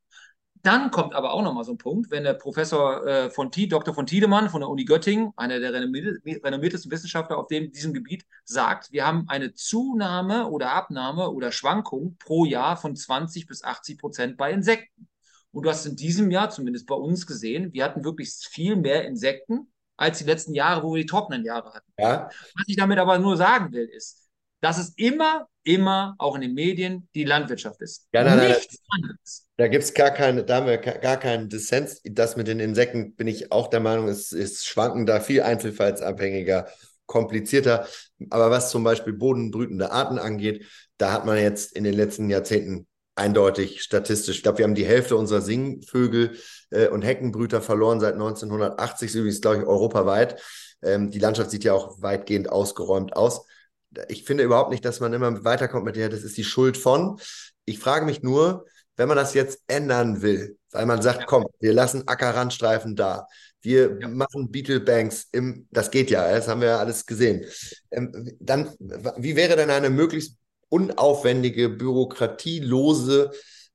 Dann 0.64 0.90
kommt 0.90 1.14
aber 1.14 1.34
auch 1.34 1.42
nochmal 1.42 1.64
so 1.64 1.72
ein 1.72 1.78
Punkt, 1.78 2.10
wenn 2.10 2.24
der 2.24 2.32
Professor 2.32 3.06
äh, 3.06 3.30
von 3.30 3.52
T, 3.52 3.66
Dr. 3.66 3.92
von 3.92 4.06
Tiedemann 4.06 4.48
von 4.48 4.62
der 4.62 4.70
Uni 4.70 4.86
Göttingen, 4.86 5.34
einer 5.36 5.60
der 5.60 5.74
renommiertesten 5.74 6.90
Wissenschaftler 6.90 7.36
auf 7.36 7.48
dem, 7.48 7.70
diesem 7.70 7.92
Gebiet, 7.92 8.24
sagt, 8.44 8.90
wir 8.90 9.06
haben 9.06 9.26
eine 9.28 9.52
Zunahme 9.52 10.48
oder 10.48 10.72
Abnahme 10.72 11.30
oder 11.30 11.52
Schwankung 11.52 12.16
pro 12.18 12.46
Jahr 12.46 12.78
von 12.78 12.96
20 12.96 13.46
bis 13.46 13.62
80 13.62 13.98
Prozent 13.98 14.36
bei 14.38 14.52
Insekten. 14.52 15.06
Und 15.52 15.64
du 15.64 15.68
hast 15.68 15.84
in 15.84 15.96
diesem 15.96 16.30
Jahr, 16.30 16.48
zumindest 16.48 16.86
bei 16.86 16.94
uns 16.94 17.26
gesehen, 17.26 17.74
wir 17.74 17.84
hatten 17.84 18.02
wirklich 18.02 18.32
viel 18.32 18.74
mehr 18.74 19.04
Insekten 19.04 19.70
als 19.98 20.18
die 20.18 20.24
letzten 20.24 20.54
Jahre, 20.54 20.82
wo 20.82 20.94
wir 20.94 21.02
die 21.02 21.06
trockenen 21.06 21.44
Jahre 21.44 21.74
hatten. 21.74 21.92
Ja. 21.98 22.30
Was 22.54 22.64
ich 22.68 22.76
damit 22.76 22.98
aber 22.98 23.18
nur 23.18 23.36
sagen 23.36 23.70
will, 23.72 23.84
ist, 23.84 24.23
dass 24.64 24.78
es 24.78 24.94
immer, 24.96 25.46
immer 25.62 26.14
auch 26.16 26.36
in 26.36 26.40
den 26.40 26.54
Medien 26.54 27.06
die 27.14 27.24
Landwirtschaft 27.24 27.82
ist. 27.82 28.08
Ja, 28.14 28.24
nein, 28.24 28.48
Nichts 28.48 28.78
nein, 28.90 29.02
anderes. 29.02 29.46
Da 29.58 29.68
gibt 29.68 29.84
es 29.84 29.92
gar 29.92 30.10
keine, 30.10 30.42
da 30.42 30.56
haben 30.56 30.66
wir 30.66 30.78
gar 30.78 31.18
keinen 31.18 31.50
Dissens. 31.50 32.00
Das 32.02 32.36
mit 32.36 32.48
den 32.48 32.60
Insekten 32.60 33.14
bin 33.14 33.26
ich 33.26 33.52
auch 33.52 33.68
der 33.68 33.80
Meinung, 33.80 34.08
ist, 34.08 34.32
ist 34.32 34.66
schwankender, 34.66 35.20
viel 35.20 35.42
einzelfallsabhängiger, 35.42 36.66
komplizierter. 37.04 37.86
Aber 38.30 38.50
was 38.50 38.70
zum 38.70 38.84
Beispiel 38.84 39.12
bodenbrütende 39.12 39.92
Arten 39.92 40.18
angeht, 40.18 40.64
da 40.96 41.12
hat 41.12 41.26
man 41.26 41.36
jetzt 41.36 41.76
in 41.76 41.84
den 41.84 41.94
letzten 41.94 42.30
Jahrzehnten 42.30 42.86
eindeutig 43.16 43.82
statistisch. 43.82 44.36
Ich 44.36 44.42
glaube, 44.42 44.58
wir 44.58 44.64
haben 44.64 44.74
die 44.74 44.86
Hälfte 44.86 45.14
unserer 45.16 45.42
Singvögel 45.42 46.38
äh, 46.70 46.88
und 46.88 47.02
Heckenbrüter 47.02 47.60
verloren 47.60 48.00
seit 48.00 48.14
1980, 48.14 49.14
übrigens, 49.14 49.42
glaube 49.42 49.58
ich, 49.58 49.66
europaweit. 49.66 50.40
Ähm, 50.82 51.10
die 51.10 51.18
Landschaft 51.18 51.50
sieht 51.50 51.64
ja 51.64 51.74
auch 51.74 52.00
weitgehend 52.00 52.48
ausgeräumt 52.48 53.14
aus 53.14 53.44
ich 54.08 54.24
finde 54.24 54.44
überhaupt 54.44 54.70
nicht, 54.70 54.84
dass 54.84 55.00
man 55.00 55.12
immer 55.12 55.44
weiterkommt 55.44 55.84
mit 55.84 55.96
der, 55.96 56.08
das 56.08 56.22
ist 56.22 56.36
die 56.36 56.44
Schuld 56.44 56.76
von. 56.76 57.18
Ich 57.64 57.78
frage 57.78 58.04
mich 58.04 58.22
nur, 58.22 58.66
wenn 58.96 59.08
man 59.08 59.16
das 59.16 59.34
jetzt 59.34 59.60
ändern 59.66 60.22
will, 60.22 60.56
weil 60.70 60.86
man 60.86 61.02
sagt, 61.02 61.20
ja. 61.20 61.26
komm, 61.26 61.46
wir 61.60 61.72
lassen 61.72 62.06
Ackerrandstreifen 62.06 62.96
da, 62.96 63.26
wir 63.60 63.98
ja. 64.00 64.08
machen 64.08 64.50
Beetlebanks 64.50 65.28
im, 65.32 65.66
das 65.70 65.90
geht 65.90 66.10
ja, 66.10 66.30
das 66.30 66.48
haben 66.48 66.60
wir 66.60 66.68
ja 66.68 66.78
alles 66.78 67.06
gesehen. 67.06 67.44
Ähm, 67.90 68.36
dann, 68.38 68.74
wie 68.78 69.36
wäre 69.36 69.56
denn 69.56 69.70
eine 69.70 69.90
möglichst 69.90 70.36
unaufwendige, 70.68 71.68
bürokratielose 71.68 73.30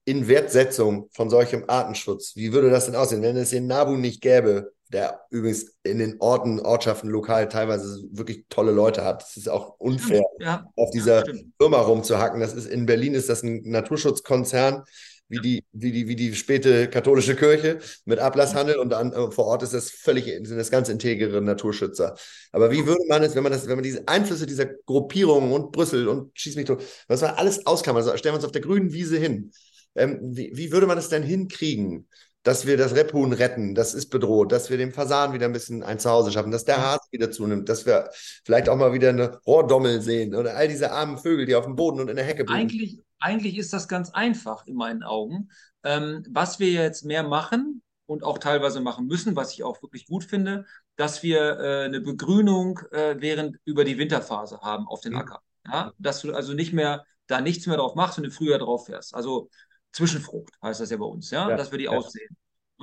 Inwertsetzung 0.06 1.10
von 1.12 1.30
solchem 1.30 1.66
Artenschutz? 1.68 2.36
Wie 2.36 2.54
würde 2.54 2.70
das 2.70 2.86
denn 2.86 2.96
aussehen, 2.96 3.22
wenn 3.22 3.38
es 3.38 3.50
den 3.50 3.68
Nabu 3.68 3.96
nicht 3.96 4.22
gäbe? 4.22 4.72
Der 4.90 5.22
übrigens 5.30 5.76
in 5.84 6.00
den 6.00 6.18
Orten, 6.20 6.60
Ortschaften 6.60 7.10
lokal 7.10 7.48
teilweise 7.48 8.04
wirklich 8.12 8.46
tolle 8.50 8.72
Leute 8.72 9.04
hat. 9.04 9.24
Es 9.24 9.38
ist 9.38 9.48
auch 9.48 9.80
unfair, 9.80 10.24
ja, 10.40 10.66
auf 10.76 10.90
dieser 10.92 11.28
ja, 11.28 11.34
Firma 11.60 11.80
rumzuhacken. 11.82 12.40
Das 12.40 12.54
ist 12.54 12.68
in 12.68 12.86
Berlin 12.86 13.14
ist 13.14 13.30
das 13.30 13.44
ein 13.44 13.62
Naturschutzkonzern, 13.66 14.84
wie 15.28 15.40
die, 15.40 15.64
wie 15.72 15.92
die, 15.92 16.08
wie 16.08 16.16
die 16.16 16.34
späte 16.34 16.90
katholische 16.90 17.36
Kirche 17.36 17.78
mit 18.06 18.18
Ablasshandel 18.18 18.78
und 18.78 18.94
an, 18.94 19.14
äh, 19.14 19.32
vor 19.32 19.46
Ort 19.46 19.62
ist 19.62 19.76
das 19.76 19.92
völlig, 19.92 20.26
sind 20.26 20.58
das 20.58 20.72
ganz 20.72 20.90
integere 20.90 21.40
Naturschützer. 21.40 22.16
Aber 22.52 22.72
wie 22.72 22.88
würde 22.88 23.04
man 23.08 23.22
es, 23.22 23.36
wenn 23.36 23.44
man 23.44 23.52
das, 23.52 23.68
wenn 23.68 23.76
man 23.76 23.84
diese 23.84 24.08
Einflüsse 24.08 24.48
dieser 24.48 24.66
Gruppierungen 24.66 25.52
und 25.52 25.72
Brüssel 25.72 26.08
und 26.08 26.32
schieß 26.38 26.56
mich 26.56 26.66
tot, 26.66 26.84
was 27.08 27.22
man 27.22 27.36
alles 27.36 27.66
ausklammern, 27.68 28.04
also 28.04 28.18
stellen 28.18 28.34
wir 28.34 28.38
uns 28.38 28.46
auf 28.46 28.52
der 28.52 28.62
grünen 28.62 28.92
Wiese 28.92 29.18
hin. 29.18 29.52
Ähm, 29.96 30.20
wie, 30.22 30.52
wie 30.56 30.72
würde 30.72 30.88
man 30.88 30.98
es 30.98 31.10
denn 31.10 31.24
hinkriegen? 31.24 32.08
Dass 32.44 32.66
wir 32.66 32.78
das 32.78 32.96
Rebhuhn 32.96 33.34
retten, 33.34 33.76
das 33.76 33.94
ist 33.94 34.10
bedroht, 34.10 34.52
dass 34.52 34.70
wir 34.70 34.78
dem 34.78 34.94
Fasan 34.94 35.34
wieder 35.34 35.46
ein 35.46 35.54
bisschen 35.54 35.84
ein 35.84 36.00
Zuhause 36.00 36.32
schaffen, 36.32 36.52
dass 36.52 36.66
der 36.66 36.82
Hase 36.82 37.02
wieder 37.12 37.32
zunimmt, 37.32 37.68
dass 37.68 37.86
wir 37.86 38.10
vielleicht 38.46 38.70
auch 38.70 38.78
mal 38.78 38.94
wieder 38.94 39.10
eine 39.10 39.40
Rohrdommel 39.46 40.02
sehen 40.02 40.36
oder 40.36 40.56
all 40.56 40.68
diese 40.68 40.92
armen 40.92 41.18
Vögel, 41.18 41.46
die 41.46 41.56
auf 41.56 41.66
dem 41.66 41.76
Boden 41.76 42.00
und 42.00 42.10
in 42.10 42.16
der 42.16 42.26
Hecke 42.26 42.46
bleiben. 42.46 42.62
Eigentlich, 42.62 43.04
eigentlich 43.20 43.58
ist 43.58 43.74
das 43.74 43.88
ganz 43.88 44.12
einfach 44.12 44.66
in 44.66 44.76
meinen 44.76 45.04
Augen. 45.04 45.50
Ähm, 45.84 46.26
was 46.30 46.60
wir 46.60 46.72
jetzt 46.72 47.04
mehr 47.04 47.24
machen 47.24 47.82
und 48.06 48.24
auch 48.24 48.38
teilweise 48.38 48.80
machen 48.80 49.06
müssen, 49.06 49.36
was 49.36 49.54
ich 49.54 49.64
auch 49.64 49.82
wirklich 49.82 50.06
gut 50.08 50.24
finde, 50.24 50.66
dass 50.96 51.24
wir 51.24 51.60
äh, 51.60 51.86
eine 51.86 52.02
Begrünung 52.02 52.80
äh, 52.92 53.16
während 53.20 53.58
über 53.66 53.84
die 53.84 53.98
Winterphase 53.98 54.62
haben 54.62 54.88
auf 54.88 55.02
den 55.02 55.14
mhm. 55.14 55.20
Acker. 55.20 55.42
Ja? 55.68 55.94
Dass 56.00 56.22
du 56.22 56.34
also 56.34 56.54
nicht 56.54 56.74
mehr 56.74 57.06
da 57.28 57.42
nichts 57.42 57.68
mehr 57.68 57.78
drauf 57.78 57.96
machst 57.96 58.18
und 58.18 58.24
im 58.24 58.32
Frühjahr 58.32 58.60
drauf 58.60 58.88
fährst. 58.88 59.14
Also 59.14 59.50
Zwischenfrucht 59.92 60.54
heißt 60.62 60.80
das 60.80 60.90
ja 60.92 60.98
bei 60.98 61.06
uns, 61.06 61.32
ja, 61.32 61.50
ja 61.50 61.56
dass 61.58 61.72
wir 61.72 61.78
die 61.78 61.86
ja. 61.86 61.92
aussehen. 61.92 62.36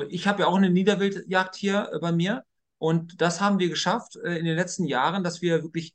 Ich 0.09 0.27
habe 0.27 0.43
ja 0.43 0.49
auch 0.49 0.57
eine 0.57 0.71
Niederwildjagd 0.71 1.57
hier 1.57 1.91
äh, 1.93 1.99
bei 1.99 2.13
mir 2.13 2.45
und 2.79 3.21
das 3.21 3.41
haben 3.41 3.59
wir 3.59 3.69
geschafft 3.69 4.17
äh, 4.17 4.37
in 4.37 4.45
den 4.45 4.57
letzten 4.57 4.85
Jahren, 4.85 5.25
dass 5.25 5.41
wir 5.43 5.63
wirklich 5.63 5.95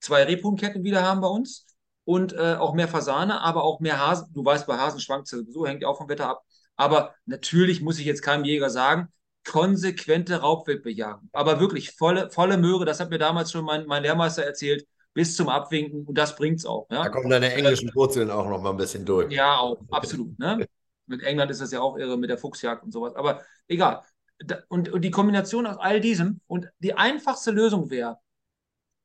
zwei 0.00 0.22
Rebhuhnketten 0.24 0.84
wieder 0.84 1.02
haben 1.02 1.20
bei 1.20 1.28
uns 1.28 1.66
und 2.04 2.32
äh, 2.34 2.54
auch 2.54 2.74
mehr 2.74 2.88
Fasane, 2.88 3.40
aber 3.40 3.64
auch 3.64 3.80
mehr 3.80 3.98
Hasen. 3.98 4.32
Du 4.32 4.44
weißt, 4.44 4.66
bei 4.66 4.76
Hasen 4.76 5.00
schwankt 5.00 5.26
es 5.26 5.38
sowieso, 5.38 5.66
hängt 5.66 5.82
ja 5.82 5.88
auch 5.88 5.98
vom 5.98 6.08
Wetter 6.08 6.28
ab. 6.28 6.44
Aber 6.76 7.14
natürlich 7.26 7.80
muss 7.80 7.98
ich 7.98 8.06
jetzt 8.06 8.22
keinem 8.22 8.44
Jäger 8.44 8.70
sagen, 8.70 9.08
konsequente 9.46 10.36
Raubwildbejagung. 10.40 11.28
Aber 11.32 11.60
wirklich 11.60 11.92
volle, 11.92 12.30
volle 12.30 12.56
Möhre, 12.58 12.84
das 12.84 13.00
hat 13.00 13.10
mir 13.10 13.18
damals 13.18 13.52
schon 13.52 13.64
mein, 13.64 13.86
mein 13.86 14.02
Lehrmeister 14.02 14.44
erzählt, 14.44 14.86
bis 15.14 15.36
zum 15.36 15.48
Abwinken 15.48 16.04
und 16.04 16.18
das 16.18 16.36
bringt 16.36 16.58
es 16.58 16.66
auch. 16.66 16.86
Ja? 16.90 17.04
Da 17.04 17.08
kommen 17.08 17.30
deine 17.30 17.52
englischen 17.52 17.90
Wurzeln 17.94 18.30
auch 18.30 18.48
noch 18.48 18.60
mal 18.60 18.70
ein 18.70 18.76
bisschen 18.76 19.06
durch. 19.06 19.32
Ja, 19.32 19.56
auch, 19.56 19.78
absolut. 19.90 20.38
Ne? 20.38 20.66
Mit 21.06 21.22
England 21.22 21.50
ist 21.50 21.60
das 21.60 21.70
ja 21.70 21.80
auch 21.80 21.96
irre 21.98 22.16
mit 22.16 22.30
der 22.30 22.38
Fuchsjagd 22.38 22.82
und 22.82 22.90
sowas. 22.90 23.14
Aber 23.14 23.42
egal. 23.68 24.02
Und, 24.68 24.88
und 24.88 25.02
die 25.02 25.10
Kombination 25.10 25.66
aus 25.66 25.76
all 25.76 26.00
diesem 26.00 26.40
und 26.46 26.70
die 26.78 26.94
einfachste 26.94 27.50
Lösung 27.50 27.90
wäre, 27.90 28.18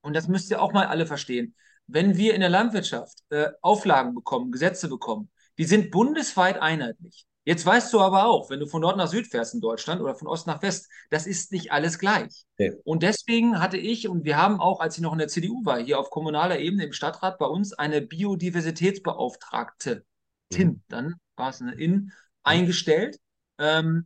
und 0.01 0.15
das 0.15 0.29
müsst 0.29 0.49
ihr 0.49 0.61
auch 0.61 0.71
mal 0.71 0.87
alle 0.87 1.05
verstehen, 1.05 1.55
wenn 1.87 2.15
wir 2.15 2.35
in 2.35 2.39
der 2.39 2.49
Landwirtschaft 2.49 3.19
äh, 3.29 3.49
Auflagen 3.61 4.15
bekommen, 4.15 4.51
Gesetze 4.51 4.87
bekommen, 4.87 5.29
die 5.57 5.65
sind 5.65 5.91
bundesweit 5.91 6.61
einheitlich. 6.61 7.25
Jetzt 7.49 7.65
weißt 7.65 7.91
du 7.93 7.99
aber 7.99 8.27
auch, 8.27 8.51
wenn 8.51 8.59
du 8.59 8.67
von 8.67 8.81
Nord 8.81 8.95
nach 8.95 9.07
Süd 9.07 9.25
fährst 9.25 9.55
in 9.55 9.59
Deutschland 9.59 10.01
oder 10.01 10.13
von 10.13 10.27
Ost 10.27 10.45
nach 10.45 10.61
West, 10.61 10.87
das 11.09 11.25
ist 11.25 11.51
nicht 11.51 11.71
alles 11.71 11.97
gleich. 11.97 12.45
Ja. 12.59 12.73
Und 12.83 13.01
deswegen 13.01 13.59
hatte 13.59 13.77
ich, 13.77 14.07
und 14.07 14.23
wir 14.23 14.37
haben 14.37 14.59
auch, 14.59 14.81
als 14.81 14.97
ich 14.97 15.01
noch 15.01 15.13
in 15.13 15.17
der 15.17 15.29
CDU 15.29 15.65
war, 15.65 15.79
hier 15.79 15.97
auf 15.97 16.11
kommunaler 16.11 16.59
Ebene 16.59 16.83
im 16.83 16.93
Stadtrat 16.93 17.39
bei 17.39 17.47
uns 17.47 17.73
eine 17.73 18.01
Biodiversitätsbeauftragte, 18.01 20.05
TIN, 20.51 20.67
mhm. 20.67 20.83
dann 20.89 21.15
war 21.37 21.49
es 21.49 21.59
eine 21.59 21.73
IN, 21.73 22.11
eingestellt. 22.43 23.17
Ähm, 23.57 24.05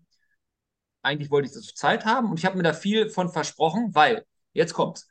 eigentlich 1.01 1.29
wollte 1.29 1.49
ich 1.49 1.53
das 1.53 1.65
auf 1.65 1.73
Zeit 1.73 2.05
haben 2.05 2.29
und 2.29 2.39
ich 2.39 2.45
habe 2.45 2.55
mir 2.55 2.63
da 2.63 2.71
viel 2.71 3.09
von 3.09 3.27
versprochen, 3.27 3.93
weil, 3.93 4.25
jetzt 4.53 4.73
kommt's, 4.73 5.09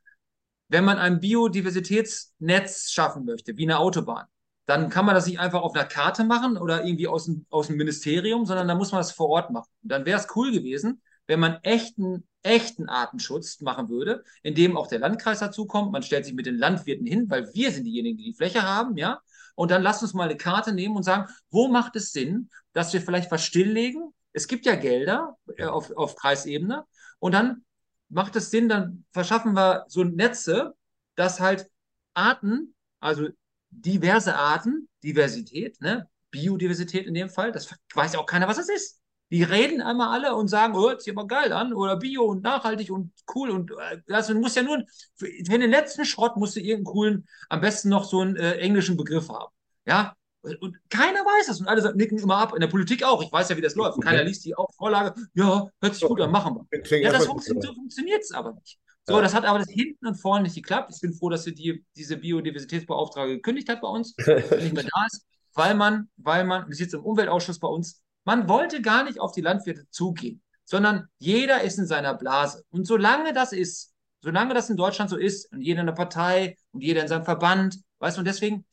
wenn 0.69 0.87
man 0.87 0.97
ein 0.97 1.21
Biodiversitätsnetz 1.21 2.93
schaffen 2.93 3.27
möchte, 3.27 3.59
wie 3.59 3.65
eine 3.65 3.79
Autobahn, 3.79 4.25
dann 4.67 4.91
kann 4.91 5.05
man 5.05 5.15
das 5.15 5.27
nicht 5.27 5.41
einfach 5.41 5.63
auf 5.63 5.75
einer 5.75 5.85
Karte 5.85 6.25
machen 6.25 6.57
oder 6.57 6.85
irgendwie 6.85 7.09
aus 7.09 7.27
dem, 7.27 7.47
aus 7.51 7.67
dem 7.67 7.77
Ministerium, 7.77 8.47
sondern 8.47 8.69
da 8.69 8.75
muss 8.75 8.93
man 8.93 9.01
das 9.01 9.13
vor 9.13 9.29
Ort 9.29 9.51
machen. 9.51 9.69
Und 9.83 9.91
dann 9.91 10.07
wäre 10.07 10.19
es 10.19 10.29
cool 10.37 10.53
gewesen, 10.53 11.03
wenn 11.27 11.41
man 11.41 11.59
echten, 11.63 12.27
echten 12.43 12.89
Artenschutz 12.89 13.61
machen 13.61 13.89
würde, 13.89 14.25
in 14.43 14.55
dem 14.55 14.77
auch 14.77 14.87
der 14.87 14.99
Landkreis 15.01 15.41
dazukommt. 15.41 15.93
Man 15.93 16.03
stellt 16.03 16.25
sich 16.25 16.35
mit 16.35 16.47
den 16.47 16.57
Landwirten 16.57 17.07
hin, 17.07 17.29
weil 17.29 17.53
wir 17.55 17.73
sind 17.73 17.85
diejenigen, 17.85 18.19
die 18.19 18.25
die 18.25 18.35
Fläche 18.35 18.63
haben, 18.63 18.97
ja. 18.97 19.21
Und 19.55 19.71
dann 19.71 19.83
lasst 19.83 20.03
uns 20.03 20.15
mal 20.15 20.25
eine 20.25 20.37
Karte 20.37 20.73
nehmen 20.73 20.97
und 20.97 21.03
sagen, 21.03 21.31
wo 21.51 21.69
macht 21.69 21.97
es 21.97 22.13
Sinn, 22.13 22.49
dass 22.73 22.93
wir 22.93 23.03
vielleicht 23.03 23.31
was 23.31 23.45
stilllegen? 23.45 24.15
Es 24.33 24.49
gibt 24.49 24.65
ja 24.65 24.75
Gelder 24.77 25.37
äh, 25.57 25.65
auf, 25.67 25.91
auf 25.97 26.17
Kreisebene. 26.17 26.85
Und 27.19 27.33
dann 27.33 27.65
macht 28.09 28.37
es 28.37 28.51
Sinn, 28.51 28.69
dann 28.69 29.05
verschaffen 29.13 29.55
wir 29.55 29.85
so 29.89 30.05
Netze, 30.05 30.75
dass 31.17 31.41
halt 31.41 31.69
Arten, 32.15 32.75
also 33.01 33.29
diverse 33.73 34.37
Arten, 34.37 34.89
Diversität, 35.03 35.81
ne? 35.81 36.09
Biodiversität 36.31 37.07
in 37.07 37.15
dem 37.15 37.29
Fall, 37.29 37.53
das 37.53 37.75
weiß 37.95 38.15
ja 38.15 38.21
auch 38.21 38.27
keiner, 38.27 38.49
was 38.49 38.57
das 38.57 38.69
ist. 38.69 39.01
Die 39.31 39.43
reden 39.43 39.81
einmal 39.81 40.09
alle 40.09 40.35
und 40.35 40.49
sagen, 40.49 40.75
oh, 40.77 40.89
hört 40.89 41.03
sich 41.03 41.13
aber 41.13 41.27
geil 41.27 41.53
an 41.53 41.73
oder 41.73 41.97
Bio 41.97 42.25
und 42.25 42.43
nachhaltig 42.43 42.91
und 42.91 43.13
cool 43.35 43.51
und 43.51 43.71
äh, 43.71 44.13
also 44.13 44.35
du 44.35 44.41
musst 44.41 44.57
ja 44.57 44.63
nur 44.63 44.85
für, 45.17 45.27
für 45.27 45.59
den 45.59 45.71
letzten 45.71 46.05
Schrott 46.05 46.37
musst 46.37 46.57
du 46.57 46.61
irgendeinen 46.61 46.85
coolen, 46.85 47.29
am 47.49 47.61
besten 47.61 47.89
noch 47.89 48.05
so 48.05 48.21
einen 48.21 48.37
äh, 48.37 48.57
englischen 48.57 48.97
Begriff 48.97 49.29
haben. 49.29 49.53
Ja, 49.87 50.15
und 50.61 50.77
keiner 50.91 51.21
weiß 51.21 51.47
das 51.47 51.61
und 51.61 51.69
alle 51.69 51.95
nicken 51.95 52.19
immer 52.19 52.37
ab. 52.39 52.53
In 52.53 52.61
der 52.61 52.67
Politik 52.67 53.05
auch. 53.05 53.23
Ich 53.23 53.33
weiß 53.33 53.49
ja, 53.49 53.57
wie 53.57 53.61
das 53.61 53.77
läuft. 53.77 54.03
Keiner 54.03 54.25
liest 54.25 54.45
die 54.45 54.57
auch 54.57 54.69
Vorlage. 54.75 55.15
Ja, 55.35 55.69
hört 55.81 55.95
sich 55.95 56.05
gut 56.05 56.21
an, 56.21 56.33
machen 56.33 56.67
wir. 56.71 57.01
Ja, 57.01 57.13
das 57.13 57.25
so 57.25 57.39
funktioniert 57.39 58.23
es 58.23 58.33
aber 58.33 58.53
nicht. 58.55 58.79
So, 59.05 59.21
das 59.21 59.35
hat 59.35 59.45
aber 59.45 59.59
das 59.59 59.69
hinten 59.69 60.07
und 60.07 60.15
vorne 60.15 60.45
nicht 60.45 60.55
geklappt. 60.55 60.93
Ich 60.95 61.01
bin 61.01 61.13
froh, 61.13 61.29
dass 61.29 61.45
sie 61.45 61.55
die, 61.55 61.85
diese 61.97 62.17
Biodiversitätsbeauftragte 62.17 63.35
gekündigt 63.35 63.69
hat 63.69 63.81
bei 63.81 63.89
uns, 63.89 64.15
nicht 64.17 64.73
mehr 64.73 64.85
da 64.85 65.07
ist, 65.07 65.27
weil 65.55 65.75
man, 65.75 66.09
weil 66.17 66.45
man, 66.45 66.69
wie 66.69 66.75
sitzt 66.75 66.95
im 66.95 67.05
Umweltausschuss 67.05 67.59
bei 67.59 67.69
uns, 67.69 68.01
man 68.25 68.49
wollte 68.49 68.81
gar 68.81 69.03
nicht 69.05 69.19
auf 69.19 69.33
die 69.33 69.41
Landwirte 69.41 69.89
zugehen, 69.91 70.41
sondern 70.65 71.09
jeder 71.19 71.63
ist 71.63 71.79
in 71.79 71.87
seiner 71.87 72.15
Blase. 72.15 72.65
Und 72.71 72.87
solange 72.87 73.33
das 73.33 73.53
ist, 73.53 73.93
solange 74.21 74.55
das 74.55 74.71
in 74.71 74.77
Deutschland 74.77 75.11
so 75.11 75.17
ist 75.17 75.51
und 75.53 75.61
jeder 75.61 75.81
in 75.81 75.87
der 75.87 75.95
Partei 75.95 76.57
und 76.71 76.83
jeder 76.83 77.03
in 77.03 77.09
seinem 77.09 77.25
Verband, 77.25 77.81
weißt 77.99 78.17
du, 78.17 78.21
und 78.21 78.27
deswegen 78.27 78.65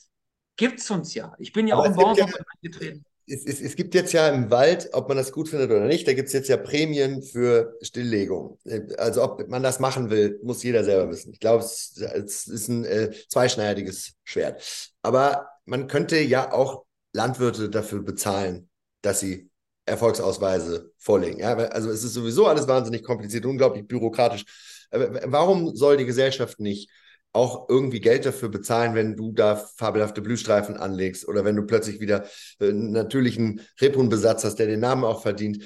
gibt 0.58 0.80
es 0.80 0.92
uns 0.92 1.16
ja. 1.16 1.34
Ich 1.40 1.54
bin 1.54 1.68
ja 1.68 1.76
aber 1.76 1.84
auch 1.84 1.88
im 1.88 1.96
Bauernverband 1.96 2.46
eingetreten 2.56 3.04
es, 3.30 3.46
es, 3.46 3.62
es, 3.62 3.76
gibt 3.76 3.94
jetzt 3.94 4.12
ja 4.14 4.28
im 4.30 4.50
Wald, 4.50 4.90
ob 4.94 5.08
man 5.08 5.18
das 5.18 5.32
gut 5.32 5.50
findet 5.50 5.70
oder 5.70 5.86
nicht, 5.86 6.08
da 6.08 6.14
gibt 6.14 6.28
es 6.28 6.34
jetzt 6.34 6.50
ja 6.50 6.58
Prämien 6.58 7.22
für 7.22 7.78
Stilllegung. 7.82 8.58
Also 8.98 9.24
ob 9.24 9.48
man 9.48 9.64
das 9.64 9.80
machen 9.80 10.10
will, 10.10 10.40
muss 10.44 10.64
jeder 10.64 10.84
selber 10.84 11.10
wissen. 11.10 11.32
Ich 11.32 11.40
glaube, 11.40 11.64
es, 11.64 11.96
ist 11.96 12.68
ein 12.68 12.86
äh, 12.86 13.12
zweischneidiges 13.30 14.14
Schwert. 14.24 14.92
Aber 15.02 15.48
man 15.66 15.88
könnte 15.88 16.20
ja 16.20 16.52
auch 16.52 16.86
Landwirte 17.14 17.70
dafür 17.70 18.02
bezahlen, 18.02 18.70
dass 19.02 19.20
sie 19.20 19.50
Erfolgsausweise 19.86 20.92
vorlegen. 20.98 21.40
Ja, 21.40 21.56
also 21.56 21.90
es 21.90 22.04
ist 22.04 22.14
sowieso 22.14 22.48
alles 22.48 22.68
wahnsinnig 22.68 23.04
kompliziert, 23.04 23.46
unglaublich 23.46 23.88
bürokratisch. 23.88 24.46
Warum 24.92 25.76
soll 25.76 25.98
die 25.98 26.06
Gesellschaft 26.06 26.60
nicht 26.60 26.90
auch 27.32 27.70
irgendwie 27.70 28.00
Geld 28.00 28.26
dafür 28.26 28.50
bezahlen, 28.50 28.96
wenn 28.96 29.16
du 29.16 29.32
da 29.32 29.56
fabelhafte 29.56 30.22
Blühstreifen 30.22 30.78
anlegst 30.78 31.28
oder 31.28 31.46
wenn 31.46 31.56
du 31.56 31.64
plötzlich 31.64 32.00
wieder 32.00 32.26
äh, 32.60 32.70
einen 32.70 32.92
natürlichen 32.92 33.62
Rebhuhnbesatz 33.80 34.44
hast, 34.44 34.56
der 34.56 34.68
den 34.68 34.80
Namen 34.80 35.04
auch 35.04 35.22
verdient. 35.22 35.64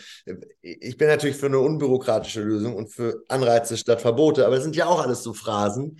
Ich 0.61 0.97
bin 0.97 1.07
natürlich 1.07 1.37
für 1.37 1.45
eine 1.45 1.59
unbürokratische 1.59 2.41
Lösung 2.41 2.75
und 2.75 2.91
für 2.91 3.23
Anreize 3.29 3.77
statt 3.77 4.01
Verbote, 4.01 4.45
aber 4.45 4.55
das 4.55 4.63
sind 4.63 4.75
ja 4.75 4.87
auch 4.87 5.01
alles 5.01 5.23
so 5.23 5.33
Phrasen. 5.33 5.99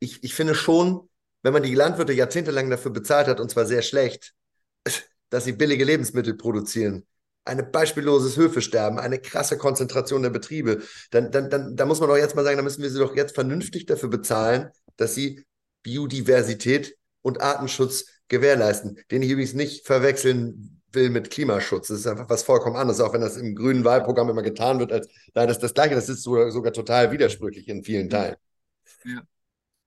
Ich, 0.00 0.24
ich 0.24 0.34
finde 0.34 0.54
schon, 0.54 1.08
wenn 1.42 1.52
man 1.52 1.62
die 1.62 1.74
Landwirte 1.74 2.12
jahrzehntelang 2.12 2.68
dafür 2.68 2.90
bezahlt 2.90 3.28
hat, 3.28 3.38
und 3.38 3.50
zwar 3.50 3.66
sehr 3.66 3.82
schlecht, 3.82 4.34
dass 5.30 5.44
sie 5.44 5.52
billige 5.52 5.84
Lebensmittel 5.84 6.34
produzieren, 6.34 7.06
ein 7.44 7.70
beispielloses 7.70 8.36
Höfesterben, 8.36 8.98
eine 8.98 9.18
krasse 9.18 9.58
Konzentration 9.58 10.22
der 10.22 10.30
Betriebe, 10.30 10.82
dann, 11.10 11.30
dann, 11.30 11.50
dann 11.50 11.76
da 11.76 11.84
muss 11.86 12.00
man 12.00 12.08
doch 12.08 12.16
jetzt 12.16 12.34
mal 12.34 12.44
sagen, 12.44 12.56
da 12.56 12.62
müssen 12.62 12.82
wir 12.82 12.90
sie 12.90 12.98
doch 12.98 13.14
jetzt 13.14 13.34
vernünftig 13.34 13.86
dafür 13.86 14.08
bezahlen, 14.08 14.70
dass 14.96 15.14
sie 15.14 15.44
Biodiversität 15.82 16.96
und 17.22 17.42
Artenschutz 17.42 18.06
gewährleisten, 18.28 18.98
den 19.10 19.22
ich 19.22 19.30
übrigens 19.30 19.54
nicht 19.54 19.86
verwechseln 19.86 20.80
will 20.92 21.10
mit 21.10 21.30
Klimaschutz. 21.30 21.88
Das 21.88 21.98
ist 21.98 22.06
einfach 22.06 22.30
was 22.30 22.42
vollkommen 22.42 22.76
anderes, 22.76 23.00
auch 23.00 23.12
wenn 23.12 23.20
das 23.20 23.36
im 23.36 23.54
grünen 23.54 23.84
Wahlprogramm 23.84 24.30
immer 24.30 24.42
getan 24.42 24.78
wird, 24.78 24.92
als 24.92 25.08
nein, 25.34 25.48
das 25.48 25.58
ist 25.58 25.62
das 25.62 25.74
Gleiche, 25.74 25.94
das 25.94 26.08
ist 26.08 26.22
sogar, 26.22 26.50
sogar 26.50 26.72
total 26.72 27.10
widersprüchlich 27.10 27.68
in 27.68 27.84
vielen 27.84 28.08
Teilen. 28.08 28.36
Ja. 29.04 29.22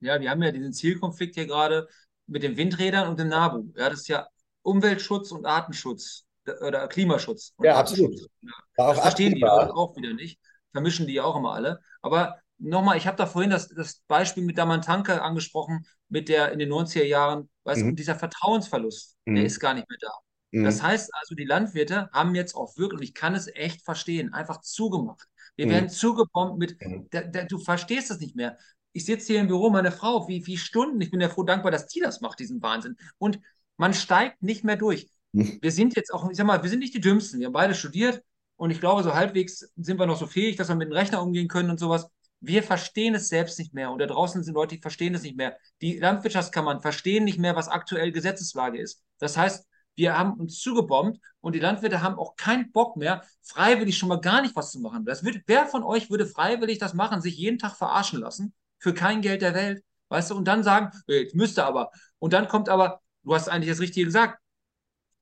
ja, 0.02 0.22
wir 0.22 0.30
haben 0.30 0.44
ja 0.44 0.52
diesen 0.52 0.74
Zielkonflikt 0.74 1.36
hier 1.36 1.48
gerade 1.48 1.88
mit 2.28 2.44
den 2.44 2.58
Windrädern 2.58 3.08
und 3.08 3.20
dem 3.20 3.30
NABU. 3.30 3.74
Ja, 3.76 3.90
das 3.90 4.02
ist 4.02 4.08
ja 4.10 4.28
Umweltschutz 4.62 5.32
und 5.32 5.46
Artenschutz 5.46 6.27
oder 6.62 6.88
Klimaschutz. 6.88 7.54
ja, 7.62 7.76
absolut. 7.76 8.16
Ja. 8.42 8.52
Das 8.76 9.00
verstehen 9.00 9.36
die 9.36 9.46
auch 9.46 9.96
wieder 9.96 10.14
nicht. 10.14 10.40
Vermischen 10.72 11.08
die 11.08 11.20
auch 11.20 11.36
immer 11.36 11.54
alle. 11.54 11.80
Aber 12.02 12.40
nochmal, 12.60 12.98
ich 12.98 13.08
habe 13.08 13.18
da 13.18 13.26
vorhin 13.26 13.50
das, 13.50 13.70
das 13.70 14.02
Beispiel 14.08 14.44
mit 14.44 14.58
Damantanke 14.58 15.22
angesprochen, 15.22 15.86
mit 16.10 16.30
der 16.30 16.52
in 16.52 16.60
den 16.60 16.72
90er 16.72 17.04
Jahren, 17.04 17.50
weißt 17.64 17.84
mhm. 17.84 17.90
du, 17.90 17.96
dieser 17.96 18.16
Vertrauensverlust, 18.16 19.18
mhm. 19.26 19.36
der 19.36 19.46
ist 19.46 19.60
gar 19.60 19.74
nicht 19.74 19.90
mehr 19.90 19.98
da. 20.02 20.12
Mhm. 20.52 20.64
Das 20.64 20.82
heißt 20.82 21.10
also, 21.14 21.36
die 21.36 21.46
Landwirte 21.46 22.10
haben 22.12 22.36
jetzt 22.36 22.56
auch 22.56 22.78
wirklich, 22.78 23.00
und 23.00 23.04
ich 23.04 23.14
kann 23.14 23.36
es 23.36 23.48
echt 23.48 23.84
verstehen, 23.84 24.34
einfach 24.34 24.62
zugemacht. 24.62 25.28
Wir 25.56 25.68
mhm. 25.68 25.72
werden 25.72 25.90
zugebombt 25.90 26.58
mit, 26.58 26.82
mhm. 26.82 27.08
da, 27.12 27.22
da, 27.22 27.44
du 27.44 27.58
verstehst 27.58 28.10
das 28.10 28.20
nicht 28.20 28.36
mehr. 28.36 28.58
Ich 28.94 29.06
sitze 29.06 29.34
hier 29.34 29.42
im 29.42 29.48
Büro, 29.48 29.70
meine 29.70 29.92
Frau, 29.92 30.28
wie, 30.28 30.46
wie 30.48 30.58
Stunden, 30.58 31.00
ich 31.02 31.12
bin 31.12 31.22
ja 31.22 31.30
froh 31.30 31.44
dankbar, 31.44 31.72
dass 31.72 31.88
die 31.88 32.00
das 32.00 32.22
macht, 32.22 32.40
diesen 32.40 32.62
Wahnsinn. 32.62 32.98
Und 33.18 33.40
man 33.78 33.94
steigt 33.94 34.42
nicht 34.42 34.64
mehr 34.64 34.78
durch. 34.78 35.08
Mhm. 35.34 35.60
Wir 35.62 35.72
sind 35.72 35.96
jetzt 35.96 36.14
auch, 36.14 36.30
ich 36.30 36.38
sag 36.38 36.46
mal, 36.46 36.62
wir 36.62 36.70
sind 36.70 36.80
nicht 36.80 36.94
die 36.94 37.02
Dümmsten. 37.02 37.40
Wir 37.40 37.48
haben 37.48 37.54
beide 37.54 37.76
studiert 37.76 38.22
und 38.56 38.72
ich 38.72 38.80
glaube, 38.80 39.04
so 39.04 39.14
halbwegs 39.14 39.72
sind 39.76 40.00
wir 40.00 40.06
noch 40.06 40.18
so 40.18 40.28
fähig, 40.28 40.56
dass 40.56 40.70
wir 40.70 40.76
mit 40.76 40.90
dem 40.90 40.94
Rechner 40.94 41.22
umgehen 41.22 41.48
können 41.48 41.70
und 41.70 41.80
sowas 41.80 42.10
wir 42.40 42.64
verstehen 42.64 43.16
es 43.16 43.30
selbst 43.30 43.58
nicht 43.60 43.74
mehr 43.74 43.92
und 43.92 44.00
da 44.00 44.06
draußen 44.06 44.44
sind 44.44 44.54
Leute, 44.54 44.76
die 44.76 44.82
verstehen 44.82 45.16
es 45.16 45.24
nicht 45.24 45.38
mehr. 45.38 45.58
Die 45.82 45.98
Landwirtschaftskammern 45.98 46.82
verstehen 46.82 47.24
nicht 47.24 47.40
mehr, 47.40 47.56
was 47.56 47.68
aktuell 47.68 48.12
Gesetzeslage 48.12 48.80
ist. 48.80 49.04
Das 49.20 49.38
heißt, 49.38 49.66
wir 49.96 50.18
haben 50.18 50.34
uns 50.34 50.60
zugebombt 50.60 51.20
und 51.42 51.56
die 51.56 51.60
Landwirte 51.60 52.04
haben 52.04 52.20
auch 52.20 52.36
keinen 52.36 52.72
Bock 52.72 52.98
mehr, 52.98 53.24
freiwillig 53.42 53.98
schon 53.98 54.10
mal 54.10 54.22
gar 54.22 54.42
nicht 54.42 54.56
was 54.56 54.72
zu 54.72 54.80
machen. 54.80 55.06
Das 55.06 55.24
wird, 55.24 55.42
wer 55.48 55.66
von 55.66 55.84
euch 55.84 56.12
würde 56.12 56.28
freiwillig 56.28 56.78
das 56.78 56.94
machen, 56.94 57.22
sich 57.22 57.36
jeden 57.38 57.58
Tag 57.58 57.76
verarschen 57.76 58.20
lassen, 58.20 58.54
für 58.78 58.94
kein 58.94 59.22
Geld 59.22 59.42
der 59.42 59.56
Welt, 59.56 59.84
weißt 60.10 60.30
du, 60.30 60.36
und 60.36 60.46
dann 60.46 60.64
sagen, 60.64 60.92
jetzt 61.08 61.34
müsste 61.34 61.66
aber. 61.66 61.90
Und 62.20 62.34
dann 62.34 62.48
kommt 62.48 62.70
aber, 62.70 63.02
du 63.24 63.34
hast 63.34 63.50
eigentlich 63.50 63.72
das 63.72 63.80
Richtige 63.80 64.06
gesagt, 64.06 64.40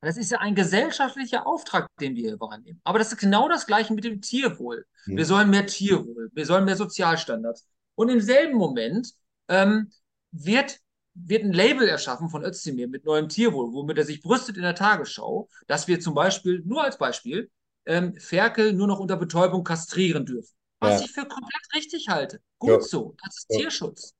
das 0.05 0.17
ist 0.17 0.31
ja 0.31 0.39
ein 0.39 0.55
gesellschaftlicher 0.55 1.47
Auftrag, 1.47 1.87
den 1.99 2.15
wir 2.15 2.29
hier 2.29 2.39
wahrnehmen. 2.39 2.79
Aber 2.83 2.99
das 2.99 3.11
ist 3.11 3.19
genau 3.19 3.49
das 3.49 3.65
Gleiche 3.65 3.93
mit 3.93 4.03
dem 4.03 4.21
Tierwohl. 4.21 4.85
Mhm. 5.05 5.17
Wir 5.17 5.25
sollen 5.25 5.49
mehr 5.49 5.65
Tierwohl, 5.65 6.29
wir 6.33 6.45
sollen 6.45 6.65
mehr 6.65 6.75
Sozialstandards. 6.75 7.67
Und 7.95 8.09
im 8.09 8.21
selben 8.21 8.57
Moment 8.57 9.13
ähm, 9.47 9.91
wird, 10.31 10.79
wird 11.13 11.43
ein 11.43 11.53
Label 11.53 11.87
erschaffen 11.87 12.29
von 12.29 12.43
Özdemir 12.43 12.87
mit 12.87 13.05
neuem 13.05 13.29
Tierwohl, 13.29 13.73
womit 13.73 13.97
er 13.97 14.05
sich 14.05 14.21
brüstet 14.21 14.57
in 14.57 14.63
der 14.63 14.75
Tagesschau, 14.75 15.49
dass 15.67 15.87
wir 15.87 15.99
zum 15.99 16.13
Beispiel, 16.13 16.61
nur 16.65 16.83
als 16.83 16.97
Beispiel, 16.97 17.49
ähm, 17.85 18.15
Ferkel 18.15 18.73
nur 18.73 18.87
noch 18.87 18.99
unter 18.99 19.17
Betäubung 19.17 19.63
kastrieren 19.63 20.25
dürfen. 20.25 20.53
Was 20.79 20.99
ja. 20.99 21.05
ich 21.05 21.11
für 21.11 21.25
komplett 21.25 21.73
richtig 21.73 22.09
halte. 22.09 22.41
Gut 22.59 22.69
ja. 22.69 22.81
so, 22.81 23.15
das 23.23 23.37
ist 23.37 23.45
ja. 23.49 23.59
Tierschutz. 23.59 24.13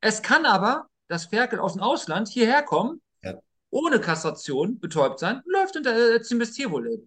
Es 0.00 0.22
kann 0.22 0.46
aber 0.46 0.86
das 1.08 1.26
Ferkel 1.26 1.58
aus 1.58 1.72
dem 1.72 1.82
Ausland 1.82 2.28
hierher 2.28 2.62
kommen 2.62 3.00
ohne 3.70 4.00
Kastration 4.00 4.78
betäubt 4.80 5.18
sein, 5.18 5.42
läuft 5.46 5.76
unter 5.76 6.14
äh, 6.14 6.20
Tierwohl-Label. 6.20 7.06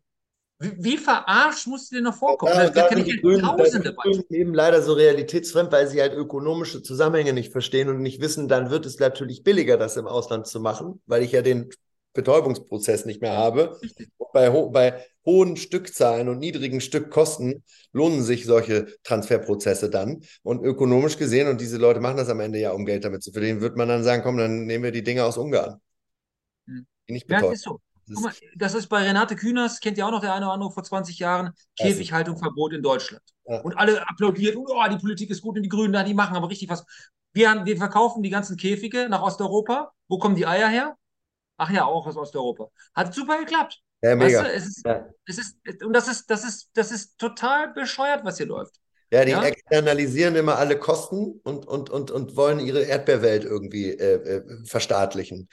Wie, 0.59 0.71
wie 0.77 0.97
verarscht 0.97 1.65
musst 1.65 1.91
du 1.91 1.95
dir 1.95 2.03
noch 2.03 2.15
vorkommen? 2.15 2.53
Ja, 2.53 2.69
da, 2.69 2.81
da 2.81 2.87
kenne 2.87 3.03
die 3.03 3.15
ich 3.15 3.21
Grünen, 3.21 3.41
tausende 3.41 3.83
da 3.83 3.89
die 3.89 3.95
Grünen 3.95 4.17
Beispiele. 4.17 4.39
eben 4.39 4.53
leider 4.53 4.81
so 4.83 4.93
realitätsfremd, 4.93 5.71
weil 5.71 5.87
sie 5.87 5.99
halt 5.99 6.13
ökonomische 6.13 6.83
Zusammenhänge 6.83 7.33
nicht 7.33 7.51
verstehen 7.51 7.89
und 7.89 8.01
nicht 8.01 8.21
wissen, 8.21 8.47
dann 8.47 8.69
wird 8.69 8.85
es 8.85 8.99
natürlich 8.99 9.43
billiger, 9.43 9.77
das 9.77 9.97
im 9.97 10.07
Ausland 10.07 10.45
zu 10.45 10.59
machen, 10.59 11.01
weil 11.07 11.23
ich 11.23 11.31
ja 11.31 11.41
den 11.41 11.71
Betäubungsprozess 12.13 13.05
nicht 13.05 13.21
mehr 13.21 13.35
habe. 13.35 13.79
Bei, 14.33 14.51
ho 14.51 14.69
bei 14.69 15.03
hohen 15.25 15.57
Stückzahlen 15.57 16.29
und 16.29 16.39
niedrigen 16.39 16.79
Stückkosten 16.79 17.63
lohnen 17.91 18.21
sich 18.21 18.45
solche 18.45 18.87
Transferprozesse 19.03 19.89
dann. 19.89 20.21
Und 20.43 20.63
ökonomisch 20.63 21.17
gesehen, 21.17 21.47
und 21.47 21.59
diese 21.59 21.77
Leute 21.77 22.01
machen 22.01 22.17
das 22.17 22.29
am 22.29 22.39
Ende 22.39 22.59
ja, 22.59 22.71
um 22.71 22.85
Geld 22.85 23.03
damit 23.03 23.23
zu 23.23 23.31
verdienen, 23.31 23.61
wird 23.61 23.77
man 23.77 23.87
dann 23.87 24.03
sagen, 24.03 24.23
komm, 24.23 24.37
dann 24.37 24.65
nehmen 24.65 24.83
wir 24.83 24.91
die 24.91 25.03
Dinge 25.03 25.25
aus 25.25 25.37
Ungarn. 25.37 25.81
Nicht 27.07 27.29
Ja, 27.29 27.37
betäuben. 27.37 27.53
ist 27.55 27.63
so. 27.63 27.79
Das 28.07 28.19
mal, 28.19 28.29
ist, 28.29 28.41
das 28.55 28.73
ist 28.73 28.87
bei 28.87 29.03
Renate 29.03 29.35
Künast, 29.35 29.81
kennt 29.81 29.97
ja 29.97 30.05
auch 30.07 30.11
noch 30.11 30.21
der 30.21 30.33
eine 30.33 30.45
oder 30.45 30.53
andere 30.53 30.71
vor 30.71 30.83
20 30.83 31.17
Jahren, 31.19 31.51
Käfighaltungverbot 31.77 32.73
in 32.73 32.81
Deutschland. 32.81 33.21
Ja. 33.45 33.61
Und 33.61 33.77
alle 33.77 34.01
applaudiert, 34.07 34.55
oh, 34.57 34.83
die 34.91 34.97
Politik 34.97 35.29
ist 35.29 35.41
gut 35.41 35.55
und 35.57 35.63
die 35.63 35.69
Grünen, 35.69 36.05
die 36.05 36.13
machen 36.13 36.35
aber 36.35 36.49
richtig 36.49 36.69
was. 36.69 36.85
Wir, 37.33 37.49
haben, 37.49 37.65
wir 37.65 37.77
verkaufen 37.77 38.21
die 38.23 38.29
ganzen 38.29 38.57
Käfige 38.57 39.07
nach 39.07 39.21
Osteuropa. 39.21 39.91
Wo 40.09 40.17
kommen 40.17 40.35
die 40.35 40.45
Eier 40.45 40.67
her? 40.67 40.95
Ach 41.57 41.69
ja, 41.69 41.85
auch 41.85 42.05
aus 42.07 42.17
Osteuropa. 42.17 42.69
Hat 42.93 43.13
super 43.13 43.37
geklappt. 43.39 43.79
ja, 44.01 44.11
Weißt 44.19 44.19
mega. 44.19 44.43
du, 44.43 44.51
es 44.51 44.65
ist, 44.67 44.85
Ja. 44.85 45.05
es 45.25 45.37
ist, 45.37 45.57
und 45.83 45.93
das 45.93 46.07
ist, 46.09 46.29
das 46.29 46.43
ist, 46.43 46.69
das 46.73 46.91
ist 46.91 47.17
total 47.17 47.71
bescheuert, 47.73 48.25
was 48.25 48.37
hier 48.37 48.47
läuft. 48.47 48.75
Ja, 49.11 49.23
die 49.23 49.31
Ja? 49.31 49.43
externalisieren 49.43 50.35
immer 50.35 50.57
alle 50.57 50.77
Kosten 50.77 51.39
und, 51.43 51.65
und, 51.67 51.89
und, 51.89 52.11
und 52.11 52.35
wollen 52.35 52.59
ihre 52.59 52.81
Erdbeerwelt 52.83 53.43
irgendwie 53.45 53.91
äh, 53.91 54.37
äh, 54.37 54.65
verstaatlichen. 54.65 55.47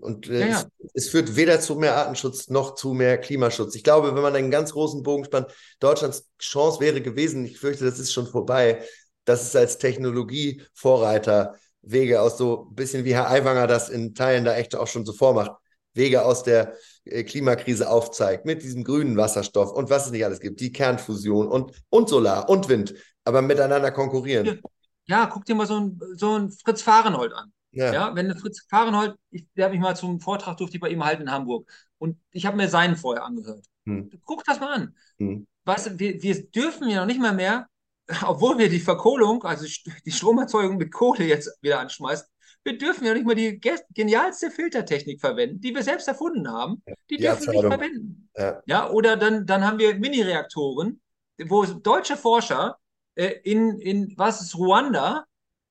Und 0.00 0.28
äh, 0.28 0.40
Ja, 0.40 0.46
ja. 0.46 0.64
Es, 0.78 1.04
es 1.04 1.08
führt 1.10 1.36
weder 1.36 1.60
zu 1.60 1.74
mehr 1.76 1.96
Artenschutz 1.96 2.48
noch 2.48 2.74
zu 2.74 2.94
mehr 2.94 3.18
Klimaschutz. 3.18 3.74
Ich 3.74 3.84
glaube, 3.84 4.14
wenn 4.14 4.22
man 4.22 4.34
einen 4.34 4.50
ganz 4.50 4.72
großen 4.72 5.02
Bogen 5.02 5.24
spannt, 5.24 5.52
Deutschlands 5.80 6.28
Chance 6.38 6.80
wäre 6.80 7.00
gewesen, 7.00 7.44
ich 7.44 7.58
fürchte, 7.58 7.84
das 7.84 7.98
ist 7.98 8.12
schon 8.12 8.26
vorbei, 8.26 8.82
dass 9.24 9.42
es 9.42 9.56
als 9.56 9.78
Technologievorreiter 9.78 11.56
Wege 11.82 12.20
aus 12.20 12.38
so 12.38 12.68
ein 12.70 12.74
bisschen 12.74 13.04
wie 13.04 13.14
Herr 13.14 13.30
Aiwanger 13.30 13.66
das 13.66 13.88
in 13.88 14.14
Teilen 14.14 14.44
da 14.44 14.54
echt 14.54 14.74
auch 14.74 14.86
schon 14.86 15.04
so 15.04 15.12
vormacht, 15.12 15.52
Wege 15.94 16.24
aus 16.24 16.42
der 16.42 16.74
äh, 17.04 17.24
Klimakrise 17.24 17.90
aufzeigt, 17.90 18.44
mit 18.44 18.62
diesem 18.62 18.84
grünen 18.84 19.16
Wasserstoff 19.16 19.72
und 19.72 19.90
was 19.90 20.06
es 20.06 20.12
nicht 20.12 20.24
alles 20.24 20.40
gibt, 20.40 20.60
die 20.60 20.72
Kernfusion 20.72 21.48
und, 21.48 21.72
und 21.90 22.08
Solar 22.08 22.48
und 22.48 22.68
Wind, 22.68 22.94
aber 23.24 23.42
miteinander 23.42 23.90
konkurrieren. 23.90 24.60
Ja, 25.06 25.26
guck 25.26 25.44
dir 25.44 25.54
mal 25.54 25.66
so 25.66 25.80
ein, 25.80 26.00
so 26.16 26.38
ein 26.38 26.50
Fritz 26.50 26.82
Fahrenhold 26.82 27.32
an. 27.32 27.52
Ja. 27.78 27.92
Ja, 27.92 28.14
wenn 28.14 28.36
Fritz 28.36 28.66
Fahrenhold, 28.68 29.14
ich, 29.30 29.46
der 29.56 29.66
hat 29.66 29.72
mich 29.72 29.80
mal 29.80 29.94
zum 29.96 30.20
Vortrag 30.20 30.56
durfte 30.56 30.76
ich 30.76 30.80
bei 30.80 30.88
ihm 30.88 31.04
halten 31.04 31.22
in 31.22 31.30
Hamburg. 31.30 31.70
Und 31.98 32.18
ich 32.32 32.46
habe 32.46 32.56
mir 32.56 32.68
seinen 32.68 32.96
vorher 32.96 33.24
angehört. 33.24 33.64
Hm. 33.86 34.10
Guck 34.24 34.44
das 34.44 34.60
mal 34.60 34.72
an. 34.74 34.96
Hm. 35.18 35.46
Du, 35.64 35.72
wir, 35.98 36.22
wir 36.22 36.46
dürfen 36.50 36.88
ja 36.88 37.00
noch 37.00 37.06
nicht 37.06 37.20
mal 37.20 37.34
mehr, 37.34 37.68
obwohl 38.26 38.58
wir 38.58 38.68
die 38.68 38.80
Verkohlung, 38.80 39.44
also 39.44 39.66
die 40.04 40.12
Stromerzeugung 40.12 40.76
mit 40.78 40.92
Kohle 40.92 41.24
jetzt 41.24 41.50
wieder 41.60 41.80
anschmeißen, 41.80 42.26
wir 42.64 42.76
dürfen 42.76 43.04
ja 43.06 43.14
nicht 43.14 43.24
mal 43.26 43.34
die 43.34 43.58
ge- 43.60 43.78
genialste 43.94 44.50
Filtertechnik 44.50 45.20
verwenden, 45.20 45.60
die 45.60 45.74
wir 45.74 45.82
selbst 45.82 46.08
erfunden 46.08 46.50
haben. 46.50 46.82
Die, 47.08 47.16
Die 47.16 47.22
dürfen 47.22 47.46
wir 47.46 47.52
nicht 47.52 47.66
verwenden. 47.66 48.28
Ja. 48.36 48.62
Ja, 48.66 48.90
oder 48.90 49.16
dann, 49.16 49.46
dann 49.46 49.64
haben 49.64 49.78
wir 49.78 49.94
Mini-Reaktoren, 49.94 51.00
wo 51.46 51.64
deutsche 51.64 52.16
Forscher 52.16 52.76
äh, 53.14 53.34
in, 53.44 53.78
in, 53.78 54.14
was 54.16 54.40
ist 54.42 54.56
Ruanda, 54.56 55.24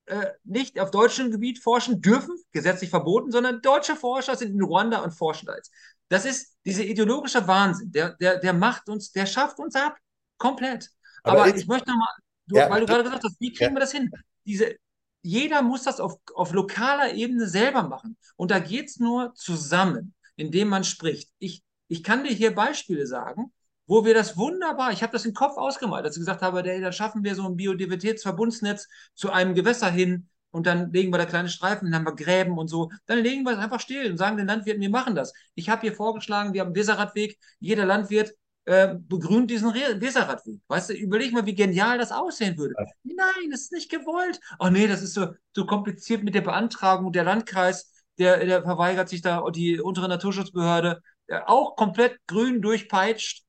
äh, 0.08 0.32
nicht 0.44 0.78
auf 0.80 0.90
deutschem 0.90 1.30
Gebiet 1.30 1.58
forschen 1.62 2.00
dürfen, 2.00 2.36
gesetzlich 2.52 2.90
verboten, 2.90 3.30
sondern 3.30 3.60
deutsche 3.62 3.96
Forscher 3.96 4.36
sind 4.36 4.52
in 4.54 4.62
Ruanda 4.62 4.98
und 5.02 5.12
forschen 5.12 5.46
da 5.46 5.54
jetzt. 5.56 5.72
Das 6.08 6.24
ist 6.24 6.56
dieser 6.64 6.84
ideologische 6.84 7.46
Wahnsinn, 7.46 7.92
der, 7.92 8.14
der, 8.14 8.38
der 8.38 8.52
macht 8.52 8.88
uns, 8.88 9.12
der 9.12 9.26
schafft 9.26 9.58
uns 9.58 9.74
ab. 9.74 9.96
Komplett. 10.38 10.90
Aber 11.22 11.42
Aber, 11.42 11.54
ist- 11.54 11.62
ich 11.62 11.68
möchte 11.68 11.90
nochmal, 11.90 12.14
Ja. 12.46 12.70
weil 12.70 12.80
du 12.80 12.86
gerade 12.86 13.04
gesagt 13.04 13.24
hast, 13.24 13.40
wie 13.40 13.52
kriegen 13.52 13.70
Ja. 13.72 13.76
wir 13.76 13.80
das 13.80 13.92
hin? 13.92 14.10
Diese, 14.46 14.76
jeder 15.22 15.62
muss 15.62 15.82
das 15.82 16.00
auf, 16.00 16.14
auf 16.34 16.52
lokaler 16.52 17.12
Ebene 17.14 17.46
selber 17.48 17.82
machen. 17.82 18.16
Und 18.36 18.50
da 18.50 18.58
geht 18.60 18.86
es 18.88 18.98
nur 18.98 19.34
zusammen, 19.34 20.14
indem 20.36 20.68
man 20.68 20.84
spricht. 20.84 21.30
Ich, 21.38 21.62
ich 21.88 22.02
kann 22.02 22.24
dir 22.24 22.32
hier 22.32 22.54
Beispiele 22.54 23.06
sagen, 23.06 23.52
wo 23.88 24.04
wir 24.04 24.14
das 24.14 24.36
wunderbar, 24.36 24.92
ich 24.92 25.02
habe 25.02 25.12
das 25.12 25.24
im 25.24 25.34
Kopf 25.34 25.56
ausgemalt, 25.56 26.04
als 26.04 26.16
ich 26.16 26.20
gesagt 26.20 26.42
habe, 26.42 26.62
ey, 26.62 26.80
dann 26.80 26.92
schaffen 26.92 27.24
wir 27.24 27.34
so 27.34 27.46
ein 27.46 27.56
Biodiversitätsverbundsnetz 27.56 28.86
zu 29.14 29.32
einem 29.32 29.54
Gewässer 29.54 29.90
hin 29.90 30.28
und 30.50 30.66
dann 30.66 30.92
legen 30.92 31.12
wir 31.12 31.18
da 31.18 31.24
kleine 31.24 31.48
Streifen, 31.48 31.90
dann 31.90 31.94
haben 31.94 32.06
wir 32.06 32.14
Gräben 32.14 32.58
und 32.58 32.68
so. 32.68 32.90
Dann 33.06 33.18
legen 33.18 33.42
wir 33.44 33.52
es 33.52 33.58
einfach 33.58 33.80
still 33.80 34.10
und 34.10 34.18
sagen 34.18 34.36
den 34.36 34.46
Landwirten, 34.46 34.80
wir 34.80 34.90
machen 34.90 35.14
das. 35.14 35.32
Ich 35.54 35.68
habe 35.68 35.80
hier 35.82 35.94
vorgeschlagen, 35.94 36.52
wir 36.52 36.60
haben 36.60 36.68
einen 36.68 36.76
Weserradweg, 36.76 37.38
jeder 37.60 37.86
Landwirt 37.86 38.34
äh, 38.66 38.96
begrünt 38.98 39.50
diesen 39.50 39.70
Re 39.70 39.98
Weserradweg. 40.00 40.60
Weißt 40.68 40.90
du, 40.90 40.92
überleg 40.92 41.32
mal, 41.32 41.46
wie 41.46 41.54
genial 41.54 41.96
das 41.96 42.12
aussehen 42.12 42.58
würde. 42.58 42.74
Nein, 43.02 43.50
das 43.50 43.62
ist 43.62 43.72
nicht 43.72 43.90
gewollt. 43.90 44.38
Ach 44.58 44.68
nee, 44.68 44.86
das 44.86 45.02
ist 45.02 45.14
so, 45.14 45.28
so 45.54 45.64
kompliziert 45.64 46.22
mit 46.22 46.34
der 46.34 46.42
Beantragung. 46.42 47.12
Der 47.12 47.24
Landkreis, 47.24 47.90
der, 48.18 48.44
der 48.44 48.62
verweigert 48.62 49.08
sich 49.08 49.22
da, 49.22 49.38
und 49.38 49.56
die 49.56 49.80
untere 49.80 50.08
Naturschutzbehörde, 50.08 51.00
äh, 51.28 51.40
auch 51.46 51.76
komplett 51.76 52.18
grün 52.26 52.60
durchpeitscht. 52.60 53.44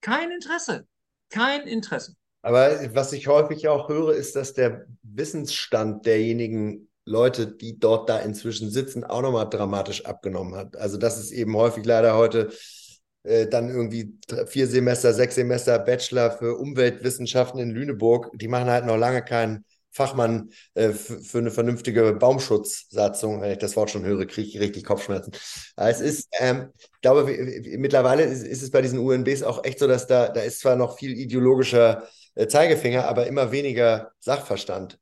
Kein 0.00 0.30
Interesse. 0.30 0.86
Kein 1.28 1.66
Interesse. 1.66 2.14
Aber 2.42 2.94
was 2.94 3.12
ich 3.12 3.28
häufig 3.28 3.68
auch 3.68 3.88
höre, 3.88 4.14
ist, 4.14 4.34
dass 4.34 4.54
der 4.54 4.86
Wissensstand 5.02 6.06
derjenigen 6.06 6.88
Leute, 7.04 7.46
die 7.46 7.78
dort 7.78 8.08
da 8.08 8.18
inzwischen 8.18 8.70
sitzen, 8.70 9.04
auch 9.04 9.22
nochmal 9.22 9.48
dramatisch 9.48 10.04
abgenommen 10.06 10.54
hat. 10.54 10.76
Also 10.76 10.96
das 10.96 11.18
ist 11.18 11.32
eben 11.32 11.56
häufig 11.56 11.84
leider 11.84 12.16
heute 12.16 12.50
äh, 13.24 13.46
dann 13.46 13.68
irgendwie 13.68 14.18
vier 14.46 14.66
Semester, 14.66 15.12
sechs 15.12 15.34
Semester 15.34 15.78
Bachelor 15.78 16.30
für 16.30 16.56
Umweltwissenschaften 16.56 17.60
in 17.60 17.70
Lüneburg. 17.70 18.30
Die 18.34 18.48
machen 18.48 18.70
halt 18.70 18.86
noch 18.86 18.96
lange 18.96 19.22
keinen 19.22 19.64
Fachmann 19.92 20.50
äh, 20.74 20.90
für, 20.90 21.38
eine 21.38 21.50
vernünftige 21.50 22.12
Baumschutzsatzung. 22.14 23.40
Wenn 23.40 23.52
ich 23.52 23.58
das 23.58 23.76
Wort 23.76 23.90
schon 23.90 24.04
höre, 24.04 24.26
kriege 24.26 24.48
ich 24.48 24.60
richtig 24.60 24.84
Kopfschmerzen. 24.84 25.32
Aber 25.76 25.90
es 25.90 26.00
ist, 26.00 26.28
ähm, 26.38 26.70
ich 26.78 27.00
glaube, 27.00 27.24
mittlerweile 27.78 28.24
ist, 28.24 28.42
ist 28.42 28.62
es 28.62 28.70
bei 28.70 28.82
diesen 28.82 28.98
UNBs 28.98 29.42
auch 29.42 29.64
echt 29.64 29.78
so, 29.78 29.86
dass 29.86 30.06
da, 30.06 30.28
da 30.28 30.40
ist 30.40 30.60
zwar 30.60 30.76
noch 30.76 30.98
viel 30.98 31.12
ideologischer 31.12 32.08
äh, 32.34 32.46
Zeigefinger, 32.46 33.06
aber 33.06 33.26
immer 33.26 33.52
weniger 33.52 34.12
Sachverstand. 34.20 34.98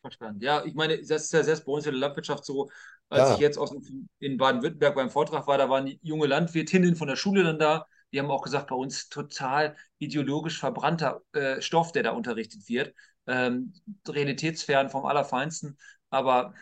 Verstanden. 0.00 0.40
Ja, 0.42 0.64
ich 0.64 0.74
meine, 0.74 0.98
das 0.98 1.24
ist 1.24 1.32
ja 1.32 1.42
selbst 1.44 1.64
bei 1.64 1.72
uns 1.72 1.86
in 1.86 1.92
der 1.92 2.00
Landwirtschaft 2.00 2.44
so, 2.44 2.70
als 3.08 3.28
Ja. 3.28 3.34
ich 3.34 3.38
jetzt 3.38 3.56
aus, 3.58 3.72
in 4.18 4.36
Baden-Württemberg 4.36 4.94
beim 4.94 5.10
Vortrag 5.10 5.46
war, 5.46 5.58
da 5.58 5.68
waren 5.68 5.86
junge 6.02 6.26
Landwirtinnen 6.26 6.96
von 6.96 7.08
der 7.08 7.16
Schule 7.16 7.44
dann 7.44 7.58
da. 7.58 7.86
Die 8.12 8.18
haben 8.18 8.30
auch 8.30 8.42
gesagt, 8.42 8.68
bei 8.68 8.74
uns 8.74 9.08
total 9.08 9.76
ideologisch 9.98 10.58
verbrannter 10.58 11.22
äh, 11.32 11.60
Stoff, 11.62 11.92
der 11.92 12.02
da 12.02 12.10
unterrichtet 12.10 12.68
wird. 12.68 12.94
Ähm, 13.26 13.72
realitätsfern 14.08 14.90
vom 14.90 15.06
Allerfeinsten. 15.06 15.78
Aber 16.10 16.54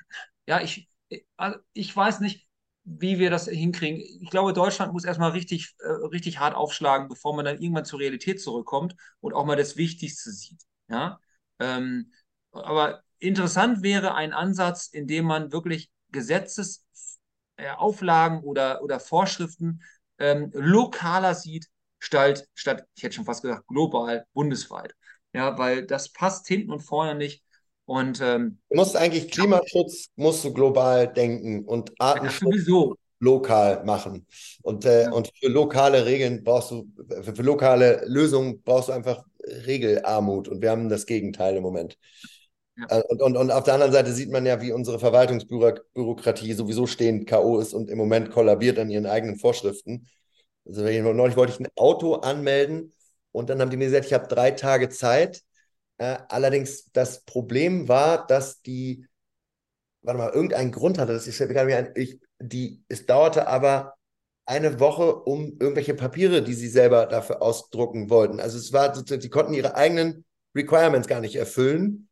ja, 0.47 0.61
ich, 0.61 0.89
also 1.37 1.59
ich 1.73 1.95
weiß 1.95 2.21
nicht, 2.21 2.47
wie 2.85 3.19
wir 3.19 3.31
das 3.31 3.47
hinkriegen. 3.49 4.01
Ich 4.01 4.31
glaube, 4.31 4.53
Deutschland 4.53 4.93
muss 4.93 5.05
erstmal 5.05 5.31
richtig, 5.33 5.75
äh, 5.81 5.89
richtig 5.89 6.39
hart 6.39 6.55
aufschlagen, 6.55 7.09
bevor 7.09 7.35
man 7.37 7.45
dann 7.45 7.61
irgendwann 7.61 7.85
zur 7.85 8.01
Realität 8.01 8.41
zurückkommt 8.43 8.95
und 9.21 9.35
auch 9.35 9.45
mal 9.45 9.57
das 9.57 9.77
Wichtigste 9.77 10.31
sieht. 10.31 10.63
Ja. 10.89 11.21
Ähm, 11.59 12.13
aber 12.53 13.03
interessant 13.19 13.83
wäre 13.83 14.15
ein 14.15 14.33
Ansatz, 14.33 14.87
in 14.89 15.07
dem 15.07 15.27
man 15.27 15.53
wirklich 15.53 15.91
Gesetzesauflagen 16.11 18.41
oder, 18.43 18.83
oder 18.83 18.99
Vorschriften 19.01 19.83
ähm, 20.19 20.51
lokaler 20.55 21.35
sieht, 21.35 21.69
statt, 21.99 22.47
statt, 22.55 22.87
ich 22.95 23.03
hätte 23.03 23.17
schon 23.17 23.25
fast 23.25 23.43
gesagt, 23.43 23.67
global, 23.67 24.27
bundesweit. 24.33 24.95
Ja, 25.33 25.59
weil 25.59 25.87
das 25.87 26.09
passt 26.11 26.47
hinten 26.49 26.71
und 26.73 26.81
vorne 26.81 27.15
nicht. 27.15 27.43
Und 27.87 28.21
ähm, 28.21 28.59
Du 28.69 28.77
musst 28.77 28.97
eigentlich 28.97 29.31
Klimaschutz, 29.31 30.09
musst 30.17 30.45
du 30.45 30.53
global 30.53 31.13
denken 31.13 31.65
und 31.65 31.93
Artenschutz 32.01 32.67
lokal 33.19 33.85
machen. 33.85 34.27
Und, 34.63 34.85
äh, 34.85 35.05
Ja. 35.05 35.11
und 35.13 35.31
für 35.39 35.49
lokale 35.49 36.07
Regeln 36.07 36.43
brauchst 36.43 36.71
du, 36.71 36.89
für, 37.23 37.35
für 37.35 37.43
lokale 37.43 38.03
Lösungen 38.07 38.63
brauchst 38.63 38.89
du 38.89 38.93
einfach 38.93 39.25
Regelarmut. 39.67 40.49
Und 40.49 40.63
wir 40.63 40.71
haben 40.71 40.89
das 40.89 41.07
Gegenteil 41.07 41.57
im 41.57 41.63
Moment. 41.63 41.99
Ja. 42.77 42.87
Äh, 42.89 43.03
Und, 43.09 43.23
und, 43.23 43.37
und 43.37 43.51
auf 43.51 43.65
der 43.65 43.75
anderen 43.75 43.93
Seite 43.93 44.13
sieht 44.13 44.31
man 44.31 44.47
ja, 44.47 44.61
wie 44.61 44.73
unsere 44.73 44.99
Verwaltungsbürokratie 44.99 46.53
sowieso 46.55 46.87
stehend 46.87 47.27
K.O. 47.27 47.59
ist 47.59 47.75
und 47.75 47.91
im 47.91 47.99
Moment 47.99 48.31
kollabiert 48.31 48.79
an 48.79 48.91
ihren 48.91 49.07
eigenen 49.07 49.37
Vorschriften. 49.37 50.07
Also 50.67 50.83
neulich 50.83 51.37
wollte 51.37 51.53
ich 51.53 51.61
ein 51.61 51.69
Auto 51.77 52.15
anmelden 52.17 52.93
und 53.33 53.51
dann 53.51 53.61
haben 53.61 53.71
die 53.71 53.77
mir 53.77 53.87
gesagt, 53.87 54.07
ich 54.07 54.13
habe 54.13 54.29
drei 54.29 54.51
Tage 54.51 54.89
Zeit. 54.89 55.43
Äh, 55.99 56.19
allerdings 56.29 56.91
das 56.93 57.25
Problem 57.25 57.89
war, 57.89 58.27
dass 58.27 58.63
die, 58.63 59.07
warte 60.03 60.19
mal, 60.19 60.31
irgendeinen 60.31 60.73
Grund 60.73 60.99
hatte, 60.99 61.13
das 61.13 61.27
mir 61.27 61.55
gar 61.55 61.97
ich, 61.97 62.21
die, 62.39 62.83
es 62.89 63.07
dauerte 63.07 63.47
aber 63.47 63.95
eine 64.47 64.81
Woche 64.81 65.15
um 65.15 65.57
irgendwelche 65.61 65.95
Papiere, 65.95 66.43
die 66.43 66.55
sie 66.55 66.69
selber 66.69 67.07
dafür 67.07 67.41
ausdrucken 67.41 68.11
wollten. 68.11 68.41
Also 68.41 68.59
es 68.59 68.73
war, 68.73 68.93
die 68.93 69.31
konnten 69.31 69.55
ihre 69.55 69.77
eigenen 69.77 70.25
Requirements 70.57 71.07
gar 71.07 71.21
nicht 71.21 71.37
erfüllen. 71.37 72.10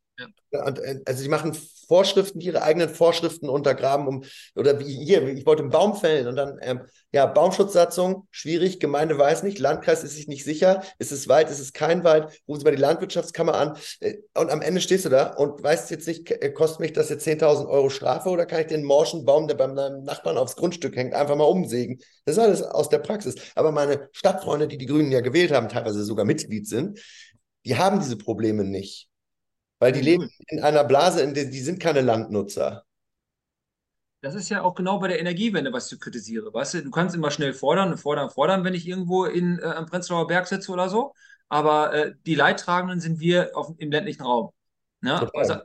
Ja. 0.51 0.65
Und, 0.65 0.79
äh, 0.79 0.99
also 1.05 1.23
die 1.23 1.29
machen 1.29 1.55
Vorschriften, 1.87 2.39
ihre 2.39 2.61
eigenen 2.61 2.89
Vorschriften 2.89 3.49
untergraben, 3.49 4.07
um, 4.07 4.23
oder 4.55 4.79
wie 4.79 5.03
hier, 5.03 5.27
ich 5.27 5.45
wollte 5.45 5.63
einen 5.63 5.71
Baum 5.71 5.95
fällen 5.95 6.27
und 6.27 6.35
dann, 6.35 6.59
ähm, 6.61 6.81
ja, 7.11 7.25
Baumschutzsatzung, 7.25 8.27
schwierig, 8.29 8.79
Gemeinde 8.79 9.17
weiß 9.17 9.41
nicht, 9.41 9.57
Landkreis 9.57 10.03
ist 10.03 10.15
sich 10.15 10.27
nicht 10.27 10.43
sicher, 10.43 10.83
ist 10.99 11.11
es 11.11 11.27
Wald, 11.27 11.49
ist 11.49 11.59
es 11.59 11.73
kein 11.73 12.03
Wald, 12.03 12.25
rufen 12.47 12.59
Sie 12.59 12.65
mal 12.65 12.75
die 12.75 12.81
Landwirtschaftskammer 12.81 13.55
an 13.55 13.77
äh, 14.01 14.17
und 14.35 14.51
am 14.51 14.61
Ende 14.61 14.81
stehst 14.81 15.05
du 15.05 15.09
da 15.09 15.33
und 15.33 15.63
weißt 15.63 15.89
jetzt 15.89 16.07
nicht, 16.07 16.29
äh, 16.29 16.51
kostet 16.51 16.81
mich 16.81 16.93
das 16.93 17.09
jetzt 17.09 17.25
10.000 17.25 17.67
Euro 17.67 17.89
Strafe 17.89 18.29
oder 18.29 18.45
kann 18.45 18.61
ich 18.61 18.67
den 18.67 18.83
morschen 18.83 19.25
Baum, 19.25 19.47
der 19.47 19.55
beim 19.55 19.73
Nachbarn 19.73 20.37
aufs 20.37 20.55
Grundstück 20.55 20.95
hängt, 20.95 21.15
einfach 21.15 21.35
mal 21.35 21.45
umsägen? 21.45 21.99
Das 22.25 22.37
ist 22.37 22.43
alles 22.43 22.61
aus 22.61 22.89
der 22.89 22.99
Praxis. 22.99 23.35
Aber 23.55 23.71
meine 23.71 24.09
Stadtfreunde, 24.11 24.67
die 24.67 24.77
die 24.77 24.85
Grünen 24.85 25.11
ja 25.11 25.21
gewählt 25.21 25.51
haben, 25.51 25.69
teilweise 25.69 26.03
sogar 26.03 26.25
Mitglied 26.25 26.67
sind, 26.67 26.99
die 27.65 27.77
haben 27.77 27.99
diese 27.99 28.17
Probleme 28.17 28.63
nicht. 28.63 29.08
Weil 29.79 29.93
die 29.93 30.01
leben 30.01 30.29
in 30.47 30.61
einer 30.61 30.83
Blase, 30.83 31.21
in 31.21 31.33
der 31.33 31.45
die 31.45 31.61
sind 31.61 31.79
keine 31.79 32.01
Landnutzer. 32.01 32.83
Das 34.21 34.35
ist 34.35 34.49
ja 34.49 34.63
auch 34.63 34.75
genau 34.75 34.99
bei 34.99 35.07
der 35.07 35.19
Energiewende, 35.19 35.71
was 35.71 35.91
ich 35.91 35.99
kritisiere. 35.99 36.53
Weißt 36.53 36.73
du, 36.73 36.83
du 36.83 36.91
kannst 36.91 37.15
immer 37.15 37.31
schnell 37.31 37.53
fordern, 37.53 37.97
fordern, 37.97 38.29
fordern, 38.29 38.65
wenn 38.65 38.73
ich 38.73 38.85
irgendwo 38.85 39.23
in, 39.23 39.59
äh, 39.59 39.63
am 39.63 39.85
Prenzlauer 39.85 40.27
Berg 40.27 40.47
sitze 40.47 40.71
oder 40.71 40.89
so. 40.89 41.13
Aber 41.47 41.93
äh, 41.93 42.13
die 42.25 42.35
Leidtragenden 42.35 42.99
sind 42.99 43.21
wir 43.21 43.51
auf, 43.55 43.73
im 43.77 43.91
ländlichen 43.91 44.23
Raum. 44.23 44.51
Ne? 45.01 45.29
Also, 45.33 45.55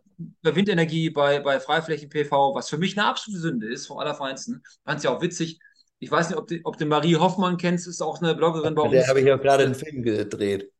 bei 0.42 0.54
Windenergie, 0.54 1.10
bei, 1.10 1.40
bei 1.40 1.58
Freiflächen-PV, 1.58 2.54
was 2.54 2.68
für 2.68 2.78
mich 2.78 2.96
eine 2.96 3.08
absolute 3.08 3.40
Sünde 3.40 3.66
ist, 3.66 3.86
vom 3.86 3.98
Allerfeinsten. 3.98 4.62
Fand 4.84 4.98
es 4.98 5.04
ja 5.04 5.10
auch 5.10 5.20
witzig. 5.20 5.58
Ich 5.98 6.10
weiß 6.10 6.28
nicht, 6.28 6.38
ob 6.38 6.46
du, 6.46 6.60
ob 6.62 6.78
du 6.78 6.86
Marie 6.86 7.16
Hoffmann 7.16 7.56
kennst, 7.56 7.88
ist 7.88 8.02
auch 8.02 8.22
eine 8.22 8.36
Bloggerin 8.36 8.76
bei 8.76 8.82
uns. 8.82 8.92
Der 8.92 9.08
habe 9.08 9.20
ich 9.20 9.26
ja 9.26 9.36
gerade 9.36 9.64
einen 9.64 9.74
Film 9.74 10.02
gedreht. 10.02 10.70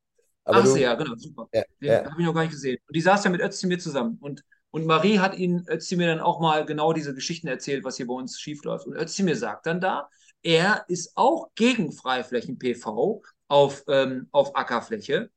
Aber 0.45 0.59
Ach, 0.59 0.65
du, 0.65 0.77
ja, 0.77 0.95
genau, 0.95 1.15
super. 1.17 1.49
Ja, 1.53 1.63
Den 1.81 1.89
ja. 1.89 2.11
habe 2.11 2.21
ich 2.21 2.27
noch 2.27 2.35
gar 2.35 2.43
nicht 2.43 2.53
gesehen. 2.53 2.79
Und 2.87 2.97
die 2.97 3.01
saß 3.01 3.25
ja 3.25 3.31
mit 3.31 3.41
Özdemir 3.41 3.79
zusammen. 3.79 4.19
Und, 4.21 4.45
und 4.71 4.87
Marie 4.87 5.19
hat 5.19 5.39
ihnen 5.39 5.67
Özdemir 5.69 6.07
dann 6.09 6.21
auch 6.21 6.41
mal 6.41 6.67
genau 6.67 6.93
diese 6.93 7.15
Geschichten 7.15 7.49
erzählt, 7.49 7.85
was 7.85 7.97
hier 7.97 8.07
bei 8.07 8.15
uns 8.15 8.39
schiefläuft. 8.39 8.87
Und 8.87 8.95
Özdemir 8.97 9.37
sagt 9.37 9.67
dann 9.67 9.81
da, 9.81 10.09
er 10.43 10.85
ist 10.89 11.13
auch 11.17 11.49
gegen 11.55 11.93
Freiflächen-PV 11.93 13.23
auf, 13.49 13.85
ähm, 13.89 14.29
auf 14.33 14.55
Ackerfläche, 14.55 15.31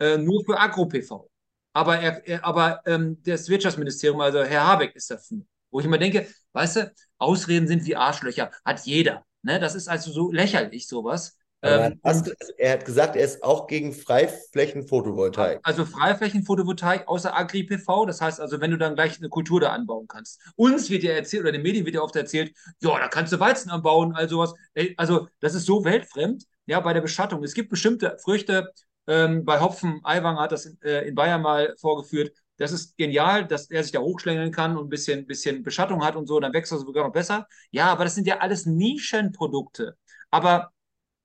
äh, 0.00 0.16
nur 0.16 0.42
für 0.44 0.58
Agro-PV. 0.58 1.28
Aber, 1.74 1.98
er, 1.98 2.26
er 2.26 2.44
aber 2.44 2.80
ähm, 2.86 3.20
das 3.24 3.48
Wirtschaftsministerium, 3.48 4.20
also 4.20 4.42
Herr 4.42 4.66
Habeck, 4.66 4.94
ist 4.94 5.10
dafür. 5.10 5.42
Wo 5.70 5.80
ich 5.80 5.86
immer 5.86 5.98
denke, 5.98 6.28
weißt 6.52 6.76
du, 6.76 6.94
Ausreden 7.18 7.66
sind 7.66 7.84
wie 7.84 7.96
Arschlöcher, 7.96 8.52
hat 8.64 8.86
jeder. 8.86 9.24
Ne? 9.42 9.58
Das 9.58 9.74
ist 9.74 9.88
also 9.88 10.12
so 10.12 10.30
lächerlich, 10.30 10.86
sowas. 10.86 11.36
Ähm, 11.64 12.00
hast, 12.04 12.34
er 12.58 12.72
hat 12.74 12.84
gesagt, 12.84 13.16
er 13.16 13.24
ist 13.24 13.42
auch 13.42 13.66
gegen 13.66 13.92
Freiflächenphotovoltaik. 13.92 15.60
Also 15.62 15.84
Freiflächenphotovoltaik 15.84 17.08
außer 17.08 17.34
Agri-PV, 17.34 18.06
das 18.06 18.20
heißt 18.20 18.40
also, 18.40 18.60
wenn 18.60 18.70
du 18.70 18.78
dann 18.78 18.94
gleich 18.94 19.18
eine 19.18 19.30
Kultur 19.30 19.60
da 19.60 19.70
anbauen 19.70 20.06
kannst. 20.06 20.40
Uns 20.56 20.90
wird 20.90 21.02
ja 21.02 21.12
erzählt, 21.12 21.42
oder 21.42 21.52
den 21.52 21.62
Medien 21.62 21.86
wird 21.86 21.94
ja 21.94 22.02
oft 22.02 22.14
erzählt, 22.16 22.54
ja, 22.80 22.98
da 22.98 23.08
kannst 23.08 23.32
du 23.32 23.40
Weizen 23.40 23.70
anbauen, 23.70 24.14
all 24.14 24.28
sowas. 24.28 24.54
Also, 24.96 25.28
das 25.40 25.54
ist 25.54 25.64
so 25.66 25.84
weltfremd, 25.84 26.44
ja, 26.66 26.80
bei 26.80 26.92
der 26.92 27.00
Beschattung. 27.00 27.42
Es 27.42 27.54
gibt 27.54 27.70
bestimmte 27.70 28.16
Früchte, 28.22 28.70
ähm, 29.06 29.44
bei 29.44 29.60
Hopfen, 29.60 30.00
Aiwanger 30.02 30.40
hat 30.40 30.52
das 30.52 30.66
in, 30.66 30.80
äh, 30.82 31.08
in 31.08 31.14
Bayern 31.14 31.42
mal 31.42 31.74
vorgeführt, 31.78 32.32
das 32.56 32.72
ist 32.72 32.96
genial, 32.96 33.46
dass 33.46 33.70
er 33.70 33.82
sich 33.82 33.92
da 33.92 34.00
hochschlängeln 34.00 34.52
kann 34.52 34.76
und 34.76 34.86
ein 34.86 34.88
bisschen, 34.88 35.26
bisschen 35.26 35.62
Beschattung 35.62 36.04
hat 36.04 36.14
und 36.14 36.26
so, 36.26 36.38
dann 36.38 36.52
wächst 36.52 36.72
er 36.72 36.78
sogar 36.78 37.04
noch 37.04 37.12
besser. 37.12 37.48
Ja, 37.70 37.86
aber 37.90 38.04
das 38.04 38.14
sind 38.14 38.26
ja 38.26 38.38
alles 38.38 38.64
Nischenprodukte. 38.66 39.96
Aber 40.30 40.70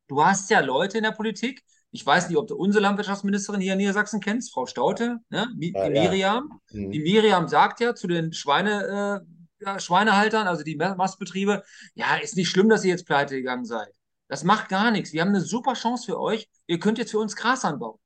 du 0.10 0.23
hast 0.23 0.49
ja 0.49 0.60
Leute 0.60 0.98
in 0.98 1.03
der 1.03 1.11
Politik, 1.11 1.64
ich 1.91 2.06
weiß 2.06 2.30
nicht, 2.30 2.38
ob 2.38 2.48
du 2.48 2.56
unsere 2.56 2.84
Landwirtschaftsministerin 2.84 3.61
hier 3.61 3.73
in 3.73 3.80
Niedersachsen 3.80 4.19
kennst, 4.19 4.53
Frau 4.53 4.65
Staute, 4.65 5.18
ne? 5.30 5.48
die 5.56 5.72
ja, 5.72 5.90
Miriam. 5.90 6.61
Ja. 6.69 6.80
Mhm. 6.80 6.91
Die 6.91 6.99
Miriam 6.99 7.48
sagt 7.48 7.80
ja 7.80 7.95
zu 7.95 8.07
den 8.07 8.34
Schweine, 8.34 9.23
äh, 9.26 9.65
ja, 9.65 9.80
Schweinehaltern, 9.80 10.48
also 10.48 10.64
die 10.64 10.76
Mastbetriebe, 10.76 11.64
ja, 11.95 12.18
ist 12.18 12.36
nicht 12.36 12.49
schlimm, 12.49 12.69
dass 12.69 12.84
ihr 12.84 12.91
jetzt 12.91 13.07
pleite 13.07 13.36
gegangen 13.36 13.65
seid. 13.65 13.90
Das 14.27 14.44
macht 14.44 14.69
gar 14.69 14.91
nichts. 14.91 15.11
Wir 15.14 15.22
haben 15.22 15.30
eine 15.30 15.41
super 15.41 15.73
Chance 15.73 16.06
für 16.06 16.19
euch. 16.19 16.48
Ihr 16.68 16.80
könnt 16.80 16.99
jetzt 16.99 17.11
für 17.11 17.19
uns 17.19 17.36
Gras 17.36 17.65
anbauen. 17.65 17.99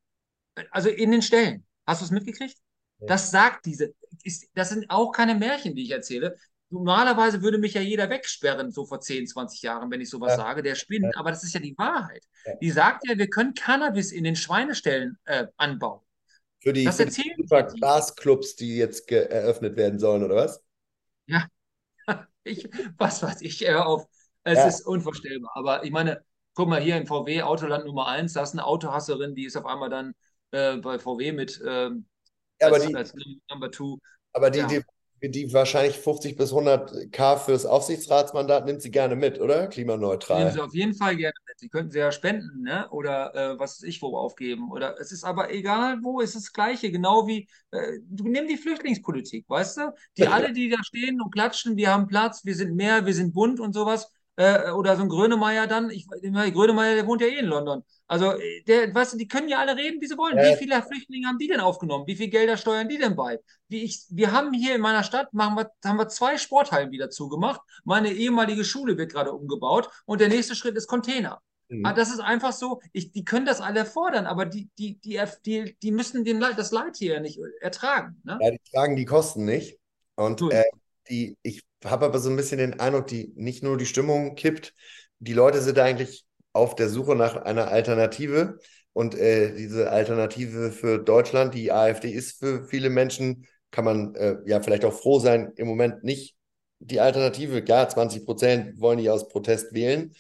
Also 0.72 0.90
in 0.90 1.12
den 1.12 1.22
Ställen. 1.22 1.66
Hast 1.86 2.02
du 2.02 2.06
es 2.06 2.12
mitgekriegt? 2.12 2.58
Das 3.00 3.32
sagt 3.32 3.66
diese. 3.66 3.94
Ist, 4.24 4.48
das 4.54 4.70
sind 4.70 4.90
auch 4.90 5.12
keine 5.12 5.36
Märchen, 5.36 5.76
die 5.76 5.84
ich 5.84 5.92
erzähle. 5.92 6.38
Normalerweise 6.74 7.44
würde 7.44 7.60
mich 7.60 7.76
ja 7.76 7.82
jeder 7.82 8.10
wegsperren, 8.10 8.72
so 8.72 8.84
vor 8.86 9.00
10, 9.00 9.28
20 9.28 9.62
Jahren, 9.62 9.92
wenn 9.92 10.02
ich 10.02 10.10
sowas 10.10 10.32
ja. 10.32 10.38
sage, 10.38 10.64
der 10.64 10.74
spinnt. 10.74 11.06
Ja. 11.14 11.20
Aber 11.20 11.30
das 11.30 11.44
ist 11.44 11.54
ja 11.54 11.60
die 11.60 11.78
Wahrheit. 11.78 12.24
Ja. 12.46 12.56
Die 12.56 12.72
sagt 12.72 13.08
ja, 13.08 13.16
wir 13.16 13.30
können 13.30 13.54
Cannabis 13.54 14.12
in 14.12 14.24
den 14.24 14.36
Schweineställen 14.36 15.20
äh, 15.26 15.46
anbauen. 15.58 16.02
Für 16.60 16.74
die, 16.74 16.84
das 16.84 16.98
für 16.98 17.06
die 17.06 17.46
Glasclubs, 17.80 18.56
die 18.56 18.78
jetzt 18.78 19.12
eröffnet 19.12 19.76
werden 19.76 20.00
sollen, 20.00 20.24
oder 20.24 20.36
was? 20.36 20.64
Ja, 21.28 21.46
ich, 22.44 22.68
was 22.98 23.22
weiß 23.22 23.42
ich, 23.42 23.62
hör 23.62 23.86
auf. 23.86 24.08
Es 24.44 24.66
ist 24.66 24.88
unvorstellbar. 24.88 25.52
Aber 25.54 25.84
ich 25.84 25.92
meine, 25.92 26.24
guck 26.56 26.70
mal 26.70 26.82
hier 26.82 26.98
im 26.98 27.06
VW 27.06 27.44
Autoland 27.44 27.86
Nummer 27.86 28.08
1, 28.08 28.34
da 28.34 28.42
ist 28.42 28.54
eine 28.54 28.66
Autohasserin, 28.66 29.36
die 29.36 29.46
ist 29.46 29.56
auf 29.56 29.68
einmal 29.68 29.90
dann 29.92 30.16
äh, 30.52 30.78
bei 30.78 30.98
VW 30.98 31.34
mit 31.34 31.62
ähm, 31.66 32.08
als, 32.60 32.74
aber 32.74 32.88
die, 32.88 32.96
als 32.96 33.14
Number 33.50 33.70
Two. 33.70 34.00
Aber 34.34 34.50
die, 34.50 34.66
die 34.66 34.84
die 35.30 35.54
wahrscheinlich 35.54 35.98
50 35.98 36.36
bis 36.36 36.52
100 36.52 37.12
K 37.12 37.38
fürs 37.38 37.66
Aufsichtsratsmandat 37.66 38.66
nimmt 38.66 38.82
sie 38.82 38.92
gerne 38.92 39.16
mit, 39.16 39.40
oder? 39.40 39.68
Klimaneutral. 39.68 40.40
Nehmen 40.40 40.52
sie 40.52 40.62
auf 40.62 40.74
jeden 40.74 40.94
Fall 40.94 41.16
gerne 41.16 41.34
mit. 41.48 41.60
Sie 41.60 41.70
könnten 41.70 41.92
sie 41.92 42.00
ja 42.00 42.12
spenden, 42.12 42.64
ne? 42.64 42.90
Oder 42.90 43.34
äh, 43.36 43.60
was 43.60 43.82
weiß 43.82 43.84
ich 43.84 44.02
wo 44.02 44.18
aufgeben. 44.18 44.72
Oder 44.72 45.00
es 45.00 45.12
ist 45.12 45.24
aber 45.24 45.52
egal 45.52 46.00
wo, 46.02 46.22
es 46.22 46.36
ist 46.36 46.48
das 46.48 46.54
Gleiche. 46.54 46.92
Genau 46.92 47.28
wie, 47.28 47.48
äh, 47.72 48.00
du 48.10 48.28
nimm 48.28 48.48
die 48.48 48.58
Flüchtlingspolitik, 48.58 49.46
weißt 49.48 49.78
du? 49.78 49.94
Die 50.18 50.28
alle, 50.28 50.52
die 50.52 50.70
da 50.70 50.84
stehen 50.84 51.22
und 51.22 51.34
klatschen, 51.34 51.78
wir 51.78 51.92
haben 51.92 52.08
Platz, 52.08 52.44
wir 52.44 52.56
sind 52.56 52.76
mehr, 52.76 53.06
wir 53.06 53.14
sind 53.14 53.34
bunt 53.34 53.60
und 53.60 53.74
sowas 53.74 54.10
äh, 54.36 54.72
oder 54.72 54.96
so 54.96 55.04
ein 55.04 55.10
Grönemeyer 55.10 55.68
dann, 55.68 55.90
ich, 55.90 56.08
Grönemeyer, 56.08 56.96
der 56.96 57.08
wohnt 57.08 57.22
ja 57.22 57.28
eh 57.28 57.40
in 57.40 57.46
London. 57.46 57.84
Also, 58.14 58.34
der, 58.68 58.94
weißt 58.94 59.14
du, 59.14 59.18
die 59.18 59.28
können 59.28 59.50
ja 59.50 59.58
alle 59.58 59.76
reden, 59.76 60.00
wie 60.00 60.06
sie 60.06 60.18
wollen. 60.18 60.38
Wie 60.38 60.56
viele 60.56 60.80
Flüchtlinge 60.84 61.28
haben 61.28 61.40
die 61.40 61.48
denn 61.48 61.60
aufgenommen? 61.60 62.06
Wie 62.06 62.16
viel 62.16 62.30
Gelder 62.30 62.58
steuern 62.58 62.88
die 62.88 63.00
denn 63.00 63.16
bei? 63.16 63.40
Wie 63.70 63.84
ich, 63.84 64.06
wir 64.12 64.32
haben 64.32 64.54
hier 64.54 64.76
in 64.76 64.82
meiner 64.82 65.04
Stadt, 65.04 65.34
machen 65.34 65.58
wir, 65.58 65.72
haben 65.84 65.98
wir 65.98 66.10
zwei 66.10 66.38
Sporthallen 66.38 66.92
wieder 66.92 67.10
zugemacht. 67.10 67.62
Meine 67.86 68.14
ehemalige 68.14 68.64
Schule 68.64 69.00
wird 69.00 69.12
gerade 69.12 69.34
umgebaut 69.34 69.90
und 70.06 70.22
der 70.22 70.30
nächste 70.30 70.54
Schritt 70.54 70.76
ist 70.76 70.86
Container. 70.86 71.42
Mhm. 71.70 71.86
Aber 71.86 71.96
das 71.96 72.12
ist 72.12 72.20
einfach 72.20 72.54
so, 72.54 72.82
ich, 72.92 73.12
die 73.12 73.26
können 73.26 73.48
das 73.48 73.62
alle 73.62 73.84
fordern, 73.84 74.28
aber 74.28 74.46
die, 74.46 74.70
die, 74.78 75.00
die, 75.00 75.20
die, 75.44 75.76
die 75.82 75.92
müssen 75.92 76.24
den 76.24 76.40
Leid, 76.40 76.60
das 76.60 76.72
Leid 76.72 76.98
hier 76.98 77.20
nicht 77.20 77.40
ertragen. 77.62 78.22
Ne? 78.24 78.38
Ja, 78.40 78.52
die 78.52 78.62
tragen 78.72 78.96
die 78.96 79.06
Kosten 79.06 79.46
nicht. 79.46 79.80
Und 80.16 80.40
äh, 80.52 80.64
die, 81.10 81.36
ich 81.42 81.64
habe 81.84 82.06
aber 82.06 82.20
so 82.20 82.30
ein 82.30 82.36
bisschen 82.36 82.60
den 82.60 82.80
Eindruck, 82.80 83.08
die 83.08 83.34
nicht 83.36 83.64
nur 83.64 83.76
die 83.78 83.88
Stimmung 83.88 84.36
kippt, 84.36 84.76
die 85.18 85.34
Leute 85.34 85.62
sind 85.62 85.80
eigentlich 85.80 86.26
auf 86.54 86.76
der 86.76 86.90
Suche 86.90 87.16
nach 87.16 87.36
einer 87.36 87.70
Alternative. 87.70 88.60
Und 88.94 89.16
äh, 89.16 89.56
diese 89.56 89.90
Alternative 89.92 90.72
für 90.72 91.00
Deutschland, 91.00 91.54
die 91.56 91.72
AfD 91.72 92.12
ist 92.12 92.40
für 92.40 92.64
viele 92.68 92.90
Menschen, 92.90 93.48
kann 93.72 93.86
man 93.86 94.16
äh, 94.16 94.38
ja 94.46 94.62
vielleicht 94.62 94.86
auch 94.86 94.94
froh 94.94 95.20
sein, 95.20 95.52
im 95.56 95.68
Moment 95.68 96.04
nicht 96.04 96.36
die 96.80 97.00
Alternative. 97.00 97.64
Klar, 97.64 97.90
20 97.90 98.26
Prozent 98.26 98.80
wollen 98.80 99.00
die 99.00 99.10
aus 99.10 99.28
Protest 99.28 99.74
wählen. 99.74 100.14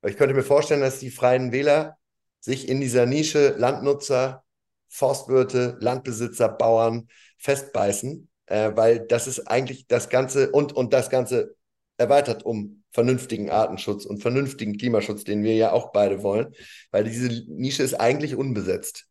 Aber 0.00 0.10
ich 0.10 0.16
könnte 0.16 0.34
mir 0.34 0.42
vorstellen, 0.42 0.80
dass 0.80 0.98
die 0.98 1.10
Freien 1.10 1.52
Wähler 1.52 1.98
sich 2.40 2.68
in 2.68 2.80
dieser 2.80 3.04
Nische 3.04 3.54
Landnutzer, 3.58 4.44
Forstwirte, 4.88 5.76
Landbesitzer, 5.80 6.48
Bauern 6.48 7.08
festbeißen 7.38 8.30
äh, 8.50 8.72
weil 8.74 9.00
das 9.00 9.26
ist 9.26 9.46
eigentlich 9.48 9.86
das 9.86 10.08
Ganze 10.10 10.50
und, 10.50 10.72
und 10.72 10.92
das 10.92 11.08
Ganze 11.08 11.56
erweitert 12.00 12.44
um 12.44 12.82
vernünftigen 12.90 13.50
Artenschutz 13.50 14.04
und 14.04 14.20
vernünftigen 14.20 14.76
Klimaschutz, 14.76 15.22
den 15.22 15.44
wir 15.44 15.54
ja 15.54 15.72
auch 15.72 15.92
beide 15.92 16.22
wollen, 16.22 16.54
weil 16.90 17.04
diese 17.04 17.44
Nische 17.48 17.82
ist 17.82 17.94
eigentlich 17.94 18.34
unbesetzt. 18.34 19.06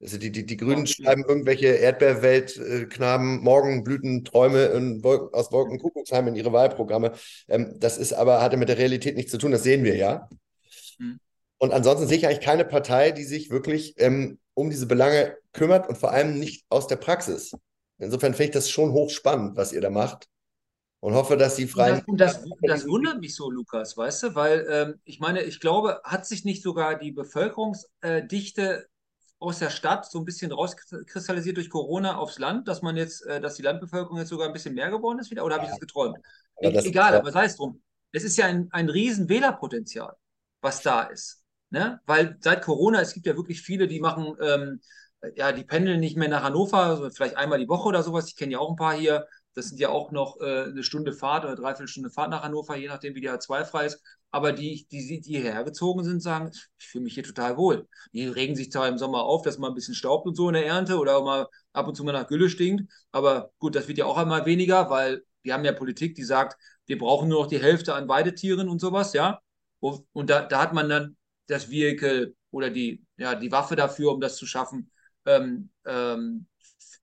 Also 0.00 0.16
die, 0.18 0.30
die, 0.30 0.46
die 0.46 0.56
Grünen 0.56 0.86
schreiben 0.86 1.24
irgendwelche 1.26 1.68
Erdbeerweltknaben, 1.68 3.40
Morgenblüten, 3.40 4.24
Träume 4.24 5.02
Wolken, 5.02 5.34
aus 5.34 5.50
Wolkenkuckucksheim 5.50 6.28
in 6.28 6.36
ihre 6.36 6.52
Wahlprogramme. 6.52 7.12
Ähm, 7.48 7.74
das 7.78 7.98
ist 7.98 8.12
aber, 8.12 8.40
hatte 8.40 8.56
mit 8.56 8.68
der 8.68 8.78
Realität 8.78 9.16
nichts 9.16 9.32
zu 9.32 9.38
tun, 9.38 9.50
das 9.50 9.64
sehen 9.64 9.82
wir 9.84 9.96
ja. 9.96 10.28
Hm. 10.98 11.18
Und 11.58 11.72
ansonsten 11.72 12.06
sehe 12.06 12.18
ich 12.18 12.26
eigentlich 12.26 12.44
keine 12.44 12.64
Partei, 12.64 13.10
die 13.10 13.24
sich 13.24 13.50
wirklich 13.50 13.94
ähm, 13.96 14.38
um 14.54 14.70
diese 14.70 14.86
Belange 14.86 15.36
kümmert 15.52 15.88
und 15.88 15.98
vor 15.98 16.12
allem 16.12 16.38
nicht 16.38 16.64
aus 16.68 16.86
der 16.86 16.96
Praxis. 16.96 17.52
Insofern 17.98 18.34
finde 18.34 18.44
ich 18.44 18.50
das 18.52 18.70
schon 18.70 18.92
hochspannend, 18.92 19.56
was 19.56 19.72
ihr 19.72 19.80
da 19.80 19.90
macht. 19.90 20.28
Und 21.00 21.14
hoffe, 21.14 21.36
dass 21.36 21.54
die 21.54 21.68
Freien. 21.68 22.02
Und 22.06 22.20
das, 22.20 22.38
und 22.38 22.56
das, 22.62 22.80
das 22.82 22.88
wundert 22.88 23.20
mich 23.20 23.34
so, 23.34 23.50
Lukas, 23.50 23.96
weißt 23.96 24.24
du, 24.24 24.34
weil 24.34 24.66
ähm, 24.68 25.00
ich 25.04 25.20
meine, 25.20 25.42
ich 25.42 25.60
glaube, 25.60 26.00
hat 26.04 26.26
sich 26.26 26.44
nicht 26.44 26.62
sogar 26.62 26.98
die 26.98 27.12
Bevölkerungsdichte 27.12 28.88
aus 29.38 29.60
der 29.60 29.70
Stadt 29.70 30.10
so 30.10 30.18
ein 30.18 30.24
bisschen 30.24 30.50
rauskristallisiert 30.50 31.56
durch 31.56 31.70
Corona 31.70 32.16
aufs 32.16 32.40
Land, 32.40 32.66
dass 32.66 32.82
man 32.82 32.96
jetzt, 32.96 33.24
äh, 33.26 33.40
dass 33.40 33.54
die 33.54 33.62
Landbevölkerung 33.62 34.18
jetzt 34.18 34.30
sogar 34.30 34.48
ein 34.48 34.52
bisschen 34.52 34.74
mehr 34.74 34.90
geworden 34.90 35.20
ist 35.20 35.30
wieder? 35.30 35.44
Oder 35.44 35.56
habe 35.56 35.66
ich 35.66 35.70
das 35.70 35.80
geträumt? 35.80 36.18
Aber 36.56 36.72
das 36.72 36.84
Egal, 36.84 37.14
aber 37.14 37.30
sei 37.30 37.44
es 37.44 37.56
drum. 37.56 37.80
Es 38.10 38.24
ist 38.24 38.36
ja 38.36 38.46
ein, 38.46 38.68
ein 38.72 38.88
riesen 38.88 39.28
Wählerpotenzial, 39.28 40.16
was 40.60 40.82
da 40.82 41.02
ist. 41.02 41.44
Ne? 41.70 42.00
Weil 42.06 42.38
seit 42.40 42.62
Corona, 42.62 43.00
es 43.00 43.12
gibt 43.12 43.26
ja 43.26 43.36
wirklich 43.36 43.62
viele, 43.62 43.86
die 43.86 44.00
machen 44.00 44.34
ähm, 44.40 44.80
ja, 45.34 45.52
die 45.52 45.64
pendeln 45.64 46.00
nicht 46.00 46.16
mehr 46.16 46.28
nach 46.28 46.42
Hannover, 46.42 46.78
also 46.78 47.10
vielleicht 47.10 47.36
einmal 47.36 47.58
die 47.58 47.68
Woche 47.68 47.88
oder 47.88 48.02
sowas. 48.02 48.28
Ich 48.28 48.36
kenne 48.36 48.52
ja 48.52 48.58
auch 48.58 48.70
ein 48.70 48.76
paar 48.76 48.94
hier. 48.94 49.26
Das 49.54 49.68
sind 49.68 49.80
ja 49.80 49.88
auch 49.88 50.12
noch 50.12 50.40
äh, 50.40 50.64
eine 50.64 50.82
Stunde 50.82 51.12
Fahrt 51.12 51.44
oder 51.44 51.56
dreiviertel 51.56 51.88
Stunde 51.88 52.10
Fahrt 52.10 52.30
nach 52.30 52.42
Hannover, 52.42 52.76
je 52.76 52.88
nachdem, 52.88 53.14
wie 53.14 53.20
die 53.20 53.30
A2 53.30 53.64
frei 53.64 53.86
ist. 53.86 54.00
Aber 54.30 54.52
die, 54.52 54.86
die, 54.90 55.20
die 55.20 55.20
hierher 55.22 55.64
gezogen 55.64 56.04
sind, 56.04 56.20
sagen, 56.22 56.50
ich 56.78 56.86
fühle 56.86 57.04
mich 57.04 57.14
hier 57.14 57.24
total 57.24 57.56
wohl. 57.56 57.88
Die 58.12 58.26
regen 58.26 58.54
sich 58.54 58.70
zwar 58.70 58.86
im 58.88 58.98
Sommer 58.98 59.22
auf, 59.24 59.42
dass 59.42 59.58
man 59.58 59.72
ein 59.72 59.74
bisschen 59.74 59.94
staubt 59.94 60.26
und 60.26 60.34
so 60.36 60.48
in 60.48 60.54
der 60.54 60.66
Ernte 60.66 60.98
oder 60.98 61.22
mal 61.22 61.48
ab 61.72 61.88
und 61.88 61.94
zu 61.96 62.04
mal 62.04 62.12
nach 62.12 62.28
Gülle 62.28 62.50
stinkt. 62.50 62.92
Aber 63.10 63.50
gut, 63.58 63.74
das 63.74 63.88
wird 63.88 63.98
ja 63.98 64.04
auch 64.04 64.18
einmal 64.18 64.44
weniger, 64.46 64.90
weil 64.90 65.24
wir 65.42 65.54
haben 65.54 65.64
ja 65.64 65.72
Politik, 65.72 66.14
die 66.14 66.24
sagt, 66.24 66.60
wir 66.86 66.98
brauchen 66.98 67.28
nur 67.28 67.42
noch 67.42 67.48
die 67.48 67.60
Hälfte 67.60 67.94
an 67.94 68.08
Weidetieren 68.08 68.68
und 68.68 68.80
sowas, 68.80 69.12
ja. 69.12 69.40
Und 69.80 70.30
da, 70.30 70.42
da 70.42 70.60
hat 70.60 70.74
man 70.74 70.88
dann 70.88 71.16
das 71.46 71.70
Vehikel 71.70 72.36
oder 72.50 72.70
die, 72.70 73.04
ja, 73.16 73.34
die 73.34 73.52
Waffe 73.52 73.76
dafür, 73.76 74.12
um 74.12 74.20
das 74.20 74.36
zu 74.36 74.46
schaffen. 74.46 74.90
Ähm, 75.24 75.70
ähm, 75.86 76.46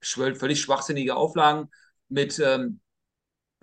völlig 0.02 0.62
schwachsinnige 0.62 1.16
Auflagen 1.16 1.70
mit 2.10 2.40
ähm, 2.40 2.80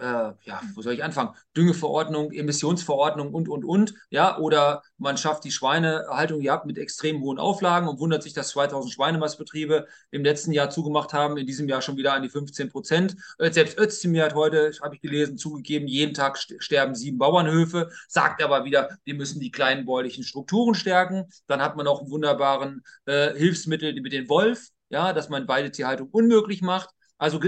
äh, 0.03 0.33
ja, 0.45 0.61
wo 0.75 0.83
soll 0.83 0.95
ich 0.95 1.05
anfangen? 1.05 1.35
Düngeverordnung, 1.57 2.33
Emissionsverordnung 2.33 3.33
und, 3.33 3.49
und, 3.49 3.65
und. 3.65 3.95
Ja, 4.11 4.39
oder 4.39 4.83
man 4.99 5.17
schafft 5.17 5.45
die 5.45 5.53
Schweinehaltung, 5.53 6.41
ihr 6.41 6.51
habt 6.51 6.67
mit 6.67 6.77
extrem 6.77 7.21
hohen 7.21 7.39
Auflagen 7.39 7.89
und 7.89 8.01
wundert 8.01 8.23
sich, 8.23 8.33
dass 8.33 8.49
2000 8.49 8.93
Schweinemastbetriebe 8.93 9.87
im 10.11 10.25
letzten 10.25 10.51
Jahr 10.53 10.71
zugemacht 10.71 11.13
haben, 11.13 11.37
in 11.37 11.47
diesem 11.47 11.69
Jahr 11.69 11.83
schon 11.83 11.97
wieder 11.97 12.15
an 12.15 12.23
die 12.23 12.31
15 12.31 12.71
Prozent. 12.71 13.17
Äh, 13.39 13.53
selbst 13.53 13.79
Özdemir 13.79 14.25
hat 14.25 14.35
heute, 14.35 14.73
habe 14.83 14.97
ich 14.97 15.01
gelesen, 15.01 15.39
zugegeben, 15.39 15.87
jeden 15.87 16.15
Tag 16.15 16.37
sterben 16.37 16.95
sieben 16.95 17.19
Bauernhöfe, 17.19 17.91
sagt 18.09 18.43
aber 18.43 18.65
wieder, 18.65 18.89
wir 19.05 19.15
müssen 19.15 19.41
die 19.41 19.53
kleinen 19.53 19.85
bäuerlichen 19.85 20.25
Strukturen 20.25 20.75
stärken. 20.75 21.27
Dann 21.47 21.61
hat 21.61 21.77
man 21.77 21.87
auch 21.87 22.01
einen 22.01 22.11
wunderbaren 22.11 22.83
äh, 23.05 23.35
Hilfsmittel 23.35 24.01
mit 24.01 24.13
den 24.13 24.29
Wolf, 24.29 24.69
ja, 24.89 25.13
dass 25.13 25.29
man 25.29 25.47
Weidetierhaltung 25.47 26.09
unmöglich 26.11 26.61
macht. 26.61 26.91
Also 27.23 27.39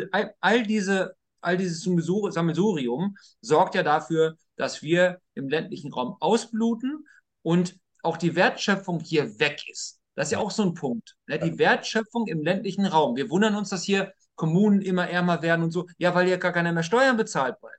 all 0.41 0.63
diese 0.63 1.17
all 1.41 1.57
dieses 1.57 1.83
Sammelsurium 1.83 3.17
sorgt 3.41 3.75
ja 3.75 3.83
dafür, 3.83 4.37
dass 4.57 4.83
wir 4.83 5.19
im 5.35 5.49
ländlichen 5.49 5.93
Raum 5.93 6.17
ausbluten 6.21 7.07
und 7.43 7.77
auch 8.03 8.17
die 8.17 8.37
Wertschöpfung 8.37 9.01
hier 9.01 9.39
weg 9.41 9.63
ist. 9.69 10.01
Das 10.15 10.29
ist 10.29 10.33
ja 10.33 10.39
auch 10.39 10.53
so 10.53 10.63
ein 10.63 10.75
Punkt. 10.75 11.17
Ne? 11.27 11.41
Die 11.41 11.59
Wertschöpfung 11.59 12.29
im 12.29 12.43
ländlichen 12.43 12.87
Raum. 12.87 13.17
Wir 13.17 13.31
wundern 13.31 13.57
uns, 13.57 13.69
dass 13.69 13.83
hier 13.83 14.13
Kommunen 14.37 14.81
immer 14.81 15.09
ärmer 15.09 15.43
werden 15.43 15.65
und 15.65 15.73
so. 15.73 15.87
Ja, 15.99 16.15
weil 16.15 16.27
hier 16.27 16.39
gar 16.39 16.53
keiner 16.53 16.73
mehr 16.73 16.85
Steuern 16.85 17.17
bezahlt 17.17 17.61
bald. 17.61 17.75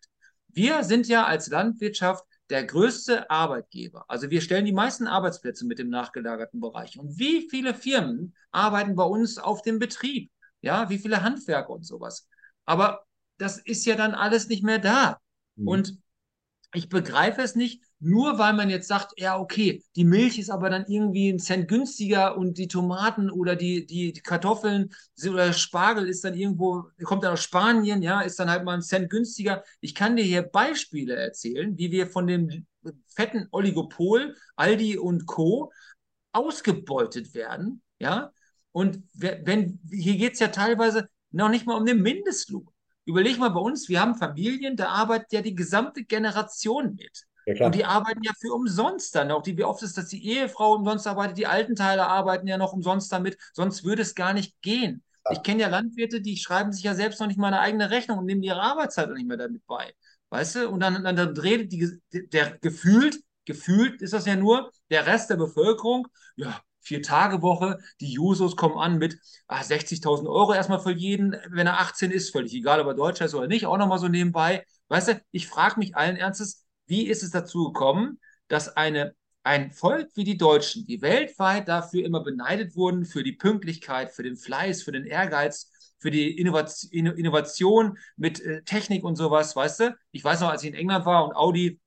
Wir 0.49 0.83
sind 0.83 1.07
ja 1.07 1.25
als 1.25 1.47
Landwirtschaft 1.47 2.25
der 2.49 2.65
größte 2.65 3.29
Arbeitgeber. 3.29 4.05
Also 4.09 4.29
wir 4.29 4.41
stellen 4.41 4.65
die 4.65 4.73
meisten 4.73 5.07
Arbeitsplätze 5.07 5.65
mit 5.65 5.79
dem 5.79 5.89
nachgelagerten 5.89 6.59
Bereich. 6.59 6.99
Und 6.99 7.17
wie 7.17 7.47
viele 7.49 7.73
Firmen 7.73 8.35
arbeiten 8.51 8.95
bei 8.95 9.05
uns 9.05 9.37
auf 9.37 9.61
dem 9.61 9.79
Betrieb? 9.79 10.29
Ja, 10.65 10.89
wie 10.89 10.97
viele 10.97 11.21
Handwerker 11.21 11.69
und 11.69 11.85
sowas. 11.85 12.27
Aber 12.65 13.05
das 13.37 13.59
ist 13.59 13.85
ja 13.85 13.95
dann 13.95 14.15
alles 14.15 14.47
nicht 14.49 14.63
mehr 14.63 14.79
da. 14.79 15.19
Mhm. 15.55 15.67
Und 15.67 15.97
ich 16.73 16.89
begreife 16.89 17.41
es 17.41 17.55
nicht, 17.55 17.81
nur 17.99 18.37
weil 18.37 18.53
man 18.53 18.69
jetzt 18.69 18.87
sagt, 18.87 19.13
ja, 19.17 19.39
okay, 19.39 19.83
die 19.95 20.03
Milch 20.03 20.37
ist 20.39 20.49
aber 20.49 20.69
dann 20.69 20.85
irgendwie 20.87 21.29
ein 21.29 21.39
Cent 21.39 21.67
günstiger 21.67 22.37
und 22.37 22.57
die 22.57 22.67
Tomaten 22.67 23.29
oder 23.29 23.55
die, 23.55 23.85
die, 23.85 24.11
die 24.11 24.21
Kartoffeln 24.21 24.93
oder 25.27 25.53
Spargel 25.53 26.07
ist 26.09 26.23
dann 26.23 26.33
irgendwo, 26.33 26.83
kommt 27.03 27.23
dann 27.23 27.33
aus 27.33 27.43
Spanien, 27.43 28.01
ja, 28.01 28.21
ist 28.21 28.39
dann 28.39 28.49
halt 28.49 28.65
mal 28.65 28.73
ein 28.73 28.81
Cent 28.81 29.09
günstiger. 29.09 29.63
Ich 29.79 29.95
kann 29.95 30.15
dir 30.15 30.23
hier 30.23 30.41
Beispiele 30.41 31.15
erzählen, 31.15 31.77
wie 31.77 31.91
wir 31.91 32.07
von 32.07 32.27
dem 32.27 32.65
fetten 33.07 33.47
Oligopol, 33.51 34.35
Aldi 34.55 34.97
und 34.97 35.25
Co. 35.27 35.71
ausgebeutet 36.33 37.33
werden, 37.33 37.81
ja. 37.99 38.31
Und 38.75 39.03
wenn, 39.13 39.79
hier 39.89 40.17
geht 40.17 40.33
es 40.33 40.39
ja 40.39 40.49
teilweise 40.49 41.07
noch 41.31 41.47
nicht 41.47 41.65
mal 41.65 41.77
um 41.77 41.85
den 41.85 42.01
Mindestlohn. 42.01 42.67
Überleg 43.05 43.37
mal 43.37 43.47
bei 43.47 43.61
uns, 43.61 43.87
wir 43.87 44.01
haben 44.01 44.15
Familien, 44.15 44.75
da 44.75 44.89
arbeitet 44.89 45.31
ja 45.31 45.41
die 45.41 45.55
gesamte 45.55 46.03
Generation 46.03 46.93
mit. 46.95 47.23
Ja, 47.45 47.67
und 47.67 47.75
die 47.75 47.85
arbeiten 47.85 48.21
ja 48.21 48.33
für 48.37 48.53
umsonst 48.53 49.15
dann 49.15 49.31
auch. 49.31 49.43
Die, 49.43 49.57
wie 49.57 49.63
oft 49.63 49.81
ist 49.81 49.97
das 49.97 50.09
die 50.09 50.27
Ehefrau 50.27 50.75
umsonst 50.75 51.07
arbeitet, 51.07 51.37
die 51.37 51.47
alten 51.47 51.77
Teile 51.77 52.05
arbeiten 52.05 52.47
ja 52.47 52.57
noch 52.57 52.73
umsonst 52.73 53.09
damit, 53.13 53.37
sonst 53.53 53.85
würde 53.85 54.01
es 54.01 54.13
gar 54.13 54.33
nicht 54.33 54.61
gehen. 54.61 55.03
Ja. 55.23 55.31
Ich 55.31 55.43
kenne 55.43 55.61
ja 55.61 55.69
Landwirte, 55.69 56.19
die 56.19 56.35
schreiben 56.35 56.73
sich 56.73 56.83
ja 56.83 56.95
selbst 56.95 57.21
noch 57.21 57.27
nicht 57.27 57.39
mal 57.39 57.47
eine 57.47 57.61
eigene 57.61 57.91
Rechnung 57.91 58.17
und 58.17 58.25
nehmen 58.25 58.43
ihre 58.43 58.61
Arbeitszeit 58.61 59.09
nicht 59.11 59.25
mehr 59.25 59.37
damit 59.37 59.65
bei. 59.67 59.93
Weißt 60.31 60.55
du? 60.55 60.69
Und 60.69 60.81
dann, 60.81 61.01
dann, 61.01 61.15
dann 61.15 61.37
redet 61.37 61.71
die, 61.71 61.97
der 62.11 62.57
gefühlt, 62.57 63.21
gefühlt 63.45 64.01
ist 64.01 64.11
das 64.11 64.25
ja 64.25 64.35
nur, 64.35 64.69
der 64.89 65.07
Rest 65.07 65.29
der 65.29 65.37
Bevölkerung, 65.37 66.09
ja, 66.35 66.59
Vier-Tage-Woche. 66.85 67.79
Die 67.99 68.11
Jusos 68.11 68.55
kommen 68.55 68.77
an 68.77 68.97
mit 68.97 69.19
ah, 69.47 69.61
60.000 69.61 70.27
Euro 70.27 70.53
erstmal 70.53 70.79
für 70.79 70.91
jeden, 70.91 71.35
wenn 71.49 71.67
er 71.67 71.79
18 71.79 72.11
ist, 72.11 72.31
völlig 72.31 72.53
egal, 72.53 72.79
ob 72.79 72.87
er 72.87 72.93
Deutscher 72.93 73.25
ist 73.25 73.33
oder 73.33 73.47
nicht, 73.47 73.65
auch 73.65 73.77
nochmal 73.77 73.99
so 73.99 74.07
nebenbei. 74.07 74.63
Weißt 74.87 75.07
du, 75.09 75.21
ich 75.31 75.47
frage 75.47 75.79
mich 75.79 75.95
allen 75.95 76.15
Ernstes, 76.15 76.65
wie 76.85 77.07
ist 77.07 77.23
es 77.23 77.31
dazu 77.31 77.65
gekommen, 77.65 78.19
dass 78.47 78.77
eine, 78.77 79.15
ein 79.43 79.71
Volk 79.71 80.09
wie 80.15 80.23
die 80.23 80.37
Deutschen, 80.37 80.85
die 80.85 81.01
weltweit 81.01 81.67
dafür 81.67 82.05
immer 82.05 82.23
beneidet 82.23 82.75
wurden, 82.75 83.05
für 83.05 83.23
die 83.23 83.33
Pünktlichkeit, 83.33 84.11
für 84.11 84.23
den 84.23 84.37
Fleiß, 84.37 84.83
für 84.83 84.91
den 84.91 85.05
Ehrgeiz, 85.05 85.71
für 85.97 86.11
die 86.11 86.37
Innovation 86.39 87.97
mit 88.15 88.39
äh, 88.39 88.61
Technik 88.63 89.03
und 89.03 89.15
sowas, 89.15 89.55
weißt 89.55 89.79
du? 89.79 89.97
Ich 90.11 90.23
weiß 90.23 90.41
noch, 90.41 90.49
als 90.49 90.63
ich 90.63 90.69
in 90.69 90.75
England 90.75 91.05
war 91.05 91.25
und 91.25 91.35
Audi 91.35 91.79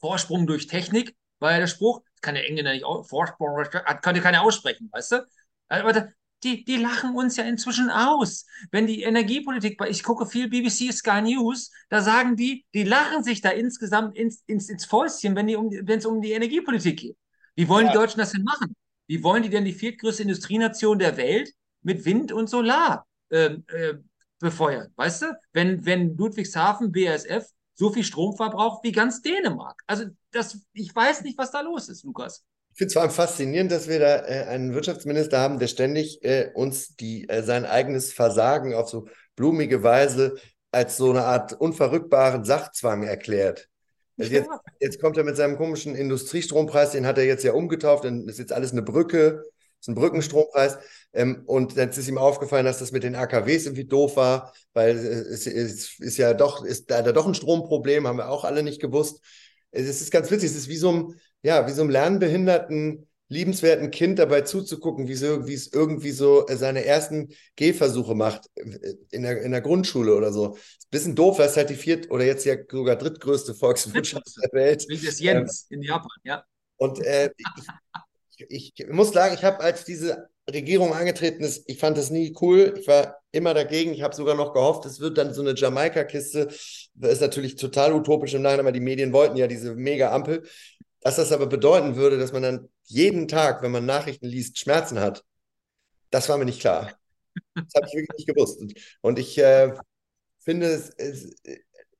Vorsprung 0.00 0.46
durch 0.46 0.66
Technik, 0.66 1.14
war 1.44 1.52
ja 1.52 1.58
der 1.58 1.66
Spruch, 1.68 2.02
kann 2.22 2.34
der 2.34 2.48
Engländer 2.48 2.72
nicht 2.72 2.84
Vorsprung, 3.08 3.62
kann 3.70 4.20
keiner 4.20 4.42
aussprechen, 4.42 4.88
weißt 4.90 5.12
du? 5.12 5.26
Aber 5.68 6.08
die, 6.42 6.64
die 6.64 6.76
lachen 6.76 7.14
uns 7.14 7.36
ja 7.36 7.44
inzwischen 7.44 7.90
aus. 7.90 8.46
Wenn 8.70 8.86
die 8.86 9.02
Energiepolitik, 9.02 9.80
ich 9.88 10.02
gucke 10.02 10.26
viel 10.26 10.48
BBC 10.48 10.92
Sky 10.92 11.22
News, 11.22 11.70
da 11.88 12.00
sagen 12.02 12.36
die, 12.36 12.64
die 12.74 12.84
lachen 12.84 13.22
sich 13.22 13.40
da 13.40 13.50
insgesamt 13.50 14.16
ins, 14.16 14.42
ins, 14.46 14.68
ins 14.68 14.84
Fäustchen, 14.84 15.36
wenn 15.36 15.54
um, 15.56 15.70
es 15.70 16.06
um 16.06 16.20
die 16.20 16.32
Energiepolitik 16.32 16.98
geht. 16.98 17.16
Wie 17.56 17.68
wollen 17.68 17.86
ja. 17.86 17.92
die 17.92 17.98
Deutschen 17.98 18.18
das 18.18 18.32
denn 18.32 18.42
machen? 18.42 18.74
Wie 19.06 19.22
wollen 19.22 19.42
die 19.42 19.50
denn 19.50 19.64
die 19.64 19.72
viertgrößte 19.72 20.22
Industrienation 20.22 20.98
der 20.98 21.16
Welt 21.16 21.50
mit 21.82 22.04
Wind 22.04 22.32
und 22.32 22.48
Solar 22.48 23.06
äh, 23.28 23.56
äh, 23.68 23.94
befeuern? 24.38 24.92
Weißt 24.96 25.22
du? 25.22 25.26
Wenn, 25.52 25.84
wenn 25.84 26.16
Ludwigshafen 26.16 26.90
BASF 26.90 27.46
so 27.74 27.92
viel 27.92 28.04
Strom 28.04 28.36
verbraucht 28.36 28.84
wie 28.84 28.92
ganz 28.92 29.22
Dänemark. 29.22 29.82
Also 29.86 30.04
das, 30.30 30.58
ich 30.72 30.94
weiß 30.94 31.22
nicht, 31.22 31.38
was 31.38 31.50
da 31.50 31.60
los 31.60 31.88
ist, 31.88 32.04
Lukas. 32.04 32.44
Ich 32.72 32.78
finde 32.78 32.88
es 32.88 32.92
vor 32.94 33.02
allem 33.02 33.10
faszinierend, 33.10 33.70
dass 33.70 33.88
wir 33.88 34.00
da 34.00 34.26
äh, 34.26 34.46
einen 34.48 34.74
Wirtschaftsminister 34.74 35.38
haben, 35.38 35.58
der 35.58 35.68
ständig 35.68 36.24
äh, 36.24 36.50
uns 36.54 36.96
die, 36.96 37.28
äh, 37.28 37.42
sein 37.42 37.64
eigenes 37.64 38.12
Versagen 38.12 38.74
auf 38.74 38.88
so 38.88 39.06
blumige 39.36 39.82
Weise 39.82 40.34
als 40.72 40.96
so 40.96 41.10
eine 41.10 41.24
Art 41.24 41.52
unverrückbaren 41.52 42.44
Sachzwang 42.44 43.04
erklärt. 43.04 43.68
Also 44.18 44.32
jetzt, 44.32 44.48
jetzt, 44.80 45.00
kommt 45.00 45.16
er 45.16 45.24
mit 45.24 45.36
seinem 45.36 45.56
komischen 45.56 45.94
Industriestrompreis, 45.94 46.92
den 46.92 47.06
hat 47.06 47.18
er 47.18 47.24
jetzt 47.24 47.44
ja 47.44 47.52
umgetauft, 47.52 48.04
dann 48.04 48.28
ist 48.28 48.38
jetzt 48.38 48.52
alles 48.52 48.72
eine 48.72 48.82
Brücke, 48.82 49.42
ist 49.84 49.88
ein 49.88 49.94
Brückenstrompreis. 49.94 50.78
Ähm, 51.12 51.42
und 51.46 51.76
jetzt 51.76 51.98
ist 51.98 52.08
ihm 52.08 52.18
aufgefallen, 52.18 52.64
dass 52.64 52.78
das 52.78 52.92
mit 52.92 53.02
den 53.02 53.14
AKWs 53.14 53.66
irgendwie 53.66 53.84
doof 53.84 54.16
war, 54.16 54.52
weil 54.72 54.96
es, 54.96 55.46
es 55.46 56.00
ist 56.00 56.16
ja 56.16 56.32
doch, 56.34 56.64
ist 56.64 56.90
da, 56.90 57.02
da 57.02 57.12
doch 57.12 57.26
ein 57.26 57.34
Stromproblem, 57.34 58.06
haben 58.06 58.18
wir 58.18 58.30
auch 58.30 58.44
alle 58.44 58.62
nicht 58.62 58.80
gewusst. 58.80 59.22
Es 59.70 60.00
ist 60.00 60.10
ganz 60.10 60.30
witzig, 60.30 60.50
es 60.50 60.56
ist 60.56 60.68
wie 60.68 60.76
so 60.76 60.92
ein, 60.92 61.14
ja, 61.42 61.66
wie 61.66 61.72
so 61.72 61.82
einem 61.82 61.90
lernbehinderten, 61.90 63.06
liebenswerten 63.28 63.90
Kind 63.90 64.18
dabei 64.18 64.42
zuzugucken, 64.42 65.08
wie, 65.08 65.14
so, 65.14 65.46
wie 65.46 65.54
es 65.54 65.72
irgendwie 65.72 66.12
so 66.12 66.46
seine 66.48 66.84
ersten 66.84 67.34
Gehversuche 67.56 68.14
macht 68.14 68.48
äh, 68.54 68.94
in 69.10 69.22
der, 69.22 69.42
in 69.42 69.52
der 69.52 69.60
Grundschule 69.60 70.14
oder 70.14 70.32
so. 70.32 70.54
Ist 70.56 70.86
ein 70.86 70.90
bisschen 70.90 71.14
doof, 71.14 71.38
weil 71.38 71.48
es 71.48 71.56
halt 71.56 71.68
die 71.68 71.74
viert 71.74 72.10
oder 72.10 72.24
jetzt 72.24 72.46
ja 72.46 72.56
sogar 72.70 72.96
drittgrößte 72.96 73.54
Volkswirtschaft 73.54 74.34
der 74.42 74.52
Welt. 74.52 74.86
Wie 74.88 74.98
das 74.98 75.20
Jens 75.20 75.66
ähm, 75.70 75.80
in 75.80 75.82
Japan, 75.82 76.08
ja. 76.24 76.44
Und 76.76 77.00
äh, 77.00 77.30
ich, 77.36 77.46
ich 78.48 78.74
muss 78.90 79.12
sagen, 79.12 79.34
ich 79.34 79.44
habe, 79.44 79.60
als 79.60 79.84
diese 79.84 80.28
Regierung 80.50 80.92
angetreten 80.92 81.42
ist, 81.42 81.68
ich 81.68 81.78
fand 81.78 81.96
das 81.96 82.10
nie 82.10 82.34
cool. 82.40 82.74
Ich 82.78 82.86
war 82.86 83.16
immer 83.32 83.54
dagegen. 83.54 83.92
Ich 83.92 84.02
habe 84.02 84.14
sogar 84.14 84.34
noch 84.34 84.52
gehofft, 84.52 84.84
es 84.84 85.00
wird 85.00 85.18
dann 85.18 85.32
so 85.32 85.40
eine 85.40 85.54
Jamaika-Kiste. 85.54 86.48
Das 86.94 87.12
ist 87.12 87.20
natürlich 87.20 87.56
total 87.56 87.92
utopisch 87.92 88.34
im 88.34 88.42
Nachhinein, 88.42 88.66
aber 88.66 88.72
die 88.72 88.80
Medien 88.80 89.12
wollten 89.12 89.36
ja 89.36 89.46
diese 89.46 89.74
Mega-Ampel. 89.74 90.44
Dass 91.00 91.16
das 91.16 91.32
aber 91.32 91.46
bedeuten 91.46 91.96
würde, 91.96 92.18
dass 92.18 92.32
man 92.32 92.42
dann 92.42 92.68
jeden 92.84 93.28
Tag, 93.28 93.62
wenn 93.62 93.72
man 93.72 93.84
Nachrichten 93.84 94.26
liest, 94.26 94.58
Schmerzen 94.58 95.00
hat, 95.00 95.24
das 96.10 96.28
war 96.28 96.38
mir 96.38 96.44
nicht 96.44 96.60
klar. 96.60 96.92
Das 97.54 97.74
habe 97.74 97.86
ich 97.86 97.94
wirklich 97.94 98.18
nicht 98.18 98.28
gewusst. 98.28 98.62
Und, 99.00 99.18
ich 99.18 99.36
äh, 99.38 99.74
finde, 100.38 100.66
es, 100.66 100.90
es, 100.96 101.34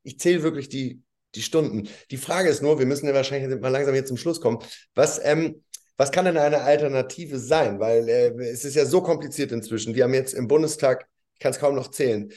ich 0.02 0.18
zähle 0.20 0.42
wirklich 0.42 0.68
die, 0.68 1.02
die 1.34 1.42
Stunden. 1.42 1.88
Die 2.10 2.16
Frage 2.16 2.48
ist 2.48 2.62
nur, 2.62 2.78
wir 2.78 2.86
müssen 2.86 3.06
ja 3.06 3.14
wahrscheinlich 3.14 3.60
mal 3.60 3.68
langsam 3.68 3.94
jetzt 3.94 4.08
zum 4.08 4.16
Schluss 4.16 4.40
kommen. 4.40 4.58
Was, 4.94 5.20
ähm, 5.22 5.64
was 5.96 6.10
kann 6.10 6.24
denn 6.24 6.36
eine 6.36 6.62
Alternative 6.62 7.38
sein? 7.38 7.78
Weil 7.80 8.08
äh, 8.08 8.28
es 8.44 8.64
ist 8.64 8.74
ja 8.74 8.84
so 8.84 9.02
kompliziert 9.02 9.52
inzwischen. 9.52 9.94
Wir 9.94 10.04
haben 10.04 10.14
jetzt 10.14 10.34
im 10.34 10.48
Bundestag, 10.48 11.06
ich 11.34 11.40
kann 11.40 11.52
es 11.52 11.58
kaum 11.58 11.74
noch 11.74 11.90
zählen, 11.90 12.32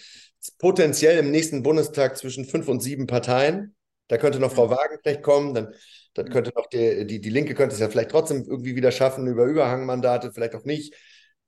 potenziell 0.59 1.17
im 1.17 1.31
nächsten 1.31 1.63
Bundestag 1.63 2.17
zwischen 2.17 2.45
fünf 2.45 2.67
und 2.67 2.81
sieben 2.81 3.07
Parteien. 3.07 3.75
Da 4.07 4.17
könnte 4.17 4.39
noch 4.39 4.53
Frau 4.53 4.69
Wagen 4.69 4.97
vielleicht 5.01 5.23
kommen, 5.23 5.53
dann, 5.53 5.73
dann 6.13 6.29
könnte 6.29 6.51
noch 6.55 6.67
die, 6.67 7.05
die, 7.05 7.19
die 7.19 7.29
Linke 7.29 7.55
könnte 7.55 7.73
es 7.73 7.81
ja 7.81 7.89
vielleicht 7.89 8.11
trotzdem 8.11 8.45
irgendwie 8.47 8.75
wieder 8.75 8.91
schaffen 8.91 9.27
über 9.27 9.45
Überhangmandate, 9.45 10.31
vielleicht 10.31 10.55
auch 10.55 10.63
nicht. 10.63 10.93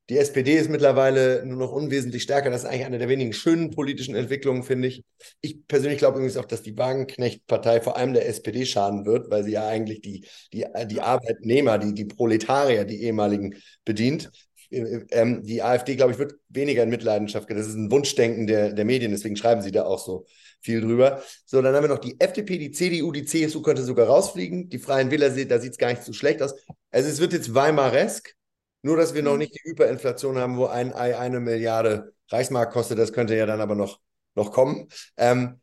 Die 0.10 0.18
SPD 0.18 0.56
ist 0.56 0.72
mittlerweile 0.72 1.46
nur 1.46 1.58
noch 1.58 1.72
unwesentlich 1.72 2.24
stärker. 2.24 2.50
Das 2.50 2.64
ist 2.64 2.68
eigentlich 2.68 2.86
eine 2.86 2.98
der 2.98 3.10
wenigen 3.10 3.32
schönen 3.32 3.70
politischen 3.70 4.16
Entwicklungen, 4.16 4.64
finde 4.64 4.88
ich. 4.88 5.04
Ich 5.40 5.68
persönlich 5.68 6.00
glaube 6.00 6.18
übrigens 6.18 6.36
auch, 6.36 6.46
dass 6.46 6.64
die 6.64 6.76
Wagenknecht-Partei 6.76 7.80
vor 7.82 7.96
allem 7.96 8.14
der 8.14 8.28
SPD 8.28 8.66
schaden 8.66 9.06
wird, 9.06 9.30
weil 9.30 9.44
sie 9.44 9.52
ja 9.52 9.68
eigentlich 9.68 10.02
die, 10.02 10.26
die, 10.52 10.66
die 10.88 11.02
Arbeitnehmer, 11.02 11.78
die, 11.78 11.94
die 11.94 12.06
Proletarier, 12.06 12.86
die 12.86 13.04
ehemaligen 13.04 13.56
bedient. 13.86 14.32
Ähm, 14.72 15.44
die 15.44 15.62
AfD, 15.62 15.96
glaube 15.96 16.14
ich, 16.14 16.18
wird 16.18 16.36
weniger 16.50 16.82
in 16.82 16.90
Mitleidenschaft. 16.90 17.50
Das 17.52 17.68
ist 17.68 17.76
ein 17.76 17.92
Wunschdenken 17.92 18.48
der, 18.48 18.74
der 18.74 18.86
Medien, 18.86 19.12
deswegen 19.12 19.36
schreiben 19.36 19.62
sie 19.62 19.72
da 19.72 19.86
auch 19.86 20.04
so 20.04 20.26
viel 20.60 20.82
drüber. 20.82 21.22
So, 21.46 21.62
dann 21.62 21.76
haben 21.76 21.84
wir 21.84 21.90
noch 21.90 22.00
die 22.00 22.20
FDP, 22.20 22.58
die 22.58 22.72
CDU, 22.72 23.12
die 23.12 23.26
CSU 23.26 23.62
könnte 23.62 23.84
sogar 23.84 24.08
rausfliegen. 24.08 24.70
Die 24.70 24.80
Freien 24.80 25.12
Wähler, 25.12 25.30
da 25.30 25.60
sieht 25.60 25.72
es 25.72 25.78
gar 25.78 25.90
nicht 25.90 26.04
so 26.04 26.14
schlecht 26.14 26.42
aus. 26.42 26.54
Also 26.92 27.10
es 27.10 27.20
wird 27.20 27.34
jetzt 27.34 27.54
Weimaresk 27.54 28.36
nur, 28.82 28.98
dass 28.98 29.14
wir 29.14 29.24
noch 29.24 29.34
mhm. 29.34 29.40
nicht 29.40 29.56
die 29.56 29.70
Hyperinflation 29.70 30.38
haben, 30.38 30.58
wo 30.58 30.66
ein 30.66 30.94
Ei 30.94 31.18
eine 31.18 31.40
Milliarde 31.40 32.14
Reichsmark 32.30 32.72
kostet, 32.72 33.00
das 33.00 33.14
könnte 33.14 33.36
ja 33.36 33.46
dann 33.46 33.62
aber 33.62 33.76
noch, 33.76 34.00
noch 34.36 34.52
kommen. 34.52 34.88
Ähm, 35.18 35.60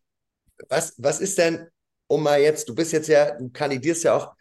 was, 0.68 0.94
was 0.98 1.20
ist 1.20 1.38
denn, 1.38 1.68
um 2.09 2.22
mal 2.22 2.40
jetzt, 2.40 2.68
du 2.68 2.74
bist 2.74 2.93
jetzt 2.93 3.09
ja, 3.09 3.32
du 3.32 3.51
kandidierst 3.51 4.05
ja 4.05 4.16
auch, 4.16 4.34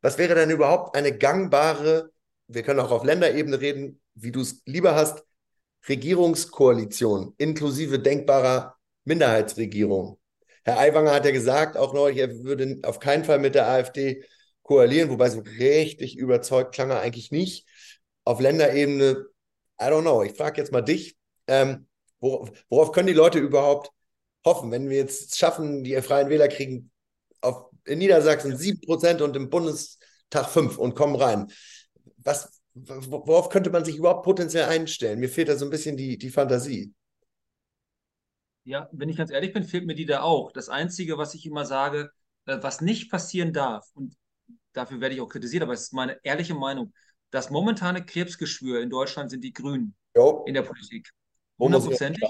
was 0.00 0.18
wäre 0.18 0.34
denn 0.34 0.50
überhaupt 0.50 0.96
eine 0.96 1.16
gangbare, 1.16 2.10
wir 2.48 2.62
können 2.62 2.80
auch 2.80 2.90
auf 2.90 3.04
Länderebene 3.04 3.60
reden, 3.60 4.00
wie 4.14 4.32
du 4.32 4.40
es 4.40 4.62
lieber 4.66 4.94
hast, 4.94 5.24
Regierungskoalition 5.88 7.34
inklusive 7.38 7.98
denkbarer 7.98 8.76
Minderheitsregierung? 9.04 10.18
Herr 10.64 10.78
Aiwanger 10.78 11.12
hat 11.12 11.24
ja 11.24 11.32
gesagt, 11.32 11.76
auch 11.76 11.92
neulich, 11.92 12.18
er 12.18 12.44
würde 12.44 12.78
auf 12.84 13.00
keinen 13.00 13.24
Fall 13.24 13.40
mit 13.40 13.54
der 13.54 13.68
AfD 13.68 14.24
koalieren, 14.62 15.10
wobei 15.10 15.28
so 15.28 15.40
richtig 15.40 16.16
überzeugt 16.16 16.74
klang 16.74 16.90
er 16.90 17.00
eigentlich 17.00 17.32
nicht 17.32 17.66
auf 18.24 18.40
Länderebene, 18.40 19.26
I 19.80 19.84
don't 19.84 20.02
know, 20.02 20.22
ich 20.22 20.32
frage 20.34 20.60
jetzt 20.60 20.72
mal 20.72 20.82
dich, 20.82 21.16
ähm, 21.46 21.86
worauf, 22.20 22.50
worauf, 22.68 22.92
können 22.92 23.08
die 23.08 23.12
Leute 23.12 23.38
überhaupt 23.38 23.90
hoffen, 24.44 24.70
wenn 24.70 24.88
wir 24.88 24.98
jetzt 24.98 25.36
schaffen, 25.38 25.84
die 25.84 26.00
Freien 26.02 26.28
Wähler 26.28 26.48
kriegen 26.48 26.90
auf, 27.40 27.70
in 27.84 27.98
Niedersachsen 27.98 28.56
7% 28.56 29.22
und 29.22 29.36
im 29.36 29.50
Bundestag 29.50 30.48
5 30.48 30.78
und 30.78 30.94
kommen 30.94 31.16
rein. 31.16 31.50
Was, 32.18 32.62
worauf 32.74 33.48
könnte 33.48 33.70
man 33.70 33.84
sich 33.84 33.96
überhaupt 33.96 34.24
potenziell 34.24 34.64
einstellen? 34.64 35.18
Mir 35.18 35.28
fehlt 35.28 35.48
da 35.48 35.56
so 35.56 35.64
ein 35.64 35.70
bisschen 35.70 35.96
die, 35.96 36.16
die 36.16 36.30
Fantasie. 36.30 36.92
Ja, 38.64 38.88
wenn 38.92 39.08
ich 39.08 39.16
ganz 39.16 39.32
ehrlich 39.32 39.52
bin, 39.52 39.64
fehlt 39.64 39.86
mir 39.86 39.96
die 39.96 40.06
da 40.06 40.22
auch. 40.22 40.52
Das 40.52 40.68
Einzige, 40.68 41.18
was 41.18 41.34
ich 41.34 41.46
immer 41.46 41.66
sage, 41.66 42.12
äh, 42.46 42.58
was 42.60 42.80
nicht 42.80 43.10
passieren 43.10 43.52
darf, 43.52 43.88
und 43.94 44.16
dafür 44.72 45.00
werde 45.00 45.16
ich 45.16 45.20
auch 45.20 45.28
kritisiert, 45.28 45.64
aber 45.64 45.72
es 45.72 45.82
ist 45.82 45.92
meine 45.92 46.18
ehrliche 46.22 46.54
Meinung, 46.54 46.92
das 47.32 47.50
momentane 47.50 48.04
Krebsgeschwür 48.04 48.80
in 48.80 48.90
Deutschland 48.90 49.30
sind 49.30 49.42
die 49.42 49.52
Grünen 49.52 49.94
jo. 50.14 50.44
in 50.46 50.54
der 50.54 50.62
Politik. 50.62 51.10
Hundertprozentig. 51.58 52.28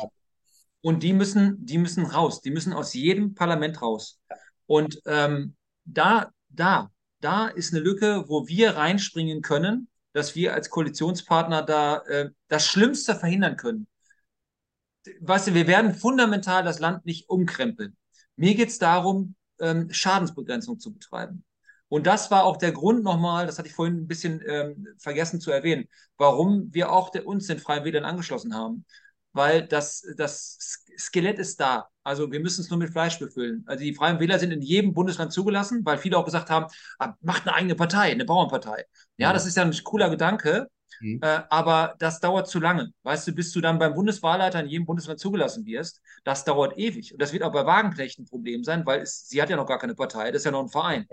Und 0.80 1.02
die 1.02 1.12
müssen, 1.12 1.64
die 1.66 1.78
müssen 1.78 2.06
raus. 2.06 2.40
Die 2.40 2.50
müssen 2.50 2.72
aus 2.72 2.94
jedem 2.94 3.34
Parlament 3.34 3.82
raus. 3.82 4.20
Und 4.66 5.00
ähm, 5.06 5.56
da, 5.84 6.30
da, 6.48 6.90
da 7.20 7.48
ist 7.48 7.74
eine 7.74 7.82
Lücke, 7.82 8.24
wo 8.28 8.46
wir 8.46 8.76
reinspringen 8.76 9.42
können, 9.42 9.88
dass 10.12 10.36
wir 10.36 10.54
als 10.54 10.70
Koalitionspartner 10.70 11.62
da 11.62 11.98
äh, 12.02 12.30
das 12.48 12.66
Schlimmste 12.66 13.16
verhindern 13.16 13.56
können. 13.56 13.88
Weißt 15.20 15.48
du, 15.48 15.54
wir 15.54 15.66
werden 15.66 15.94
fundamental 15.94 16.62
das 16.62 16.78
Land 16.78 17.06
nicht 17.06 17.28
umkrempeln. 17.28 17.96
Mir 18.36 18.54
geht 18.54 18.68
es 18.68 18.78
darum, 18.78 19.34
ähm, 19.58 19.92
Schadensbegrenzung 19.92 20.78
zu 20.78 20.92
betreiben. 20.92 21.44
Und 21.92 22.06
das 22.06 22.30
war 22.30 22.44
auch 22.44 22.56
der 22.56 22.72
Grund 22.72 23.04
nochmal, 23.04 23.44
das 23.44 23.58
hatte 23.58 23.68
ich 23.68 23.74
vorhin 23.74 23.98
ein 23.98 24.06
bisschen 24.06 24.42
ähm, 24.46 24.88
vergessen 24.96 25.42
zu 25.42 25.50
erwähnen, 25.50 25.88
warum 26.16 26.72
wir 26.72 26.90
auch 26.90 27.10
der, 27.10 27.26
uns 27.26 27.48
den 27.48 27.58
Freien 27.58 27.84
Wählern 27.84 28.06
angeschlossen 28.06 28.54
haben. 28.54 28.86
Weil 29.34 29.68
das, 29.68 30.02
das 30.16 30.56
Skelett 30.96 31.38
ist 31.38 31.60
da. 31.60 31.88
Also 32.02 32.32
wir 32.32 32.40
müssen 32.40 32.62
es 32.62 32.70
nur 32.70 32.78
mit 32.78 32.92
Fleisch 32.92 33.18
befüllen. 33.18 33.62
Also 33.66 33.84
die 33.84 33.92
Freien 33.92 34.20
Wähler 34.20 34.38
sind 34.38 34.52
in 34.52 34.62
jedem 34.62 34.94
Bundesland 34.94 35.34
zugelassen, 35.34 35.84
weil 35.84 35.98
viele 35.98 36.16
auch 36.16 36.24
gesagt 36.24 36.48
haben, 36.48 36.64
ah, 36.98 37.12
macht 37.20 37.46
eine 37.46 37.56
eigene 37.56 37.74
Partei, 37.74 38.10
eine 38.10 38.24
Bauernpartei. 38.24 38.86
Ja, 39.18 39.26
ja. 39.26 39.32
das 39.34 39.44
ist 39.44 39.58
ja 39.58 39.62
ein 39.62 39.84
cooler 39.84 40.08
Gedanke, 40.08 40.68
mhm. 40.98 41.20
äh, 41.22 41.42
aber 41.50 41.94
das 41.98 42.20
dauert 42.20 42.48
zu 42.48 42.58
lange. 42.58 42.94
Weißt 43.02 43.28
du, 43.28 43.32
bis 43.32 43.52
du 43.52 43.60
dann 43.60 43.78
beim 43.78 43.92
Bundeswahlleiter 43.92 44.60
in 44.60 44.66
jedem 44.68 44.86
Bundesland 44.86 45.20
zugelassen 45.20 45.66
wirst, 45.66 46.00
das 46.24 46.46
dauert 46.46 46.78
ewig. 46.78 47.12
Und 47.12 47.20
das 47.20 47.34
wird 47.34 47.42
auch 47.42 47.52
bei 47.52 47.66
Wagenknecht 47.66 48.18
ein 48.18 48.24
Problem 48.24 48.64
sein, 48.64 48.86
weil 48.86 49.02
es, 49.02 49.28
sie 49.28 49.42
hat 49.42 49.50
ja 49.50 49.56
noch 49.56 49.66
gar 49.66 49.78
keine 49.78 49.94
Partei, 49.94 50.30
das 50.30 50.40
ist 50.40 50.46
ja 50.46 50.52
noch 50.52 50.62
ein 50.62 50.70
Verein. 50.70 51.06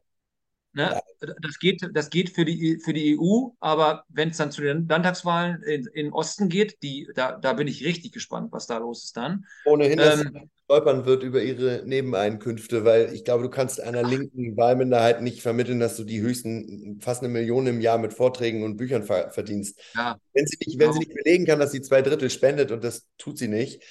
Ne? 0.73 1.01
Das, 1.41 1.57
geht, 1.57 1.81
das 1.93 2.09
geht 2.09 2.29
für 2.29 2.45
die, 2.45 2.79
für 2.83 2.93
die 2.93 3.17
EU, 3.17 3.49
aber 3.59 4.05
wenn 4.07 4.29
es 4.29 4.37
dann 4.37 4.51
zu 4.51 4.61
den 4.61 4.87
Landtagswahlen 4.87 5.63
in, 5.63 5.87
in 5.93 6.13
Osten 6.13 6.47
geht, 6.47 6.83
die, 6.83 7.09
da, 7.15 7.37
da 7.37 7.53
bin 7.53 7.67
ich 7.67 7.83
richtig 7.83 8.11
gespannt, 8.11 8.51
was 8.51 8.67
da 8.67 8.77
los 8.77 9.05
ist 9.05 9.17
dann. 9.17 9.45
Ohnehin, 9.65 9.97
dass 9.97 10.21
ähm, 10.21 10.49
stolpern 10.65 11.05
wird 11.05 11.23
über 11.23 11.41
ihre 11.41 11.81
Nebeneinkünfte, 11.85 12.85
weil 12.85 13.11
ich 13.13 13.25
glaube, 13.25 13.43
du 13.43 13.49
kannst 13.49 13.81
einer 13.81 14.03
linken 14.03 14.55
Wahlminderheit 14.55 15.23
nicht 15.23 15.41
vermitteln, 15.41 15.79
dass 15.79 15.97
du 15.97 16.03
die 16.03 16.21
höchsten 16.21 16.99
fast 17.01 17.23
eine 17.23 17.33
Million 17.33 17.65
im 17.65 17.81
Jahr 17.81 17.97
mit 17.97 18.13
Vorträgen 18.13 18.63
und 18.63 18.77
Büchern 18.77 19.03
ver 19.03 19.31
verdienst. 19.31 19.81
Ja, 19.95 20.17
wenn 20.33 20.45
sie, 20.45 20.57
nicht, 20.63 20.79
wenn 20.79 20.93
sie 20.93 20.99
nicht 20.99 21.15
belegen 21.15 21.47
kann, 21.47 21.59
dass 21.59 21.71
sie 21.71 21.81
zwei 21.81 22.03
Drittel 22.03 22.29
spendet 22.29 22.71
und 22.71 22.83
das 22.83 23.07
tut 23.17 23.39
sie 23.39 23.47
nicht, 23.47 23.81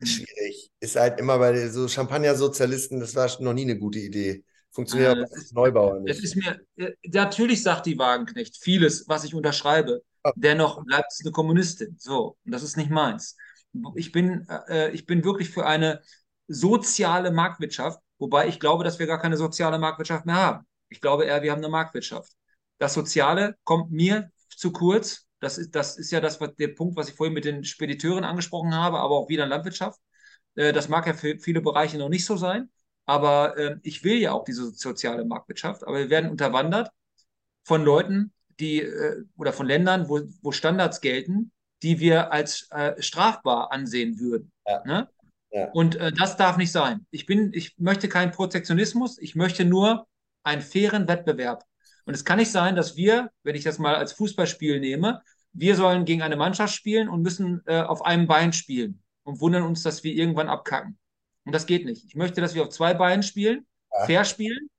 hm. 0.00 0.06
schwierig. 0.06 0.70
Ist 0.80 0.96
halt 0.96 1.20
immer 1.20 1.38
bei 1.38 1.68
so 1.68 1.86
Champagner-Sozialisten, 1.86 2.98
das 2.98 3.14
war 3.14 3.30
noch 3.42 3.52
nie 3.52 3.64
eine 3.64 3.78
gute 3.78 3.98
Idee. 3.98 4.42
Funktioniert 4.74 5.18
äh, 5.18 5.34
als 5.34 5.52
Neubauer 5.52 6.00
nicht. 6.00 6.10
Es 6.10 6.24
ist 6.24 6.34
mir, 6.34 6.60
äh, 6.76 6.92
natürlich 7.06 7.62
sagt 7.62 7.86
die 7.86 7.96
Wagenknecht 7.96 8.56
vieles, 8.60 9.08
was 9.08 9.22
ich 9.22 9.34
unterschreibe. 9.34 10.02
Oh. 10.24 10.32
Dennoch 10.34 10.84
bleibt 10.84 11.12
es 11.12 11.20
eine 11.24 11.30
Kommunistin. 11.30 11.96
So, 11.98 12.36
und 12.44 12.52
das 12.52 12.64
ist 12.64 12.76
nicht 12.76 12.90
meins. 12.90 13.36
Ich 13.94 14.10
bin, 14.10 14.46
äh, 14.68 14.90
ich 14.90 15.06
bin 15.06 15.24
wirklich 15.24 15.50
für 15.50 15.64
eine 15.64 16.02
soziale 16.48 17.30
Marktwirtschaft, 17.30 18.00
wobei 18.18 18.48
ich 18.48 18.58
glaube, 18.58 18.82
dass 18.82 18.98
wir 18.98 19.06
gar 19.06 19.20
keine 19.20 19.36
soziale 19.36 19.78
Marktwirtschaft 19.78 20.26
mehr 20.26 20.36
haben. 20.36 20.66
Ich 20.88 21.00
glaube 21.00 21.24
eher, 21.24 21.42
wir 21.42 21.52
haben 21.52 21.58
eine 21.58 21.68
Marktwirtschaft. 21.68 22.32
Das 22.78 22.94
Soziale 22.94 23.56
kommt 23.62 23.92
mir 23.92 24.30
zu 24.48 24.72
kurz. 24.72 25.26
Das 25.38 25.56
ist, 25.56 25.74
das 25.74 25.98
ist 25.98 26.10
ja 26.10 26.20
das, 26.20 26.40
was, 26.40 26.54
der 26.56 26.68
Punkt, 26.68 26.96
was 26.96 27.08
ich 27.08 27.14
vorhin 27.14 27.34
mit 27.34 27.44
den 27.44 27.62
Spediteuren 27.62 28.24
angesprochen 28.24 28.74
habe, 28.74 28.98
aber 28.98 29.14
auch 29.14 29.28
wieder 29.28 29.44
in 29.44 29.50
Landwirtschaft. 29.50 30.00
Äh, 30.56 30.72
das 30.72 30.88
mag 30.88 31.06
ja 31.06 31.14
für 31.14 31.38
viele 31.38 31.60
Bereiche 31.60 31.96
noch 31.96 32.08
nicht 32.08 32.26
so 32.26 32.36
sein. 32.36 32.70
Aber 33.06 33.56
äh, 33.56 33.76
ich 33.82 34.04
will 34.04 34.18
ja 34.18 34.32
auch 34.32 34.44
diese 34.44 34.70
soziale 34.70 35.24
Marktwirtschaft. 35.24 35.86
Aber 35.86 35.98
wir 35.98 36.10
werden 36.10 36.30
unterwandert 36.30 36.90
von 37.64 37.84
Leuten, 37.84 38.32
die 38.60 38.80
äh, 38.80 39.24
oder 39.36 39.52
von 39.52 39.66
Ländern, 39.66 40.08
wo, 40.08 40.20
wo 40.42 40.52
Standards 40.52 41.00
gelten, 41.00 41.52
die 41.82 42.00
wir 42.00 42.32
als 42.32 42.68
äh, 42.70 43.00
strafbar 43.02 43.72
ansehen 43.72 44.18
würden. 44.18 44.52
Ja. 44.66 44.82
Ne? 44.84 45.08
Ja. 45.50 45.70
Und 45.72 45.96
äh, 45.96 46.12
das 46.12 46.36
darf 46.36 46.56
nicht 46.56 46.72
sein. 46.72 47.06
Ich 47.10 47.26
bin, 47.26 47.52
ich 47.52 47.74
möchte 47.78 48.08
keinen 48.08 48.32
Protektionismus, 48.32 49.18
ich 49.18 49.34
möchte 49.34 49.64
nur 49.64 50.06
einen 50.42 50.62
fairen 50.62 51.06
Wettbewerb. 51.08 51.64
Und 52.06 52.14
es 52.14 52.24
kann 52.24 52.38
nicht 52.38 52.50
sein, 52.50 52.76
dass 52.76 52.96
wir, 52.96 53.30
wenn 53.42 53.54
ich 53.54 53.64
das 53.64 53.78
mal 53.78 53.94
als 53.94 54.12
Fußballspiel 54.12 54.80
nehme, 54.80 55.22
wir 55.52 55.76
sollen 55.76 56.04
gegen 56.04 56.22
eine 56.22 56.36
Mannschaft 56.36 56.74
spielen 56.74 57.08
und 57.08 57.22
müssen 57.22 57.62
äh, 57.66 57.80
auf 57.80 58.04
einem 58.04 58.26
Bein 58.26 58.52
spielen 58.52 59.02
und 59.22 59.40
wundern 59.40 59.62
uns, 59.62 59.82
dass 59.82 60.02
wir 60.02 60.12
irgendwann 60.12 60.48
abkacken. 60.48 60.98
Und 61.44 61.52
das 61.52 61.66
geht 61.66 61.84
nicht. 61.84 62.04
Ich 62.04 62.14
möchte, 62.14 62.40
dass 62.40 62.54
wir 62.54 62.62
auf 62.62 62.70
zwei 62.70 62.94
Beinen 62.94 63.22
spielen, 63.22 63.66
ja. 63.92 64.06
fair 64.06 64.24
spielen, 64.24 64.70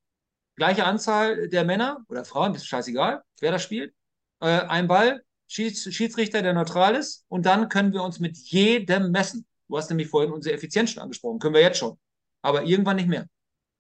gleiche 0.56 0.86
Anzahl 0.86 1.48
der 1.50 1.64
Männer 1.64 2.04
oder 2.08 2.26
Frauen, 2.26 2.56
ist 2.56 2.66
scheißegal, 2.66 3.24
wer 3.40 3.52
das 3.52 3.64
spielt. 3.64 3.94
Äh, 4.40 4.62
ein 4.62 4.88
Ball, 4.88 5.24
Schieds 5.48 5.94
Schiedsrichter, 5.94 6.42
der 6.42 6.54
neutral 6.54 6.96
ist, 6.96 7.24
und 7.28 7.46
dann 7.46 7.70
können 7.70 7.94
wir 7.94 8.04
uns 8.04 8.20
mit 8.20 8.36
jedem 8.38 9.12
messen. 9.12 9.46
Du 9.68 9.78
hast 9.78 9.90
nämlich 9.90 10.08
vorhin 10.08 10.32
unsere 10.32 10.56
Effizienz 10.56 10.92
schon 10.92 11.04
angesprochen, 11.04 11.40
können 11.40 11.54
wir 11.54 11.62
jetzt 11.62 11.78
schon. 11.78 11.98
Aber 12.42 12.64
irgendwann 12.64 12.96
nicht 12.96 13.08
mehr. 13.08 13.28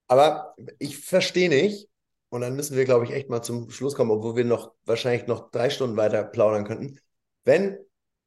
Aber 0.07 0.56
ich 0.78 0.98
verstehe 0.98 1.49
nicht, 1.49 1.90
und 2.30 2.41
dann 2.41 2.56
müssen 2.56 2.76
wir, 2.76 2.86
glaube 2.86 3.06
ich, 3.06 3.12
echt 3.12 3.30
mal 3.30 3.41
zum 3.41 3.70
Schluss 3.72 3.95
kommen, 3.95 4.12
obwohl 4.12 4.36
wir 4.36 4.45
noch 4.45 4.74
wahrscheinlich 4.86 5.28
noch 5.28 5.52
drei 5.52 5.70
Stunden 5.70 5.98
weiter 5.98 6.24
plaudern 6.24 6.66
könnten. 6.66 6.99
Wenn 7.44 7.78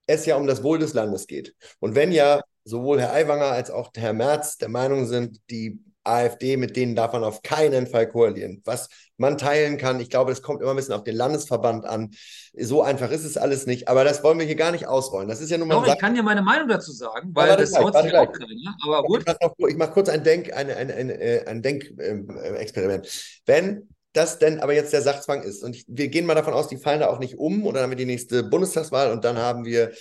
es 0.07 0.25
ja 0.25 0.37
um 0.37 0.47
das 0.47 0.63
Wohl 0.63 0.79
des 0.79 0.95
Landes 0.95 1.27
geht 1.27 1.55
und 1.79 1.95
wenn 1.95 2.13
ja 2.13 2.41
sowohl 2.69 3.01
Herr 3.01 3.13
Aiwanger 3.13 3.47
als 3.47 3.71
auch 3.71 3.91
Herr 3.97 4.13
Merz 4.13 4.59
der 4.59 4.69
Meinung 4.69 5.07
sind, 5.07 5.41
die 5.51 5.81
AfD, 6.05 6.57
mit 6.57 6.77
denen 6.77 6.97
darf 6.97 7.13
man 7.13 7.23
auf 7.23 7.43
keinen 7.43 7.87
Fall 7.87 8.09
koalieren. 8.09 8.63
Was 8.65 8.89
man 9.17 9.37
teilen 9.37 9.77
kann, 9.79 10.01
ich 10.01 10.11
glaube, 10.11 10.31
das 10.31 10.43
kommt 10.43 10.63
immer 10.63 10.71
ein 10.71 10.77
bisschen 10.77 10.95
auf 10.95 11.05
den 11.05 11.17
Landesverband 11.17 11.85
an. 11.85 12.11
So 12.57 12.83
einfach 12.83 13.11
ist 13.11 13.25
es 13.25 13.37
alles 13.37 13.67
nicht, 13.67 13.89
aber 13.89 14.05
das 14.05 14.23
wollen 14.23 14.39
wir 14.39 14.47
hier 14.47 14.57
gar 14.57 14.73
nicht 14.73 14.87
ausrollen. 14.87 15.29
Das 15.29 15.41
ist 15.41 15.51
ja 15.51 15.59
nun 15.59 15.69
mal. 15.69 15.75
Doch, 15.75 15.87
ich 15.87 15.99
kann 15.99 16.15
dir 16.15 16.23
meine 16.23 16.43
Meinung 16.43 16.69
dazu 16.69 16.93
sagen, 16.93 17.31
weil 17.35 17.57
das 17.57 17.77
haut 17.77 17.95
sich 18.03 18.15
auch 18.15 18.33
keiner. 18.33 18.77
Aber 18.85 19.03
gut. 19.03 19.25
Ich 19.69 19.77
mache 19.77 19.93
kurz 19.93 20.09
ein 20.09 20.25
Denk, 20.25 20.53
eine, 20.55 20.77
eine, 20.77 20.95
eine, 20.95 21.21
äh, 21.21 21.47
ein 21.47 21.63
Denkexperiment. 21.63 23.07
Ähm, 23.07 23.11
Wenn 23.47 23.89
das 24.15 24.39
denn 24.39 24.61
aber 24.61 24.73
jetzt 24.73 24.93
der 24.93 25.03
Sachzwang 25.03 25.43
ist, 25.43 25.63
und 25.63 25.85
wir 25.87 26.09
gehen 26.09 26.27
mal 26.27 26.35
davon 26.35 26.55
aus, 26.55 26.69
die 26.69 26.79
fallen 26.79 27.01
da 27.01 27.09
auch 27.09 27.19
nicht 27.19 27.39
um, 27.39 27.67
und 27.67 27.75
dann 27.75 27.83
haben 27.83 27.91
wir 27.91 27.97
die 27.97 28.07
nächste 28.07 28.43
Bundestagswahl 28.43 29.13
und 29.13 29.25
dann 29.25 29.37
haben 29.37 29.65
wir 29.65 29.93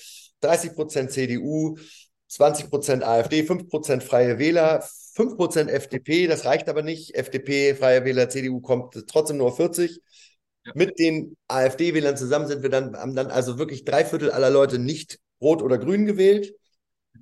30 0.42 0.74
Prozent 0.74 1.12
CDU, 1.12 1.78
20% 2.30 3.04
AfD, 3.04 3.44
5% 3.44 4.02
Freie 4.02 4.38
Wähler, 4.38 4.84
5% 5.16 5.70
FDP, 5.70 6.28
das 6.28 6.46
reicht 6.46 6.70
aber 6.70 6.84
nicht. 6.84 7.16
FDP, 7.16 7.76
Freie 7.76 8.06
Wähler, 8.06 8.30
CDU 8.30 8.62
kommt 8.62 8.94
trotzdem 9.08 9.38
nur 9.38 9.56
40. 9.56 10.02
ja. 10.66 10.72
mit 10.76 11.00
den 11.00 11.38
AfD-Wählern 11.48 12.18
zusammen 12.18 12.48
sind 12.48 12.64
wir 12.64 12.70
dann, 12.70 12.96
haben 12.96 13.16
dann 13.16 13.28
also 13.28 13.58
wirklich 13.58 13.86
drei 13.86 14.06
Viertel 14.06 14.32
aller 14.32 14.50
Leute 14.50 14.80
nicht 14.80 15.20
rot 15.42 15.62
oder 15.62 15.78
grün 15.78 16.06
gewählt. 16.06 16.54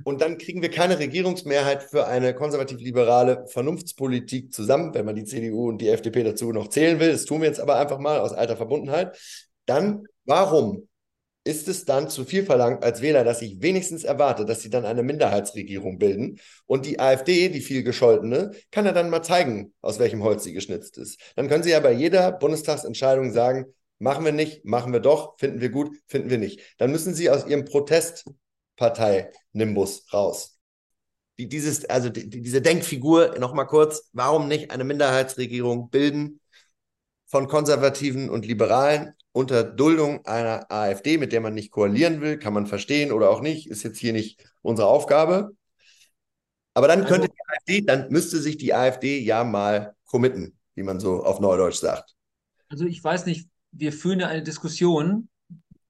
Und 0.04 0.22
dann 0.22 0.38
kriegen 0.38 0.62
wir 0.62 0.70
keine 0.70 1.00
Regierungsmehrheit 1.00 1.84
für 1.84 2.06
eine 2.08 2.36
konservativ-liberale 2.36 3.46
Vernunftspolitik 3.48 4.54
zusammen, 4.54 4.94
wenn 4.94 5.06
man 5.06 5.16
die 5.16 5.24
CDU 5.24 5.70
und 5.70 5.80
die 5.80 5.88
FDP 5.88 6.24
dazu 6.24 6.52
noch 6.52 6.68
zählen 6.68 7.00
will. 7.00 7.14
Das 7.14 7.24
tun 7.24 7.42
wir 7.42 7.48
jetzt 7.48 7.62
aber 7.62 7.80
einfach 7.80 8.00
mal 8.00 8.20
aus 8.20 8.34
alter 8.34 8.58
Verbundenheit. 8.58 9.18
Dann, 9.66 10.04
warum 10.26 10.90
ist 11.46 11.68
es 11.68 11.86
dann 11.86 12.10
zu 12.10 12.26
viel 12.26 12.44
verlangt 12.44 12.84
als 12.84 13.02
Wähler, 13.02 13.24
dass 13.24 13.44
ich 13.44 13.62
wenigstens 13.62 14.04
erwarte, 14.04 14.46
dass 14.46 14.62
sie 14.62 14.72
dann 14.72 14.84
eine 14.84 15.04
Minderheitsregierung 15.04 16.00
bilden. 16.00 16.40
Und 16.66 16.88
die 16.88 17.00
AfD, 17.00 17.50
die 17.50 17.62
viel 17.62 17.84
gescholtene, 17.84 18.50
kann 18.72 18.86
ja 18.86 18.92
dann 18.92 19.12
mal 19.12 19.22
zeigen, 19.22 19.72
aus 19.82 20.00
welchem 20.00 20.24
Holz 20.24 20.44
sie 20.44 20.54
geschnitzt 20.54 20.98
ist. 20.98 21.20
Dann 21.36 21.48
können 21.48 21.62
sie 21.62 21.70
ja 21.70 21.80
bei 21.80 21.92
jeder 21.92 22.32
Bundestagsentscheidung 22.32 23.32
sagen, 23.32 23.66
machen 24.00 24.26
wir 24.26 24.32
nicht, 24.32 24.66
machen 24.66 24.92
wir 24.92 25.02
doch, 25.02 25.38
finden 25.38 25.62
wir 25.62 25.70
gut, 25.70 25.96
finden 26.08 26.32
wir 26.32 26.40
nicht. 26.40 26.62
Dann 26.80 26.92
müssen 26.92 27.14
sie 27.14 27.30
aus 27.30 27.46
ihrem 27.46 27.66
Protestpartei-Nimbus 27.66 30.12
raus. 30.12 30.58
Die, 31.38 31.48
dieses, 31.48 31.86
also 31.86 32.10
die, 32.10 32.28
diese 32.28 32.64
Denkfigur, 32.64 33.38
nochmal 33.38 33.68
kurz, 33.68 34.10
warum 34.14 34.48
nicht 34.48 34.72
eine 34.72 34.84
Minderheitsregierung 34.84 35.92
bilden 35.92 36.40
von 37.28 37.48
Konservativen 37.48 38.32
und 38.32 38.48
Liberalen 38.48 39.14
unter 39.36 39.66
Duldung 39.66 40.26
einer 40.26 40.72
AfD, 40.72 41.18
mit 41.18 41.34
der 41.34 41.42
man 41.42 41.54
nicht 41.54 41.70
koalieren 41.70 42.22
will, 42.22 42.40
kann 42.40 42.54
man 42.54 42.68
verstehen 42.68 43.12
oder 43.12 43.30
auch 43.30 43.42
nicht, 43.42 43.70
ist 43.70 43.84
jetzt 43.84 44.00
hier 44.00 44.14
nicht 44.14 44.42
unsere 44.62 44.88
Aufgabe. 44.88 45.52
Aber 46.74 46.88
dann 46.88 47.06
könnte 47.06 47.28
die 47.28 47.42
AfD, 47.48 47.82
dann 47.82 48.10
müsste 48.10 48.40
sich 48.40 48.56
die 48.58 48.74
AfD 48.74 49.20
ja 49.20 49.44
mal 49.44 49.94
committen, 50.06 50.58
wie 50.76 50.84
man 50.84 51.02
so 51.02 51.24
auf 51.24 51.42
Neudeutsch 51.42 51.80
sagt. 51.80 52.16
Also 52.70 52.86
ich 52.86 53.04
weiß 53.04 53.26
nicht, 53.26 53.50
wir 53.74 53.92
führen 53.92 54.22
ja 54.22 54.28
eine 54.28 54.42
Diskussion, 54.42 55.28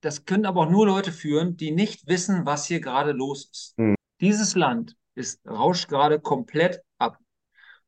das 0.02 0.26
können 0.26 0.48
aber 0.48 0.62
auch 0.62 0.70
nur 0.72 0.88
Leute 0.88 1.12
führen, 1.12 1.56
die 1.56 1.70
nicht 1.70 2.08
wissen, 2.08 2.48
was 2.48 2.66
hier 2.66 2.80
gerade 2.80 3.12
los 3.12 3.50
ist. 3.52 3.76
Hm. 3.78 3.94
Dieses 4.22 4.56
Land 4.56 4.96
ist, 5.14 5.46
rauscht 5.46 5.88
gerade 5.88 6.20
komplett 6.20 6.82
ab. 6.98 7.20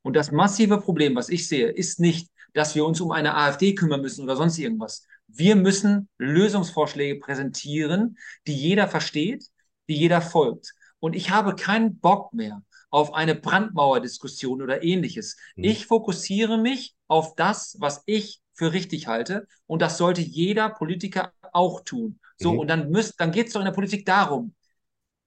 Und 0.04 0.16
das 0.16 0.32
massive 0.32 0.80
Problem, 0.80 1.16
was 1.16 1.30
ich 1.30 1.48
sehe, 1.48 1.70
ist 1.70 2.00
nicht, 2.00 2.30
dass 2.54 2.76
wir 2.76 2.86
uns 2.86 3.02
um 3.02 3.12
eine 3.12 3.36
AfD 3.36 3.74
kümmern 3.74 4.02
müssen 4.02 4.24
oder 4.24 4.36
sonst 4.36 4.60
irgendwas. 4.60 5.04
Wir 5.28 5.56
müssen 5.56 6.10
Lösungsvorschläge 6.18 7.20
präsentieren, 7.20 8.18
die 8.48 8.56
jeder 8.56 8.88
versteht, 8.88 9.46
die 9.88 9.96
jeder 9.96 10.22
folgt. 10.22 10.74
Und 11.00 11.16
ich 11.16 11.30
habe 11.30 11.56
keinen 11.56 12.00
Bock 12.00 12.34
mehr 12.34 12.64
auf 12.90 13.14
eine 13.14 13.36
Brandmauerdiskussion 13.36 14.62
oder 14.62 14.84
ähnliches. 14.84 15.38
Mhm. 15.56 15.66
Ich 15.66 15.86
fokussiere 15.86 16.58
mich 16.58 16.96
auf 17.08 17.36
das, 17.36 17.76
was 17.80 18.04
ich 18.06 18.42
für 18.54 18.74
richtig 18.74 19.08
halte. 19.08 19.48
Und 19.68 19.82
das 19.82 19.98
sollte 19.98 20.22
jeder 20.22 20.70
Politiker 20.70 21.34
auch 21.54 21.82
tun. 21.82 22.20
So, 22.38 22.54
mhm. 22.54 22.60
und 22.60 22.68
dann, 22.68 22.90
müsst, 22.90 23.20
dann 23.20 23.32
geht 23.32 23.48
es 23.48 23.54
doch 23.54 23.62
in 23.62 23.66
der 23.66 23.72
Politik 23.72 24.06
darum, 24.06 24.56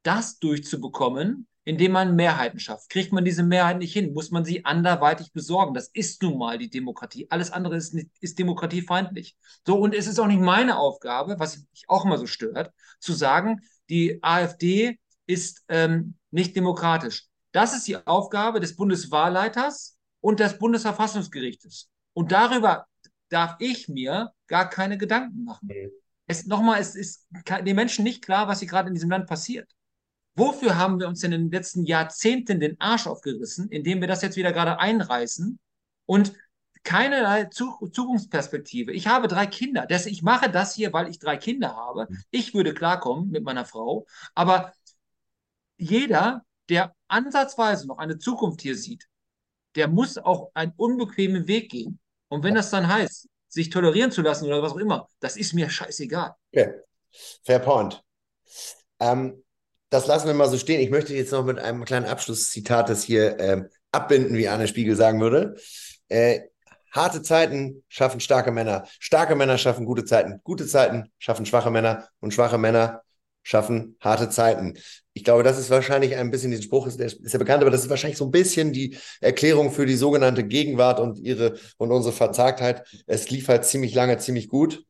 das 0.02 0.38
durchzubekommen, 0.38 1.46
indem 1.70 1.92
man 1.92 2.16
Mehrheiten 2.16 2.58
schafft. 2.58 2.90
Kriegt 2.90 3.12
man 3.12 3.24
diese 3.24 3.44
Mehrheit 3.44 3.78
nicht 3.78 3.92
hin, 3.92 4.12
muss 4.12 4.32
man 4.32 4.44
sie 4.44 4.64
anderweitig 4.64 5.32
besorgen. 5.32 5.72
Das 5.72 5.86
ist 5.86 6.20
nun 6.20 6.36
mal 6.36 6.58
die 6.58 6.68
Demokratie. 6.68 7.28
Alles 7.30 7.52
andere 7.52 7.76
ist, 7.76 7.96
ist 8.20 8.40
demokratiefeindlich. 8.40 9.36
So, 9.64 9.78
und 9.78 9.94
es 9.94 10.08
ist 10.08 10.18
auch 10.18 10.26
nicht 10.26 10.40
meine 10.40 10.76
Aufgabe, 10.76 11.36
was 11.38 11.58
mich 11.70 11.84
auch 11.86 12.04
immer 12.04 12.18
so 12.18 12.26
stört, 12.26 12.72
zu 12.98 13.12
sagen, 13.12 13.60
die 13.88 14.18
AfD 14.20 14.98
ist 15.26 15.62
ähm, 15.68 16.16
nicht 16.32 16.56
demokratisch. 16.56 17.28
Das 17.52 17.72
ist 17.72 17.86
die 17.86 18.04
Aufgabe 18.04 18.58
des 18.58 18.74
Bundeswahlleiters 18.74 19.96
und 20.20 20.40
des 20.40 20.58
Bundesverfassungsgerichtes. 20.58 21.88
Und 22.14 22.32
darüber 22.32 22.88
darf 23.28 23.54
ich 23.60 23.86
mir 23.86 24.32
gar 24.48 24.68
keine 24.68 24.98
Gedanken 24.98 25.44
machen. 25.44 25.68
Es, 26.26 26.46
nochmal, 26.46 26.80
es 26.80 26.96
ist 26.96 27.28
den 27.60 27.76
Menschen 27.76 28.02
nicht 28.02 28.24
klar, 28.24 28.48
was 28.48 28.58
hier 28.58 28.66
gerade 28.66 28.88
in 28.88 28.94
diesem 28.94 29.10
Land 29.10 29.28
passiert. 29.28 29.70
Wofür 30.40 30.78
haben 30.78 30.98
wir 30.98 31.06
uns 31.06 31.20
denn 31.20 31.32
in 31.32 31.42
den 31.42 31.50
letzten 31.50 31.84
Jahrzehnten 31.84 32.60
den 32.60 32.80
Arsch 32.80 33.06
aufgerissen, 33.06 33.68
indem 33.68 34.00
wir 34.00 34.08
das 34.08 34.22
jetzt 34.22 34.36
wieder 34.36 34.52
gerade 34.52 34.78
einreißen 34.78 35.58
und 36.06 36.32
keinerlei 36.82 37.44
Zukunftsperspektive. 37.44 38.90
Ich 38.92 39.06
habe 39.06 39.28
drei 39.28 39.44
Kinder. 39.44 39.84
Das, 39.86 40.06
ich 40.06 40.22
mache 40.22 40.50
das 40.50 40.74
hier, 40.74 40.94
weil 40.94 41.10
ich 41.10 41.18
drei 41.18 41.36
Kinder 41.36 41.76
habe. 41.76 42.08
Ich 42.30 42.54
würde 42.54 42.72
klarkommen 42.72 43.28
mit 43.28 43.44
meiner 43.44 43.66
Frau. 43.66 44.06
Aber 44.34 44.72
jeder, 45.76 46.42
der 46.70 46.94
ansatzweise 47.06 47.86
noch 47.86 47.98
eine 47.98 48.16
Zukunft 48.16 48.62
hier 48.62 48.78
sieht, 48.78 49.08
der 49.74 49.88
muss 49.88 50.16
auch 50.16 50.52
einen 50.54 50.72
unbequemen 50.74 51.48
Weg 51.48 51.70
gehen. 51.70 52.00
Und 52.28 52.44
wenn 52.44 52.54
das 52.54 52.70
dann 52.70 52.88
heißt, 52.88 53.28
sich 53.48 53.68
tolerieren 53.68 54.10
zu 54.10 54.22
lassen 54.22 54.46
oder 54.46 54.62
was 54.62 54.72
auch 54.72 54.78
immer, 54.78 55.06
das 55.18 55.36
ist 55.36 55.52
mir 55.52 55.68
scheißegal. 55.68 56.34
Okay. 56.50 56.80
Fair 57.44 57.58
point. 57.58 58.02
Ähm, 59.00 59.42
das 59.90 60.06
lassen 60.06 60.28
wir 60.28 60.34
mal 60.34 60.48
so 60.48 60.56
stehen. 60.56 60.80
Ich 60.80 60.90
möchte 60.90 61.14
jetzt 61.14 61.32
noch 61.32 61.44
mit 61.44 61.58
einem 61.58 61.84
kleinen 61.84 62.06
Abschlusszitat 62.06 62.88
das 62.88 63.02
hier 63.02 63.38
äh, 63.38 63.62
abbinden, 63.92 64.36
wie 64.36 64.48
Arne 64.48 64.68
Spiegel 64.68 64.96
sagen 64.96 65.20
würde. 65.20 65.56
Äh, 66.08 66.40
harte 66.92 67.22
Zeiten 67.22 67.82
schaffen 67.88 68.20
starke 68.20 68.52
Männer. 68.52 68.84
Starke 68.98 69.34
Männer 69.34 69.58
schaffen 69.58 69.84
gute 69.84 70.04
Zeiten. 70.04 70.40
Gute 70.44 70.66
Zeiten 70.66 71.10
schaffen 71.18 71.44
schwache 71.44 71.70
Männer. 71.70 72.08
Und 72.20 72.32
schwache 72.32 72.56
Männer 72.56 73.02
schaffen 73.42 73.96
harte 74.00 74.28
Zeiten. 74.28 74.74
Ich 75.12 75.24
glaube, 75.24 75.42
das 75.42 75.58
ist 75.58 75.70
wahrscheinlich 75.70 76.16
ein 76.16 76.30
bisschen, 76.30 76.50
dieser 76.52 76.62
Spruch 76.62 76.86
ist, 76.86 77.00
ist 77.00 77.32
ja 77.32 77.38
bekannt, 77.38 77.62
aber 77.62 77.70
das 77.70 77.82
ist 77.82 77.90
wahrscheinlich 77.90 78.18
so 78.18 78.26
ein 78.26 78.30
bisschen 78.30 78.72
die 78.72 78.96
Erklärung 79.20 79.72
für 79.72 79.86
die 79.86 79.96
sogenannte 79.96 80.44
Gegenwart 80.44 81.00
und 81.00 81.18
ihre 81.18 81.58
und 81.78 81.90
unsere 81.90 82.14
Verzagtheit. 82.14 82.86
Es 83.06 83.28
lief 83.30 83.48
halt 83.48 83.64
ziemlich 83.64 83.94
lange, 83.94 84.18
ziemlich 84.18 84.48
gut. 84.48 84.84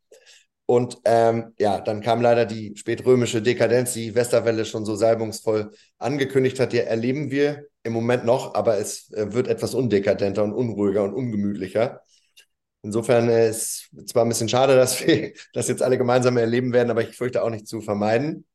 Und 0.70 1.00
ähm, 1.04 1.52
ja, 1.58 1.80
dann 1.80 2.00
kam 2.00 2.22
leider 2.22 2.46
die 2.46 2.76
spätrömische 2.76 3.42
Dekadenz, 3.42 3.92
die 3.92 4.14
Westerwelle 4.14 4.64
schon 4.64 4.84
so 4.84 4.94
salbungsvoll 4.94 5.72
angekündigt 5.98 6.60
hat. 6.60 6.72
Die 6.72 6.78
erleben 6.78 7.32
wir 7.32 7.64
im 7.82 7.92
Moment 7.92 8.24
noch, 8.24 8.54
aber 8.54 8.78
es 8.78 9.10
äh, 9.10 9.32
wird 9.32 9.48
etwas 9.48 9.74
undekadenter 9.74 10.44
und 10.44 10.52
unruhiger 10.52 11.02
und 11.02 11.12
ungemütlicher. 11.12 12.02
Insofern 12.82 13.28
ist 13.28 13.90
es 13.98 14.06
zwar 14.06 14.24
ein 14.24 14.28
bisschen 14.28 14.48
schade, 14.48 14.76
dass 14.76 15.04
wir 15.04 15.32
das 15.54 15.66
jetzt 15.66 15.82
alle 15.82 15.98
gemeinsam 15.98 16.36
erleben 16.36 16.72
werden, 16.72 16.92
aber 16.92 17.02
ich 17.02 17.16
fürchte 17.16 17.42
auch 17.42 17.50
nicht 17.50 17.66
zu 17.66 17.80
vermeiden. 17.80 18.46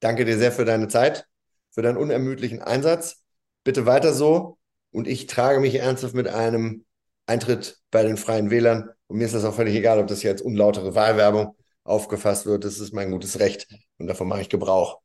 Danke 0.00 0.24
dir 0.24 0.38
sehr 0.38 0.50
für 0.50 0.64
deine 0.64 0.88
Zeit, 0.88 1.28
für 1.70 1.82
deinen 1.82 1.98
unermüdlichen 1.98 2.60
Einsatz. 2.60 3.22
Bitte 3.62 3.86
weiter 3.86 4.12
so. 4.12 4.58
Und 4.90 5.06
ich 5.06 5.28
trage 5.28 5.60
mich 5.60 5.76
ernsthaft 5.76 6.14
mit 6.14 6.26
einem 6.26 6.84
Eintritt 7.26 7.78
bei 7.92 8.02
den 8.02 8.16
Freien 8.16 8.50
Wählern. 8.50 8.90
Und 9.06 9.18
mir 9.18 9.26
ist 9.26 9.36
das 9.36 9.44
auch 9.44 9.54
völlig 9.54 9.76
egal, 9.76 10.00
ob 10.00 10.08
das 10.08 10.24
als 10.24 10.42
unlautere 10.42 10.96
Wahlwerbung 10.96 11.54
aufgefasst 11.84 12.46
wird. 12.46 12.64
Das 12.64 12.78
ist 12.80 12.92
mein 12.92 13.10
gutes 13.10 13.38
Recht 13.38 13.66
und 13.98 14.06
davon 14.06 14.28
mache 14.28 14.42
ich 14.42 14.48
Gebrauch. 14.48 15.00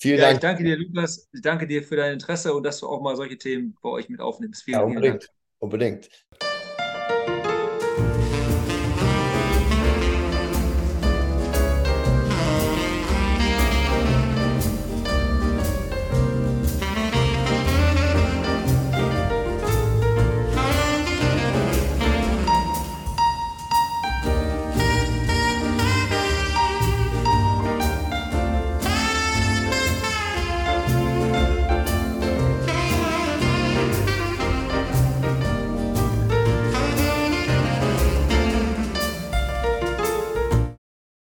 Vielen 0.00 0.18
ja, 0.18 0.26
Dank. 0.26 0.34
Ich 0.36 0.40
danke 0.40 0.64
dir, 0.64 0.76
Lukas. 0.76 1.28
Ich 1.32 1.42
danke 1.42 1.66
dir 1.66 1.82
für 1.82 1.96
dein 1.96 2.12
Interesse 2.12 2.54
und 2.54 2.62
dass 2.62 2.80
du 2.80 2.86
auch 2.86 3.00
mal 3.02 3.16
solche 3.16 3.36
Themen 3.36 3.76
bei 3.82 3.88
euch 3.88 4.08
mit 4.08 4.20
aufnimmst. 4.20 4.62
Vielen, 4.62 4.78
ja, 4.78 4.84
unbedingt. 4.84 5.24
Vielen 5.24 5.38
Unbedingt. 5.60 6.08